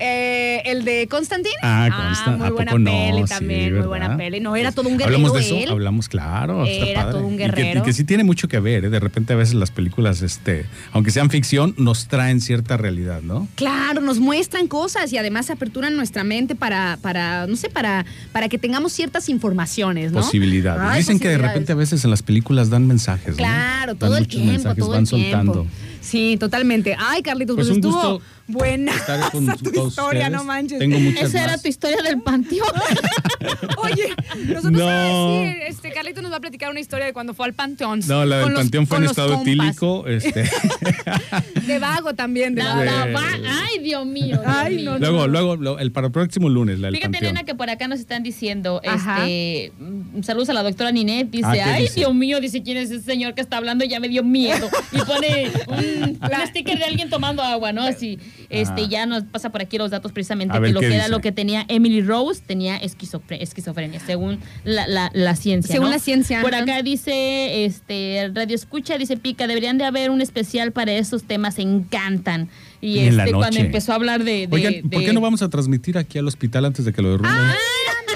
Eh, 0.02 0.62
el 0.66 0.86
de 0.86 1.08
Constantine. 1.10 1.56
Ah, 1.62 1.90
Constan- 1.92 2.38
muy 2.38 2.48
¿a 2.48 2.52
buena 2.52 2.72
poco 2.72 2.80
no? 2.80 2.90
peli 2.92 3.24
Sí, 3.24 3.30
también, 3.30 3.78
muy 3.78 3.86
buena 3.88 4.16
peli. 4.16 4.40
No, 4.40 4.56
era 4.56 4.72
todo 4.72 4.88
un 4.88 4.98
guerrero 4.98 5.18
Hablamos 5.18 5.34
de 5.34 5.40
eso, 5.46 5.56
él. 5.58 5.70
hablamos, 5.72 6.08
claro. 6.08 6.66
Era 6.66 7.02
padre. 7.02 7.12
todo 7.18 7.28
un 7.28 7.34
Y 7.34 7.38
que- 7.38 7.44
guerrero. 7.44 7.80
Y 7.82 7.84
que, 7.84 7.94
sí 7.94 8.04
tiene 8.06 8.24
mucho 8.24 8.48
que 8.48 8.60
ver, 8.62 8.86
¿eh? 8.86 8.90
De 8.90 9.00
repente 9.00 9.34
a 9.34 9.36
veces 9.36 9.56
las 9.56 9.72
películas, 9.72 10.22
este, 10.22 10.66
aunque 10.94 11.12
sean 11.12 11.30
ficción, 11.30 11.74
nos 11.78 12.08
traen 12.08 12.40
cierta 12.40 12.78
realidad, 12.78 13.22
¿no? 13.22 13.48
Claro, 13.56 14.00
nos 14.00 14.20
muestran 14.20 14.68
cosas 14.68 15.12
y 15.12 15.18
además 15.18 15.50
aperturan 15.50 15.96
nuestra 15.98 16.24
mente 16.24 16.56
para, 16.56 16.98
para 17.02 17.46
no 17.48 17.58
sé, 17.58 17.70
para, 17.70 18.06
para 18.32 18.48
que 18.48 18.58
tengamos 18.58 18.94
ciertas 18.94 19.28
informaciones, 19.28 20.14
¿no? 20.14 20.22
Posibilidades. 20.22 20.82
Ay, 20.82 21.00
Dicen 21.00 21.20
que 21.20 21.28
de 21.28 21.38
repente 21.40 21.74
a 21.74 21.76
veces 21.76 22.04
en 22.06 22.12
las 22.12 22.22
películas 22.24 22.70
dan 22.70 22.88
mensajes, 22.88 23.32
¿no? 23.32 23.36
Claro, 23.38 23.94
Dan 23.96 23.98
todo 24.00 24.18
el 24.18 24.28
tiempo, 24.30 24.52
mensajes, 24.54 24.80
todo 24.80 24.92
van 24.92 25.04
el 25.04 25.10
tiempo. 25.10 25.54
soltando. 25.54 25.68
Sí, 26.02 26.38
totalmente. 26.40 26.96
Ay, 26.98 27.22
Carlitos, 27.22 27.56
Pues 27.58 27.68
pues, 27.68 27.78
un 27.78 27.84
estuvo 27.86 28.12
gusto 28.20 28.26
buena 28.50 28.92
estar 28.94 29.32
con 29.32 29.46
tu 29.58 29.88
historia, 29.88 29.88
ustedes. 30.28 30.32
no 30.32 30.44
manches. 30.44 30.80
Tengo 30.80 31.00
muchas 31.00 31.24
Esa 31.30 31.44
era 31.46 31.58
tu 31.58 31.68
historia 31.70 32.02
del 32.04 32.22
panteón. 32.22 32.68
Oye, 33.78 34.10
nosotros 34.48 34.72
No. 34.74 34.88
ah, 34.88 35.44
sí, 35.44 35.62
este 35.68 35.92
Carlitos 35.92 36.22
nos 36.24 36.32
va 36.32 36.38
a 36.38 36.42
platicar 36.42 36.70
una 36.70 36.80
historia 36.80 37.06
de 37.06 37.14
cuando 37.14 37.34
fue 37.34 37.46
al 37.46 37.54
Panteón. 37.54 38.02
No, 38.08 38.26
la 38.26 38.40
del 38.40 38.54
panteón 38.54 38.88
fue 38.88 38.98
en 38.98 39.04
estado 39.06 39.36
compas. 39.36 39.48
etílico. 39.48 40.08
Este. 40.08 40.44
De 41.68 41.80
vago 41.80 42.14
también, 42.16 42.56
de 42.56 42.64
vago. 42.64 42.84
la 42.84 43.06
Sí. 43.06 43.12
va- 43.14 43.62
Ay, 43.68 43.80
Dios 43.84 44.06
mío. 44.06 44.26
Dios 44.40 44.42
Ay, 44.46 44.76
mío. 44.78 44.92
no, 44.94 44.98
luego, 45.00 45.28
luego, 45.28 45.56
lo- 45.56 45.80
el 45.80 45.92
para 45.92 46.08
el 46.08 46.14
próximo 46.14 46.50
lunes, 46.50 46.80
la 46.80 46.88
del 46.88 46.96
Fíjate, 46.96 47.12
panteón. 47.14 47.34
nena, 47.36 47.46
que 47.46 47.54
por 47.56 47.70
acá 47.70 47.88
nos 47.88 48.00
están 48.00 48.24
diciendo, 48.24 48.82
Ajá. 48.86 49.18
este, 49.20 49.72
mm, 49.80 50.24
saludos 50.24 50.50
a 50.50 50.54
la 50.54 50.64
doctora 50.64 50.92
Ninet, 50.92 51.30
dice, 51.30 51.46
Ah, 51.48 51.54
¿qué 51.54 51.62
ay, 51.62 51.82
dice? 51.84 52.00
Dios 52.00 52.14
mío, 52.16 52.40
dice, 52.40 52.64
¿quién 52.64 52.78
es 52.78 52.90
ese 52.92 53.04
señor 53.06 53.36
que 53.36 53.42
está 53.42 53.58
hablando? 53.58 53.86
Ya 53.86 54.00
me 54.00 54.10
dio 54.10 54.24
miedo. 54.24 54.68
Y 54.92 54.98
pone 55.02 55.52
un, 55.68 56.20
un 56.22 56.48
sticker 56.48 56.78
de 56.80 56.86
alguien 56.86 57.10
tomando 57.10 57.44
agua, 57.44 57.72
¿no? 57.72 57.84
Así, 57.84 58.18
este, 58.50 58.88
ya 58.88 59.06
nos 59.06 59.24
pasa 59.24 59.52
por 59.52 59.62
aquí 59.62 59.78
los 59.78 59.92
datos 59.92 60.12
precisamente 60.12 60.54
A 60.54 60.58
que 60.58 60.62
ver, 60.62 60.72
lo 60.72 60.80
¿qué 60.80 60.90
que 60.90 60.96
era 60.96 61.08
lo 61.08 61.20
que 61.20 61.32
tenía 61.32 61.66
Emily 61.68 62.02
Rose, 62.02 62.42
tenía 62.46 62.80
esquizofre- 62.82 63.38
esquizofrenia, 63.42 64.00
según 64.00 64.40
la, 64.64 64.88
la- 64.88 65.12
la 65.14 65.36
ciencia, 65.36 65.72
Según 65.72 65.88
¿no? 65.88 65.94
la 65.94 66.00
ciencia, 66.00 66.42
Por 66.42 66.56
acá 66.56 66.82
dice, 66.82 67.66
este, 67.66 68.32
Radio 68.34 68.56
Escucha, 68.56 68.98
dice 68.98 69.18
Pica, 69.18 69.48
deberían 69.48 69.78
de 69.78 69.86
haber 69.86 70.10
un 70.10 70.22
especial 70.22 70.72
para 70.72 70.92
esos 70.94 71.24
temas, 71.24 71.60
encantan. 71.60 72.50
Y, 72.82 72.94
Y 72.96 73.00
en 73.00 73.18
la 73.18 73.26
este, 73.26 73.36
cuando 73.36 73.60
empezó 73.60 73.92
a 73.92 73.96
hablar 73.96 74.24
de... 74.24 74.48
de- 74.48 74.50
Oigan, 74.52 74.90
¿por 74.90 75.00
de- 75.02 75.06
qué 75.06 75.14
no 75.14 75.22
vamos 75.22 75.42
a 75.42 75.50
transmitir 75.50 75.98
aquí 75.98 76.18
al 76.18 76.28
hospital 76.28 76.66
antes 76.66 76.86
de 76.86 76.94
que 76.94 77.02
lo 77.02 77.12
derrumben? 77.12 77.34
Ah, 77.36 77.56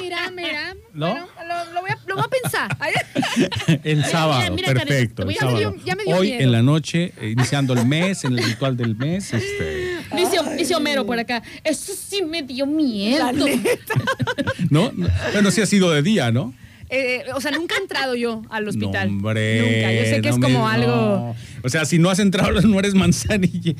mira, 0.01 0.31
mira. 0.31 0.75
¿No? 0.93 1.09
Bueno, 1.11 1.27
a, 1.93 1.99
lo 2.07 2.15
voy 2.15 2.23
a 2.25 2.41
pensar. 2.41 2.77
El 3.83 4.03
sábado, 4.05 4.53
mira, 4.55 4.73
perfecto. 4.73 5.15
te 5.15 5.21
el 5.21 5.25
voy 5.25 5.35
a- 5.35 5.39
sábado. 5.39 5.59
Ya 5.59 5.69
me 5.69 5.75
dio- 5.75 5.85
ya 5.85 5.95
me 5.95 6.03
dio 6.03 6.15
Hoy 6.17 6.27
miedo. 6.27 6.41
en 6.43 6.51
la 6.51 6.61
noche, 6.61 7.13
eh, 7.21 7.29
iniciando 7.29 7.73
el 7.73 7.85
mes, 7.85 8.23
en 8.25 8.33
el 8.37 8.43
ritual 8.43 8.75
del 8.77 8.95
mes, 8.95 9.33
este, 9.33 9.97
Dice, 10.15 10.37
dice 10.57 10.75
Homero 10.75 11.05
por 11.05 11.17
acá, 11.19 11.41
eso 11.63 11.93
sí 11.97 12.23
me 12.23 12.43
dio 12.43 12.65
miedo. 12.67 13.31
¿no? 14.69 14.91
No, 14.95 15.07
Bueno, 15.33 15.51
sí 15.51 15.61
ha 15.61 15.65
sido 15.65 15.91
de 15.91 16.01
día, 16.01 16.31
¿no? 16.31 16.53
eh, 16.89 17.23
o 17.33 17.41
sea, 17.41 17.49
nunca 17.49 17.73
he 17.75 17.79
entrado 17.81 18.13
yo 18.13 18.43
al 18.51 18.67
hospital. 18.67 19.09
No, 19.09 19.15
hombre, 19.17 19.59
nunca. 19.61 19.93
Yo 19.93 20.03
sé 20.03 20.21
que 20.21 20.29
no 20.29 20.35
es 20.35 20.37
me- 20.39 20.45
como 20.53 20.67
algo. 20.67 20.87
no. 20.87 21.35
O 21.63 21.69
sea, 21.69 21.85
si 21.85 21.97
no 21.97 22.09
has 22.11 22.19
entrado, 22.19 22.61
no 22.61 22.77
eres 22.79 22.93
manzanilla. 22.93 23.73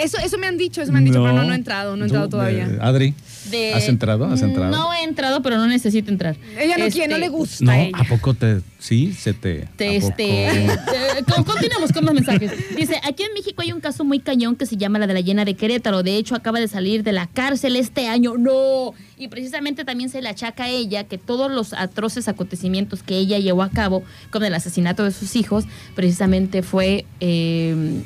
Eso, 0.00 0.18
eso 0.18 0.38
me 0.38 0.46
han 0.46 0.56
dicho, 0.58 0.80
eso 0.80 0.92
me 0.92 0.98
han 0.98 1.04
dicho, 1.06 1.20
pero 1.20 1.32
no, 1.34 1.42
no 1.42 1.52
he 1.52 1.56
entrado, 1.56 1.96
no 1.96 2.04
he 2.04 2.06
entrado 2.06 2.28
todavía. 2.28 2.66
eh, 2.70 2.78
Adri, 2.80 3.14
De- 3.52 3.72
¿has 3.74 3.88
entrado? 3.88 4.24
¿Has 4.26 4.42
entrado? 4.42 4.72
No 4.72 4.92
he 4.92 5.04
entrado, 5.04 5.42
pero 5.42 5.56
no 5.58 5.66
necesito 5.68 6.10
entrar. 6.10 6.36
Ella 6.58 6.76
no 6.76 6.86
Este, 6.86 6.98
quiere, 6.98 7.12
no 7.12 7.18
le 7.18 7.28
gusta 7.28 7.64
No, 7.64 7.70
a 7.70 7.78
ella. 7.80 7.96
¿a 7.96 8.04
poco 8.04 8.34
te.? 8.34 8.60
Sí, 8.80 9.12
se 9.12 9.32
te. 9.32 9.68
te- 9.76 9.88
¿a 9.88 9.92
este, 9.92 10.48
poco? 10.66 10.92
eh, 10.96 11.24
con- 11.32 11.44
continuamos 11.44 11.92
con 11.92 12.04
los 12.04 12.14
mensajes. 12.14 12.50
Dice, 12.76 13.00
aquí 13.06 13.22
en 13.22 13.32
México 13.34 13.62
hay 13.62 13.70
un 13.72 13.80
caso 13.80 14.04
muy 14.04 14.18
cañón 14.18 14.56
que 14.56 14.66
se 14.66 14.76
llama 14.76 14.98
la 14.98 15.06
de 15.06 15.14
la 15.14 15.20
llena 15.20 15.44
de 15.44 15.54
Querétaro. 15.54 16.02
De 16.02 16.16
hecho, 16.16 16.34
acaba 16.34 16.58
de 16.58 16.66
salir 16.66 17.04
de 17.04 17.12
la 17.12 17.28
cárcel 17.28 17.76
este 17.76 18.08
año. 18.08 18.36
No. 18.36 18.94
Y 19.16 19.28
precisamente 19.28 19.84
también 19.84 20.10
se 20.10 20.20
le 20.20 20.28
achaca 20.28 20.64
a 20.64 20.68
ella 20.68 21.04
que 21.04 21.16
todos 21.18 21.48
los 21.52 21.74
atroces 21.74 22.26
acontecimientos 22.26 23.04
que 23.04 23.16
ella 23.18 23.38
llevó 23.38 23.62
a 23.62 23.70
cabo, 23.70 24.02
como 24.30 24.46
el 24.46 24.54
asesinato 24.54 25.04
de 25.04 25.12
sus 25.12 25.36
hijos, 25.36 25.64
precisamente 25.94 26.62
fue... 26.62 27.04
eh, 27.20 28.02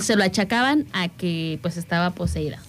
se 0.00 0.16
lo 0.16 0.24
achacaban 0.24 0.86
a 0.92 1.08
que 1.08 1.58
pues 1.62 1.76
estaba 1.76 2.10
poseída. 2.10 2.60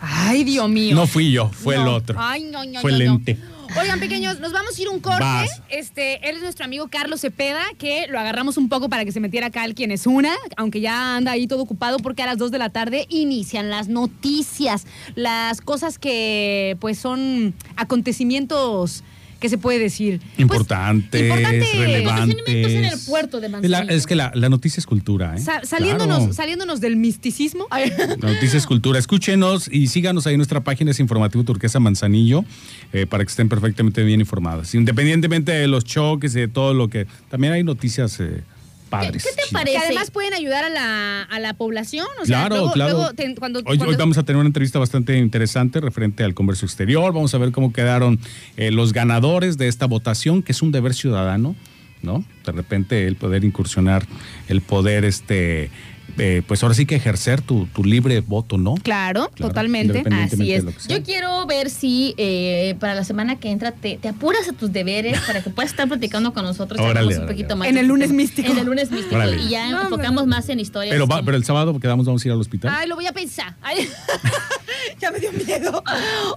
Ay, 0.00 0.44
Dios 0.44 0.68
mío. 0.68 0.94
No 0.94 1.06
fui 1.06 1.32
yo, 1.32 1.48
fue 1.50 1.76
el 1.76 1.86
otro. 1.86 2.16
Ay, 2.18 2.44
no, 2.44 2.64
no, 2.64 2.80
Fue 2.80 2.90
no, 2.90 2.96
el 2.96 3.02
ente. 3.02 3.38
Oigan, 3.78 4.00
pequeños, 4.00 4.40
nos 4.40 4.52
vamos 4.52 4.78
a 4.78 4.82
ir 4.82 4.88
un 4.88 5.00
corte. 5.00 5.24
Vas. 5.24 5.62
Este, 5.68 6.28
él 6.28 6.36
es 6.36 6.42
nuestro 6.42 6.64
amigo 6.64 6.88
Carlos 6.88 7.20
Cepeda, 7.20 7.62
que 7.78 8.06
lo 8.08 8.18
agarramos 8.18 8.56
un 8.56 8.68
poco 8.68 8.88
para 8.88 9.04
que 9.04 9.12
se 9.12 9.20
metiera 9.20 9.48
acá 9.48 9.62
al 9.62 9.74
quien 9.74 9.90
es 9.90 10.06
una, 10.06 10.34
aunque 10.56 10.80
ya 10.80 11.16
anda 11.16 11.32
ahí 11.32 11.46
todo 11.46 11.62
ocupado 11.62 11.98
porque 11.98 12.22
a 12.22 12.26
las 12.26 12.38
2 12.38 12.50
de 12.50 12.58
la 12.58 12.70
tarde 12.70 13.06
inician 13.10 13.68
las 13.68 13.88
noticias, 13.88 14.86
las 15.14 15.60
cosas 15.60 15.98
que 15.98 16.76
pues 16.80 16.98
son 16.98 17.54
acontecimientos 17.76 19.02
¿qué 19.40 19.48
se 19.48 19.58
puede 19.58 19.78
decir? 19.78 20.18
Pues, 20.20 20.38
Importantes, 20.40 21.22
importante- 21.22 21.66
relevantes. 21.78 22.34
Acontecimientos 22.36 22.72
en 22.72 22.84
el 22.84 22.98
puerto 23.06 23.40
de 23.40 23.48
La- 23.68 23.80
es 23.82 24.06
que 24.06 24.16
la, 24.16 24.32
la 24.34 24.48
noticia 24.48 24.80
es 24.80 24.86
cultura, 24.86 25.34
¿eh? 25.36 25.38
Sa- 25.40 25.64
saliéndonos, 25.64 26.18
Claro. 26.18 26.32
saliéndonos 26.32 26.80
del 26.80 26.96
misticismo. 26.96 27.66
La 27.70 28.32
noticia 28.32 28.56
es 28.58 28.66
cultura. 28.66 28.98
Escúchenos 28.98 29.68
y 29.70 29.88
síganos 29.88 30.26
ahí 30.26 30.34
en 30.34 30.38
nuestra 30.38 30.60
página, 30.62 30.90
es 30.90 31.00
Informativo 31.00 31.44
Turquesa 31.44 31.80
Manzanillo, 31.80 32.44
eh, 32.92 33.06
para 33.06 33.24
que 33.24 33.30
estén 33.30 33.48
perfectamente 33.48 34.02
bien 34.02 34.20
informados. 34.20 34.74
Independientemente 34.74 35.52
de 35.52 35.66
los 35.68 35.84
choques 35.84 36.34
y 36.36 36.40
de 36.40 36.48
todo 36.48 36.74
lo 36.74 36.88
que. 36.88 37.06
También 37.30 37.52
hay 37.52 37.62
noticias 37.64 38.18
eh, 38.20 38.42
padres. 38.86 39.22
¿Qué 39.24 39.30
te 39.42 39.52
parece? 39.52 39.78
que 39.78 39.84
además 39.84 40.10
pueden 40.10 40.32
ayudar 40.34 40.64
a 40.64 40.68
la, 40.70 41.22
a 41.22 41.40
la 41.40 41.54
población. 41.54 42.06
O 42.22 42.24
sea, 42.26 42.40
Claro, 42.40 42.56
luego- 42.56 42.72
claro. 42.72 42.92
luego 42.96 43.12
te- 43.14 43.34
cuando, 43.34 43.58
Hoy, 43.60 43.64
cuando- 43.64 43.86
hoy 43.88 43.96
vamos 43.96 44.18
a 44.18 44.22
tener 44.24 44.38
una 44.38 44.46
entrevista 44.48 44.78
bastante 44.78 45.18
interesante 45.18 45.80
referente 45.80 46.24
al 46.24 46.34
comercio 46.34 46.66
exterior. 46.66 47.12
Vamos 47.12 47.34
a 47.34 47.38
ver 47.38 47.52
cómo 47.52 47.72
quedaron 47.72 48.18
eh, 48.56 48.70
los 48.70 48.92
ganadores 48.92 49.58
de 49.58 49.68
esta 49.68 49.86
votación, 49.86 50.42
que 50.42 50.52
es 50.52 50.62
un 50.62 50.72
deber 50.72 50.94
ciudadano, 50.94 51.54
¿no? 52.02 52.24
De 52.44 52.52
repente 52.52 53.06
el 53.06 53.16
poder 53.16 53.44
incursionar, 53.44 54.06
el 54.48 54.60
poder 54.60 55.04
este 55.04 55.70
eh, 56.18 56.42
pues 56.46 56.62
ahora 56.62 56.74
sí 56.74 56.86
que 56.86 56.96
ejercer 56.96 57.40
tu, 57.40 57.66
tu 57.66 57.84
libre 57.84 58.20
voto, 58.20 58.58
¿no? 58.58 58.74
Claro, 58.82 59.30
Claro, 59.34 59.48
totalmente. 59.48 60.02
Así 60.10 60.52
es. 60.52 60.64
Yo 60.88 61.02
quiero 61.02 61.46
ver 61.46 61.70
si 61.70 62.14
eh, 62.18 62.74
para 62.80 62.94
la 62.94 63.04
semana 63.04 63.36
que 63.36 63.50
entra 63.50 63.72
te, 63.72 63.96
te 63.98 64.08
apuras 64.08 64.48
a 64.48 64.52
tus 64.52 64.72
deberes 64.72 65.18
para 65.20 65.42
que 65.42 65.50
puedas 65.50 65.70
estar 65.70 65.86
platicando 65.88 66.32
con 66.32 66.44
nosotros. 66.44 66.80
Órale, 66.80 67.08
un 67.08 67.14
órale. 67.22 67.32
poquito 67.32 67.56
más 67.56 67.68
En 67.68 67.78
el 67.78 67.86
lunes 67.86 68.10
místico. 68.12 68.50
En 68.50 68.58
el 68.58 68.66
lunes 68.66 68.90
místico. 68.90 69.14
Órale. 69.16 69.36
Y 69.42 69.48
ya 69.50 69.70
No, 69.70 69.82
enfocamos 69.82 70.26
más 70.26 70.48
en 70.48 70.60
historias. 70.60 70.92
Pero, 70.94 71.06
va- 71.06 71.16
como- 71.16 71.26
pero 71.26 71.36
el 71.36 71.44
sábado 71.44 71.78
quedamos, 71.80 72.06
vamos 72.06 72.24
a 72.24 72.28
ir 72.28 72.32
al 72.32 72.40
hospital. 72.40 72.72
Ay, 72.74 72.88
lo 72.88 72.94
voy 72.96 73.06
a 73.06 73.12
pensar. 73.12 73.54
Ay, 73.62 73.86
ya 75.00 75.10
me 75.10 75.18
dio 75.18 75.32
miedo. 75.32 75.82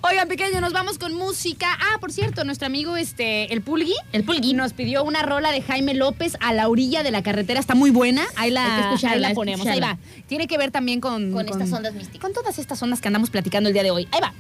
Oigan, 0.02 0.28
pequeño, 0.28 0.62
nos 0.62 0.74
vamos 0.74 0.98
con 0.98 1.14
música. 1.14 1.68
Ah, 1.80 1.98
por 2.00 2.12
cierto, 2.12 2.44
nuestro 2.44 2.68
amigo 2.68 2.98
este, 2.98 3.52
el 3.54 3.62
Pulgui. 3.62 3.94
El 4.12 4.24
Pulgui. 4.24 4.54
Nos 4.54 4.74
pidió 4.74 5.04
una 5.04 5.22
rola 5.22 5.52
de 5.52 5.62
Jaime 5.62 5.94
López 5.94 6.38
a 6.40 6.54
la 6.54 6.68
orilla 6.68 7.04
de 7.04 7.12
la 7.12 7.24
carretera. 7.24 7.60
Está 7.60 7.76
muy 7.76 7.92
buena. 7.92 8.26
Ahí 8.36 8.52
la, 8.52 8.92
ahí 8.92 9.20
la 9.20 9.34
ponemos. 9.34 9.68
Ahí 9.68 9.80
va. 9.80 9.98
Tiene 10.28 10.48
que 10.48 10.58
ver 10.58 10.72
también 10.72 11.02
con... 11.02 11.32
Con 11.32 11.48
estas 11.48 11.72
ondas 11.72 11.94
místicas. 11.94 12.22
Con 12.22 12.34
todas 12.34 12.60
estas 12.60 12.82
ondas 12.82 13.02
que 13.02 13.08
andamos 13.08 13.30
platicando 13.30 13.70
el 13.70 13.74
día 13.74 13.84
de 13.84 13.92
hoy. 13.92 14.08
Ahí 14.12 14.22
va. 14.22 14.34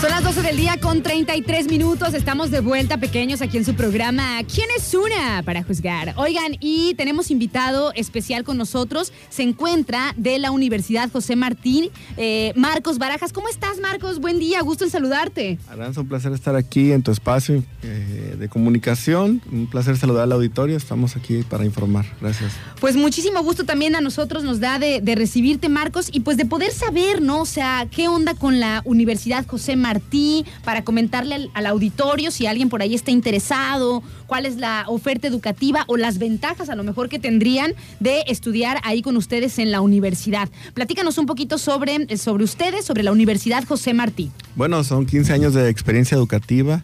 Son 0.00 0.10
las 0.10 0.22
12 0.22 0.42
del 0.42 0.56
día 0.58 0.76
con 0.78 1.02
33 1.02 1.68
minutos. 1.68 2.12
Estamos 2.12 2.50
de 2.50 2.60
vuelta, 2.60 2.98
pequeños, 2.98 3.40
aquí 3.40 3.56
en 3.56 3.64
su 3.64 3.74
programa 3.74 4.40
¿Quién 4.52 4.66
es 4.76 4.92
una? 4.92 5.42
para 5.44 5.62
juzgar. 5.62 6.12
Oigan, 6.16 6.58
y 6.60 6.92
tenemos 6.94 7.30
invitado 7.30 7.90
especial 7.94 8.44
con 8.44 8.58
nosotros. 8.58 9.14
Se 9.30 9.42
encuentra 9.42 10.12
de 10.18 10.38
la 10.38 10.50
Universidad 10.50 11.10
José 11.10 11.36
Martín, 11.36 11.88
eh, 12.18 12.52
Marcos 12.54 12.98
Barajas. 12.98 13.32
¿Cómo 13.32 13.48
estás, 13.48 13.78
Marcos? 13.80 14.20
Buen 14.20 14.38
día, 14.38 14.60
gusto 14.60 14.84
en 14.84 14.90
saludarte. 14.90 15.58
Aranza, 15.70 16.02
un 16.02 16.08
placer 16.08 16.32
estar 16.32 16.54
aquí 16.54 16.92
en 16.92 17.02
tu 17.02 17.10
espacio 17.10 17.62
eh, 17.82 18.36
de 18.38 18.48
comunicación. 18.50 19.40
Un 19.50 19.68
placer 19.68 19.96
saludar 19.96 20.24
al 20.24 20.32
auditorio. 20.32 20.76
Estamos 20.76 21.16
aquí 21.16 21.44
para 21.44 21.64
informar. 21.64 22.04
Gracias. 22.20 22.52
Pues 22.78 22.94
muchísimo 22.96 23.42
gusto 23.42 23.64
también 23.64 23.96
a 23.96 24.02
nosotros 24.02 24.44
nos 24.44 24.60
da 24.60 24.78
de, 24.78 25.00
de 25.00 25.14
recibirte, 25.14 25.70
Marcos, 25.70 26.10
y 26.12 26.20
pues 26.20 26.36
de 26.36 26.44
poder 26.44 26.72
saber, 26.72 27.22
¿no? 27.22 27.40
O 27.40 27.46
sea, 27.46 27.88
qué 27.90 28.08
onda 28.08 28.34
con 28.34 28.60
la 28.60 28.82
Universidad 28.84 29.46
José 29.46 29.76
Martí, 29.94 30.44
para 30.64 30.82
comentarle 30.82 31.50
al, 31.54 31.66
auditorio 31.66 32.32
si 32.32 32.46
alguien 32.46 32.68
por 32.68 32.82
ahí 32.82 32.94
está 32.94 33.12
interesado, 33.12 34.02
cuál 34.26 34.44
es 34.44 34.56
la 34.56 34.84
oferta 34.88 35.28
educativa 35.28 35.84
o 35.86 35.96
las 35.96 36.18
ventajas 36.18 36.68
a 36.68 36.74
lo 36.74 36.82
mejor 36.82 37.08
que 37.08 37.20
tendrían 37.20 37.74
de 38.00 38.24
estudiar 38.26 38.80
ahí 38.82 39.02
con 39.02 39.16
ustedes 39.16 39.58
en 39.60 39.70
la 39.70 39.80
universidad. 39.80 40.48
Platícanos 40.74 41.16
un 41.18 41.26
poquito 41.26 41.58
sobre, 41.58 42.16
sobre 42.16 42.42
ustedes, 42.42 42.84
sobre 42.84 43.04
la 43.04 43.12
Universidad 43.12 43.64
José 43.64 43.94
Martí. 43.94 44.32
Bueno, 44.56 44.82
son 44.82 45.06
15 45.06 45.32
años 45.32 45.54
de 45.54 45.68
experiencia 45.68 46.16
educativa. 46.16 46.82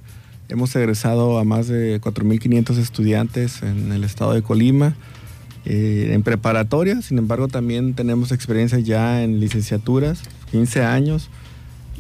Hemos 0.49 0.75
egresado 0.77 1.39
a 1.39 1.45
más 1.45 1.67
de 1.67 2.01
4.500 2.01 2.79
estudiantes 2.79 3.63
en 3.63 3.91
el 3.91 4.05
estado 4.05 4.35
de 4.35 4.43
Colima. 4.43 4.95
eh, 5.65 6.13
en 6.13 6.23
preparatoria, 6.23 7.03
sin 7.03 7.19
embargo, 7.19 7.49
también 7.49 7.95
tenemos 7.95 8.33
experiencia 8.33 8.79
ya 8.79 9.23
en 9.23 9.41
licenciaturas, 9.41 10.23
15 10.53 10.85
años. 10.85 11.29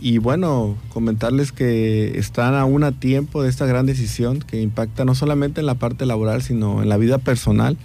Y 0.02 0.18
bueno, 0.18 0.76
comentarles 0.88 1.52
que 1.52 2.18
están 2.18 2.54
aún 2.54 2.84
a 2.84 2.92
tiempo 2.92 3.42
de 3.42 3.50
esta 3.50 3.66
gran 3.66 3.84
decisión 3.86 4.38
que 4.40 4.60
impacta 4.60 5.04
no 5.04 5.14
solamente 5.14 5.60
en 5.60 5.66
la 5.66 5.74
parte 5.74 6.06
laboral, 6.06 6.40
sino 6.42 6.82
en 6.82 6.88
la 6.88 6.96
vida 6.96 7.18
personal. 7.18 7.76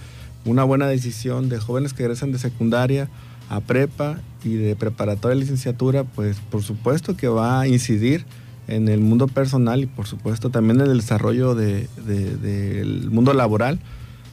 Una 0.45 0.63
buena 0.63 0.87
decisión 0.87 1.49
de 1.49 1.59
jóvenes 1.59 1.93
que 1.93 2.03
egresan 2.03 2.31
de 2.31 2.39
secundaria 2.39 3.09
a 3.49 3.59
prepa 3.59 4.19
y 4.43 4.53
de 4.55 4.75
preparatoria 4.75 5.35
a 5.35 5.39
licenciatura, 5.39 6.03
pues 6.03 6.37
por 6.49 6.63
supuesto 6.63 7.17
que 7.17 7.27
va 7.27 7.59
a 7.61 7.67
incidir 7.67 8.25
en 8.67 8.87
el 8.87 9.01
mundo 9.01 9.27
personal 9.27 9.83
y 9.83 9.85
por 9.85 10.07
supuesto 10.07 10.49
también 10.49 10.79
en 10.81 10.87
el 10.89 10.97
desarrollo 10.99 11.53
de- 11.53 11.87
de- 12.07 12.37
del 12.37 13.09
mundo 13.11 13.33
laboral. 13.33 13.79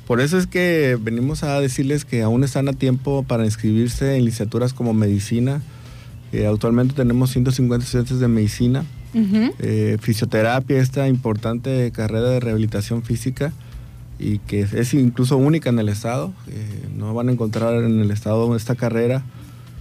Por 0.06 0.20
eso 0.20 0.38
es 0.38 0.46
que 0.46 0.96
venimos 1.00 1.42
a 1.42 1.58
decirles 1.60 2.04
que 2.04 2.22
aún 2.22 2.44
están 2.44 2.68
a 2.68 2.72
tiempo 2.74 3.24
para 3.26 3.44
inscribirse 3.44 4.16
en 4.16 4.24
licenciaturas 4.24 4.72
como 4.72 4.94
medicina. 4.94 5.62
Eh, 6.32 6.46
actualmente 6.46 6.94
tenemos 6.94 7.30
150 7.30 7.84
estudiantes 7.84 8.18
de 8.18 8.28
medicina, 8.28 8.84
eh, 9.58 9.98
fisioterapia, 10.00 10.78
esta 10.80 11.06
importante 11.08 11.90
carrera 11.92 12.28
de 12.30 12.40
rehabilitación 12.40 13.02
física 13.02 13.52
y 14.18 14.38
que 14.38 14.60
es, 14.62 14.72
es 14.72 14.94
incluso 14.94 15.36
única 15.36 15.68
en 15.68 15.78
el 15.78 15.88
estado. 15.90 16.32
Eh, 16.48 16.88
no 16.96 17.12
van 17.12 17.28
a 17.28 17.32
encontrar 17.32 17.74
en 17.84 18.00
el 18.00 18.10
estado 18.10 18.56
esta 18.56 18.74
carrera. 18.74 19.22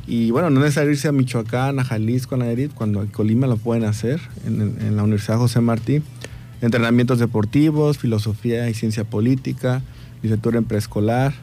Y 0.07 0.31
bueno, 0.31 0.49
no 0.49 0.59
es 0.59 0.63
necesario 0.65 0.91
irse 0.91 1.07
a 1.07 1.11
Michoacán, 1.13 1.79
a 1.79 1.83
Jalisco, 1.85 2.35
a 2.35 2.39
Nayarit, 2.39 2.73
cuando 2.73 3.01
en 3.01 3.07
Colima 3.07 3.47
lo 3.47 3.55
pueden 3.55 3.85
hacer 3.85 4.19
en, 4.45 4.59
en- 4.61 4.77
en 4.81 4.95
la 4.97 5.03
Universidad 5.03 5.37
José 5.37 5.61
Martí. 5.61 6.01
Entrenamientos 6.61 7.17
deportivos, 7.19 7.97
filosofía 7.97 8.69
y 8.69 8.73
ciencia 8.73 9.03
política, 9.05 9.81
licenciatura 10.21 10.57
en 10.57 10.65
preescolar. 10.65 11.33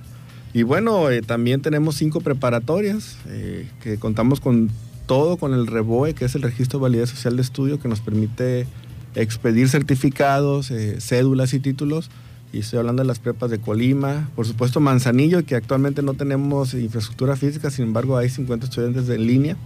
Y 0.53 0.63
bueno, 0.65 1.09
eh, 1.11 1.23
también 1.23 1.61
tenemos 1.63 1.95
cinco 1.97 2.21
preparatorias 2.21 3.17
eh, 3.29 3.67
que 3.83 3.97
contamos 3.99 4.41
con 4.41 4.71
todo, 5.09 5.39
con 5.39 5.55
el 5.55 5.67
REBOE, 5.67 6.15
que 6.15 6.27
es 6.27 6.37
el 6.37 6.43
Registro 6.43 6.79
de 6.79 6.83
Validez 6.85 7.11
Social 7.11 7.35
de 7.35 7.43
Estudio, 7.43 7.81
que 7.81 7.89
nos 7.89 8.01
permite 8.01 8.69
expedir 9.17 9.69
certificados, 9.69 10.71
eh, 10.71 11.01
cédulas 11.01 11.55
y 11.55 11.59
títulos. 11.59 12.11
Y 12.53 12.61
estoy 12.61 12.79
hablando 12.79 13.03
de 13.03 13.09
las 13.09 13.19
prepas 13.19 13.51
de 13.51 13.59
Colima, 13.59 14.29
por 14.37 14.47
supuesto 14.47 14.81
Manzanillo, 14.81 15.45
que 15.45 15.57
actualmente 15.57 16.03
no 16.03 16.15
tenemos 16.15 16.75
infraestructura 16.75 17.37
física, 17.37 17.71
sin 17.71 17.87
embargo 17.87 18.17
hay 18.17 18.29
50 18.29 18.67
estudiantes 18.67 19.09
en 19.09 19.27
línea. 19.27 19.57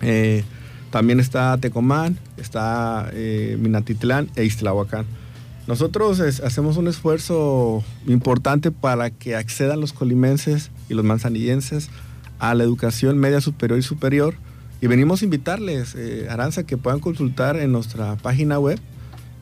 Eh, 0.00 0.44
también 0.90 1.20
está 1.20 1.58
Tecomán, 1.58 2.18
está 2.36 3.10
eh, 3.12 3.58
Minatitlán 3.60 4.28
e 4.36 4.44
Ixtlahuacán. 4.44 5.04
Nosotros 5.66 6.20
hacemos 6.20 6.76
un 6.76 6.88
esfuerzo 6.88 7.82
importante 8.06 8.70
para 8.70 9.10
que 9.10 9.34
accedan 9.34 9.80
los 9.80 9.92
colimenses 9.92 10.70
y 10.88 10.94
los 10.94 11.04
manzanillenses 11.04 11.90
a 12.38 12.54
la 12.54 12.64
educación 12.64 13.18
media 13.18 13.40
superior 13.40 13.78
y 13.78 13.82
superior. 13.82 14.34
Y 14.80 14.86
venimos 14.86 15.22
a 15.22 15.24
invitarles, 15.24 15.94
eh, 15.94 16.26
Aranza, 16.28 16.64
que 16.64 16.76
puedan 16.76 17.00
consultar 17.00 17.56
en 17.56 17.72
nuestra 17.72 18.16
página 18.16 18.58
web 18.58 18.78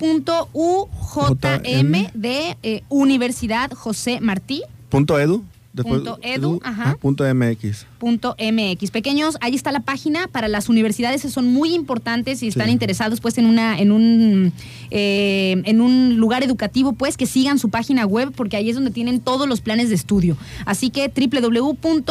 de 2.15 2.57
eh, 2.63 2.83
Universidad 2.89 3.73
José 3.73 4.21
Martí. 4.21 4.63
Punto 4.89 5.19
edu. 5.19 5.45
Después- 5.73 6.03
Punto 6.03 6.19
edu, 6.23 6.61
ajá. 6.63 6.91
ah, 6.91 6.97
punto 7.01 7.25
mx. 7.35 7.87
Punto 7.99 8.37
MX. 8.39 8.91
Pequeños, 8.91 9.37
ahí 9.41 9.55
está 9.55 9.73
la 9.73 9.81
página 9.81 10.27
para 10.29 10.49
las 10.49 10.69
universidades, 10.69 11.23
son 11.23 11.53
muy 11.53 11.75
importantes 11.75 12.43
y 12.43 12.49
están 12.49 12.67
Sí. 12.67 12.73
interesados 12.73 13.21
pues 13.21 13.39
en 13.39 13.47
una, 13.47 13.79
en 13.79 13.93
un 13.93 14.53
eh, 14.91 15.63
en 15.65 15.81
un 15.81 16.17
lugar 16.17 16.43
educativo, 16.43 16.93
pues 16.93 17.17
que 17.17 17.27
sigan 17.27 17.59
su 17.59 17.71
página 17.71 18.05
web, 18.07 18.33
porque 18.37 18.57
ahí 18.57 18.69
es 18.69 18.75
donde 18.75 18.91
tienen 18.91 19.21
todos 19.21 19.49
los 19.49 19.61
planes 19.61 19.89
de 19.89 19.95
estudio. 19.95 20.37
Así 20.67 20.91
que 20.91 21.11
www.ujm.edu 21.15 22.03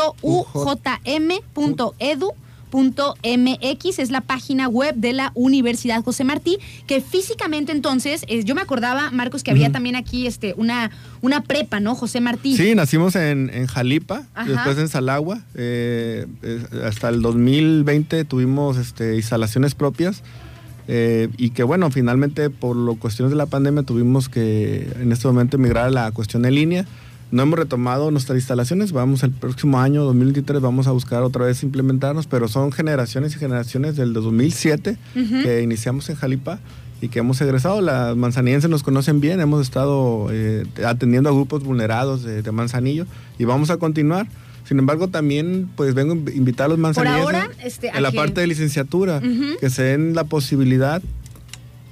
es 3.99 4.09
la 4.09 4.21
página 4.21 4.67
web 4.67 4.95
de 4.95 5.13
la 5.13 5.31
Universidad 5.35 6.03
José 6.03 6.23
Martí, 6.23 6.57
que 6.87 7.01
físicamente 7.01 7.71
entonces, 7.71 8.23
eh, 8.27 8.43
yo 8.43 8.55
me 8.55 8.61
acordaba, 8.61 9.11
Marcos, 9.11 9.43
que 9.43 9.51
había 9.51 9.71
también 9.71 9.95
aquí 9.95 10.25
este, 10.25 10.53
una, 10.57 10.91
una 11.21 11.43
prepa, 11.43 11.79
¿no? 11.79 11.95
José 11.95 12.21
Martí. 12.21 12.55
Sí, 12.55 12.73
nacimos 12.75 13.15
en, 13.15 13.49
Jalipa, 13.67 14.23
después 14.45 14.77
en 14.77 14.87
Salagua. 14.87 15.41
eh, 15.55 16.25
eh, 16.41 16.63
hasta 16.85 17.09
el 17.09 17.21
2020 17.21 18.25
tuvimos 18.25 18.77
este, 18.77 19.15
instalaciones 19.15 19.75
propias. 19.75 20.23
eh, 20.87 21.29
y 21.37 21.51
que 21.51 21.63
bueno, 21.63 21.91
finalmente 21.91 22.49
por 22.49 22.75
lo 22.75 22.95
cuestiones 22.95 23.31
de 23.31 23.37
la 23.37 23.45
pandemia 23.45 23.83
tuvimos 23.83 24.29
que 24.29 24.91
en 24.99 25.11
este 25.11 25.27
momento 25.27 25.57
emigrar 25.57 25.85
a 25.87 25.91
la 25.91 26.11
cuestión 26.11 26.45
en 26.45 26.55
línea. 26.55 26.85
No 27.31 27.43
hemos 27.43 27.57
retomado 27.57 28.11
nuestras 28.11 28.37
instalaciones, 28.37 28.91
vamos 28.91 29.23
el 29.23 29.31
próximo 29.31 29.79
año, 29.79 30.03
2023, 30.03 30.61
vamos 30.61 30.87
a 30.87 30.91
buscar 30.91 31.23
otra 31.23 31.45
vez 31.45 31.63
implementarnos, 31.63 32.27
pero 32.27 32.47
son 32.49 32.71
generaciones 32.73 33.33
y 33.35 33.39
generaciones 33.39 33.95
del 33.95 34.11
2007 34.13 34.97
Ujú. 35.15 35.43
que 35.43 35.61
iniciamos 35.61 36.09
en 36.09 36.17
Jalipa 36.17 36.59
y 37.01 37.07
que 37.07 37.19
hemos 37.19 37.39
egresado. 37.39 37.79
Las 37.81 38.17
manzanillenses 38.17 38.69
nos 38.69 38.83
conocen 38.83 39.21
bien, 39.21 39.39
hemos 39.39 39.61
estado 39.61 40.27
eh, 40.31 40.65
atendiendo 40.85 41.29
a 41.29 41.31
grupos 41.31 41.63
vulnerados 41.63 42.23
de, 42.23 42.41
de 42.41 42.51
Manzanillo 42.51 43.05
y 43.39 43.45
vamos 43.45 43.69
a 43.69 43.77
continuar. 43.77 44.27
Sin 44.67 44.77
embargo, 44.79 45.07
también 45.07 45.69
pues 45.75 45.93
vengo 45.95 46.13
a 46.13 46.15
inv- 46.17 46.35
invitar 46.35 46.65
a 46.65 46.69
los 46.69 46.79
manzanillenses 46.79 47.23
ahora, 47.25 47.49
este, 47.63 47.89
a 47.91 47.97
en 47.97 48.03
la 48.03 48.11
parte 48.11 48.41
de 48.41 48.47
licenciatura, 48.47 49.21
que 49.59 49.69
se 49.69 49.83
den 49.83 50.13
la 50.15 50.25
posibilidad 50.25 51.01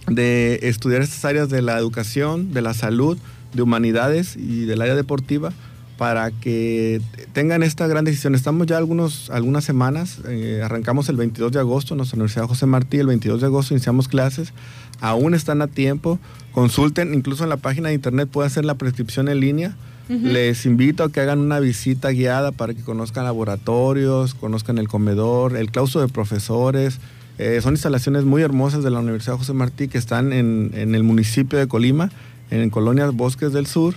de 0.07 0.59
estudiar 0.63 1.01
estas 1.01 1.23
áreas 1.25 1.49
de 1.49 1.61
la 1.61 1.77
educación, 1.77 2.53
de 2.53 2.61
la 2.61 2.73
salud, 2.73 3.17
de 3.53 3.61
humanidades 3.61 4.35
y 4.35 4.65
del 4.65 4.81
área 4.81 4.95
deportiva 4.95 5.51
para 5.97 6.31
que 6.31 7.01
tengan 7.33 7.61
esta 7.61 7.85
gran 7.85 8.05
decisión. 8.05 8.33
Estamos 8.33 8.67
ya 8.67 8.77
algunos, 8.77 9.29
algunas 9.31 9.65
semanas, 9.65 10.19
eh, 10.27 10.61
arrancamos 10.63 11.09
el 11.09 11.17
22 11.17 11.51
de 11.51 11.59
agosto 11.59 11.93
en 11.93 11.97
nuestra 11.97 12.15
Universidad 12.15 12.47
José 12.47 12.65
Martí, 12.65 12.97
el 12.97 13.07
22 13.07 13.41
de 13.41 13.47
agosto 13.47 13.73
iniciamos 13.73 14.07
clases, 14.07 14.53
aún 15.01 15.33
están 15.33 15.61
a 15.61 15.67
tiempo, 15.67 16.17
consulten, 16.53 17.13
incluso 17.13 17.43
en 17.43 17.49
la 17.49 17.57
página 17.57 17.89
de 17.89 17.95
internet 17.95 18.29
puede 18.31 18.47
hacer 18.47 18.63
la 18.63 18.75
prescripción 18.75 19.27
en 19.27 19.41
línea 19.41 19.75
Les 20.09 20.65
invito 20.65 21.03
a 21.03 21.11
que 21.11 21.19
hagan 21.19 21.37
una 21.37 21.59
visita 21.59 22.09
guiada 22.09 22.51
para 22.51 22.73
que 22.73 22.81
conozcan 22.81 23.25
laboratorios, 23.25 24.33
conozcan 24.33 24.79
el 24.79 24.87
comedor, 24.87 25.55
el 25.55 25.69
claustro 25.69 26.01
de 26.01 26.07
profesores. 26.07 26.99
Eh, 27.37 27.59
son 27.61 27.75
instalaciones 27.75 28.23
muy 28.25 28.41
hermosas 28.41 28.83
de 28.83 28.89
la 28.89 28.99
Universidad 28.99 29.37
José 29.37 29.53
Martí 29.53 29.87
que 29.87 29.99
están 29.99 30.33
en, 30.33 30.71
en 30.73 30.95
el 30.95 31.03
municipio 31.03 31.59
de 31.59 31.67
Colima, 31.67 32.09
en 32.51 32.69
Colonia 32.69 33.09
Bosques 33.09 33.53
del 33.53 33.65
Sur, 33.67 33.95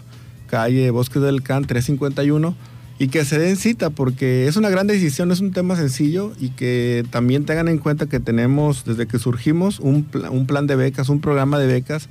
calle 0.49 0.91
Bosques 0.91 1.23
del 1.23 1.43
Can 1.43 1.65
351 1.65 2.55
y 2.99 3.09
que 3.09 3.25
se 3.25 3.39
den 3.39 3.57
cita 3.57 3.91
porque 3.91 4.47
es 4.47 4.57
una 4.57 4.69
gran 4.71 4.87
decisión, 4.87 5.33
es 5.33 5.41
un 5.41 5.53
tema 5.53 5.75
sencillo 5.77 6.33
y 6.39 6.51
que 6.51 7.05
también 7.11 7.45
tengan 7.47 7.69
en 7.69 7.79
cuenta 7.79 8.07
que 8.07 8.21
tenemos 8.21 8.85
desde 8.85 9.07
que 9.07 9.19
surgimos 9.19 9.81
un, 9.81 10.05
pla- 10.05 10.31
un 10.31 10.47
plan 10.47 10.67
de 10.67 10.77
becas, 10.77 11.09
un 11.09 11.21
programa 11.21 11.59
de 11.59 11.67
becas 11.67 12.09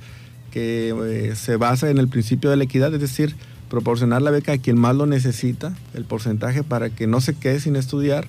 que 0.50 0.94
eh, 1.04 1.34
se 1.36 1.56
basa 1.56 1.88
en 1.88 1.98
el 1.98 2.08
principio 2.08 2.50
de 2.50 2.56
la 2.56 2.64
equidad, 2.64 2.92
es 2.92 3.00
decir, 3.00 3.34
proporcionar 3.70 4.20
la 4.20 4.30
beca 4.30 4.52
a 4.52 4.58
quien 4.58 4.78
más 4.78 4.94
lo 4.94 5.06
necesita, 5.06 5.74
el 5.94 6.04
porcentaje 6.04 6.62
para 6.62 6.90
que 6.90 7.06
no 7.06 7.22
se 7.22 7.32
quede 7.34 7.58
sin 7.60 7.76
estudiar 7.76 8.26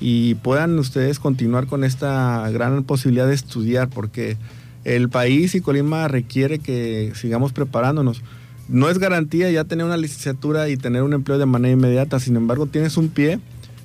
y 0.00 0.34
puedan 0.36 0.78
ustedes 0.78 1.18
continuar 1.18 1.66
con 1.66 1.82
esta 1.82 2.48
gran 2.50 2.84
posibilidad 2.84 3.26
de 3.26 3.34
estudiar 3.34 3.88
porque 3.88 4.36
el 4.84 5.08
país 5.08 5.54
y 5.54 5.60
Colima 5.60 6.08
requiere 6.08 6.58
que 6.58 7.12
sigamos 7.14 7.52
preparándonos. 7.52 8.22
No 8.68 8.88
es 8.88 8.98
garantía 8.98 9.50
ya 9.50 9.64
tener 9.64 9.84
una 9.84 9.96
licenciatura 9.96 10.68
y 10.68 10.76
tener 10.76 11.02
un 11.02 11.12
empleo 11.12 11.38
de 11.38 11.46
manera 11.46 11.74
inmediata, 11.74 12.20
sin 12.20 12.36
embargo 12.36 12.66
tienes 12.66 12.96
un 12.96 13.08
pie. 13.08 13.40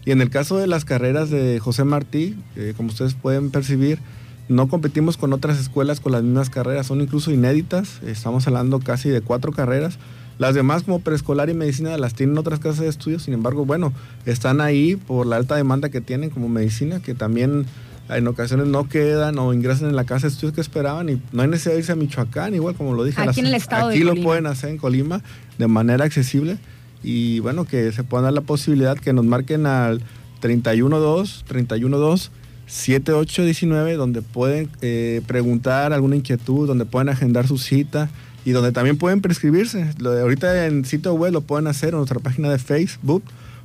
Y 0.05 0.11
en 0.11 0.21
el 0.21 0.29
caso 0.29 0.57
de 0.57 0.67
las 0.67 0.85
carreras 0.85 1.29
de 1.29 1.59
José 1.59 1.83
Martí, 1.83 2.35
eh, 2.55 2.73
como 2.75 2.89
ustedes 2.89 3.13
pueden 3.13 3.51
percibir, 3.51 3.99
no 4.47 4.67
competimos 4.67 5.17
con 5.17 5.33
otras 5.33 5.59
escuelas 5.59 5.99
con 5.99 6.13
las 6.13 6.23
mismas 6.23 6.49
carreras, 6.49 6.87
son 6.87 7.01
incluso 7.01 7.31
inéditas, 7.31 8.01
estamos 8.03 8.47
hablando 8.47 8.79
casi 8.79 9.09
de 9.09 9.21
cuatro 9.21 9.51
carreras. 9.51 9.99
Las 10.39 10.55
demás 10.55 10.83
como 10.83 11.01
preescolar 11.01 11.49
y 11.49 11.53
medicina 11.53 11.97
las 11.97 12.13
tienen 12.13 12.37
otras 12.37 12.59
casas 12.59 12.79
de 12.79 12.87
estudios, 12.87 13.23
sin 13.23 13.33
embargo, 13.33 13.65
bueno, 13.65 13.93
están 14.25 14.61
ahí 14.61 14.95
por 14.95 15.27
la 15.27 15.35
alta 15.35 15.55
demanda 15.55 15.89
que 15.89 15.99
tienen 16.01 16.29
como 16.29 16.47
medicina, 16.47 17.01
que 17.01 17.13
también 17.13 17.65
en 18.09 18.27
ocasiones 18.27 18.67
no 18.67 18.89
quedan 18.89 19.37
o 19.37 19.53
ingresan 19.53 19.89
en 19.89 19.95
la 19.95 20.03
casa 20.03 20.27
de 20.27 20.33
estudios 20.33 20.53
que 20.53 20.61
esperaban 20.61 21.09
y 21.09 21.21
no 21.31 21.41
hay 21.41 21.47
necesidad 21.47 21.73
de 21.73 21.79
irse 21.79 21.91
a 21.91 21.95
Michoacán, 21.95 22.55
igual 22.55 22.75
como 22.75 22.93
lo 22.93 23.03
dije. 23.03 23.21
Aquí 23.21 23.39
en 23.39 23.47
el 23.47 23.53
estado 23.53 23.89
de 23.89 23.95
Aquí 23.95 24.03
lo 24.03 24.11
Colima. 24.11 24.25
pueden 24.25 24.45
hacer 24.47 24.69
en 24.71 24.77
Colima 24.77 25.21
de 25.57 25.67
manera 25.67 26.05
accesible 26.05 26.57
y 27.03 27.39
bueno, 27.39 27.65
que 27.65 27.91
se 27.91 28.03
puedan 28.03 28.25
dar 28.25 28.33
la 28.33 28.41
posibilidad 28.41 28.97
que 28.97 29.13
nos 29.13 29.25
marquen 29.25 29.65
al 29.65 30.01
312, 30.39 31.43
312 31.47 32.31
7819, 32.67 33.95
donde 33.95 34.21
pueden 34.21 34.69
eh, 34.81 35.21
preguntar 35.25 35.91
alguna 35.91 36.15
inquietud, 36.15 36.67
donde 36.67 36.85
pueden 36.85 37.09
agendar 37.09 37.47
su 37.47 37.57
cita 37.57 38.09
y 38.45 38.51
donde 38.51 38.71
también 38.71 38.97
pueden 38.97 39.21
prescribirse. 39.21 39.91
Lo 39.97 40.11
de 40.11 40.21
ahorita 40.21 40.67
en 40.67 40.85
sitio 40.85 41.13
web 41.13 41.33
lo 41.33 41.41
pueden 41.41 41.67
hacer 41.67 41.89
en 41.89 41.97
nuestra 41.97 42.19
página 42.19 42.49
de 42.49 42.59
Facebook 42.59 43.23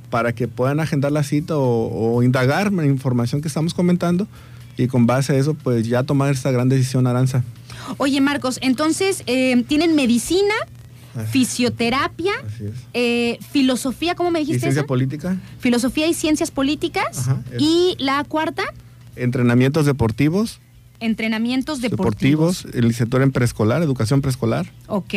para 0.09 0.33
que 0.33 0.47
puedan 0.47 0.79
agendar 0.79 1.11
la 1.11 1.23
cita 1.23 1.57
o, 1.57 2.15
o 2.15 2.23
indagar 2.23 2.71
la 2.71 2.85
información 2.85 3.41
que 3.41 3.47
estamos 3.47 3.73
comentando 3.73 4.27
y 4.77 4.87
con 4.87 5.05
base 5.07 5.33
a 5.33 5.35
eso 5.37 5.53
pues 5.53 5.87
ya 5.87 6.03
tomar 6.03 6.31
esta 6.33 6.51
gran 6.51 6.69
decisión 6.69 7.07
Aranza. 7.07 7.43
Oye, 7.97 8.19
Marcos, 8.21 8.57
entonces, 8.61 9.23
eh, 9.27 9.63
¿tienen 9.67 9.95
medicina, 9.95 10.53
fisioterapia, 11.31 12.33
eh, 12.93 13.37
filosofía, 13.51 14.15
¿cómo 14.15 14.31
me 14.31 14.39
¿Y 14.39 14.43
dijiste 14.43 14.61
ciencia 14.61 14.81
eso? 14.81 14.87
política? 14.87 15.37
Filosofía 15.59 16.07
y 16.07 16.13
ciencias 16.13 16.51
políticas. 16.51 17.19
Ajá, 17.19 17.41
y 17.59 17.95
la 17.99 18.23
cuarta, 18.23 18.63
Entrenamientos 19.15 19.85
deportivos, 19.85 20.59
entrenamientos 20.99 21.79
deportivos. 21.79 22.63
deportivos, 22.63 22.83
licenciatura 22.83 23.23
en 23.23 23.31
preescolar, 23.31 23.81
educación 23.81 24.21
preescolar 24.21 24.65
Ok. 24.87 25.13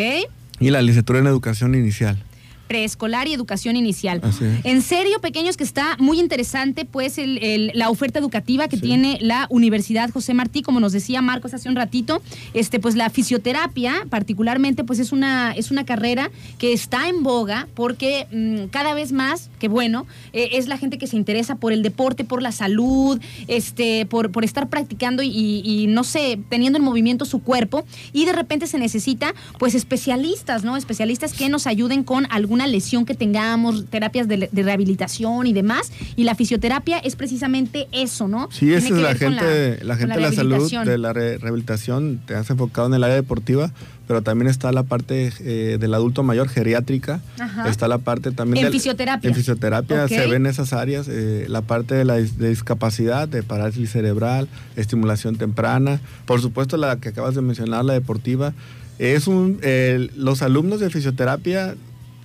y 0.61 0.71
la 0.71 0.81
licenciatura 0.83 1.19
en 1.19 1.27
educación 1.27 1.75
inicial. 1.75 2.23
Preescolar 2.69 3.27
y 3.29 3.33
educación 3.33 3.77
inicial. 3.77 4.21
En 4.65 4.83
serio, 4.83 5.21
pequeños, 5.21 5.57
que 5.57 5.65
está 5.65 5.97
muy 5.99 6.21
interesante, 6.21 6.85
pues, 6.85 7.19
el- 7.19 7.39
el- 7.43 7.73
la 7.75 7.91
oferta 7.91 8.19
educativa 8.19 8.69
que 8.69 8.77
Sí. 8.77 8.83
tiene 8.83 9.19
la 9.21 9.47
Universidad 9.51 10.11
José 10.11 10.35
Martí, 10.35 10.63
como 10.63 10.79
nos 10.81 10.93
decía 10.93 11.23
Marcos 11.23 11.55
hace 11.55 11.69
un 11.69 11.77
ratito, 11.77 12.23
este, 12.55 12.79
pues 12.79 12.95
la 12.95 13.11
fisioterapia, 13.11 14.07
particularmente, 14.11 14.85
pues 14.85 14.99
es 14.99 15.11
una, 15.13 15.53
es 15.53 15.71
una 15.71 15.85
carrera 15.85 16.31
que 16.59 16.73
está 16.73 17.09
en 17.09 17.23
boga 17.23 17.67
porque 17.75 18.27
mm, 18.31 18.69
cada 18.71 18.95
vez 18.95 19.13
más, 19.13 19.49
que 19.59 19.69
bueno, 19.69 20.07
eh, 20.33 20.51
es 20.53 20.69
la 20.69 20.77
gente 20.77 20.99
que 20.99 21.07
se 21.07 21.17
interesa 21.17 21.57
por 21.57 21.73
el 21.73 21.83
deporte, 21.83 22.25
por 22.25 22.43
la 22.43 22.53
salud, 22.53 23.21
este, 23.47 24.05
por, 24.07 24.31
por 24.31 24.45
estar 24.45 24.69
practicando 24.69 25.23
y, 25.23 25.29
y- 25.31 25.63
y, 25.65 25.87
no 25.87 26.05
sé, 26.05 26.39
teniendo 26.51 26.79
en 26.79 26.85
movimiento 26.85 27.25
su 27.25 27.41
cuerpo, 27.43 27.85
y 28.13 28.25
de 28.27 28.33
repente 28.33 28.67
se 28.67 28.79
necesita, 28.79 29.35
pues, 29.59 29.75
especialistas, 29.75 30.65
¿no? 30.65 30.77
Especialistas 30.77 31.33
que 31.33 31.49
nos 31.49 31.67
ayuden 31.67 32.05
con 32.05 32.27
alguna 32.59 32.67
lesión 32.73 33.05
que 33.05 33.15
tengamos, 33.15 33.87
terapias 33.87 34.27
de, 34.27 34.49
de 34.51 34.63
rehabilitación 34.63 35.47
y 35.47 35.53
demás. 35.53 35.93
Y 36.17 36.25
la 36.25 36.35
fisioterapia 36.35 36.99
es 36.99 37.15
precisamente 37.15 37.87
eso, 37.93 38.27
¿no? 38.27 38.49
Sí, 38.51 38.73
esa 38.73 38.87
es 38.89 38.93
la 38.95 39.15
gente, 39.15 39.79
la, 39.85 39.95
con 39.97 39.99
gente 40.09 40.15
de 40.17 40.21
la 40.21 40.33
salud, 40.33 40.71
de 40.85 40.99
la 40.99 41.13
re- 41.13 41.39
rehabilitación, 41.39 42.21
te 42.27 42.35
has 42.35 42.51
enfocado 42.51 42.89
en 42.89 42.95
el 42.95 43.05
área 43.05 43.15
deportiva, 43.15 43.71
pero 44.09 44.23
también 44.23 44.49
está 44.49 44.73
la 44.73 44.83
parte 44.83 45.31
eh, 45.41 45.77
del 45.79 45.95
adulto 45.95 46.23
mayor, 46.23 46.49
geriátrica, 46.49 47.21
Ajá. 47.39 47.69
está 47.69 47.87
la 47.87 47.99
parte 47.99 48.33
también 48.33 48.59
En 48.65 48.65
del- 48.65 48.73
fisioterapia. 48.81 49.29
En 49.29 49.37
fisioterapia 49.37 50.05
Ok. 50.05 50.09
se 50.11 50.27
ven 50.27 50.47
esas 50.47 50.73
áreas, 50.73 51.07
eh, 51.09 51.45
la 51.49 51.61
parte 51.63 51.95
de 51.95 52.05
la 52.05 52.19
dis- 52.19 52.33
de 52.37 52.49
discapacidad, 52.49 53.29
de 53.29 53.43
parálisis 53.45 53.91
cerebral, 53.91 54.49
estimulación 54.77 55.37
temprana, 55.37 56.01
por 56.27 56.41
supuesto 56.41 56.77
la 56.77 56.97
que 56.97 57.11
acabas 57.11 57.35
de 57.37 57.43
mencionar, 57.43 57.85
la 57.85 57.93
deportiva. 57.93 58.53
Es 58.99 59.29
un, 59.29 59.61
el- 59.63 60.11
los 60.17 60.43
alumnos 60.43 60.81
de 60.81 60.91
fisioterapia, 60.91 61.77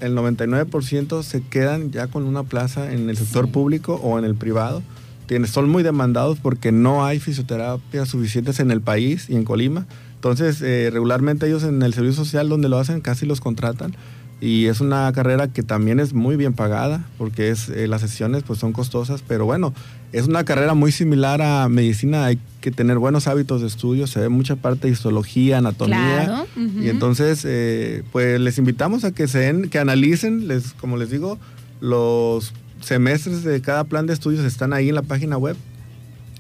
el 0.04 0.16
99% 0.16 1.24
se 1.24 1.42
quedan 1.42 1.92
ya 1.92 2.08
con 2.08 2.24
una 2.24 2.44
plaza 2.44 2.92
en 2.92 3.10
el 3.10 3.18
sector 3.18 3.50
público 3.50 3.96
o 4.04 4.20
en 4.20 4.26
el 4.26 4.36
privado. 4.36 4.84
Tienes, 5.26 5.52
son 5.52 5.70
muy 5.70 5.84
demandados 5.84 6.40
porque 6.40 6.72
no 6.72 7.06
hay 7.06 7.20
fisioterapias 7.20 8.10
suficientes 8.10 8.60
en 8.60 8.72
el 8.72 8.82
país 8.82 9.30
y 9.30 9.36
en 9.36 9.46
Colima. 9.46 9.86
Entonces, 10.16 10.62
eh, 10.62 10.90
regularmente 10.92 11.48
ellos 11.48 11.64
en 11.64 11.82
el 11.82 11.94
servicio 11.94 12.24
social 12.24 12.50
donde 12.50 12.70
lo 12.70 12.78
hacen 12.78 13.02
casi 13.02 13.26
los 13.26 13.42
contratan. 13.42 13.96
Y 14.44 14.65
es 14.65 14.82
una 14.82 15.10
carrera 15.14 15.48
que 15.48 15.64
también 15.64 16.02
es 16.02 16.14
muy 16.14 16.36
bien 16.36 16.52
pagada 16.52 17.06
porque 17.18 17.48
es, 17.48 17.70
eh, 17.70 17.88
las 17.88 18.02
sesiones 18.02 18.44
pues 18.44 18.60
son 18.60 18.74
costosas, 18.74 19.24
pero 19.26 19.45
bueno, 19.45 19.74
es 20.11 20.28
una 20.28 20.44
carrera 20.44 20.74
muy 20.74 20.91
similar 20.91 21.41
a 21.41 21.70
medicina, 21.70 22.26
hay 22.26 22.38
que 22.60 22.70
tener 22.70 22.98
buenos 22.98 23.30
hábitos 23.30 23.61
de 23.61 23.68
estudio, 23.68 24.06
se 24.06 24.20
ve 24.20 24.28
mucha 24.28 24.57
parte 24.57 24.88
de 24.88 24.94
histología, 24.94 25.60
anatomía. 25.60 26.26
Claro. 26.26 26.48
Y 26.57 26.90
entonces, 26.90 27.44
eh, 27.45 28.03
pues 28.11 28.38
les 28.38 28.57
invitamos 28.57 29.06
a 29.06 29.14
que 29.14 29.30
se 29.30 29.40
den, 29.40 29.70
que 29.70 29.80
analicen, 29.80 30.49
les, 30.49 30.74
como 30.74 30.98
les 30.98 31.10
digo, 31.10 31.40
los 31.80 32.52
semestres 32.82 33.45
de 33.45 33.61
cada 33.61 33.86
plan 33.86 34.07
de 34.07 34.14
estudios 34.14 34.44
están 34.44 34.74
ahí 34.74 34.90
en 34.90 34.95
la 34.95 35.03
página 35.03 35.38
web. 35.38 35.56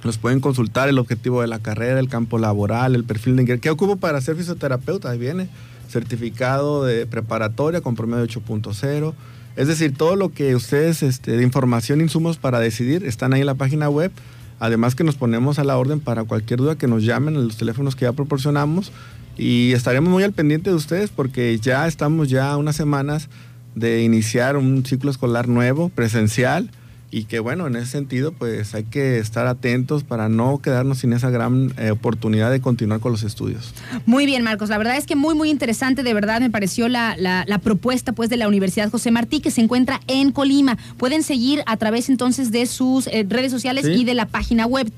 Los 0.03 0.17
pueden 0.17 0.41
consultar, 0.41 0.89
el 0.89 0.99
objetivo 0.99 1.39
de 1.39 1.47
la 1.47 1.59
carrera, 1.59 2.01
el 2.01 2.09
campo 2.09 2.37
laboral, 2.37 2.95
el 2.95 3.05
perfil 3.05 3.37
de 3.37 3.43
ingreso. 3.43 3.61
¿Qué 3.61 3.69
ocupo 3.69 3.95
para 3.95 4.19
ser 4.19 4.35
fisioterapeuta? 4.35 5.09
Ahí 5.09 5.17
viene. 5.17 5.47
Certificado 5.93 6.83
de 6.83 7.05
preparatoria 7.05 7.81
con 7.81 7.95
promedio 7.95 8.25
8.0. 8.25 9.13
Es 9.55 9.67
decir, 9.67 9.95
todo 9.95 10.15
lo 10.15 10.33
que 10.33 10.55
ustedes, 10.55 11.03
este, 11.03 11.37
de 11.37 11.43
información, 11.43 12.01
insumos 12.01 12.37
para 12.37 12.59
decidir, 12.59 13.05
están 13.05 13.33
ahí 13.33 13.41
en 13.41 13.45
la 13.45 13.53
página 13.53 13.89
web. 13.89 14.11
Además 14.59 14.95
que 14.95 15.03
nos 15.03 15.15
ponemos 15.15 15.59
a 15.59 15.63
la 15.63 15.77
orden 15.77 15.99
para 15.99 16.23
cualquier 16.23 16.59
duda 16.59 16.75
que 16.75 16.87
nos 16.87 17.03
llamen 17.03 17.35
a 17.35 17.39
los 17.39 17.57
teléfonos 17.57 17.95
que 17.95 18.05
ya 18.05 18.13
proporcionamos. 18.13 18.91
Y 19.37 19.73
estaremos 19.73 20.11
muy 20.11 20.23
al 20.23 20.33
pendiente 20.33 20.71
de 20.71 20.75
ustedes 20.75 21.11
porque 21.11 21.59
ya 21.59 21.87
estamos 21.87 22.29
ya 22.29 22.57
unas 22.57 22.75
semanas 22.75 23.29
de 23.75 24.01
iniciar 24.03 24.57
un 24.57 24.83
ciclo 24.85 25.11
escolar 25.11 25.47
nuevo, 25.47 25.89
presencial, 25.89 26.71
y 27.15 27.25
que 27.25 27.39
bueno, 27.39 27.67
en 27.67 27.75
ese 27.75 27.85
sentido 27.91 28.31
pues 28.31 28.73
hay 28.73 28.85
que 28.85 29.19
estar 29.19 29.45
atentos 29.45 30.03
para 30.03 30.29
no 30.29 30.59
quedarnos 30.63 30.97
sin 30.97 31.13
esa 31.13 31.29
gran 31.29 31.71
eh, 31.77 31.91
oportunidad 31.91 32.49
de 32.49 32.59
continuar 32.59 32.99
con 33.01 33.11
los 33.11 33.21
estudios. 33.23 33.73
Muy 34.07 34.25
bien, 34.25 34.41
Marcos. 34.43 34.69
La 34.69 34.79
verdad 34.79 34.97
es 34.97 35.05
que 35.05 35.15
muy, 35.15 35.35
muy 35.35 35.49
interesante. 35.51 36.01
De 36.01 36.13
verdad 36.13 36.41
me 36.41 36.49
pareció 36.49 36.87
la, 36.89 37.15
la- 37.17 37.43
la 37.47 37.59
propuesta 37.59 38.13
pues, 38.13 38.29
de 38.29 38.37
la 38.37 38.47
Universidad 38.47 38.89
José 38.89 39.11
Martí, 39.11 39.41
que 39.41 39.51
se 39.51 39.61
encuentra 39.61 39.99
en 40.07 40.31
Colima. 40.31 40.77
Pueden 40.97 41.21
seguir 41.23 41.61
a 41.67 41.77
través 41.77 42.09
entonces 42.09 42.51
de 42.51 42.65
sus 42.65 43.05
eh, 43.07 43.25
redes 43.29 43.51
sociales 43.51 43.85
Sí. 43.85 43.91
y 43.91 44.05
de 44.05 44.13
la 44.15 44.25
página 44.27 44.65
web 44.65 44.91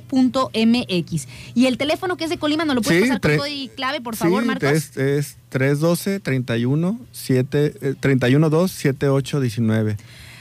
www.ujm.edu.mx. 0.00 1.26
Y 1.54 1.66
el 1.66 1.78
teléfono 1.78 2.16
que 2.16 2.24
es 2.24 2.30
de 2.30 2.38
Colima, 2.38 2.64
¿nos 2.64 2.74
lo 2.76 2.82
puedes 2.82 3.04
Sí, 3.04 3.08
pasar 3.08 3.36
con 3.38 3.48
y 3.50 3.68
clave, 3.68 4.00
por 4.00 4.16
favor, 4.16 4.42
sí, 4.42 4.46
Marcos? 4.46 4.70
Es, 4.72 4.96
es 4.96 5.36
312 5.50 6.20
31 6.20 6.98
7 7.12 7.72
eh, 7.80 7.94
31 8.00 8.48
2 8.50 8.68
78 8.68 9.40
19. 9.40 9.96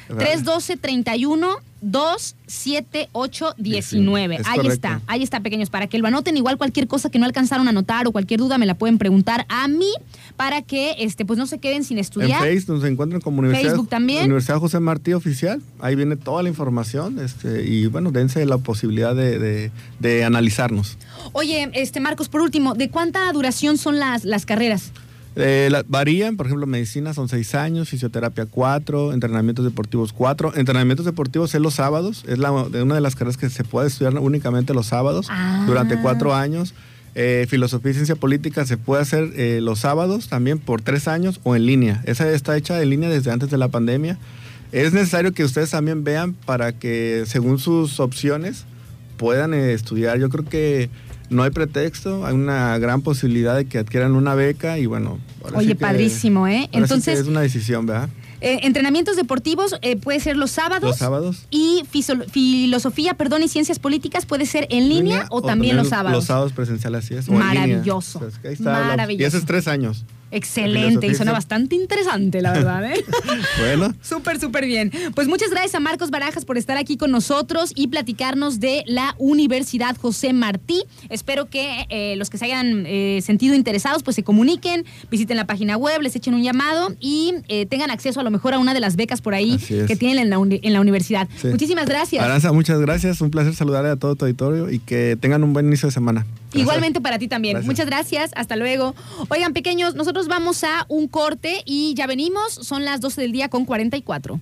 312 0.07 0.77
31 0.77 1.68
278 1.81 3.55
19. 3.57 4.35
Es 4.35 4.47
Ahí 4.47 4.55
correcto. 4.57 4.73
está, 4.73 5.01
ahí 5.07 5.23
está, 5.23 5.39
pequeños, 5.39 5.69
para 5.69 5.87
que 5.87 5.97
lo 5.97 6.07
anoten. 6.07 6.35
Igual 6.37 6.57
cualquier 6.57 6.87
cosa 6.87 7.09
que 7.09 7.19
no 7.19 7.25
alcanzaron 7.25 7.67
a 7.67 7.69
anotar 7.71 8.07
o 8.07 8.11
cualquier 8.11 8.39
duda 8.39 8.57
me 8.57 8.65
la 8.65 8.75
pueden 8.75 8.97
preguntar 8.97 9.45
a 9.49 9.67
mí 9.67 9.91
para 10.37 10.61
que 10.61 10.95
este 10.99 11.25
pues 11.25 11.37
no 11.39 11.45
se 11.47 11.59
queden 11.59 11.83
sin 11.83 11.97
En 11.97 12.01
estudiar. 12.01 12.41
Facebook 12.41 12.75
nos 12.77 12.85
encuentran 12.85 13.21
como 13.21 13.39
Universidad, 13.39 13.71
Facebook 13.71 13.89
también. 13.89 14.23
Universidad 14.25 14.57
José 14.59 14.79
Martí 14.79 15.13
Oficial. 15.13 15.61
Ahí 15.79 15.95
viene 15.95 16.15
toda 16.15 16.43
la 16.43 16.49
información 16.49 17.19
este, 17.19 17.63
y 17.67 17.87
bueno, 17.87 18.11
dense 18.11 18.45
la 18.45 18.57
posibilidad 18.57 19.15
de, 19.15 19.39
de- 19.39 19.71
de 19.99 20.23
analizarnos. 20.23 20.97
Oye, 21.33 21.69
este 21.73 21.99
Marcos, 21.99 22.29
por 22.29 22.41
último, 22.41 22.73
¿de 22.73 22.89
cuánta 22.89 23.31
duración 23.33 23.77
son 23.77 23.99
las, 23.99 24.23
las 24.25 24.45
carreras? 24.45 24.91
Eh, 25.35 25.69
la- 25.71 25.83
varían, 25.87 26.35
por 26.37 26.47
ejemplo, 26.47 26.65
medicina 26.67 27.13
son 27.13 27.29
seis 27.29 27.55
años, 27.55 27.87
fisioterapia 27.89 28.45
cuatro, 28.45 29.13
entrenamientos 29.13 29.63
deportivos 29.63 30.11
cuatro. 30.11 30.53
Entrenamientos 30.55 31.05
deportivos 31.05 31.53
es 31.55 31.61
los 31.61 31.75
sábados, 31.75 32.25
es 32.27 32.39
la, 32.39 32.51
una 32.51 32.95
de 32.95 33.01
las 33.01 33.15
carreras 33.15 33.37
que 33.37 33.49
se 33.49 33.63
puede 33.63 33.87
estudiar 33.87 34.17
únicamente 34.17 34.73
los 34.73 34.87
sábados 34.87 35.27
Ah. 35.29 35.63
durante 35.67 35.99
cuatro 36.01 36.33
años. 36.35 36.73
Eh, 37.15 37.47
filosofía 37.49 37.91
y 37.91 37.93
ciencia 37.95 38.15
política 38.15 38.65
se 38.65 38.77
puede 38.77 39.01
hacer 39.01 39.31
eh, 39.35 39.59
los 39.61 39.79
sábados 39.79 40.29
también 40.29 40.59
por 40.59 40.81
tres 40.81 41.07
años 41.07 41.39
o 41.43 41.55
en 41.55 41.65
línea. 41.65 42.01
Esa 42.05 42.29
está 42.31 42.55
hecha 42.55 42.81
en 42.81 42.89
línea 42.89 43.09
desde 43.09 43.31
antes 43.31 43.49
de 43.49 43.57
la 43.57 43.67
pandemia. 43.67 44.17
Es 44.71 44.93
necesario 44.93 45.33
que 45.33 45.43
ustedes 45.43 45.71
también 45.71 46.03
vean 46.03 46.33
para 46.33 46.71
que 46.73 47.23
según 47.25 47.57
sus 47.59 47.99
opciones 47.99 48.65
puedan 49.17 49.53
estudiar. 49.53 50.19
Yo 50.19 50.29
creo 50.29 50.45
que 50.45 50.89
no 51.29 51.43
hay 51.43 51.51
pretexto, 51.51 52.25
hay 52.25 52.33
una 52.33 52.77
gran 52.77 53.01
posibilidad 53.01 53.55
de 53.55 53.65
que 53.65 53.77
adquieran 53.79 54.13
una 54.15 54.35
beca 54.35 54.77
y 54.79 54.85
bueno. 54.85 55.19
Oye, 55.53 55.61
sí 55.61 55.67
que- 55.69 55.75
padrísimo, 55.75 56.47
¿eh? 56.47 56.61
sí 56.63 56.69
que 56.71 56.77
Entonces, 56.77 57.19
es 57.19 57.27
una 57.27 57.41
decisión, 57.41 57.85
¿verdad? 57.85 58.09
eh, 58.41 58.59
entrenamientos 58.63 59.15
deportivos 59.15 59.75
eh, 59.81 59.97
puede 59.97 60.19
ser 60.19 60.37
los 60.37 60.51
sábados. 60.51 60.89
Los 60.89 60.97
sábados. 60.97 61.45
Y 61.49 61.83
filosofía, 61.89 63.13
perdón, 63.13 63.43
y 63.43 63.47
ciencias 63.49 63.79
políticas 63.79 64.25
puede 64.25 64.45
ser 64.45 64.67
en 64.69 64.89
línea, 64.89 65.27
o, 65.29 65.41
también 65.41 65.75
los 65.75 65.89
sábados. 65.89 66.17
Los 66.17 66.25
sábados 66.25 66.53
presenciales, 66.53 67.05
así 67.05 67.15
es. 67.15 67.27
o 67.27 67.33
en 67.33 67.39
línea. 67.39 67.67
Maravilloso. 67.67 68.21
Ahí 68.43 68.53
está, 68.53 68.71
Maravilloso. 68.71 69.37
Y 69.37 69.39
es 69.39 69.45
tres 69.45 69.67
años. 69.67 70.05
Excelente, 70.31 71.07
y 71.07 71.15
suena 71.15 71.31
bastante 71.31 71.75
interesante, 71.75 72.41
la 72.41 72.51
verdad, 72.53 72.83
¿eh? 72.91 73.03
Bueno. 73.59 73.93
Súper, 74.01 74.39
súper 74.39 74.65
bien. 74.65 74.91
Pues 75.15 75.27
muchas 75.27 75.49
gracias 75.49 75.75
a 75.75 75.79
Marcos 75.79 76.09
Barajas 76.11 76.45
por 76.45 76.57
estar 76.57 76.77
aquí 76.77 76.97
con 76.97 77.11
nosotros 77.11 77.71
y 77.75 77.87
platicarnos 77.87 78.59
de 78.59 78.83
la 78.87 79.15
Universidad 79.17 79.95
José 79.97 80.33
Martí. 80.33 80.83
Espero 81.09 81.49
que 81.49 81.85
eh, 81.89 82.15
los 82.15 82.29
que 82.29 82.37
se 82.37 82.45
hayan 82.45 82.85
eh, 82.85 83.21
sentido 83.23 83.55
interesados 83.55 84.03
pues 84.03 84.15
se 84.15 84.23
comuniquen, 84.23 84.85
visiten 85.11 85.37
la 85.37 85.45
página 85.47 85.77
web, 85.77 86.01
les 86.01 86.15
echen 86.15 86.33
un 86.33 86.43
llamado 86.43 86.95
y 86.99 87.33
eh, 87.47 87.65
tengan 87.65 87.91
acceso 87.91 88.19
a 88.19 88.23
lo 88.23 88.31
mejor 88.31 88.53
a 88.53 88.59
una 88.59 88.73
de 88.73 88.79
las 88.79 88.95
becas 88.95 89.21
por 89.21 89.33
ahí 89.33 89.55
es. 89.69 89.87
que 89.87 89.95
tienen 89.95 90.19
en 90.19 90.29
la, 90.29 90.37
uni- 90.39 90.59
en 90.63 90.73
la 90.73 90.81
universidad. 90.81 91.27
Sí. 91.41 91.47
Muchísimas 91.47 91.87
gracias. 91.87 92.23
Aranza, 92.23 92.51
muchas 92.51 92.79
gracias. 92.79 93.21
Un 93.21 93.31
placer 93.31 93.55
saludar 93.55 93.85
a 93.85 93.95
todo 93.95 94.15
tu 94.15 94.25
auditorio 94.25 94.69
y 94.69 94.79
que 94.79 95.17
tengan 95.19 95.43
un 95.43 95.53
buen 95.53 95.67
inicio 95.67 95.87
de 95.87 95.93
semana. 95.93 96.25
Gracias. 96.49 96.61
Igualmente 96.61 97.01
para 97.01 97.19
ti 97.19 97.27
también. 97.27 97.53
Gracias. 97.53 97.67
Muchas 97.67 97.85
gracias. 97.85 98.31
Hasta 98.35 98.55
luego. 98.55 98.95
Oigan, 99.29 99.53
pequeños, 99.53 99.95
nosotros 99.95 100.27
vamos 100.27 100.63
a 100.63 100.85
un 100.87 101.07
corte 101.07 101.61
y 101.65 101.93
ya 101.93 102.07
venimos. 102.07 102.53
Son 102.53 102.85
las 102.85 103.01
12 103.01 103.21
del 103.21 103.31
día 103.31 103.49
con 103.49 103.65
44. 103.65 104.39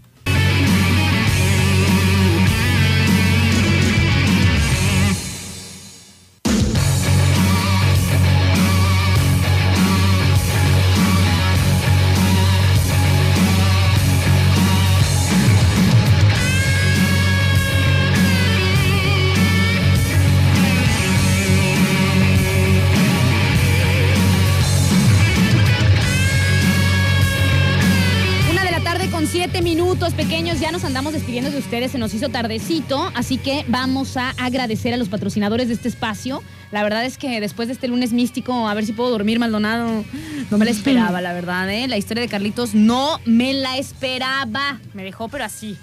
Pequeños. 30.28 30.60
Ya 30.60 30.74
nos 30.74 30.84
andamos 30.84 31.14
despidiendo 31.14 31.52
de 31.52 31.58
ustedes, 31.58 31.92
se 31.92 31.98
nos 31.98 32.14
hizo 32.14 32.28
tardecito, 32.28 33.12
así 33.16 33.38
que 33.38 33.64
vamos 33.70 34.18
a 34.18 34.32
agradecer 34.32 34.94
a 34.94 34.98
los 34.98 35.08
patrocinadores 35.08 35.70
de 35.70 35.76
este 35.76 35.88
espacio. 35.88 36.44
La 36.72 36.84
verdad 36.84 37.06
es 37.06 37.18
que 37.18 37.40
después 37.40 37.68
de 37.70 37.74
este 37.74 37.88
lunes 37.88 38.12
místico, 38.14 38.68
a 38.68 38.74
ver 38.74 38.86
si 38.86 38.92
puedo 38.94 39.10
dormir, 39.10 39.40
Maldonado, 39.40 40.04
no 40.52 40.58
me 40.58 40.66
la 40.66 40.72
esperaba, 40.72 41.22
la 41.22 41.34
verdad, 41.34 41.70
¿eh? 41.72 41.88
La 41.88 41.98
historia 41.98 42.22
de 42.22 42.28
Carlitos 42.28 42.74
no 42.76 43.20
me 43.26 43.54
la 43.54 43.78
esperaba. 43.78 44.80
Me 44.94 45.04
dejó, 45.04 45.30
pero 45.30 45.46
así. 45.46 45.78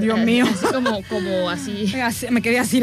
Dios 0.00 0.18
mío. 0.18 0.46
Así 0.50 0.66
como, 0.72 1.02
como 1.08 1.48
así. 1.50 1.94
Así- 2.02 2.26
Me 2.30 2.42
quedé 2.42 2.58
así, 2.58 2.82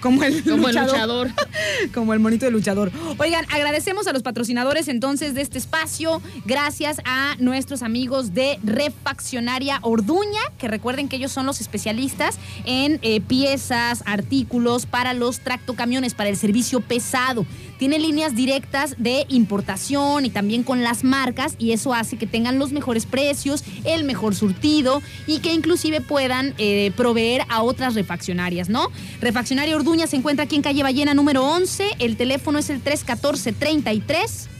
como 0.00 0.22
el 0.22 0.42
Como 0.44 0.68
el 0.68 0.74
luchador. 0.76 1.28
luchador. 1.28 1.30
Como 1.92 2.12
el 2.14 2.20
monito 2.20 2.44
de 2.44 2.50
luchador. 2.52 2.90
Oigan, 3.18 3.44
agradecemos 3.50 4.06
a 4.06 4.12
los 4.12 4.22
patrocinadores 4.22 4.88
entonces 4.88 5.34
de 5.34 5.42
este 5.42 5.58
espacio. 5.58 6.22
Gracias 6.44 7.00
a 7.04 7.34
nuestros 7.38 7.82
amigos 7.82 8.34
de 8.34 8.58
Refaccionaria 8.62 9.78
Orduña, 9.82 10.40
que 10.58 10.68
recuerden 10.68 11.08
que 11.08 11.16
ellos 11.16 11.32
son 11.32 11.46
los 11.46 11.60
especialistas 11.60 12.38
en 12.64 12.98
eh, 13.02 13.20
piezas, 13.20 14.02
artículos 14.06 14.86
para 14.86 15.12
los 15.12 15.40
tractocamiones, 15.40 16.14
para 16.14 16.28
el 16.30 16.36
servicio 16.36 16.51
pesado. 16.80 17.46
Tiene 17.78 17.98
líneas 17.98 18.36
directas 18.36 18.94
de 18.98 19.26
importación 19.28 20.24
y 20.24 20.30
también 20.30 20.62
con 20.62 20.82
las 20.82 21.02
marcas 21.02 21.56
y 21.58 21.72
eso 21.72 21.94
hace 21.94 22.16
que 22.16 22.26
tengan 22.26 22.58
los 22.58 22.72
mejores 22.72 23.06
precios, 23.06 23.64
el 23.84 24.04
mejor 24.04 24.34
surtido 24.34 25.02
y 25.26 25.40
que 25.40 25.52
inclusive 25.52 26.00
puedan 26.00 26.54
eh, 26.58 26.92
proveer 26.96 27.44
a 27.48 27.62
otras 27.62 27.94
refaccionarias, 27.94 28.68
¿no? 28.68 28.88
Refaccionaria 29.20 29.74
Orduña 29.74 30.06
se 30.06 30.16
encuentra 30.16 30.44
aquí 30.44 30.56
en 30.56 30.62
calle 30.62 30.82
Ballena 30.82 31.14
número 31.14 31.44
11, 31.44 31.96
el 31.98 32.16
teléfono 32.16 32.58
es 32.58 32.70
el 32.70 32.80
314 32.80 33.52
33 33.52 34.51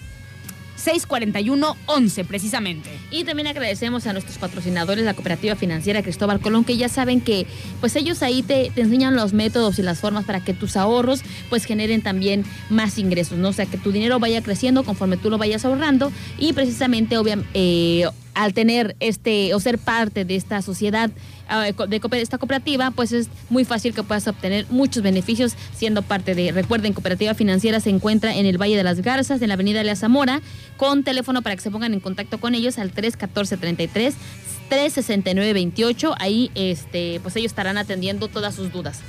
641 0.83 1.77
11 1.87 2.25
precisamente. 2.25 2.91
Y 3.11 3.25
también 3.25 3.47
agradecemos 3.47 4.07
a 4.07 4.13
nuestros 4.13 4.39
patrocinadores, 4.39 5.05
la 5.05 5.15
Cooperativa 5.15 5.55
Financiera 5.55 6.03
Cristóbal 6.03 6.41
Colón, 6.41 6.65
que 6.65 6.77
ya 6.77 6.89
saben 6.89 7.21
que 7.21 7.47
pues 7.81 7.95
ellos 7.97 8.23
ahí 8.23 8.43
te, 8.43 8.71
te 8.75 8.81
enseñan 8.81 9.15
los 9.15 9.33
métodos 9.33 9.79
y 9.79 9.83
las 9.83 10.01
formas 10.01 10.25
para 10.25 10.41
que 10.41 10.55
tus 10.55 10.77
ahorros 10.77 11.23
pues 11.49 11.65
generen 11.65 12.03
también 12.03 12.45
más 12.69 12.99
ingresos, 12.99 13.39
¿no? 13.39 13.51
O 13.51 13.53
sea, 13.53 13.67
que 13.67 13.79
tu 13.79 13.93
dinero 13.93 14.19
vaya 14.19 14.43
creciendo 14.43 14.83
conforme 14.83 15.17
tú 15.17 15.31
lo 15.31 15.39
vayas 15.39 15.65
ahorrando 15.65 16.13
y 16.39 16.53
precisamente 16.53 17.17
obviamente 17.17 18.13
al 18.35 18.55
tener 18.55 18.97
este 19.01 19.55
o 19.55 19.61
ser 19.61 19.79
parte 19.79 20.25
de 20.25 20.37
esta 20.37 20.63
sociedad 20.63 21.11
ah, 21.49 21.65
de 21.65 22.01
esta 22.21 22.39
cooperativa, 22.39 22.91
pues 22.91 23.13
es 23.13 23.29
muy 23.51 23.65
fácil 23.65 23.95
que 23.95 24.03
puedas 24.03 24.27
obtener 24.29 24.67
muchos 24.71 25.03
beneficios 25.03 25.55
siendo 25.75 26.03
parte 26.03 26.35
de. 26.35 26.53
Recuerden, 26.53 26.93
Cooperativa 26.93 27.35
Financiera 27.35 27.81
se 27.81 27.91
encuentra 27.91 28.35
en 28.35 28.47
el 28.47 28.61
Valle 28.61 28.77
de 28.77 28.85
las 28.85 29.01
Garzas, 29.01 29.43
en 29.43 29.49
la 29.49 29.55
Avenida 29.55 29.83
Lea 29.83 29.97
Zamora, 29.97 30.41
con 30.77 31.05
teléfono 31.05 31.43
para 31.43 31.57
que 31.57 31.63
se 31.63 31.71
pongan 31.71 31.95
en 31.95 32.01
contacto 32.01 32.39
con 32.39 32.55
ellos 32.55 32.79
al 32.79 32.91
314 32.93 33.57
33 33.57 34.15
369 34.69 35.53
28. 35.53 36.15
Ahí, 36.19 36.51
este, 36.55 37.21
pues 37.23 37.37
ellos 37.37 37.53
estarán 37.53 37.77
atendiendo 37.79 38.29
todas 38.29 38.55
sus 38.55 38.73
dudas. 38.73 39.01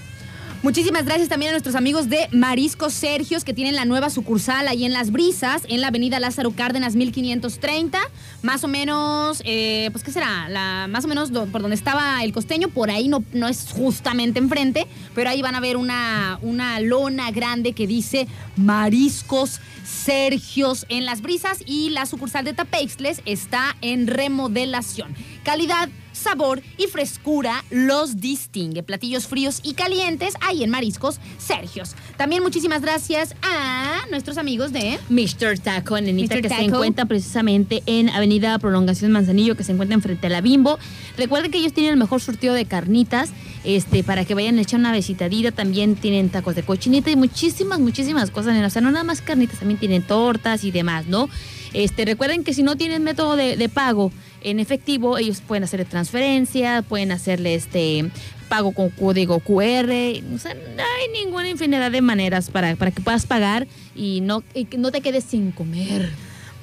Muchísimas 0.63 1.03
gracias 1.03 1.27
también 1.27 1.49
a 1.49 1.51
nuestros 1.51 1.75
amigos 1.75 2.07
de 2.07 2.29
Mariscos 2.31 2.93
Sergios 2.93 3.43
que 3.43 3.53
tienen 3.53 3.75
la 3.75 3.83
nueva 3.83 4.09
sucursal 4.09 4.65
ahí 4.69 4.85
en 4.85 4.93
Las 4.93 5.11
Brisas, 5.11 5.63
en 5.67 5.81
la 5.81 5.87
avenida 5.89 6.21
Lázaro 6.21 6.51
Cárdenas 6.51 6.95
1530. 6.95 7.99
Más 8.43 8.63
o 8.63 8.69
menos, 8.69 9.41
eh, 9.43 9.89
pues 9.91 10.05
¿qué 10.05 10.13
será? 10.13 10.47
La, 10.47 10.87
más 10.89 11.03
o 11.03 11.09
menos 11.09 11.31
por 11.31 11.61
donde 11.61 11.75
estaba 11.75 12.23
el 12.23 12.31
costeño, 12.31 12.69
por 12.69 12.91
ahí 12.91 13.09
no, 13.09 13.25
no 13.33 13.49
es 13.49 13.73
justamente 13.73 14.39
enfrente, 14.39 14.87
pero 15.13 15.29
ahí 15.29 15.41
van 15.41 15.55
a 15.55 15.59
ver 15.59 15.75
una, 15.75 16.39
una 16.41 16.79
lona 16.79 17.29
grande 17.31 17.73
que 17.73 17.85
dice 17.85 18.29
Mariscos 18.55 19.59
Sergios 19.83 20.85
en 20.87 21.05
Las 21.05 21.21
Brisas 21.21 21.57
y 21.65 21.89
la 21.89 22.05
sucursal 22.05 22.45
de 22.45 22.53
Tapeixles 22.53 23.21
está 23.25 23.75
en 23.81 24.07
remodelación. 24.07 25.13
Calidad 25.43 25.89
sabor 26.23 26.61
y 26.77 26.87
frescura 26.87 27.63
los 27.69 28.19
distingue. 28.19 28.81
Platillos 28.81 29.27
fríos 29.27 29.59
y 29.61 29.73
calientes 29.73 30.33
ahí 30.41 30.63
en 30.63 30.69
Mariscos 30.69 31.19
Sergios. 31.37 31.95
También 32.17 32.41
muchísimas 32.41 32.81
gracias 32.81 33.35
a 33.41 34.01
nuestros 34.09 34.37
amigos 34.37 34.71
de 34.71 34.99
Mr. 35.09 35.59
Taco, 35.59 35.99
nenita, 35.99 36.35
Mr. 36.35 36.41
que 36.41 36.49
se 36.49 36.61
encuentra 36.61 37.05
precisamente 37.05 37.83
en 37.85 38.09
Avenida 38.09 38.57
Prolongación 38.57 39.11
Manzanillo, 39.11 39.55
que 39.55 39.63
se 39.63 39.73
encuentra 39.73 39.95
enfrente 39.95 40.27
a 40.27 40.29
la 40.29 40.41
Bimbo. 40.41 40.79
Recuerden 41.17 41.51
que 41.51 41.57
ellos 41.57 41.73
tienen 41.73 41.93
el 41.93 41.99
mejor 41.99 42.21
surtido 42.21 42.53
de 42.53 42.65
carnitas, 42.65 43.29
este, 43.63 44.03
para 44.03 44.25
que 44.25 44.33
vayan 44.33 44.57
a 44.57 44.61
echar 44.61 44.79
una 44.79 44.93
visitadita. 44.93 45.51
También 45.51 45.95
tienen 45.95 46.29
tacos 46.29 46.55
de 46.55 46.63
cochinita 46.63 47.11
y 47.11 47.15
muchísimas, 47.15 47.79
muchísimas 47.79 48.31
cosas. 48.31 48.57
O 48.63 48.69
sea, 48.69 48.81
no 48.81 48.91
nada 48.91 49.03
más 49.03 49.21
carnitas, 49.21 49.59
también 49.59 49.79
tienen 49.79 50.03
tortas 50.03 50.63
y 50.63 50.71
demás, 50.71 51.07
¿no? 51.07 51.29
Este, 51.73 52.05
recuerden 52.05 52.43
que 52.43 52.53
si 52.53 52.63
no 52.63 52.75
tienen 52.75 53.03
método 53.03 53.35
de, 53.35 53.57
de 53.57 53.69
pago 53.69 54.11
en 54.43 54.59
efectivo, 54.59 55.17
ellos 55.17 55.41
pueden 55.41 55.63
hacerle 55.63 55.85
transferencia, 55.85 56.81
pueden 56.81 57.11
hacerle 57.11 57.55
este 57.55 58.09
pago 58.49 58.71
con 58.71 58.89
código 58.89 59.39
QR. 59.39 59.89
O 60.35 60.37
sea, 60.37 60.53
no 60.53 60.83
hay 60.83 61.23
ninguna 61.23 61.49
infinidad 61.49 61.91
de 61.91 62.01
maneras 62.01 62.49
para, 62.49 62.75
para 62.75 62.91
que 62.91 63.01
puedas 63.01 63.25
pagar 63.25 63.67
y 63.95 64.21
no, 64.21 64.43
y 64.53 64.67
no 64.77 64.91
te 64.91 65.01
quedes 65.01 65.23
sin 65.23 65.51
comer. 65.51 66.09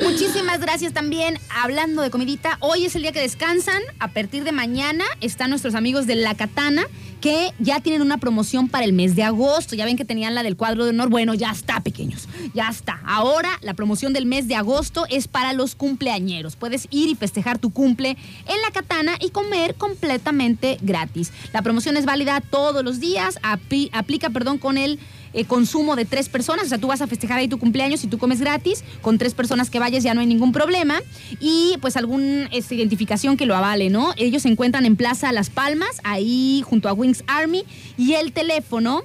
Muchísimas 0.02 0.60
gracias 0.60 0.92
también. 0.92 1.38
Hablando 1.62 2.02
de 2.02 2.10
comidita, 2.10 2.56
hoy 2.60 2.86
es 2.86 2.96
el 2.96 3.02
día 3.02 3.12
que 3.12 3.20
descansan. 3.20 3.82
A 3.98 4.08
partir 4.08 4.44
de 4.44 4.52
mañana 4.52 5.04
están 5.20 5.50
nuestros 5.50 5.74
amigos 5.74 6.06
de 6.06 6.14
La 6.14 6.34
Katana 6.34 6.86
que 7.20 7.52
ya 7.58 7.80
tienen 7.80 8.00
una 8.00 8.16
promoción 8.16 8.68
para 8.68 8.84
el 8.84 8.94
mes 8.94 9.14
de 9.14 9.24
agosto. 9.24 9.76
Ya 9.76 9.84
ven 9.84 9.98
que 9.98 10.06
tenían 10.06 10.34
la 10.34 10.42
del 10.42 10.56
cuadro 10.56 10.84
de 10.84 10.90
honor. 10.90 11.10
Bueno, 11.10 11.34
ya 11.34 11.50
está, 11.50 11.80
pequeños. 11.80 12.28
Ya 12.54 12.68
está. 12.68 13.00
Ahora 13.04 13.58
la 13.60 13.74
promoción 13.74 14.12
del 14.12 14.24
mes 14.24 14.48
de 14.48 14.54
agosto 14.56 15.04
es 15.10 15.28
para 15.28 15.52
los 15.52 15.74
cumpleañeros. 15.74 16.56
Puedes 16.56 16.88
ir 16.90 17.10
y 17.10 17.14
festejar 17.14 17.58
tu 17.58 17.70
cumple 17.70 18.16
en 18.46 18.62
La 18.62 18.70
Katana 18.72 19.16
y 19.20 19.30
comer 19.30 19.74
completamente 19.74 20.78
gratis. 20.80 21.32
La 21.52 21.62
promoción 21.62 21.96
es 21.96 22.06
válida 22.06 22.40
todos 22.40 22.82
los 22.82 23.00
días. 23.00 23.38
Aplica, 23.42 24.30
perdón, 24.30 24.58
con 24.58 24.78
el 24.78 24.98
eh, 25.32 25.44
consumo 25.44 25.94
de 25.96 26.04
tres 26.04 26.28
personas. 26.28 26.66
O 26.66 26.68
sea, 26.68 26.78
tú 26.78 26.88
vas 26.88 27.00
a 27.00 27.06
festejar 27.06 27.38
ahí 27.38 27.48
tu 27.48 27.58
cumpleaños 27.58 28.04
y 28.04 28.08
tú 28.08 28.18
comes 28.18 28.40
gratis. 28.40 28.84
Con 29.02 29.16
tres 29.18 29.34
personas 29.34 29.70
que 29.70 29.78
vayas 29.78 30.02
ya 30.02 30.14
no 30.14 30.20
hay 30.20 30.26
ningún 30.26 30.52
problema. 30.52 31.00
Y 31.40 31.76
pues 31.80 31.96
alguna 31.96 32.48
identificación 32.52 33.36
que 33.36 33.46
lo 33.46 33.56
avale, 33.56 33.90
¿no? 33.90 34.12
Ellos 34.16 34.42
se 34.42 34.48
encuentran 34.48 34.86
en 34.86 34.96
Plaza 34.96 35.30
Las 35.32 35.50
Palmas, 35.50 36.00
ahí 36.04 36.62
junto 36.66 36.88
a 36.88 36.92
Wings 36.92 37.24
Army. 37.26 37.64
Y 37.96 38.14
el 38.14 38.32
teléfono 38.32 39.04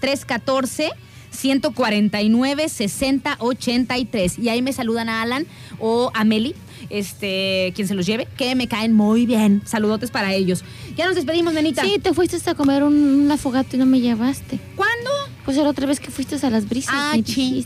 314 0.00 0.90
149 1.30 2.68
6083 2.68 4.38
y 4.38 4.50
ahí 4.50 4.60
me 4.62 4.72
saludan 4.72 5.08
a 5.08 5.22
Alan 5.22 5.46
o 5.80 6.10
a 6.14 6.24
Meli, 6.24 6.54
este, 6.90 7.72
quien 7.74 7.88
se 7.88 7.94
los 7.94 8.06
lleve, 8.06 8.26
que 8.36 8.54
me 8.54 8.68
caen 8.68 8.92
muy 8.92 9.26
bien. 9.26 9.62
Saludotes 9.64 10.10
para 10.10 10.32
ellos. 10.32 10.64
Ya 10.96 11.06
nos 11.06 11.14
despedimos, 11.14 11.54
nenita. 11.54 11.82
Sí, 11.82 11.98
te 11.98 12.14
fuiste 12.14 12.38
a 12.48 12.54
comer 12.54 12.82
un, 12.82 12.94
un 12.94 13.30
afogato 13.30 13.76
y 13.76 13.78
no 13.78 13.86
me 13.86 14.00
llevaste. 14.00 14.58
¿Cuándo? 14.76 15.10
Pues 15.44 15.56
la 15.58 15.68
otra 15.68 15.86
vez 15.86 16.00
que 16.00 16.10
fuiste 16.10 16.34
a 16.44 16.50
las 16.50 16.68
brisas. 16.68 16.94
Ah. 16.94 17.14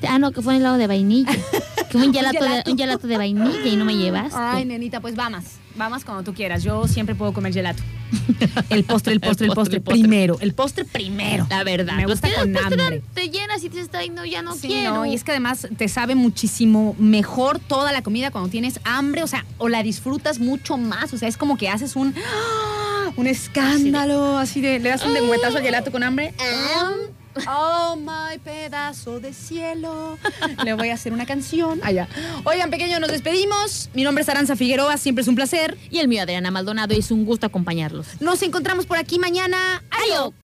Ah, 0.09 0.19
no, 0.19 0.32
que 0.32 0.43
fue 0.43 0.55
en 0.55 0.59
el 0.59 0.62
lado 0.65 0.78
de 0.78 0.86
vainilla. 0.86 1.31
que 1.90 1.99
fue 1.99 2.07
un 2.07 2.12
gelato, 2.12 2.39
gelato. 2.39 2.65
De, 2.65 2.73
un 2.73 2.78
gelato 2.78 3.07
de 3.07 3.16
vainilla 3.16 3.66
y 3.66 3.77
no 3.77 3.85
me 3.85 3.97
llevaste. 3.97 4.36
Ay, 4.39 4.65
nenita, 4.65 5.01
pues 5.01 5.15
vamos. 5.15 5.45
Vamos 5.78 6.05
cuando 6.05 6.24
tú 6.24 6.34
quieras. 6.34 6.62
Yo 6.64 6.86
siempre 6.88 7.14
puedo 7.14 7.32
comer 7.32 7.55
gelato. 7.55 7.82
El 8.70 8.84
postre, 8.84 9.12
el 9.12 9.20
postre, 9.20 9.46
el 9.46 9.52
postre, 9.52 9.76
el 9.76 9.82
postre. 9.82 10.00
primero. 10.00 10.38
El 10.40 10.55
postre 10.55 10.84
primero. 10.84 11.46
La 11.50 11.62
verdad. 11.62 11.94
Me 11.96 12.06
gusta 12.06 12.28
con 12.34 12.56
hambre. 12.56 13.02
Te, 13.14 13.28
llenas 13.28 13.62
y 13.62 13.68
te 13.68 13.84
ay, 13.96 14.09
no, 14.09 14.24
ya 14.24 14.42
no 14.42 14.55
Sí, 14.55 14.68
quiero. 14.68 14.94
no, 14.94 15.06
y 15.06 15.14
es 15.14 15.24
que 15.24 15.30
además 15.32 15.68
te 15.76 15.88
sabe 15.88 16.14
muchísimo 16.14 16.96
mejor 16.98 17.59
toda 17.59 17.92
la 17.92 18.02
comida 18.02 18.30
cuando 18.30 18.50
tienes 18.50 18.80
hambre, 18.84 19.22
o 19.22 19.26
sea, 19.26 19.44
o 19.59 19.68
la 19.68 19.82
disfrutas 19.82 20.38
mucho 20.38 20.78
más, 20.78 21.12
o 21.12 21.18
sea, 21.18 21.28
es 21.28 21.36
como 21.36 21.56
que 21.59 21.68
haces 21.68 21.96
un 21.96 22.14
¡ah! 22.16 23.12
un 23.16 23.26
escándalo, 23.26 24.38
así 24.38 24.60
de 24.60 24.78
le 24.78 24.88
das 24.88 25.05
un 25.05 25.12
lengüetazo 25.12 25.59
al 25.59 25.62
gelato 25.62 25.92
con 25.92 26.02
hambre. 26.02 26.32
Oh 27.47 27.97
my 27.97 28.39
pedazo 28.39 29.20
de 29.20 29.32
cielo. 29.32 30.19
Le 30.65 30.74
voy 30.74 30.90
a 30.90 30.94
hacer 30.94 31.12
una 31.12 31.27
canción. 31.27 31.81
Allá. 31.82 32.09
Oigan, 32.44 32.70
pequeño, 32.70 33.01
nos 33.01 33.10
despedimos. 33.10 33.90
Mi 33.94 34.02
nombre 34.02 34.23
es 34.23 34.28
Aranza 34.28 34.56
Figueroa, 34.56 34.97
siempre 34.97 35.23
es 35.23 35.28
un 35.28 35.35
placer. 35.35 35.77
Y 35.90 35.98
el 35.98 36.09
mío, 36.09 36.23
Adriana 36.23 36.51
Maldonado, 36.51 36.94
es 36.94 37.10
un 37.10 37.24
gusto 37.24 37.47
acompañarlos. 37.47 38.20
Nos 38.20 38.43
encontramos 38.43 38.86
por 38.86 38.98
aquí 38.98 39.19
mañana. 39.19 39.82
Adiós. 39.90 40.32